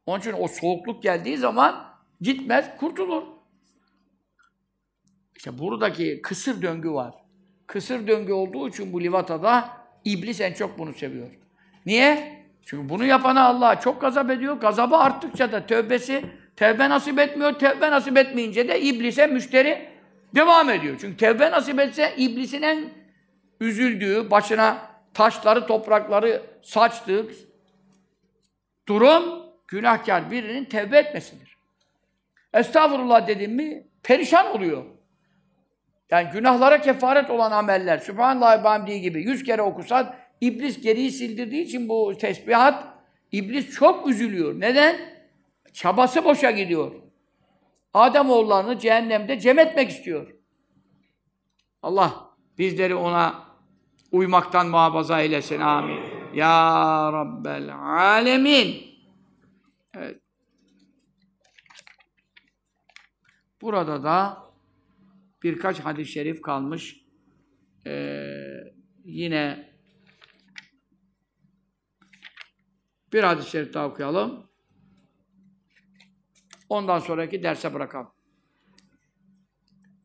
Onun 0.06 0.20
için 0.20 0.36
o 0.40 0.48
soğukluk 0.48 1.04
geldiği 1.04 1.38
zaman 1.38 1.86
gitmez, 2.22 2.78
kurtulur. 2.80 3.24
İşte 5.36 5.58
buradaki 5.58 6.22
kısır 6.22 6.62
döngü 6.62 6.92
var. 6.92 7.14
Kısır 7.68 8.08
döngü 8.08 8.34
olduğu 8.34 8.70
için 8.70 8.94
bu 8.94 9.02
livatada 9.02 9.70
iblis 10.06 10.42
en 10.42 10.54
çok 10.54 10.80
bunu 10.80 10.94
seviyor. 10.94 11.30
Niye? 11.86 12.44
Çünkü 12.66 12.90
bunu 12.90 13.06
yapana 13.06 13.46
Allah 13.46 13.80
çok 13.80 14.02
gazap 14.02 14.30
ediyor. 14.30 14.56
Gazabı 14.56 14.98
arttıkça 14.98 15.52
da 15.52 15.66
tövbesi 15.66 16.26
tevbe 16.58 16.90
nasip 16.90 17.20
etmiyor. 17.20 17.54
Tevbe 17.54 17.92
nasip 17.92 18.18
etmeyince 18.18 18.68
de 18.68 18.82
iblise 18.82 19.28
müşteri 19.28 19.90
devam 20.36 20.70
ediyor. 20.70 20.98
Çünkü 21.02 21.18
tevbe 21.18 21.52
nasip 21.52 21.80
etse 21.80 22.14
iblisin 22.18 22.62
en 22.62 22.90
üzüldüğü, 23.62 24.32
başına 24.32 24.78
taşları, 25.14 25.68
toprakları 25.68 26.42
saçtığı 26.62 27.26
durum 28.88 29.24
günahkar 29.68 30.32
birinin 30.32 30.66
tevbe 30.66 30.98
etmesidir. 30.98 31.58
Estağfurullah 32.54 33.28
dedim 33.28 33.56
mi 33.56 33.88
perişan 34.04 34.56
oluyor. 34.56 34.86
Yani 36.10 36.30
günahlara 36.34 36.82
kefaret 36.82 37.30
olan 37.30 37.52
ameller, 37.52 37.98
Sübhanallah 37.98 38.66
Hamdi 38.66 39.02
gibi 39.02 39.22
yüz 39.22 39.44
kere 39.44 39.62
okusan, 39.62 40.16
iblis 40.42 40.82
geriyi 40.82 41.12
sildirdiği 41.12 41.64
için 41.64 41.90
bu 41.90 42.18
tesbihat, 42.18 42.84
iblis 43.32 43.72
çok 43.72 44.08
üzülüyor. 44.08 44.60
Neden? 44.60 45.17
Çabası 45.78 46.24
boşa 46.24 46.52
gidiyor. 46.52 46.92
Adem 47.94 48.30
oğullarını 48.30 48.80
cehennemde 48.80 49.40
cem 49.40 49.60
etmek 49.60 49.90
istiyor. 49.90 50.36
Allah 51.82 52.36
bizleri 52.58 52.96
ona 52.96 53.48
uymaktan 54.12 54.68
muhafaza 54.68 55.22
eylesin. 55.22 55.60
Amin. 55.60 56.00
Ya 56.34 57.10
Rabbel 57.14 57.76
Alemin. 57.76 58.98
Evet. 59.96 60.22
Burada 63.62 64.04
da 64.04 64.44
birkaç 65.44 65.80
hadis-i 65.80 66.12
şerif 66.12 66.42
kalmış. 66.42 67.06
Ee, 67.88 68.34
yine 69.04 69.74
bir 73.14 73.24
hadis-i 73.24 73.50
şerif 73.50 73.74
daha 73.74 73.88
okuyalım. 73.88 74.47
Ondan 76.70 77.00
sonraki 77.00 77.44
derse 77.44 77.74
bırakalım. 77.74 78.08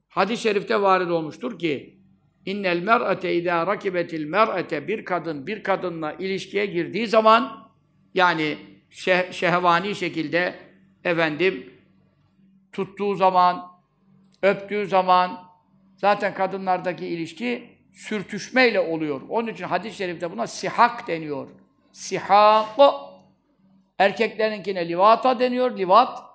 Hadis-i 0.09 0.43
şerifte 0.43 0.82
varid 0.82 1.09
olmuştur 1.09 1.59
ki 1.59 1.98
innel 2.47 2.82
mer'ate 2.82 3.34
idâ 3.34 3.66
rakibetil 3.66 4.24
mer'ete 4.24 4.89
bir 4.89 5.05
kadın 5.05 5.47
bir 5.47 5.62
kadınla 5.62 6.12
ilişkiye 6.12 6.66
girdiği 6.66 7.06
zaman 7.06 7.70
yani 8.14 8.59
şeh 8.90 9.32
şehvani 9.32 9.94
şekilde 9.94 10.55
efendim 11.05 11.72
tuttuğu 12.72 13.14
zaman 13.14 13.72
öptüğü 14.43 14.86
zaman 14.86 15.44
zaten 15.97 16.34
kadınlardaki 16.34 17.06
ilişki 17.06 17.68
sürtüşmeyle 17.93 18.80
oluyor. 18.80 19.20
Onun 19.28 19.48
için 19.48 19.64
hadis-i 19.64 19.97
şerifte 19.97 20.30
buna 20.30 20.47
sihak 20.47 21.09
deniyor. 21.09 21.48
Sihak 21.93 22.80
erkeklerinkine 23.98 24.89
livata 24.89 25.40
deniyor, 25.40 25.78
livat. 25.78 26.31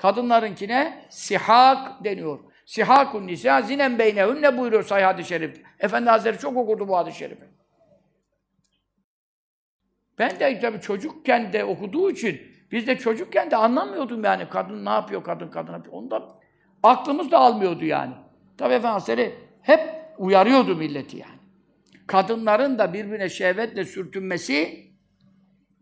Kadınlarınkine 0.00 1.04
sihak 1.08 2.04
deniyor. 2.04 2.38
Sihakun 2.66 3.26
nisa 3.26 3.62
zinen 3.62 3.98
beynehünne 3.98 4.58
buyuruyor 4.58 4.82
sahih 4.82 5.04
hadis-i 5.04 5.28
şerif. 5.28 5.62
Efendi 5.78 6.10
Hazretleri 6.10 6.40
çok 6.40 6.56
okudu 6.56 6.88
bu 6.88 6.96
hadis-i 6.96 7.18
şerifi. 7.18 7.44
Ben 10.18 10.40
de 10.40 10.60
tabii 10.60 10.80
çocukken 10.80 11.52
de 11.52 11.64
okuduğu 11.64 12.10
için 12.10 12.40
biz 12.72 12.86
de 12.86 12.98
çocukken 12.98 13.50
de 13.50 13.56
anlamıyordum 13.56 14.24
yani 14.24 14.48
kadın 14.48 14.84
ne 14.84 14.90
yapıyor, 14.90 15.24
kadın 15.24 15.48
kadın 15.48 15.72
yapıyor. 15.72 15.94
Onda 15.94 16.28
aklımız 16.82 17.30
da 17.30 17.38
almıyordu 17.38 17.84
yani. 17.84 18.14
Tabii 18.58 18.74
Efendi 18.74 18.92
Hazretleri 18.92 19.34
hep 19.62 19.80
uyarıyordu 20.18 20.76
milleti 20.76 21.16
yani. 21.16 21.40
Kadınların 22.06 22.78
da 22.78 22.92
birbirine 22.92 23.28
şehvetle 23.28 23.84
sürtünmesi 23.84 24.86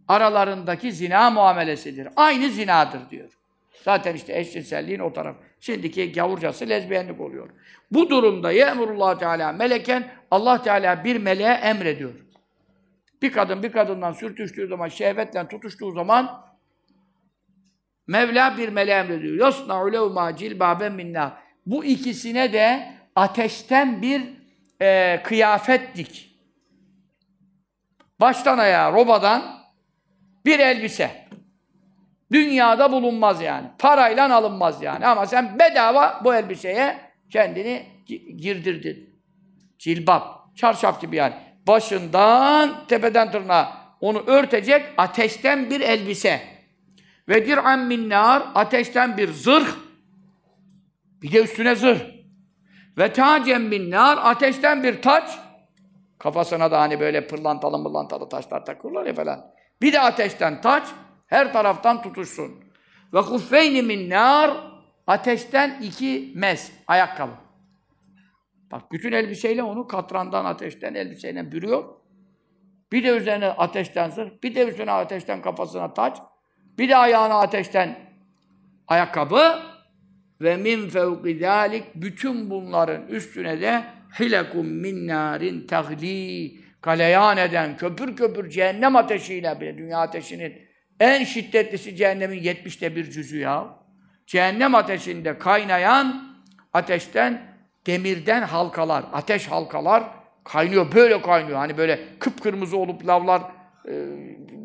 aralarındaki 0.08 0.92
zina 0.92 1.30
muamelesidir. 1.30 2.08
Aynı 2.16 2.48
zinadır 2.48 3.10
diyor. 3.10 3.37
Zaten 3.84 4.14
işte 4.14 4.38
eşcinselliğin 4.38 5.00
o 5.00 5.12
taraf. 5.12 5.36
Şimdiki 5.60 6.12
gavurcası 6.12 6.68
lezbiyenlik 6.68 7.20
oluyor. 7.20 7.50
Bu 7.90 8.10
durumda 8.10 8.52
ye'murullah 8.52 9.18
Teala 9.18 9.52
meleken 9.52 10.10
Allah 10.30 10.62
Teala 10.62 11.04
bir 11.04 11.16
meleğe 11.16 11.52
emrediyor. 11.52 12.14
Bir 13.22 13.32
kadın 13.32 13.62
bir 13.62 13.72
kadından 13.72 14.12
sürtüştüğü 14.12 14.68
zaman, 14.68 14.88
şehvetle 14.88 15.48
tutuştuğu 15.48 15.92
zaman 15.92 16.48
Mevla 18.08 18.56
bir 18.56 18.68
meleğe 18.68 18.98
emrediyor. 18.98 19.36
Yasna'u 19.36 19.92
levma 19.92 20.36
cilbaben 20.36 20.92
minna. 20.92 21.38
Bu 21.66 21.84
ikisine 21.84 22.52
de 22.52 22.94
ateşten 23.16 24.02
bir 24.02 24.22
e, 24.80 25.20
kıyafet 25.22 25.96
dik. 25.96 26.38
Baştan 28.20 28.58
ayağa 28.58 28.92
robadan 28.92 29.64
bir 30.44 30.58
elbise. 30.58 31.27
Dünyada 32.32 32.92
bulunmaz 32.92 33.42
yani. 33.42 33.66
Parayla 33.78 34.36
alınmaz 34.36 34.82
yani. 34.82 35.06
Ama 35.06 35.26
sen 35.26 35.58
bedava 35.58 36.20
bu 36.24 36.34
elbiseye 36.34 36.96
kendini 37.30 37.86
girdirdin. 38.36 39.22
Cilbap. 39.78 40.56
Çarşaf 40.56 41.00
gibi 41.00 41.16
yani. 41.16 41.34
Başından 41.66 42.86
tepeden 42.88 43.30
tırnağa 43.30 43.72
onu 44.00 44.22
örtecek 44.26 44.86
ateşten 44.96 45.70
bir 45.70 45.80
elbise. 45.80 46.40
Ve 47.28 47.46
dir'an 47.46 47.78
min 47.78 48.10
nar 48.10 48.42
ateşten 48.54 49.16
bir 49.16 49.32
zırh. 49.32 49.68
Bir 51.22 51.32
de 51.32 51.42
üstüne 51.42 51.74
zırh. 51.74 52.00
Ve 52.98 53.12
tacem 53.12 53.62
min 53.62 53.90
nar 53.90 54.18
ateşten 54.22 54.82
bir 54.82 55.02
taç. 55.02 55.38
Kafasına 56.18 56.70
da 56.70 56.80
hani 56.80 57.00
böyle 57.00 57.26
pırlantalı 57.26 57.78
mırlantalı 57.78 58.28
taşlar 58.28 58.64
takırlar 58.64 59.06
ya 59.06 59.14
falan. 59.14 59.46
Bir 59.82 59.92
de 59.92 60.00
ateşten 60.00 60.60
taç, 60.60 60.88
her 61.28 61.52
taraftan 61.52 62.02
tutuşsun. 62.02 62.64
Ve 63.14 63.18
huffeyni 63.18 63.82
min 63.82 64.10
nar, 64.10 64.50
ateşten 65.06 65.80
iki 65.82 66.32
mes, 66.34 66.72
ayakkabı. 66.86 67.32
Bak 68.72 68.92
bütün 68.92 69.12
elbiseyle 69.12 69.62
onu 69.62 69.86
katrandan, 69.86 70.44
ateşten 70.44 70.94
elbiseyle 70.94 71.52
bürüyor. 71.52 71.84
Bir 72.92 73.04
de 73.04 73.08
üzerine 73.08 73.46
ateşten 73.46 74.10
zırh, 74.10 74.30
bir 74.42 74.54
de 74.54 74.68
üzerine 74.68 74.92
ateşten 74.92 75.42
kafasına 75.42 75.94
taç, 75.94 76.18
bir 76.78 76.88
de 76.88 76.96
ayağına 76.96 77.40
ateşten 77.40 77.98
ayakkabı 78.88 79.58
ve 80.40 80.56
min 80.56 80.88
fevki 80.88 81.38
zalik 81.38 81.84
bütün 81.94 82.50
bunların 82.50 83.06
üstüne 83.06 83.60
de 83.60 83.84
hilekum 84.20 84.66
min 84.66 85.08
narin 85.08 85.66
tahli 85.66 86.56
kaleyan 86.80 87.36
eden 87.36 87.76
köpür 87.76 88.16
köpür 88.16 88.50
cehennem 88.50 88.96
ateşiyle 88.96 89.60
bile 89.60 89.78
dünya 89.78 89.98
ateşinin 89.98 90.67
en 91.00 91.24
şiddetlisi 91.24 91.96
cehennemin 91.96 92.42
yetmişte 92.42 92.96
bir 92.96 93.10
cüzü 93.10 93.38
ya. 93.38 93.66
Cehennem 94.26 94.74
ateşinde 94.74 95.38
kaynayan 95.38 96.36
ateşten 96.72 97.42
demirden 97.86 98.42
halkalar, 98.42 99.04
ateş 99.12 99.46
halkalar 99.46 100.04
kaynıyor, 100.44 100.94
böyle 100.94 101.22
kaynıyor. 101.22 101.58
Hani 101.58 101.78
böyle 101.78 102.00
kıpkırmızı 102.18 102.76
olup 102.76 103.06
lavlar 103.06 103.42
e, 103.88 103.92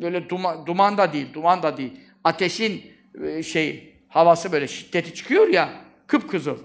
böyle 0.02 0.30
duman, 0.30 0.66
duman 0.66 0.98
da 0.98 1.14
değil, 1.14 1.34
duman 1.34 1.64
da 1.64 1.78
değil. 1.78 2.00
Ateşin 2.24 2.82
e, 3.24 3.44
şey 3.44 3.96
havası 4.10 4.52
böyle 4.52 4.68
şiddeti 4.68 5.14
çıkıyor 5.14 5.48
ya, 5.48 5.70
kıpkızıl. 6.08 6.58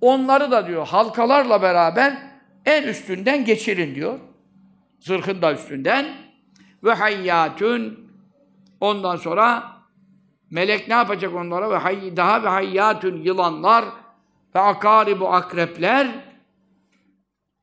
Onları 0.00 0.50
da 0.50 0.66
diyor 0.66 0.86
halkalarla 0.86 1.62
beraber 1.62 2.18
en 2.66 2.82
üstünden 2.82 3.44
geçirin 3.44 3.94
diyor. 3.94 4.18
Zırhın 5.00 5.42
da 5.42 5.52
üstünden. 5.52 6.06
Ve 6.84 6.92
hayyatun 6.92 8.09
ondan 8.80 9.16
sonra 9.16 9.72
melek 10.50 10.88
ne 10.88 10.94
yapacak 10.94 11.34
onlara? 11.34 11.70
Ve 11.70 11.76
hay, 11.76 12.16
daha 12.16 12.42
ve 12.42 12.48
hayyatun 12.48 13.16
yılanlar 13.16 13.84
ve 14.54 14.60
akaribu 14.60 15.28
akrepler 15.28 16.08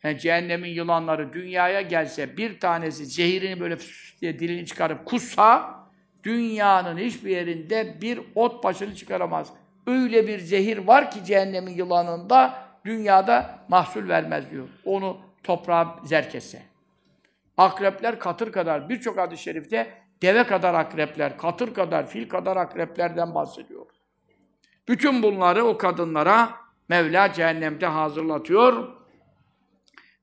yani 0.03 0.19
cehennemin 0.19 0.69
yılanları 0.69 1.34
dünyaya 1.34 1.81
gelse 1.81 2.38
bir 2.38 2.60
tanesi 2.60 3.06
zehirini 3.06 3.60
böyle 3.60 3.77
diye 4.22 4.39
dilini 4.39 4.65
çıkarıp 4.65 5.06
kussa 5.06 5.77
dünyanın 6.23 6.98
hiçbir 6.98 7.30
yerinde 7.30 8.02
bir 8.02 8.19
ot 8.35 8.64
başını 8.64 8.95
çıkaramaz. 8.95 9.53
Öyle 9.88 10.27
bir 10.27 10.39
zehir 10.39 10.77
var 10.77 11.11
ki 11.11 11.26
cehennemin 11.26 11.73
yılanında 11.73 12.68
dünyada 12.85 13.60
mahsul 13.68 14.10
vermez 14.10 14.52
diyor. 14.52 14.68
Onu 14.85 15.18
toprağa 15.44 15.99
zerk 16.03 16.35
etse. 16.35 16.61
Akrepler 17.57 18.19
katır 18.19 18.52
kadar, 18.52 18.89
birçok 18.89 19.18
hadis-i 19.18 19.44
şerifte 19.44 19.94
deve 20.22 20.44
kadar 20.44 20.73
akrepler, 20.73 21.38
katır 21.38 21.73
kadar, 21.73 22.10
fil 22.10 22.30
kadar 22.30 22.57
akreplerden 22.57 23.35
bahsediyor. 23.35 23.85
Bütün 24.88 25.23
bunları 25.23 25.65
o 25.65 25.77
kadınlara 25.77 26.68
Mevla 26.89 27.34
cehennemde 27.34 27.85
hazırlatıyor. 27.85 28.88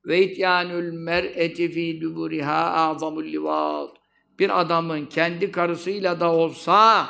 Ve 0.06 0.22
ityanul 0.22 0.92
mer'eti 0.92 1.70
fi 1.70 2.00
duburiha 2.00 2.72
azamul 2.72 3.24
livat. 3.24 3.90
Bir 4.38 4.60
adamın 4.60 5.06
kendi 5.06 5.52
karısıyla 5.52 6.20
da 6.20 6.32
olsa 6.32 7.06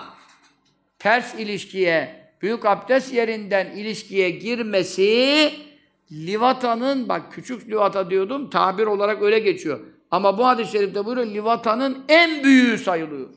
ters 0.98 1.35
ilişkiye, 1.35 2.31
büyük 2.43 2.66
abdest 2.66 3.15
yerinden 3.15 3.70
ilişkiye 3.70 4.31
girmesi 4.31 5.52
livatanın, 6.12 7.09
bak 7.09 7.32
küçük 7.32 7.69
livata 7.69 8.11
diyordum, 8.11 8.51
tabir 8.51 8.86
olarak 8.86 9.23
öyle 9.23 9.39
geçiyor. 9.39 9.81
Ama 10.15 10.39
bu 10.39 10.47
hadis-i 10.47 10.73
şerifte 10.73 11.05
buyuruyor, 11.05 11.27
livatanın 11.27 12.05
en 12.09 12.45
büyüğü 12.45 12.78
sayılıyor. 12.78 13.31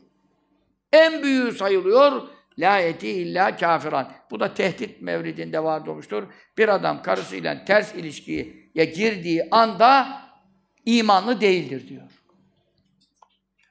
En 0.93 1.23
büyüğü 1.23 1.51
sayılıyor. 1.51 2.27
La 2.57 2.79
eti 2.79 3.07
illa 3.09 3.55
kafiran. 3.55 4.11
Bu 4.31 4.39
da 4.39 4.53
tehdit 4.53 5.01
mevridinde 5.01 5.63
var 5.63 5.87
olmuştur. 5.87 6.23
Bir 6.57 6.69
adam 6.69 7.01
karısıyla 7.01 7.65
ters 7.65 7.95
ilişkiye 7.95 8.45
girdiği 8.75 9.47
anda 9.51 10.21
imanlı 10.85 11.41
değildir 11.41 11.87
diyor. 11.87 12.11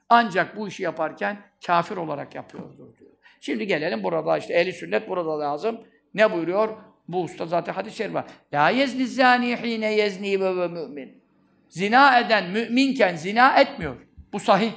Ancak 0.08 0.56
bu 0.56 0.68
işi 0.68 0.82
yaparken 0.82 1.42
kafir 1.66 1.96
olarak 1.96 2.34
yapıyordur 2.34 2.98
diyor. 2.98 3.12
Şimdi 3.40 3.66
gelelim 3.66 4.02
burada 4.02 4.38
işte 4.38 4.54
ehli 4.54 4.72
sünnet 4.72 5.08
burada 5.08 5.40
lazım. 5.40 5.80
Ne 6.14 6.32
buyuruyor? 6.32 6.68
Bu 7.08 7.22
usta 7.22 7.46
zaten 7.46 7.72
hadis-i 7.72 7.96
şerif 7.96 8.14
var. 8.14 8.24
La 8.52 8.70
yezni 8.70 9.06
zani 9.06 9.56
hine 9.56 9.94
yezni 9.94 10.40
ve 10.40 10.68
mümin. 10.68 11.25
Zina 11.68 12.20
eden 12.20 12.50
müminken 12.50 13.16
zina 13.16 13.60
etmiyor. 13.60 13.96
Bu 14.32 14.40
sahih. 14.40 14.72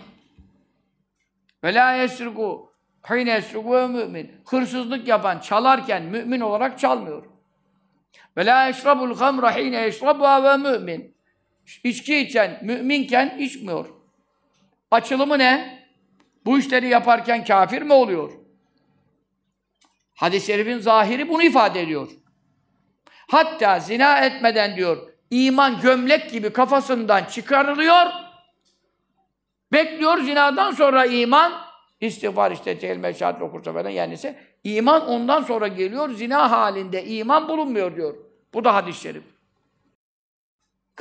Ve 1.64 1.74
la 1.74 1.94
yesriku 1.94 2.74
hine 3.10 3.32
yesriku 3.32 3.76
ve 3.76 3.88
mümin. 3.88 4.32
Hırsızlık 4.46 5.08
yapan, 5.08 5.40
çalarken 5.40 6.04
mümin 6.04 6.40
olarak 6.40 6.80
çalmıyor. 6.80 7.26
Ve 8.38 8.46
la 8.46 8.66
yeşrabul 8.66 9.16
hamra 9.16 9.56
hine 9.56 9.82
yeşrabu 9.82 10.24
ve 10.24 10.58
mümin. 10.58 11.16
İçki 11.84 12.18
içen 12.18 12.60
müminken 12.64 13.38
içmiyor. 13.38 13.90
Açılımı 14.92 15.40
ne? 15.40 15.80
Bu 16.46 16.60
işleri 16.60 16.88
yaparken 16.88 17.46
kafir 17.46 17.82
mi 17.82 17.94
oluyor? 17.94 18.32
Hadis-i 20.16 20.48
şerifin 20.48 20.78
zahiri 20.78 21.30
bunu 21.30 21.44
ifade 21.44 21.82
ediyor. 21.82 22.10
Hatta 23.28 23.80
zina 23.80 24.20
etmeden 24.20 24.76
diyor, 24.76 25.09
iman 25.32 25.82
gömlek 25.82 26.32
gibi 26.32 26.54
kafasından 26.54 27.24
çıkarılıyor, 27.24 28.06
bekliyor 29.74 30.18
zinadan 30.18 30.72
sonra 30.72 31.06
iman, 31.06 31.54
istiğfar 32.02 32.52
işte 32.52 32.78
kelime 32.78 33.14
şehadet 33.14 33.42
okursa 33.42 33.74
falan 33.74 33.90
yenisi, 33.90 34.36
iman 34.64 35.08
ondan 35.08 35.44
sonra 35.44 35.68
geliyor, 35.68 36.10
zina 36.10 36.52
halinde 36.52 37.06
iman 37.06 37.48
bulunmuyor 37.48 37.96
diyor. 37.96 38.16
Bu 38.54 38.64
da 38.64 38.76
hadis-i 38.76 39.02
şerif. 39.02 39.24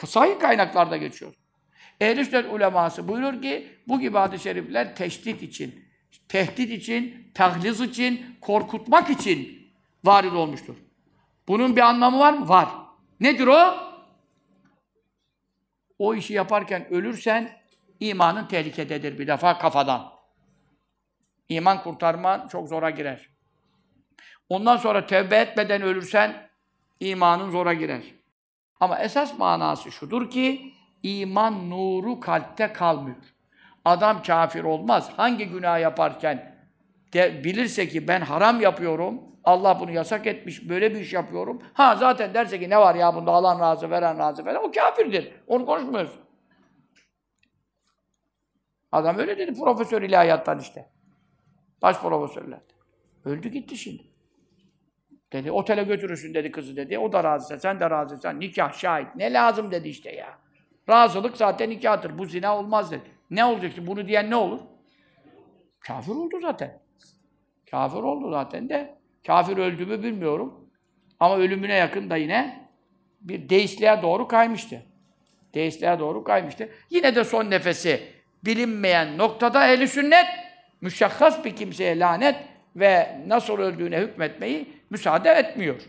Sahih 0.07 0.39
kaynaklarda 0.39 0.97
geçiyor. 0.97 1.35
Ehl-i 2.01 2.49
uleması 2.49 3.09
buyurur 3.09 3.43
ki, 3.43 3.69
bu 3.89 4.01
gibi 4.01 4.19
hadis-i 4.19 4.43
şerifler 4.43 4.97
teşdit 4.97 5.43
için, 5.43 5.85
tehdit 6.29 6.71
için, 6.71 7.31
tahliz 7.35 7.81
için, 7.81 8.37
korkutmak 8.41 9.11
için 9.11 9.69
varid 10.05 10.33
olmuştur. 10.33 10.75
Bunun 11.49 11.77
bir 11.77 11.81
anlamı 11.81 12.19
var 12.19 12.33
mı? 12.33 12.49
Var. 12.49 12.69
Nedir 13.21 13.47
o? 13.47 13.88
O 15.99 16.15
işi 16.15 16.35
yaparken 16.35 16.91
ölürsen 16.91 17.51
imanın 18.01 18.47
tehlikededir 18.47 19.19
bir 19.19 19.27
defa 19.27 19.59
kafadan. 19.59 20.12
İman 21.49 21.83
kurtarma 21.83 22.49
çok 22.49 22.69
zora 22.69 22.91
girer. 22.91 23.29
Ondan 24.49 24.77
sonra 24.77 25.07
tevbe 25.07 25.37
etmeden 25.37 25.83
ölürsen 25.83 26.51
imanın 27.01 27.51
zora 27.51 27.75
girer. 27.75 28.03
Ama 28.81 28.99
esas 28.99 29.39
manası 29.39 29.93
şudur 29.93 30.31
ki 30.31 30.73
iman 31.03 31.70
nuru 31.70 32.20
kalpte 32.20 32.73
kalmıyor. 32.73 33.35
Adam 33.85 34.23
kafir 34.23 34.65
olmaz. 34.65 35.11
Hangi 35.16 35.49
günah 35.49 35.81
yaparken 35.81 36.57
de 37.12 37.44
bilirse 37.44 37.89
ki 37.89 38.09
ben 38.09 38.20
haram 38.20 38.60
yapıyorum, 38.60 39.22
Allah 39.44 39.80
bunu 39.80 39.90
yasak 39.90 40.26
etmiş, 40.26 40.68
böyle 40.68 40.94
bir 40.94 41.01
iş 41.01 41.12
yapıyorum. 41.12 41.62
Ha 41.72 41.97
zaten 41.97 42.35
derse 42.35 42.60
ki 42.60 42.70
ne 42.70 42.78
var 42.78 42.94
ya 42.94 43.14
bunda 43.14 43.32
alan 43.32 43.60
razı, 43.60 43.90
veren 43.90 44.18
razı 44.18 44.44
falan, 44.44 44.64
o 44.64 44.70
kafirdir. 44.70 45.32
Onu 45.47 45.66
konuşmuyoruz. 45.66 46.18
Adam 48.93 49.18
öyle 49.18 49.39
dedi 49.39 49.60
profesör 49.60 50.02
ilahiyattan 50.02 50.59
işte. 50.59 50.89
Baş 51.82 52.01
profesörler. 52.01 52.60
Öldü 53.24 53.48
gitti 53.48 53.76
şimdi. 53.76 54.02
Dedi 55.32 55.52
otele 55.52 55.82
götürürsün 55.82 56.35
dedi 56.35 56.51
kızı 56.51 56.76
dedi. 56.76 56.98
O 56.98 57.12
da 57.12 57.24
razıysa 57.24 57.59
sen 57.59 57.80
de 57.80 57.90
razıysan 57.90 58.40
nikah 58.40 58.72
şahit. 58.72 59.16
Ne 59.16 59.32
lazım 59.32 59.70
dedi 59.70 59.89
işte 59.89 60.12
ya. 60.12 60.39
Razılık 60.89 61.36
zaten 61.36 61.70
nikahtır. 61.70 62.18
Bu 62.18 62.26
zina 62.26 62.59
olmaz 62.59 62.90
dedi. 62.90 63.10
Ne 63.30 63.44
olacaktı? 63.44 63.86
Bunu 63.86 64.09
diyen 64.09 64.30
ne 64.30 64.36
olur? 64.36 64.60
Kafir 65.80 66.12
oldu 66.12 66.40
zaten. 66.40 66.80
Kafir 67.70 67.99
oldu 67.99 68.31
zaten 68.31 68.69
de. 68.69 68.95
Kafir 69.27 69.57
öldü 69.57 69.86
mü 69.86 70.03
bilmiyorum. 70.03 70.70
Ama 71.20 71.36
ölümüne 71.36 71.74
yakın 71.74 72.11
da 72.11 72.16
yine 72.16 72.69
bir 73.20 73.49
deistliğe 73.49 74.03
doğru 74.03 74.28
kaymıştı. 74.28 74.82
Deistliğe 75.55 75.99
doğru 75.99 76.24
kaymıştı. 76.24 76.69
Yine 76.90 77.15
de 77.15 77.24
son 77.24 77.51
nefesi 77.51 78.03
bilinmeyen 78.45 79.19
noktada 79.19 79.73
ehli 79.73 79.89
sünnet 79.89 80.27
müşahhas 80.81 81.45
bir 81.45 81.57
kimseye 81.57 81.99
lanet 81.99 82.36
ve 82.77 83.20
nasıl 83.27 83.59
öldüğüne 83.59 83.99
hükmetmeyi 83.99 84.69
müsaade 84.90 85.31
etmiyor. 85.31 85.82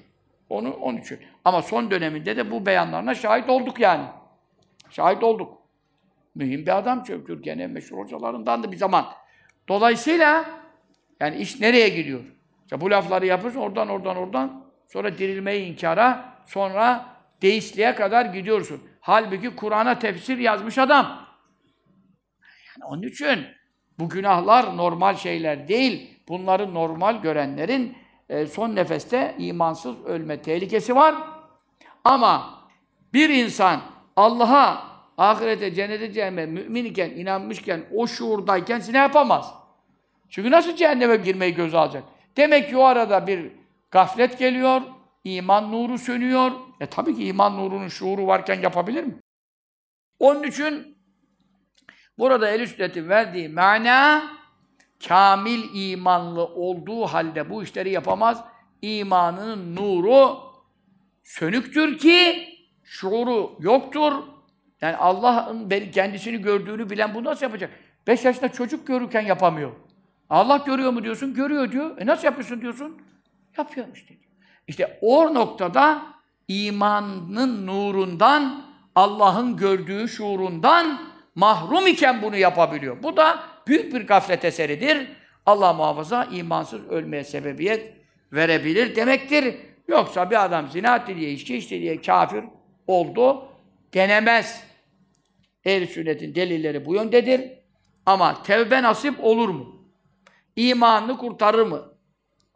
Onu 0.50 0.74
onun 0.74 0.98
için. 0.98 1.20
Ama 1.46 1.62
son 1.62 1.92
döneminde 1.92 2.38
de 2.38 2.52
bu 2.52 2.66
beyanlarına 2.66 3.16
şahit 3.16 3.50
olduk 3.50 3.80
yani. 3.80 4.06
Şahit 4.90 5.24
olduk. 5.24 5.58
Mühim 6.36 6.62
bir 6.62 6.78
adam 6.78 7.04
çünkü 7.08 7.26
Türkiye'nin 7.26 7.62
en 7.62 7.70
meşhur 7.70 7.98
hocalarından 7.98 8.64
da 8.64 8.72
bir 8.72 8.78
zaman. 8.78 9.06
Dolayısıyla 9.68 10.46
yani 11.20 11.38
iş 11.38 11.60
nereye 11.60 11.90
gidiyor? 11.90 12.24
İşte 12.64 12.82
bu 12.82 12.92
lafları 12.92 13.26
yapıyorsun 13.26 13.60
oradan 13.60 13.90
oradan 13.90 14.18
oradan 14.18 14.66
sonra 14.88 15.18
dirilmeyi 15.18 15.66
inkara 15.66 16.34
sonra 16.46 17.06
deistliğe 17.42 17.96
kadar 17.96 18.26
gidiyorsun. 18.26 18.82
Halbuki 19.02 19.56
Kur'an'a 19.56 20.00
tefsir 20.00 20.38
yazmış 20.38 20.78
adam. 20.78 21.06
Yani 22.80 22.86
onun 22.92 23.04
için 23.04 23.46
bu 24.00 24.10
günahlar 24.10 24.78
normal 24.78 25.16
şeyler 25.16 25.68
değil. 25.68 26.20
Bunları 26.28 26.74
normal 26.74 27.22
görenlerin 27.22 27.98
e, 28.30 28.46
son 28.46 28.76
nefeste 28.76 29.36
imansız 29.38 30.06
ölme 30.06 30.42
tehlikesi 30.42 30.96
var. 30.96 31.16
Ama 32.04 32.60
bir 33.14 33.30
insan 33.30 33.82
Allah'a, 34.16 34.84
ahirete, 35.18 35.74
cennete, 35.74 36.14
cehenneme 36.14 36.46
mümin 36.46 36.86
iken, 36.86 37.10
inanmışken, 37.10 37.86
o 37.96 38.08
şuurdayken 38.08 38.82
ne 38.92 38.98
yapamaz? 38.98 39.59
Çünkü 40.30 40.52
nasıl 40.52 40.76
cehenneme 40.76 41.16
girmeyi 41.16 41.54
göze 41.54 41.78
alacak? 41.78 42.04
Demek 42.38 42.70
ki 42.70 42.78
o 42.78 42.84
arada 42.84 43.28
bir 43.28 43.52
gaflet 43.92 44.40
geliyor, 44.40 44.82
iman 45.24 45.72
nuru 45.72 45.98
sönüyor. 45.98 46.52
E 46.80 46.86
tabii 46.86 47.16
ki 47.16 47.26
iman 47.26 47.58
nurunun 47.58 47.88
şuuru 47.88 48.28
varken 48.28 48.62
yapabilir 48.62 49.04
mi? 49.04 49.20
Onun 50.20 50.44
için 50.44 50.98
burada 52.18 52.50
el 52.50 52.68
sünnetin 52.68 53.10
verdiği 53.10 53.50
mana 53.50 54.24
kamil 55.08 55.92
imanlı 55.92 56.46
olduğu 56.46 57.06
halde 57.06 57.50
bu 57.50 57.64
işleri 57.64 57.92
yapamaz. 57.92 58.44
İmanının 58.82 59.76
nuru 59.76 60.38
sönüktür 61.24 61.98
ki 61.98 62.48
şuuru 62.84 63.56
yoktur. 63.60 64.14
Yani 64.82 64.96
Allah'ın 64.96 65.70
kendisini 65.70 66.42
gördüğünü 66.42 66.90
bilen 66.90 67.14
bunu 67.14 67.24
nasıl 67.24 67.46
yapacak? 67.46 67.72
Beş 68.08 68.26
yaşında 68.26 68.52
çocuk 68.52 68.88
görürken 68.88 69.22
yapamıyor. 69.22 69.89
Allah 70.30 70.58
görüyor 70.58 70.92
mu 70.92 71.04
diyorsun? 71.04 71.34
Görüyor 71.34 71.72
diyor. 71.72 71.98
E 72.02 72.06
nasıl 72.06 72.26
yapıyorsun 72.26 72.62
diyorsun? 72.62 73.02
Yapıyorum 73.58 73.94
işte. 73.94 74.14
İşte 74.68 75.00
o 75.02 75.34
noktada 75.34 76.02
imanın 76.48 77.68
nurundan, 77.68 78.66
Allah'ın 78.96 79.58
gördüğü 79.58 80.08
şuurundan 80.08 81.02
mahrum 81.36 81.88
iken 81.88 82.22
bunu 82.22 82.36
yapabiliyor. 82.36 83.04
Bu 83.04 83.18
da 83.18 83.44
büyük 83.68 83.94
bir 83.94 84.08
gaflet 84.08 84.46
eseridir. 84.46 85.08
Allah 85.46 85.74
muhafaza 85.74 86.26
imansız 86.26 86.88
ölmeye 86.88 87.24
sebebiyet 87.24 87.94
verebilir 88.34 88.96
demektir. 88.96 89.56
Yoksa 89.88 90.32
bir 90.32 90.46
adam 90.46 90.70
zina 90.70 90.96
etti 90.96 91.16
diye, 91.16 91.32
içki 91.32 91.58
içti 91.58 91.82
diye 91.82 92.02
kafir 92.02 92.44
oldu 92.88 93.50
denemez. 93.94 94.64
Ehl-i 95.66 95.88
sünnetin 95.88 96.36
delilleri 96.36 96.86
bu 96.86 96.96
yöndedir. 96.96 97.42
Ama 98.06 98.44
tevbe 98.44 98.84
nasip 98.84 99.24
olur 99.24 99.50
mu? 99.50 99.79
İmanını 100.60 101.18
kurtarır 101.18 101.68
mı? 101.68 101.94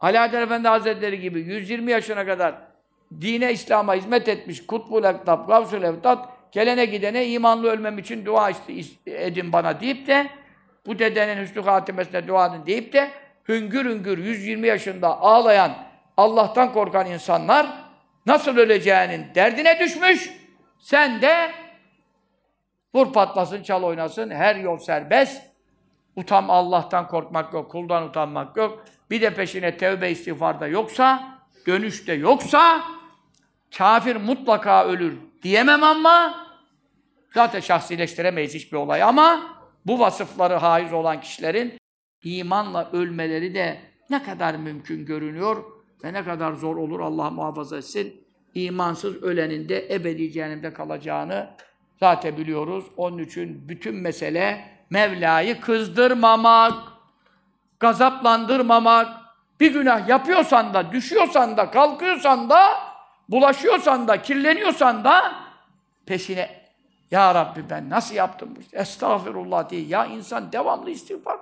Ali 0.00 0.20
Adel 0.20 0.42
Efendi 0.42 0.68
Hazretleri 0.68 1.20
gibi 1.20 1.40
120 1.40 1.90
yaşına 1.90 2.26
kadar 2.26 2.54
dine, 3.20 3.52
İslam'a 3.52 3.94
hizmet 3.94 4.28
etmiş 4.28 4.66
Kutbul 4.66 5.04
Ektab, 5.04 5.48
Gavsul 5.48 5.82
Evtat, 5.82 6.28
gelene 6.52 6.84
gidene 6.84 7.26
imanlı 7.26 7.70
ölmem 7.70 7.98
için 7.98 8.26
dua 8.26 8.50
edin 9.06 9.52
bana 9.52 9.80
deyip 9.80 10.06
de 10.06 10.26
bu 10.86 10.98
dedenin 10.98 11.42
hüsnü 11.42 11.62
hatimesine 11.62 12.28
dua 12.28 12.46
edin 12.46 12.66
deyip 12.66 12.92
de 12.92 13.10
hüngür 13.48 13.84
hüngür 13.84 14.18
120 14.18 14.66
yaşında 14.66 15.20
ağlayan, 15.20 15.72
Allah'tan 16.16 16.72
korkan 16.72 17.06
insanlar 17.06 17.66
nasıl 18.26 18.56
öleceğinin 18.56 19.26
derdine 19.34 19.80
düşmüş. 19.80 20.30
Sen 20.78 21.22
de 21.22 21.50
vur 22.94 23.12
patlasın, 23.12 23.62
çal 23.62 23.82
oynasın, 23.82 24.30
her 24.30 24.56
yol 24.56 24.78
serbest. 24.78 25.53
Utam 26.16 26.50
Allah'tan 26.50 27.08
korkmak 27.08 27.54
yok, 27.54 27.70
kuldan 27.70 28.08
utanmak 28.08 28.56
yok. 28.56 28.84
Bir 29.10 29.20
de 29.20 29.34
peşine 29.34 29.76
tevbe 29.76 30.10
istiğfarda 30.10 30.66
yoksa, 30.66 31.38
dönüşte 31.66 32.12
yoksa 32.12 32.84
kafir 33.78 34.16
mutlaka 34.16 34.84
ölür 34.84 35.18
diyemem 35.42 35.82
ama 35.82 36.46
zaten 37.34 37.60
şahsileştiremeyiz 37.60 38.54
hiçbir 38.54 38.76
olay 38.76 39.02
ama 39.02 39.56
bu 39.86 40.00
vasıfları 40.00 40.54
haiz 40.54 40.92
olan 40.92 41.20
kişilerin 41.20 41.78
imanla 42.24 42.90
ölmeleri 42.92 43.54
de 43.54 43.80
ne 44.10 44.22
kadar 44.22 44.54
mümkün 44.54 45.06
görünüyor 45.06 45.64
ve 46.04 46.12
ne 46.12 46.24
kadar 46.24 46.52
zor 46.52 46.76
olur 46.76 47.00
Allah 47.00 47.30
muhafaza 47.30 47.78
etsin. 47.78 48.24
İmansız 48.54 49.22
ölenin 49.22 49.68
de 49.68 49.94
ebedi 49.94 50.32
cehennemde 50.32 50.72
kalacağını 50.72 51.50
zaten 52.00 52.36
biliyoruz. 52.36 52.84
Onun 52.96 53.18
için 53.18 53.68
bütün 53.68 53.94
mesele 53.94 54.73
Mevla'yı 54.94 55.60
kızdırmamak, 55.60 56.74
gazaplandırmamak, 57.80 59.08
bir 59.60 59.72
günah 59.72 60.08
yapıyorsan 60.08 60.74
da, 60.74 60.92
düşüyorsan 60.92 61.56
da, 61.56 61.70
kalkıyorsan 61.70 62.50
da, 62.50 62.66
bulaşıyorsan 63.28 64.08
da, 64.08 64.22
kirleniyorsan 64.22 65.04
da 65.04 65.34
peşine 66.06 66.64
Ya 67.10 67.34
Rabbi 67.34 67.70
ben 67.70 67.90
nasıl 67.90 68.14
yaptım 68.14 68.56
bu 68.56 68.60
işte? 68.60 68.78
Estağfirullah 68.78 69.70
diye. 69.70 69.82
Ya 69.82 70.06
insan 70.06 70.52
devamlı 70.52 70.90
istiğfar. 70.90 71.38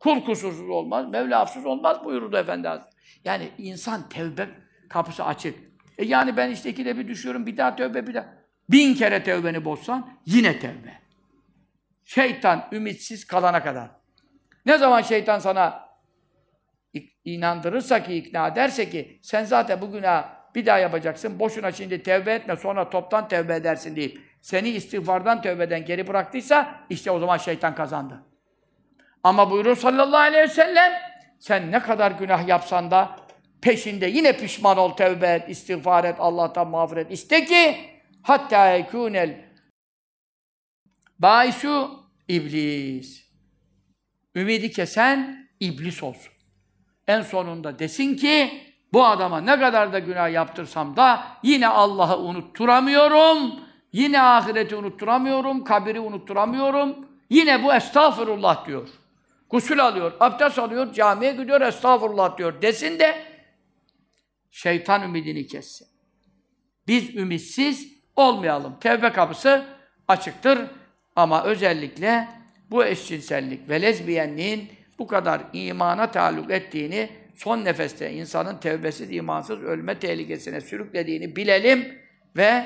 Kul 0.00 0.24
kusursuz 0.24 0.70
olmaz, 0.70 1.10
Mevla 1.10 1.38
hafsız 1.38 1.66
olmaz 1.66 2.04
buyurdu 2.04 2.36
Efendi 2.36 2.68
Hazretleri. 2.68 2.94
Yani 3.24 3.50
insan 3.58 4.08
tevbe 4.08 4.48
kapısı 4.88 5.24
açık. 5.24 5.58
E 5.98 6.04
yani 6.04 6.36
ben 6.36 6.50
işte 6.50 6.70
ikide 6.70 6.98
bir 6.98 7.08
düşüyorum, 7.08 7.46
bir 7.46 7.56
daha 7.56 7.76
tövbe, 7.76 8.06
bir 8.06 8.14
daha. 8.14 8.26
Bin 8.68 8.94
kere 8.94 9.24
tövbeni 9.24 9.64
bozsan 9.64 10.10
yine 10.26 10.58
tövbe. 10.58 11.07
Şeytan 12.08 12.68
ümitsiz 12.72 13.26
kalana 13.26 13.62
kadar. 13.62 13.90
Ne 14.66 14.78
zaman 14.78 15.02
şeytan 15.02 15.38
sana 15.38 15.88
inandırırsa 17.24 18.02
ki, 18.02 18.14
ikna 18.14 18.48
ederse 18.48 18.90
ki 18.90 19.20
sen 19.22 19.44
zaten 19.44 19.80
bu 19.80 19.92
günah 19.92 20.24
bir 20.54 20.66
daha 20.66 20.78
yapacaksın, 20.78 21.38
boşuna 21.38 21.72
şimdi 21.72 22.02
tevbe 22.02 22.32
etme, 22.32 22.56
sonra 22.56 22.90
toptan 22.90 23.28
tevbe 23.28 23.54
edersin 23.54 23.96
deyip 23.96 24.20
seni 24.42 24.68
istiğfardan, 24.68 25.42
tövbeden 25.42 25.84
geri 25.84 26.06
bıraktıysa 26.06 26.74
işte 26.90 27.10
o 27.10 27.18
zaman 27.18 27.36
şeytan 27.36 27.74
kazandı. 27.74 28.22
Ama 29.22 29.50
buyuruyor 29.50 29.76
sallallahu 29.76 30.20
aleyhi 30.20 30.42
ve 30.42 30.48
sellem 30.48 30.92
sen 31.38 31.72
ne 31.72 31.82
kadar 31.82 32.10
günah 32.10 32.48
yapsan 32.48 32.90
da 32.90 33.16
peşinde 33.62 34.06
yine 34.06 34.36
pişman 34.36 34.78
ol, 34.78 34.96
tevbe 34.96 35.26
et, 35.26 35.48
istiğfar 35.48 36.04
et, 36.04 36.16
Allah'tan 36.18 36.68
mağfiret 36.68 37.10
iste 37.10 37.44
ki 37.44 37.76
hatta 38.22 38.66
yekûnel 38.66 39.48
baisu 41.18 41.97
iblis. 42.28 43.28
Ümidi 44.34 44.70
kesen 44.70 45.48
iblis 45.60 46.02
olsun. 46.02 46.32
En 47.06 47.22
sonunda 47.22 47.78
desin 47.78 48.16
ki 48.16 48.62
bu 48.92 49.06
adama 49.06 49.40
ne 49.40 49.58
kadar 49.58 49.92
da 49.92 49.98
günah 49.98 50.32
yaptırsam 50.32 50.96
da 50.96 51.26
yine 51.42 51.68
Allah'ı 51.68 52.18
unutturamıyorum. 52.18 53.60
Yine 53.92 54.22
ahireti 54.22 54.76
unutturamıyorum, 54.76 55.64
kabiri 55.64 56.00
unutturamıyorum. 56.00 57.08
Yine 57.30 57.64
bu 57.64 57.74
estağfurullah 57.74 58.66
diyor. 58.66 58.88
Gusül 59.50 59.84
alıyor, 59.84 60.12
abdest 60.20 60.58
alıyor, 60.58 60.92
camiye 60.92 61.32
gidiyor, 61.32 61.60
estağfurullah 61.60 62.38
diyor. 62.38 62.62
Desin 62.62 62.98
de 62.98 63.24
şeytan 64.50 65.02
ümidini 65.02 65.46
kessin. 65.46 65.88
Biz 66.86 67.16
ümitsiz 67.16 67.92
olmayalım. 68.16 68.80
Tevbe 68.80 69.12
kapısı 69.12 69.64
açıktır 70.08 70.58
ama 71.18 71.44
özellikle 71.44 72.28
bu 72.70 72.84
eşcinsellik 72.84 73.68
ve 73.68 73.82
lezbiyenliğin 73.82 74.68
bu 74.98 75.06
kadar 75.06 75.40
imana 75.52 76.10
taalluk 76.10 76.50
ettiğini 76.50 77.08
son 77.34 77.64
nefeste 77.64 78.12
insanın 78.12 78.58
tevbesiz, 78.58 79.12
imansız 79.12 79.62
ölme 79.62 79.98
tehlikesine 79.98 80.60
sürüklediğini 80.60 81.36
bilelim 81.36 81.98
ve 82.36 82.64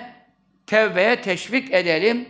tevbeye 0.67 1.21
teşvik 1.21 1.75
edelim. 1.75 2.29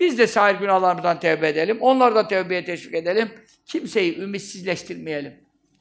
Biz 0.00 0.18
de 0.18 0.26
sahil 0.26 0.56
günahlarımızdan 0.56 1.20
tevbe 1.20 1.48
edelim. 1.48 1.78
Onları 1.80 2.14
da 2.14 2.28
tevbeye 2.28 2.64
teşvik 2.64 2.94
edelim. 2.94 3.30
Kimseyi 3.66 4.18
ümitsizleştirmeyelim. 4.18 5.34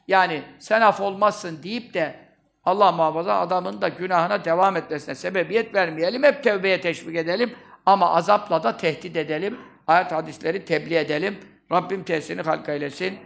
Yani 0.08 0.42
sen 0.60 0.82
af 0.82 1.02
olmazsın 1.02 1.64
deyip 1.64 1.94
de 1.94 2.16
Allah 2.64 2.92
muhafaza 2.92 3.40
adamın 3.40 3.82
da 3.82 3.88
günahına 3.88 4.46
devam 4.46 4.78
etmesine 4.78 5.16
sebebiyet 5.16 5.74
vermeyelim. 5.76 6.24
Hep 6.24 6.44
tevbeye 6.44 6.82
teşvik 6.82 7.16
edelim. 7.16 7.52
Ama 7.86 8.10
azapla 8.10 8.64
da 8.64 8.78
tehdit 8.78 9.16
edelim. 9.16 9.58
Ayet 9.88 10.12
hadisleri 10.12 10.66
tebliğ 10.66 10.96
edelim. 10.96 11.38
Rabbim 11.72 12.04
tesirini 12.04 12.42
halk 12.42 12.70
eylesin. 12.70 13.18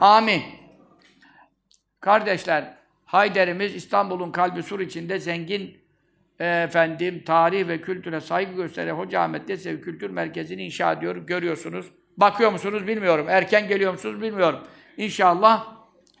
Amin. 0.00 0.42
Kardeşler, 2.00 2.74
Hayder'imiz 3.04 3.74
İstanbul'un 3.74 4.32
kalbi 4.32 4.62
sur 4.62 4.80
içinde 4.80 5.18
zengin 5.18 5.78
efendim 6.40 7.22
tarih 7.26 7.68
ve 7.68 7.80
kültüre 7.80 8.20
saygı 8.20 8.52
gösteren 8.52 8.94
Hoca 8.94 9.20
Ahmet 9.20 9.50
Yesevi 9.50 9.80
Kültür 9.80 10.10
Merkezi'ni 10.10 10.62
inşa 10.62 10.92
ediyor. 10.92 11.16
Görüyorsunuz. 11.16 11.86
Bakıyor 12.16 12.52
musunuz 12.52 12.86
bilmiyorum. 12.86 13.26
Erken 13.28 13.68
geliyor 13.68 13.92
musunuz 13.92 14.22
bilmiyorum. 14.22 14.60
İnşallah 14.96 15.66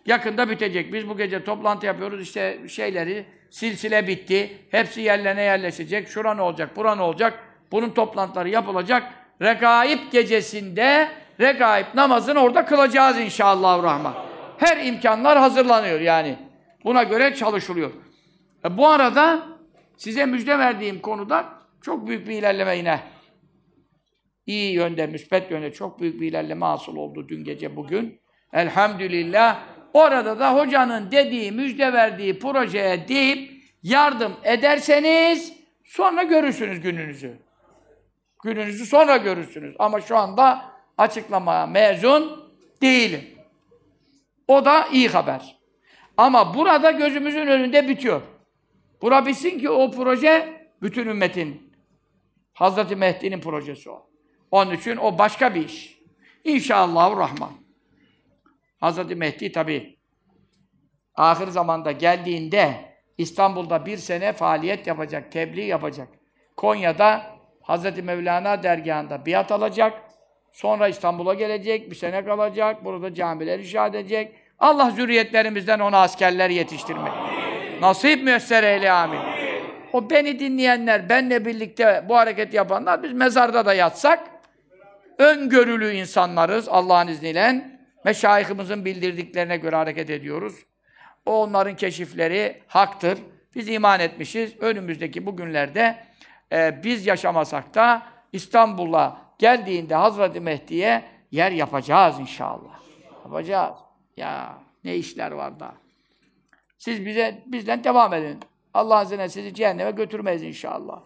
yakında 0.06 0.50
bitecek. 0.50 0.92
Biz 0.92 1.08
bu 1.08 1.16
gece 1.16 1.44
toplantı 1.44 1.86
yapıyoruz. 1.86 2.22
İşte 2.22 2.68
şeyleri 2.68 3.26
silsile 3.50 4.06
bitti. 4.06 4.58
Hepsi 4.70 5.00
yerlerine 5.00 5.42
yerleşecek. 5.42 6.08
Şura 6.08 6.34
ne 6.34 6.42
olacak? 6.42 6.76
Bura 6.76 6.94
ne 6.94 7.02
olacak? 7.02 7.47
Bunun 7.72 7.90
toplantıları 7.90 8.48
yapılacak. 8.48 9.02
Regaib 9.42 9.98
gecesinde 10.12 11.08
regaib 11.40 11.86
namazını 11.94 12.40
orada 12.40 12.64
kılacağız 12.64 13.18
inşallah 13.18 13.82
rahman. 13.82 14.14
Her 14.58 14.84
imkanlar 14.86 15.38
hazırlanıyor 15.38 16.00
yani. 16.00 16.36
Buna 16.84 17.02
göre 17.02 17.34
çalışılıyor. 17.34 17.90
E, 18.64 18.76
bu 18.76 18.88
arada 18.88 19.46
size 19.96 20.26
müjde 20.26 20.58
verdiğim 20.58 21.00
konuda 21.00 21.44
çok 21.82 22.06
büyük 22.08 22.28
bir 22.28 22.32
ilerleme 22.32 22.76
yine. 22.76 23.00
İyi 24.46 24.72
yönde, 24.72 25.06
müspet 25.06 25.50
yönde 25.50 25.72
çok 25.72 26.00
büyük 26.00 26.20
bir 26.20 26.28
ilerleme 26.28 26.66
hasıl 26.66 26.96
oldu 26.96 27.28
dün 27.28 27.44
gece 27.44 27.76
bugün. 27.76 28.20
Elhamdülillah. 28.52 29.60
Orada 29.92 30.38
da 30.38 30.54
hocanın 30.54 31.10
dediği, 31.10 31.52
müjde 31.52 31.92
verdiği 31.92 32.38
projeye 32.38 33.08
deyip 33.08 33.62
yardım 33.82 34.32
ederseniz 34.44 35.52
sonra 35.84 36.22
görürsünüz 36.22 36.80
gününüzü. 36.80 37.47
Gününüzü 38.44 38.86
sonra 38.86 39.16
görürsünüz. 39.16 39.76
Ama 39.78 40.00
şu 40.00 40.16
anda 40.16 40.72
açıklamaya 40.98 41.66
mezun 41.66 42.52
değilim. 42.82 43.24
O 44.48 44.64
da 44.64 44.86
iyi 44.86 45.08
haber. 45.08 45.58
Ama 46.16 46.54
burada 46.54 46.90
gözümüzün 46.90 47.46
önünde 47.46 47.88
bitiyor. 47.88 48.22
Bura 49.02 49.26
bitsin 49.26 49.58
ki 49.58 49.70
o 49.70 49.90
proje 49.90 50.66
bütün 50.82 51.06
ümmetin, 51.06 51.72
Hazreti 52.52 52.96
Mehdi'nin 52.96 53.40
projesi 53.40 53.90
o. 53.90 54.10
Onun 54.50 54.74
için 54.74 54.96
o 54.96 55.18
başka 55.18 55.54
bir 55.54 55.64
iş. 55.64 55.98
İnşallah 56.44 57.16
Rahman. 57.16 57.52
Hazreti 58.80 59.14
Mehdi 59.14 59.52
tabi 59.52 59.98
ahir 61.14 61.46
zamanda 61.46 61.92
geldiğinde 61.92 62.94
İstanbul'da 63.18 63.86
bir 63.86 63.96
sene 63.96 64.32
faaliyet 64.32 64.86
yapacak, 64.86 65.32
tebliğ 65.32 65.64
yapacak. 65.64 66.08
Konya'da 66.56 67.37
Hazreti 67.68 68.02
Mevlana 68.02 68.62
dergahında 68.62 69.26
biat 69.26 69.52
alacak. 69.52 69.92
Sonra 70.52 70.88
İstanbul'a 70.88 71.34
gelecek, 71.34 71.90
bir 71.90 71.96
sene 71.96 72.24
kalacak. 72.24 72.84
Burada 72.84 73.14
camiler 73.14 73.58
inşa 73.58 73.86
edecek. 73.86 74.34
Allah 74.58 74.90
zürriyetlerimizden 74.90 75.80
ona 75.80 75.98
askerler 75.98 76.50
yetiştirmek. 76.50 77.12
Nasip 77.80 78.22
müyesser 78.22 78.62
eyle 78.62 78.92
amin. 78.92 79.20
O 79.92 80.10
beni 80.10 80.38
dinleyenler, 80.38 81.08
benle 81.08 81.44
birlikte 81.44 82.04
bu 82.08 82.16
hareket 82.16 82.54
yapanlar, 82.54 83.02
biz 83.02 83.12
mezarda 83.12 83.66
da 83.66 83.74
yatsak, 83.74 84.20
öngörülü 85.18 85.92
insanlarız 85.92 86.68
Allah'ın 86.68 87.08
izniyle. 87.08 87.70
Meşayihimizin 88.04 88.84
bildirdiklerine 88.84 89.56
göre 89.56 89.76
hareket 89.76 90.10
ediyoruz. 90.10 90.54
O 91.26 91.42
onların 91.42 91.76
keşifleri 91.76 92.62
haktır. 92.66 93.18
Biz 93.54 93.68
iman 93.68 94.00
etmişiz. 94.00 94.52
Önümüzdeki 94.60 95.26
bugünlerde 95.26 96.07
e, 96.52 96.84
biz 96.84 97.06
yaşamasak 97.06 97.74
da 97.74 98.02
İstanbul'a 98.32 99.20
geldiğinde 99.38 99.94
Hazreti 99.94 100.40
Mehdi'ye 100.40 101.04
yer 101.30 101.52
yapacağız 101.52 102.20
inşallah. 102.20 102.80
Yapacağız. 103.24 103.76
Ya 104.16 104.58
ne 104.84 104.96
işler 104.96 105.32
var 105.32 105.60
da. 105.60 105.74
Siz 106.78 107.06
bize 107.06 107.42
bizden 107.46 107.84
devam 107.84 108.14
edin. 108.14 108.38
Allah'ın 108.74 109.04
izniyle 109.04 109.28
sizi 109.28 109.54
cehenneme 109.54 109.90
götürmeyiz 109.90 110.42
inşallah. 110.42 111.00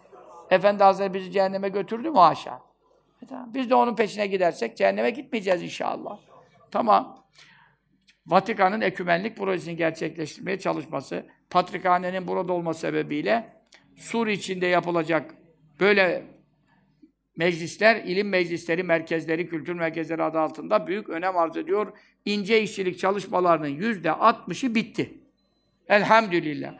Efendi 0.49 0.83
Hazretleri 0.83 1.13
bizi 1.13 1.31
cehenneme 1.31 1.69
götürdü 1.69 2.09
mü 2.09 2.17
haşa? 2.17 2.61
E 3.23 3.25
tamam. 3.25 3.53
Biz 3.53 3.69
de 3.69 3.75
onun 3.75 3.95
peşine 3.95 4.27
gidersek 4.27 4.77
cehenneme 4.77 5.09
gitmeyeceğiz 5.09 5.63
inşallah. 5.63 6.17
Tamam. 6.71 7.23
Vatikan'ın 8.27 8.81
ekümenlik 8.81 9.37
projesini 9.37 9.75
gerçekleştirmeye 9.75 10.59
çalışması, 10.59 11.25
Patrikhane'nin 11.49 12.27
burada 12.27 12.53
olması 12.53 12.79
sebebiyle 12.79 13.62
Sur 13.95 14.27
içinde 14.27 14.67
yapılacak 14.67 15.35
böyle 15.79 16.23
meclisler, 17.35 17.95
ilim 17.95 18.29
meclisleri, 18.29 18.83
merkezleri, 18.83 19.49
kültür 19.49 19.73
merkezleri 19.73 20.23
adı 20.23 20.39
altında 20.39 20.87
büyük 20.87 21.09
önem 21.09 21.37
arz 21.37 21.57
ediyor. 21.57 21.97
İnce 22.25 22.61
işçilik 22.61 22.99
çalışmalarının 22.99 23.67
yüzde 23.67 24.11
altmışı 24.11 24.75
bitti. 24.75 25.13
Elhamdülillah. 25.87 26.73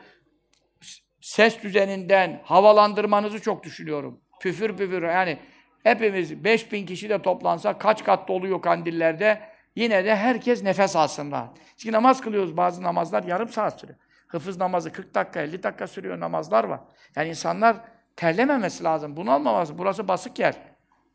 Ses 1.22 1.64
düzeninden, 1.64 2.42
havalandırmanızı 2.44 3.42
çok 3.42 3.64
düşünüyorum. 3.64 4.20
Püfür 4.42 4.78
püfür 4.78 5.04
yani 5.04 5.40
hepimiz 5.84 6.44
5000 6.44 6.86
kişi 6.86 7.10
de 7.10 7.22
toplansa 7.22 7.78
kaç 7.78 8.04
kat 8.04 8.28
doluyor 8.28 8.62
kandillerde 8.62 9.42
yine 9.76 10.06
de 10.06 10.16
herkes 10.16 10.64
nefes 10.64 10.96
alsın 10.96 11.32
rahat. 11.32 11.58
Çünkü 11.78 11.94
namaz 11.94 12.22
kılıyoruz 12.22 12.58
bazı 12.58 12.84
namazlar 12.84 13.24
yarım 13.24 13.50
saat 13.50 13.80
sürüyor. 13.80 14.00
Hıfız 14.34 14.58
namazı 14.58 14.92
40 14.92 15.16
dakika 15.16 15.42
50 15.42 15.64
dakika 15.64 15.88
sürüyor 15.88 16.20
namazlar 16.20 16.64
var. 16.64 16.80
Yani 17.16 17.30
insanlar 17.30 17.76
terlememesi 18.16 18.84
lazım. 18.84 19.18
Bunu 19.18 19.32
almaması. 19.32 19.78
Burası 19.78 20.08
basık 20.08 20.40
yer. 20.40 20.56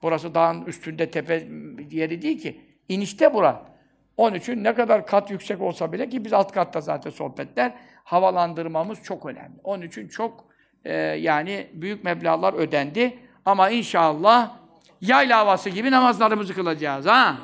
Burası 0.03 0.35
dağın 0.35 0.65
üstünde 0.65 1.11
tepe 1.11 1.49
yeri 1.91 2.23
değil 2.23 2.39
ki. 2.39 2.61
İnişte 2.89 3.35
bura. 3.35 3.63
Onun 4.17 4.37
için 4.37 4.65
ne 4.65 4.75
kadar 4.75 5.07
kat 5.07 5.31
yüksek 5.31 5.61
olsa 5.61 5.93
bile 5.93 6.09
ki 6.09 6.25
biz 6.25 6.33
alt 6.33 6.53
katta 6.53 6.81
zaten 6.81 7.11
sohbetler 7.11 7.75
havalandırmamız 8.05 9.03
çok 9.03 9.27
önemli. 9.27 9.61
Onun 9.65 9.83
için 9.83 10.09
çok 10.09 10.45
e, 10.85 10.95
yani 10.97 11.71
büyük 11.73 12.05
meblağlar 12.05 12.55
ödendi. 12.55 13.19
Ama 13.45 13.71
inşallah 13.71 14.57
yayla 15.01 15.39
havası 15.39 15.71
gibi 15.71 15.91
namazlarımızı 15.91 16.55
kılacağız 16.55 17.07
ha. 17.07 17.37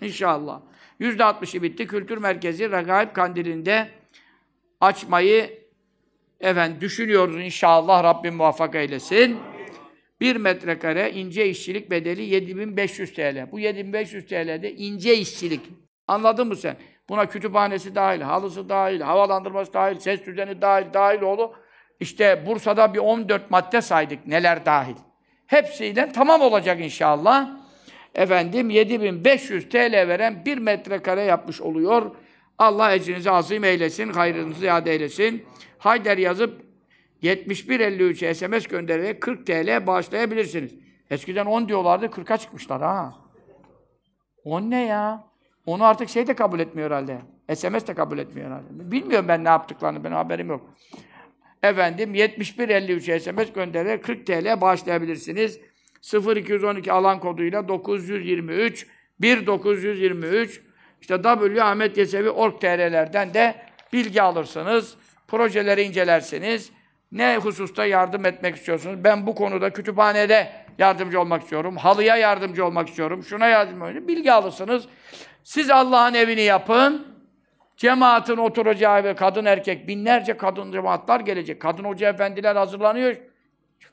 İnşallah. 0.00 0.60
Yüzde 0.98 1.24
altmışı 1.24 1.62
bitti. 1.62 1.86
Kültür 1.86 2.18
Merkezi 2.18 2.70
Regaib 2.70 3.12
Kandili'nde 3.12 3.97
açmayı 4.80 5.58
efendim 6.40 6.80
düşünüyoruz 6.80 7.44
inşallah 7.44 8.04
Rabbim 8.04 8.34
muvaffak 8.34 8.74
eylesin. 8.74 9.38
Bir 10.20 10.36
metrekare 10.36 11.10
ince 11.12 11.48
işçilik 11.48 11.90
bedeli 11.90 12.22
7500 12.22 13.12
TL. 13.12 13.52
Bu 13.52 13.58
7500 13.58 14.26
TL'de 14.26 14.74
ince 14.74 15.16
işçilik. 15.16 15.60
Anladın 16.08 16.48
mı 16.48 16.56
sen? 16.56 16.76
Buna 17.08 17.26
kütüphanesi 17.26 17.94
dahil, 17.94 18.20
halısı 18.20 18.68
dahil, 18.68 19.00
havalandırması 19.00 19.72
dahil, 19.72 19.98
ses 19.98 20.26
düzeni 20.26 20.62
dahil, 20.62 20.86
dahil 20.94 21.22
oğlu. 21.22 21.54
İşte 22.00 22.46
Bursa'da 22.46 22.94
bir 22.94 22.98
14 22.98 23.50
madde 23.50 23.80
saydık 23.80 24.26
neler 24.26 24.66
dahil. 24.66 24.96
Hepsiyle 25.46 26.12
tamam 26.12 26.40
olacak 26.40 26.80
inşallah. 26.80 27.50
Efendim 28.14 28.70
7500 28.70 29.68
TL 29.68 29.92
veren 30.08 30.44
bir 30.44 30.58
metrekare 30.58 31.22
yapmış 31.22 31.60
oluyor. 31.60 32.16
Allah 32.58 32.94
ecrinizi 32.94 33.30
azim 33.30 33.64
eylesin, 33.64 34.08
hayrınızı 34.12 34.60
ziyade 34.60 34.92
eylesin. 34.92 35.44
Hayder 35.78 36.18
yazıp 36.18 36.62
7153'e 37.22 38.34
SMS 38.34 38.66
göndererek 38.66 39.20
40 39.20 39.46
TL 39.46 39.86
bağışlayabilirsiniz. 39.86 40.74
Eskiden 41.10 41.46
10 41.46 41.68
diyorlardı, 41.68 42.06
40'a 42.06 42.36
çıkmışlar 42.36 42.82
ha. 42.82 43.14
10 44.44 44.70
ne 44.70 44.86
ya? 44.86 45.28
Onu 45.66 45.84
artık 45.84 46.08
şey 46.08 46.26
de 46.26 46.34
kabul 46.34 46.60
etmiyor 46.60 46.90
herhalde. 46.90 47.18
SMS 47.54 47.86
de 47.86 47.94
kabul 47.94 48.18
etmiyor 48.18 48.48
herhalde. 48.50 48.90
Bilmiyorum 48.92 49.28
ben 49.28 49.44
ne 49.44 49.48
yaptıklarını, 49.48 50.04
benim 50.04 50.16
haberim 50.16 50.48
yok. 50.48 50.74
Efendim 51.62 52.14
7153'e 52.14 53.20
SMS 53.20 53.52
göndererek 53.52 54.04
40 54.04 54.26
TL 54.26 54.60
bağışlayabilirsiniz. 54.60 55.60
0212 56.36 56.92
alan 56.92 57.20
koduyla 57.20 57.68
923 57.68 58.86
1923 59.20 60.67
işte 61.00 61.22
www.ahmetyesevi.org.tr'lerden 61.22 63.34
de 63.34 63.54
bilgi 63.92 64.22
alırsınız. 64.22 64.96
Projeleri 65.28 65.82
incelersiniz. 65.82 66.72
Ne 67.12 67.36
hususta 67.36 67.86
yardım 67.86 68.26
etmek 68.26 68.56
istiyorsunuz? 68.56 69.04
Ben 69.04 69.26
bu 69.26 69.34
konuda 69.34 69.70
kütüphanede 69.70 70.52
yardımcı 70.78 71.20
olmak 71.20 71.42
istiyorum. 71.42 71.76
Halıya 71.76 72.16
yardımcı 72.16 72.64
olmak 72.64 72.88
istiyorum. 72.88 73.22
Şuna 73.22 73.46
yardımcı 73.46 73.84
olmak 73.84 74.08
Bilgi 74.08 74.32
alırsınız. 74.32 74.88
Siz 75.44 75.70
Allah'ın 75.70 76.14
evini 76.14 76.40
yapın. 76.40 77.18
Cemaatin 77.76 78.36
oturacağı 78.36 79.04
ve 79.04 79.14
kadın 79.14 79.44
erkek 79.44 79.88
binlerce 79.88 80.36
kadın 80.36 80.72
cemaatler 80.72 81.20
gelecek. 81.20 81.62
Kadın 81.62 81.84
hoca 81.84 82.08
efendiler 82.08 82.56
hazırlanıyor. 82.56 83.16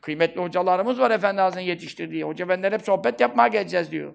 Kıymetli 0.01 0.41
hocalarımız 0.41 0.99
var 0.99 1.11
Efendi 1.11 1.41
Hazretleri'nin 1.41 1.71
yetiştirdiği. 1.71 2.23
Hoca 2.23 2.45
efendiler 2.45 2.71
hep 2.71 2.81
sohbet 2.81 3.19
yapmaya 3.19 3.47
geleceğiz 3.47 3.91
diyor. 3.91 4.13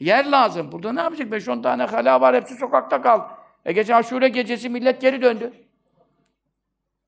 Yer 0.00 0.24
lazım. 0.24 0.72
Burada 0.72 0.92
ne 0.92 1.00
yapacak? 1.00 1.28
5-10 1.28 1.62
tane 1.62 1.82
hala 1.82 2.20
var. 2.20 2.34
Hepsi 2.34 2.54
sokakta 2.54 3.02
kal. 3.02 3.20
E 3.64 3.72
geçen 3.72 3.94
aşure 3.94 4.28
gecesi 4.28 4.68
millet 4.68 5.00
geri 5.00 5.22
döndü. 5.22 5.52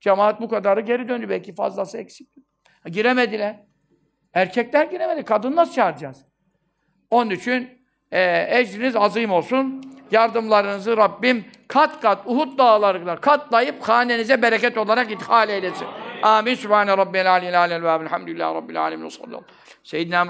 Cemaat 0.01 0.41
bu 0.41 0.49
kadarı 0.49 0.81
geri 0.81 1.09
döndü. 1.09 1.29
Belki 1.29 1.55
fazlası 1.55 1.99
eksik. 1.99 2.29
Giremediler. 2.87 3.65
Erkekler 4.35 4.85
giremedi. 4.85 5.25
Kadın 5.25 5.57
nasıl 5.57 5.73
çağıracağız? 5.73 6.25
Onun 7.11 7.31
için 7.31 7.85
e, 8.11 8.23
ecriniz 8.61 8.97
azim 8.97 9.33
olsun. 9.33 9.81
Yardımlarınızı 10.11 10.97
Rabbim 10.97 11.45
kat 11.69 12.01
kat 12.01 12.19
Uhud 12.27 12.59
dağlarıyla 12.59 13.21
katlayıp 13.21 13.83
hanenize 13.83 14.43
bereket 14.43 14.79
olarak 14.79 15.11
ithal 15.11 15.49
eylesin. 15.49 15.87
Amin. 16.23 16.55
Sübhane 16.55 16.97
Rabbiyel 16.97 17.33
Aliyyil 17.33 17.61
Alel 17.61 17.83
ve 17.83 18.05
Elhamdülillahi 18.05 18.55
Rabbil 18.55 18.83
Alemin. 18.83 19.05
Ve 19.05 19.11
sallallahu 19.11 19.37
aleyhi 19.37 19.45
sellem. 19.45 19.81
Seyyidina 19.85 20.25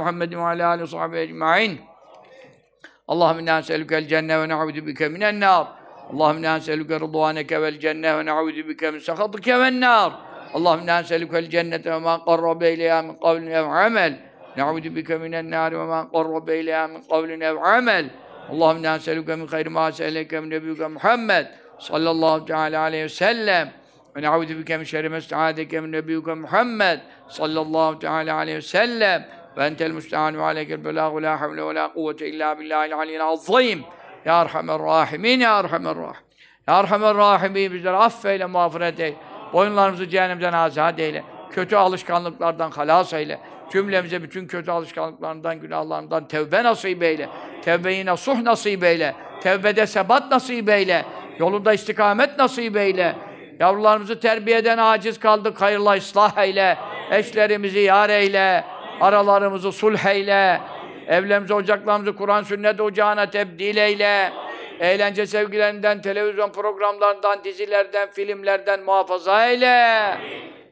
Allahümme 3.08 3.42
inna 3.42 3.58
eselükel 3.58 4.08
cenne 4.08 4.40
ve 4.40 4.48
ne'udu 4.48 4.86
bike 4.86 5.08
minen 5.08 5.40
nar. 5.40 5.66
Allahümme 6.12 6.40
inna 6.40 6.56
eselüke 6.56 7.00
rıdvaneke 7.00 7.62
vel 7.62 7.78
cenne 7.78 8.18
ve 8.18 8.26
ne'udu 8.26 8.68
bike 8.68 8.90
min 8.90 8.98
sehatike 8.98 9.58
ven 9.58 9.80
nar. 9.80 10.12
Allahümme 10.54 10.82
inna 10.82 11.00
eselükel 11.00 11.50
cennete 11.50 11.92
ve 11.92 11.98
ma 11.98 12.24
qarrabe 12.24 12.72
ileyha 12.72 13.02
min 13.02 13.14
kavlin 13.14 13.46
ev 13.46 13.64
amel. 13.64 14.18
Ne'udu 14.56 14.96
bike 14.96 15.18
minen 15.18 15.50
nar 15.50 15.72
ve 15.72 15.84
ma 15.84 16.10
qarrabe 16.12 16.60
ileyha 16.60 16.88
min 16.88 17.02
kavlin 17.10 17.40
ev 17.40 17.56
amel. 17.56 18.10
Allahümme 18.50 18.80
inna 18.80 18.96
eselüke 18.96 19.36
min 19.36 19.46
hayri 19.46 19.68
ma 19.68 19.88
eselüke 19.88 20.40
min 20.40 20.50
nebiyüke 20.50 20.86
Muhammed 20.86 21.46
sallallahu 21.78 22.46
teala 22.46 22.80
aleyhi 22.80 23.04
ve 23.04 23.08
sellem. 23.08 23.72
Ve 24.16 24.22
ne'udu 24.22 24.58
bike 24.58 24.76
min 24.76 24.84
şerri 24.84 25.08
mesta'adeke 25.08 25.80
min 25.80 25.92
nebiyüke 25.92 26.34
Muhammed 26.34 27.00
sallallahu 27.28 27.98
teala 27.98 28.34
aleyhi 28.34 28.58
ve 28.58 28.62
sellem. 28.62 29.26
Ve 29.56 29.64
entel 29.64 29.90
müstehanu 29.90 30.42
aleykel 30.42 30.84
belâhu 30.84 31.22
la 31.22 31.40
havle 31.40 31.66
ve 31.66 31.74
la 31.74 31.92
kuvvete 31.92 32.28
illâ 32.28 32.58
billâhil 32.58 32.96
aliyyil 32.96 33.24
azim. 33.24 33.84
Ya 34.24 34.42
Erhamer 34.42 34.78
Rahimin, 34.78 35.40
Ya 35.40 35.58
Erhamer 35.58 35.96
Rahim. 35.96 36.24
Ya 36.68 36.80
Erhamer 36.80 37.16
Rahimin 37.16 37.72
bizleri 37.72 37.96
affeyle, 37.96 38.46
mağfiret 38.46 39.00
eyle. 39.00 39.16
Boyunlarımızı 39.52 40.08
cehennemden 40.08 40.52
azat 40.52 41.00
eyle. 41.00 41.24
Kötü 41.50 41.76
alışkanlıklardan 41.76 42.70
halas 42.70 43.12
eyle. 43.12 43.40
Cümlemize 43.72 44.22
bütün 44.22 44.46
kötü 44.46 44.70
alışkanlıklarından, 44.70 45.60
günahlarından 45.60 46.28
tevbe 46.28 46.64
nasip 46.64 47.02
eyle. 47.02 47.28
Tevbeyi 47.62 48.06
nasuh 48.06 48.42
nasip 48.42 48.84
eyle. 48.84 49.14
Tevbede 49.40 49.86
sebat 49.86 50.30
nasip 50.30 50.68
eyle. 50.68 51.04
Yolunda 51.38 51.72
istikamet 51.72 52.38
nasip 52.38 52.76
eyle. 52.76 53.16
Yavrularımızı 53.60 54.20
terbiyeden 54.20 54.78
aciz 54.78 55.20
kaldık. 55.20 55.60
Hayırla 55.60 55.96
ıslah 55.96 56.38
eyle. 56.38 56.78
Eşlerimizi 57.10 57.78
yar 57.78 58.10
eyle. 58.10 58.64
Aralarımızı 59.00 59.72
sulh 59.72 60.06
eyle. 60.06 60.60
Evlerimizi, 61.06 61.54
ocaklarımızı 61.54 62.16
Kur'an 62.16 62.42
sünnet 62.42 62.80
ocağına 62.80 63.30
tebdil 63.30 63.76
eyle. 63.76 64.32
Eğlence 64.80 65.26
sevgilerinden, 65.26 66.02
televizyon 66.02 66.52
programlarından, 66.52 67.44
dizilerden, 67.44 68.10
filmlerden 68.10 68.82
muhafaza 68.82 69.46
eyle. 69.46 70.18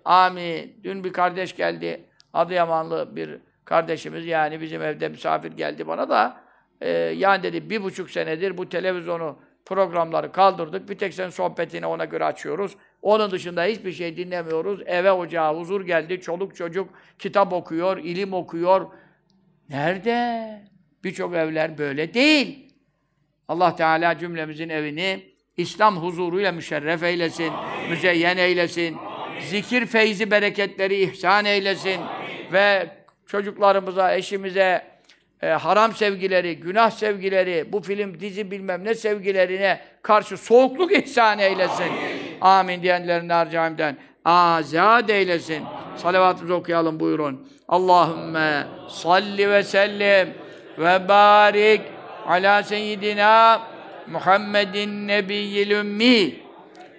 Amin. 0.05 0.81
Dün 0.85 1.05
bir 1.05 1.13
kardeş 1.13 1.57
geldi. 1.57 2.05
Adıyamanlı 2.33 3.17
bir 3.17 3.39
kardeşimiz 3.65 4.27
yani 4.27 4.61
bizim 4.61 4.83
evde 4.83 5.09
misafir 5.09 5.53
geldi 5.53 5.89
bana 5.89 6.09
da 6.09 6.37
e, 6.81 6.91
yani 6.91 7.43
dedi 7.43 7.71
bir 7.71 7.83
buçuk 7.83 8.11
senedir 8.11 8.59
bu 8.59 8.69
televizyonu 8.69 9.39
programları 9.67 10.33
kaldırdık. 10.33 10.89
Bir 10.89 10.99
tek 10.99 11.15
senin 11.15 11.31
sohbetini 11.31 11.87
ona 11.87 12.05
göre 12.05 12.25
açıyoruz. 12.25 12.77
Onun 13.03 13.31
dışında 13.31 13.65
hiçbir 13.65 13.93
şey 13.93 14.17
dinlemiyoruz. 14.17 14.81
Eve 14.87 15.13
ocağa 15.13 15.55
huzur 15.55 15.87
geldi. 15.87 16.21
Çoluk 16.21 16.57
çocuk 16.57 16.89
kitap 17.19 17.53
okuyor, 17.53 17.99
ilim 17.99 18.33
okuyor. 18.33 18.87
Nerede? 19.69 20.63
Birçok 21.05 21.35
evler 21.35 21.79
böyle 21.79 22.15
değil. 22.15 22.73
Allah 23.49 23.77
Teala 23.77 24.19
cümlemizin 24.19 24.69
evini 24.69 25.33
İslam 25.57 25.97
huzuruyla 25.97 26.53
müşerref 26.53 27.03
eylesin, 27.03 27.53
müzeyyen 27.91 28.37
eylesin, 28.37 28.97
zikir 29.41 29.87
feyzi 29.87 30.31
bereketleri 30.31 31.03
ihsan 31.03 31.45
eylesin 31.45 32.01
ve 32.53 32.89
çocuklarımıza, 33.27 34.15
eşimize 34.15 34.83
e, 35.43 35.47
haram 35.47 35.93
sevgileri, 35.93 36.61
günah 36.61 36.91
sevgileri, 36.91 37.73
bu 37.73 37.83
film, 37.83 38.21
dizi 38.21 38.51
bilmem 38.51 38.85
ne 38.85 38.95
sevgilerine 38.95 39.81
karşı 40.03 40.37
soğukluk 40.37 40.93
ihsan 40.93 41.39
eylesin. 41.39 41.83
Amin 41.83 42.22
diyenlerin 42.83 43.29
harcaimden 43.29 43.97
azad 44.25 45.09
eylesin. 45.09 45.65
Salavatımızı 45.97 46.55
okuyalım 46.55 47.01
buyurun. 47.01 47.49
Allahümme 47.69 48.67
salli 48.89 49.51
ve 49.51 49.63
sellim 49.63 50.35
ve 50.79 51.09
barik 51.09 51.81
ala 52.27 52.63
seyyidina 52.63 53.63
Muhammedin 54.07 55.09
nebiyyil 55.09 55.71
ümmi 55.71 56.35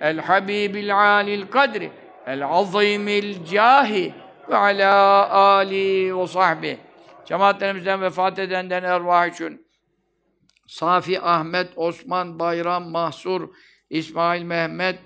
el 0.02 0.20
habibil 0.20 0.98
alil 0.98 1.48
kadri 1.48 1.92
el 2.28 2.46
azimil 2.46 3.46
cahi 3.46 4.14
ve 4.50 4.56
ala 4.56 5.30
ali 5.30 6.18
ve 6.18 6.28
sahbi 6.28 6.78
cemaatlerimizden 7.26 8.02
vefat 8.02 8.40
edenden 8.40 8.84
ervah 8.84 9.28
için 9.28 9.64
Safi 10.68 11.22
Ahmet, 11.22 11.70
Osman, 11.76 12.40
Bayram, 12.40 12.92
Mahsur, 12.92 13.50
İsmail 13.90 14.44
Mehmet, 14.44 15.00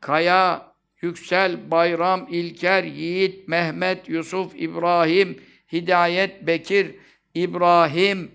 Kaya, 0.00 0.72
Yüksel, 1.00 1.70
Bayram, 1.70 2.26
İlker, 2.30 2.84
Yiğit, 2.84 3.48
Mehmet, 3.48 4.08
Yusuf, 4.08 4.52
İbrahim, 4.56 5.42
Hidayet, 5.72 6.46
Bekir, 6.46 6.96
İbrahim, 7.34 8.30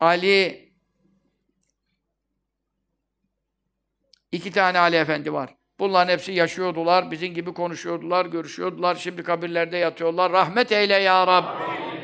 Ali, 0.00 0.72
iki 4.32 4.50
tane 4.52 4.78
Ali 4.78 4.96
Efendi 4.96 5.32
var. 5.32 5.54
Bunların 5.78 6.12
hepsi 6.12 6.32
yaşıyordular, 6.32 7.10
bizim 7.10 7.34
gibi 7.34 7.54
konuşuyordular, 7.54 8.26
görüşüyordular. 8.26 8.94
Şimdi 8.94 9.22
kabirlerde 9.22 9.76
yatıyorlar. 9.76 10.32
Rahmet 10.32 10.72
eyle 10.72 10.94
ya 10.94 11.26
Rab. 11.26 11.44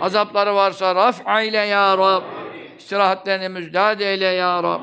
Azapları 0.01 0.55
varsa 0.55 0.95
raf 0.95 1.29
eyle 1.29 1.57
ya 1.57 1.99
Rab. 1.99 2.23
İstirahatlerini 2.79 3.49
müjdat 3.49 4.01
eyle 4.01 4.27
ya 4.27 4.63
Rab. 4.63 4.81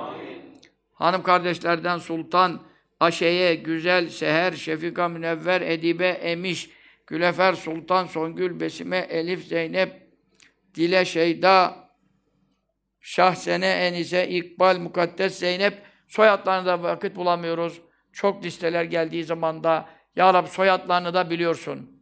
Hanım 0.93 1.23
kardeşlerden 1.23 1.97
Sultan, 1.97 2.66
Aşe'ye, 2.99 3.55
Güzel, 3.55 4.09
Seher, 4.09 4.51
Şefika, 4.51 5.07
Münevver, 5.07 5.61
Edibe, 5.61 6.07
Emiş, 6.07 6.69
Gülefer, 7.07 7.53
Sultan, 7.53 8.05
Songül, 8.05 8.59
Besime, 8.59 8.97
Elif, 8.97 9.47
Zeynep, 9.47 9.93
Dile, 10.75 11.05
Şeyda, 11.05 11.87
Şahsene, 13.01 13.67
Enise, 13.67 14.29
İkbal, 14.29 14.79
Mukaddes, 14.79 15.39
Zeynep 15.39 15.81
soyadlarını 16.07 16.65
da 16.65 16.83
vakit 16.83 17.15
bulamıyoruz. 17.15 17.81
Çok 18.13 18.43
listeler 18.43 18.83
geldiği 18.83 19.23
zaman 19.23 19.63
da 19.63 19.89
Ya 20.15 20.33
Rabbi 20.33 20.49
soyadlarını 20.49 21.13
da 21.13 21.29
biliyorsun. 21.29 22.01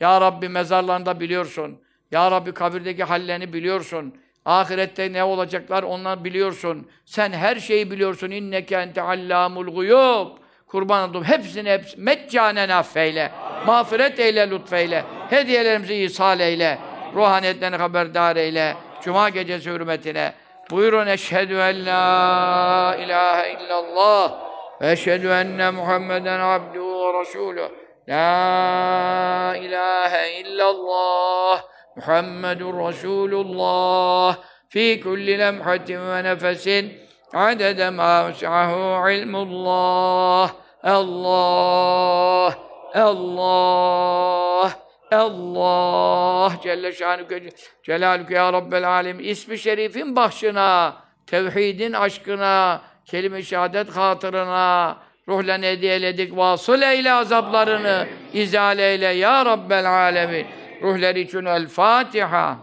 Ya 0.00 0.20
Rabbi 0.20 0.48
mezarlarını 0.48 1.06
da 1.06 1.20
biliyorsun. 1.20 1.82
Ya 2.10 2.30
Rabbi 2.30 2.54
kabirdeki 2.54 3.04
hallerini 3.04 3.52
biliyorsun. 3.52 4.21
Ahirette 4.44 5.12
ne 5.12 5.24
olacaklar 5.24 5.82
onları 5.82 6.24
biliyorsun. 6.24 6.90
Sen 7.04 7.32
her 7.32 7.56
şeyi 7.56 7.90
biliyorsun. 7.90 8.30
İnneke 8.30 8.76
ente 8.76 9.02
allamul 9.02 9.66
guyub. 9.74 10.28
Kurban 10.66 11.10
oldum. 11.10 11.24
Hepsini 11.24 11.70
hepsi 11.70 12.00
meccanen 12.00 12.68
affeyle. 12.68 13.32
Mağfiret 13.66 14.20
eyle, 14.20 14.50
lütfeyle. 14.50 15.04
Hediyelerimizi 15.30 15.94
ihsal 15.94 16.40
eyle. 16.40 16.78
Ruhaniyetlerini 17.14 17.76
haberdar 17.76 18.36
eyle. 18.36 18.76
Cuma 19.02 19.28
gecesi 19.28 19.70
hürmetine. 19.70 20.32
Buyurun 20.70 21.06
eşhedü 21.06 21.54
en 21.54 21.86
la 21.86 22.96
ilahe 23.00 23.52
illallah 23.52 24.32
ve 24.80 24.92
eşhedü 24.92 25.28
enne 25.28 25.70
Muhammeden 25.70 26.40
abduhu 26.40 27.14
ve 27.14 27.20
resulüh. 27.20 27.68
La 28.08 29.56
ilahe 29.56 30.40
illallah 30.40 31.62
Muhammedun 31.96 32.88
Resulullah 32.88 34.36
fi 34.68 35.00
kulli 35.00 35.38
lemhatin 35.38 36.00
ve 36.10 36.24
nefesin 36.24 36.92
adede 37.34 37.90
ma 37.90 38.28
vesi'ahu 38.28 39.10
ilmullah. 39.10 40.50
Allah 40.82 42.54
Allah 42.94 44.72
Allah. 45.12 46.52
Celle 46.62 46.92
şanuke 46.92 47.42
Celaluke 47.82 48.34
ya 48.34 48.52
Rabbel 48.52 48.88
alem 48.88 49.20
ismi 49.20 49.58
şerifin 49.58 50.16
bahşına 50.16 50.96
tevhidin 51.26 51.92
aşkına 51.92 52.80
kelime-i 53.04 53.44
şehadet 53.44 53.96
hatırına 53.96 54.96
ruhlen 55.28 55.62
hediye 55.62 55.92
eyledik. 55.92 56.36
Vasıl 56.36 56.82
eyle 56.82 57.12
azaplarını 57.12 58.06
izale 58.32 58.90
eyle 58.90 59.06
ya 59.06 59.46
Rabbel 59.46 59.90
alemin 59.90 60.46
ruhları 60.82 61.18
için. 61.18 61.44
El 61.44 61.68
Fatiha 61.68 62.58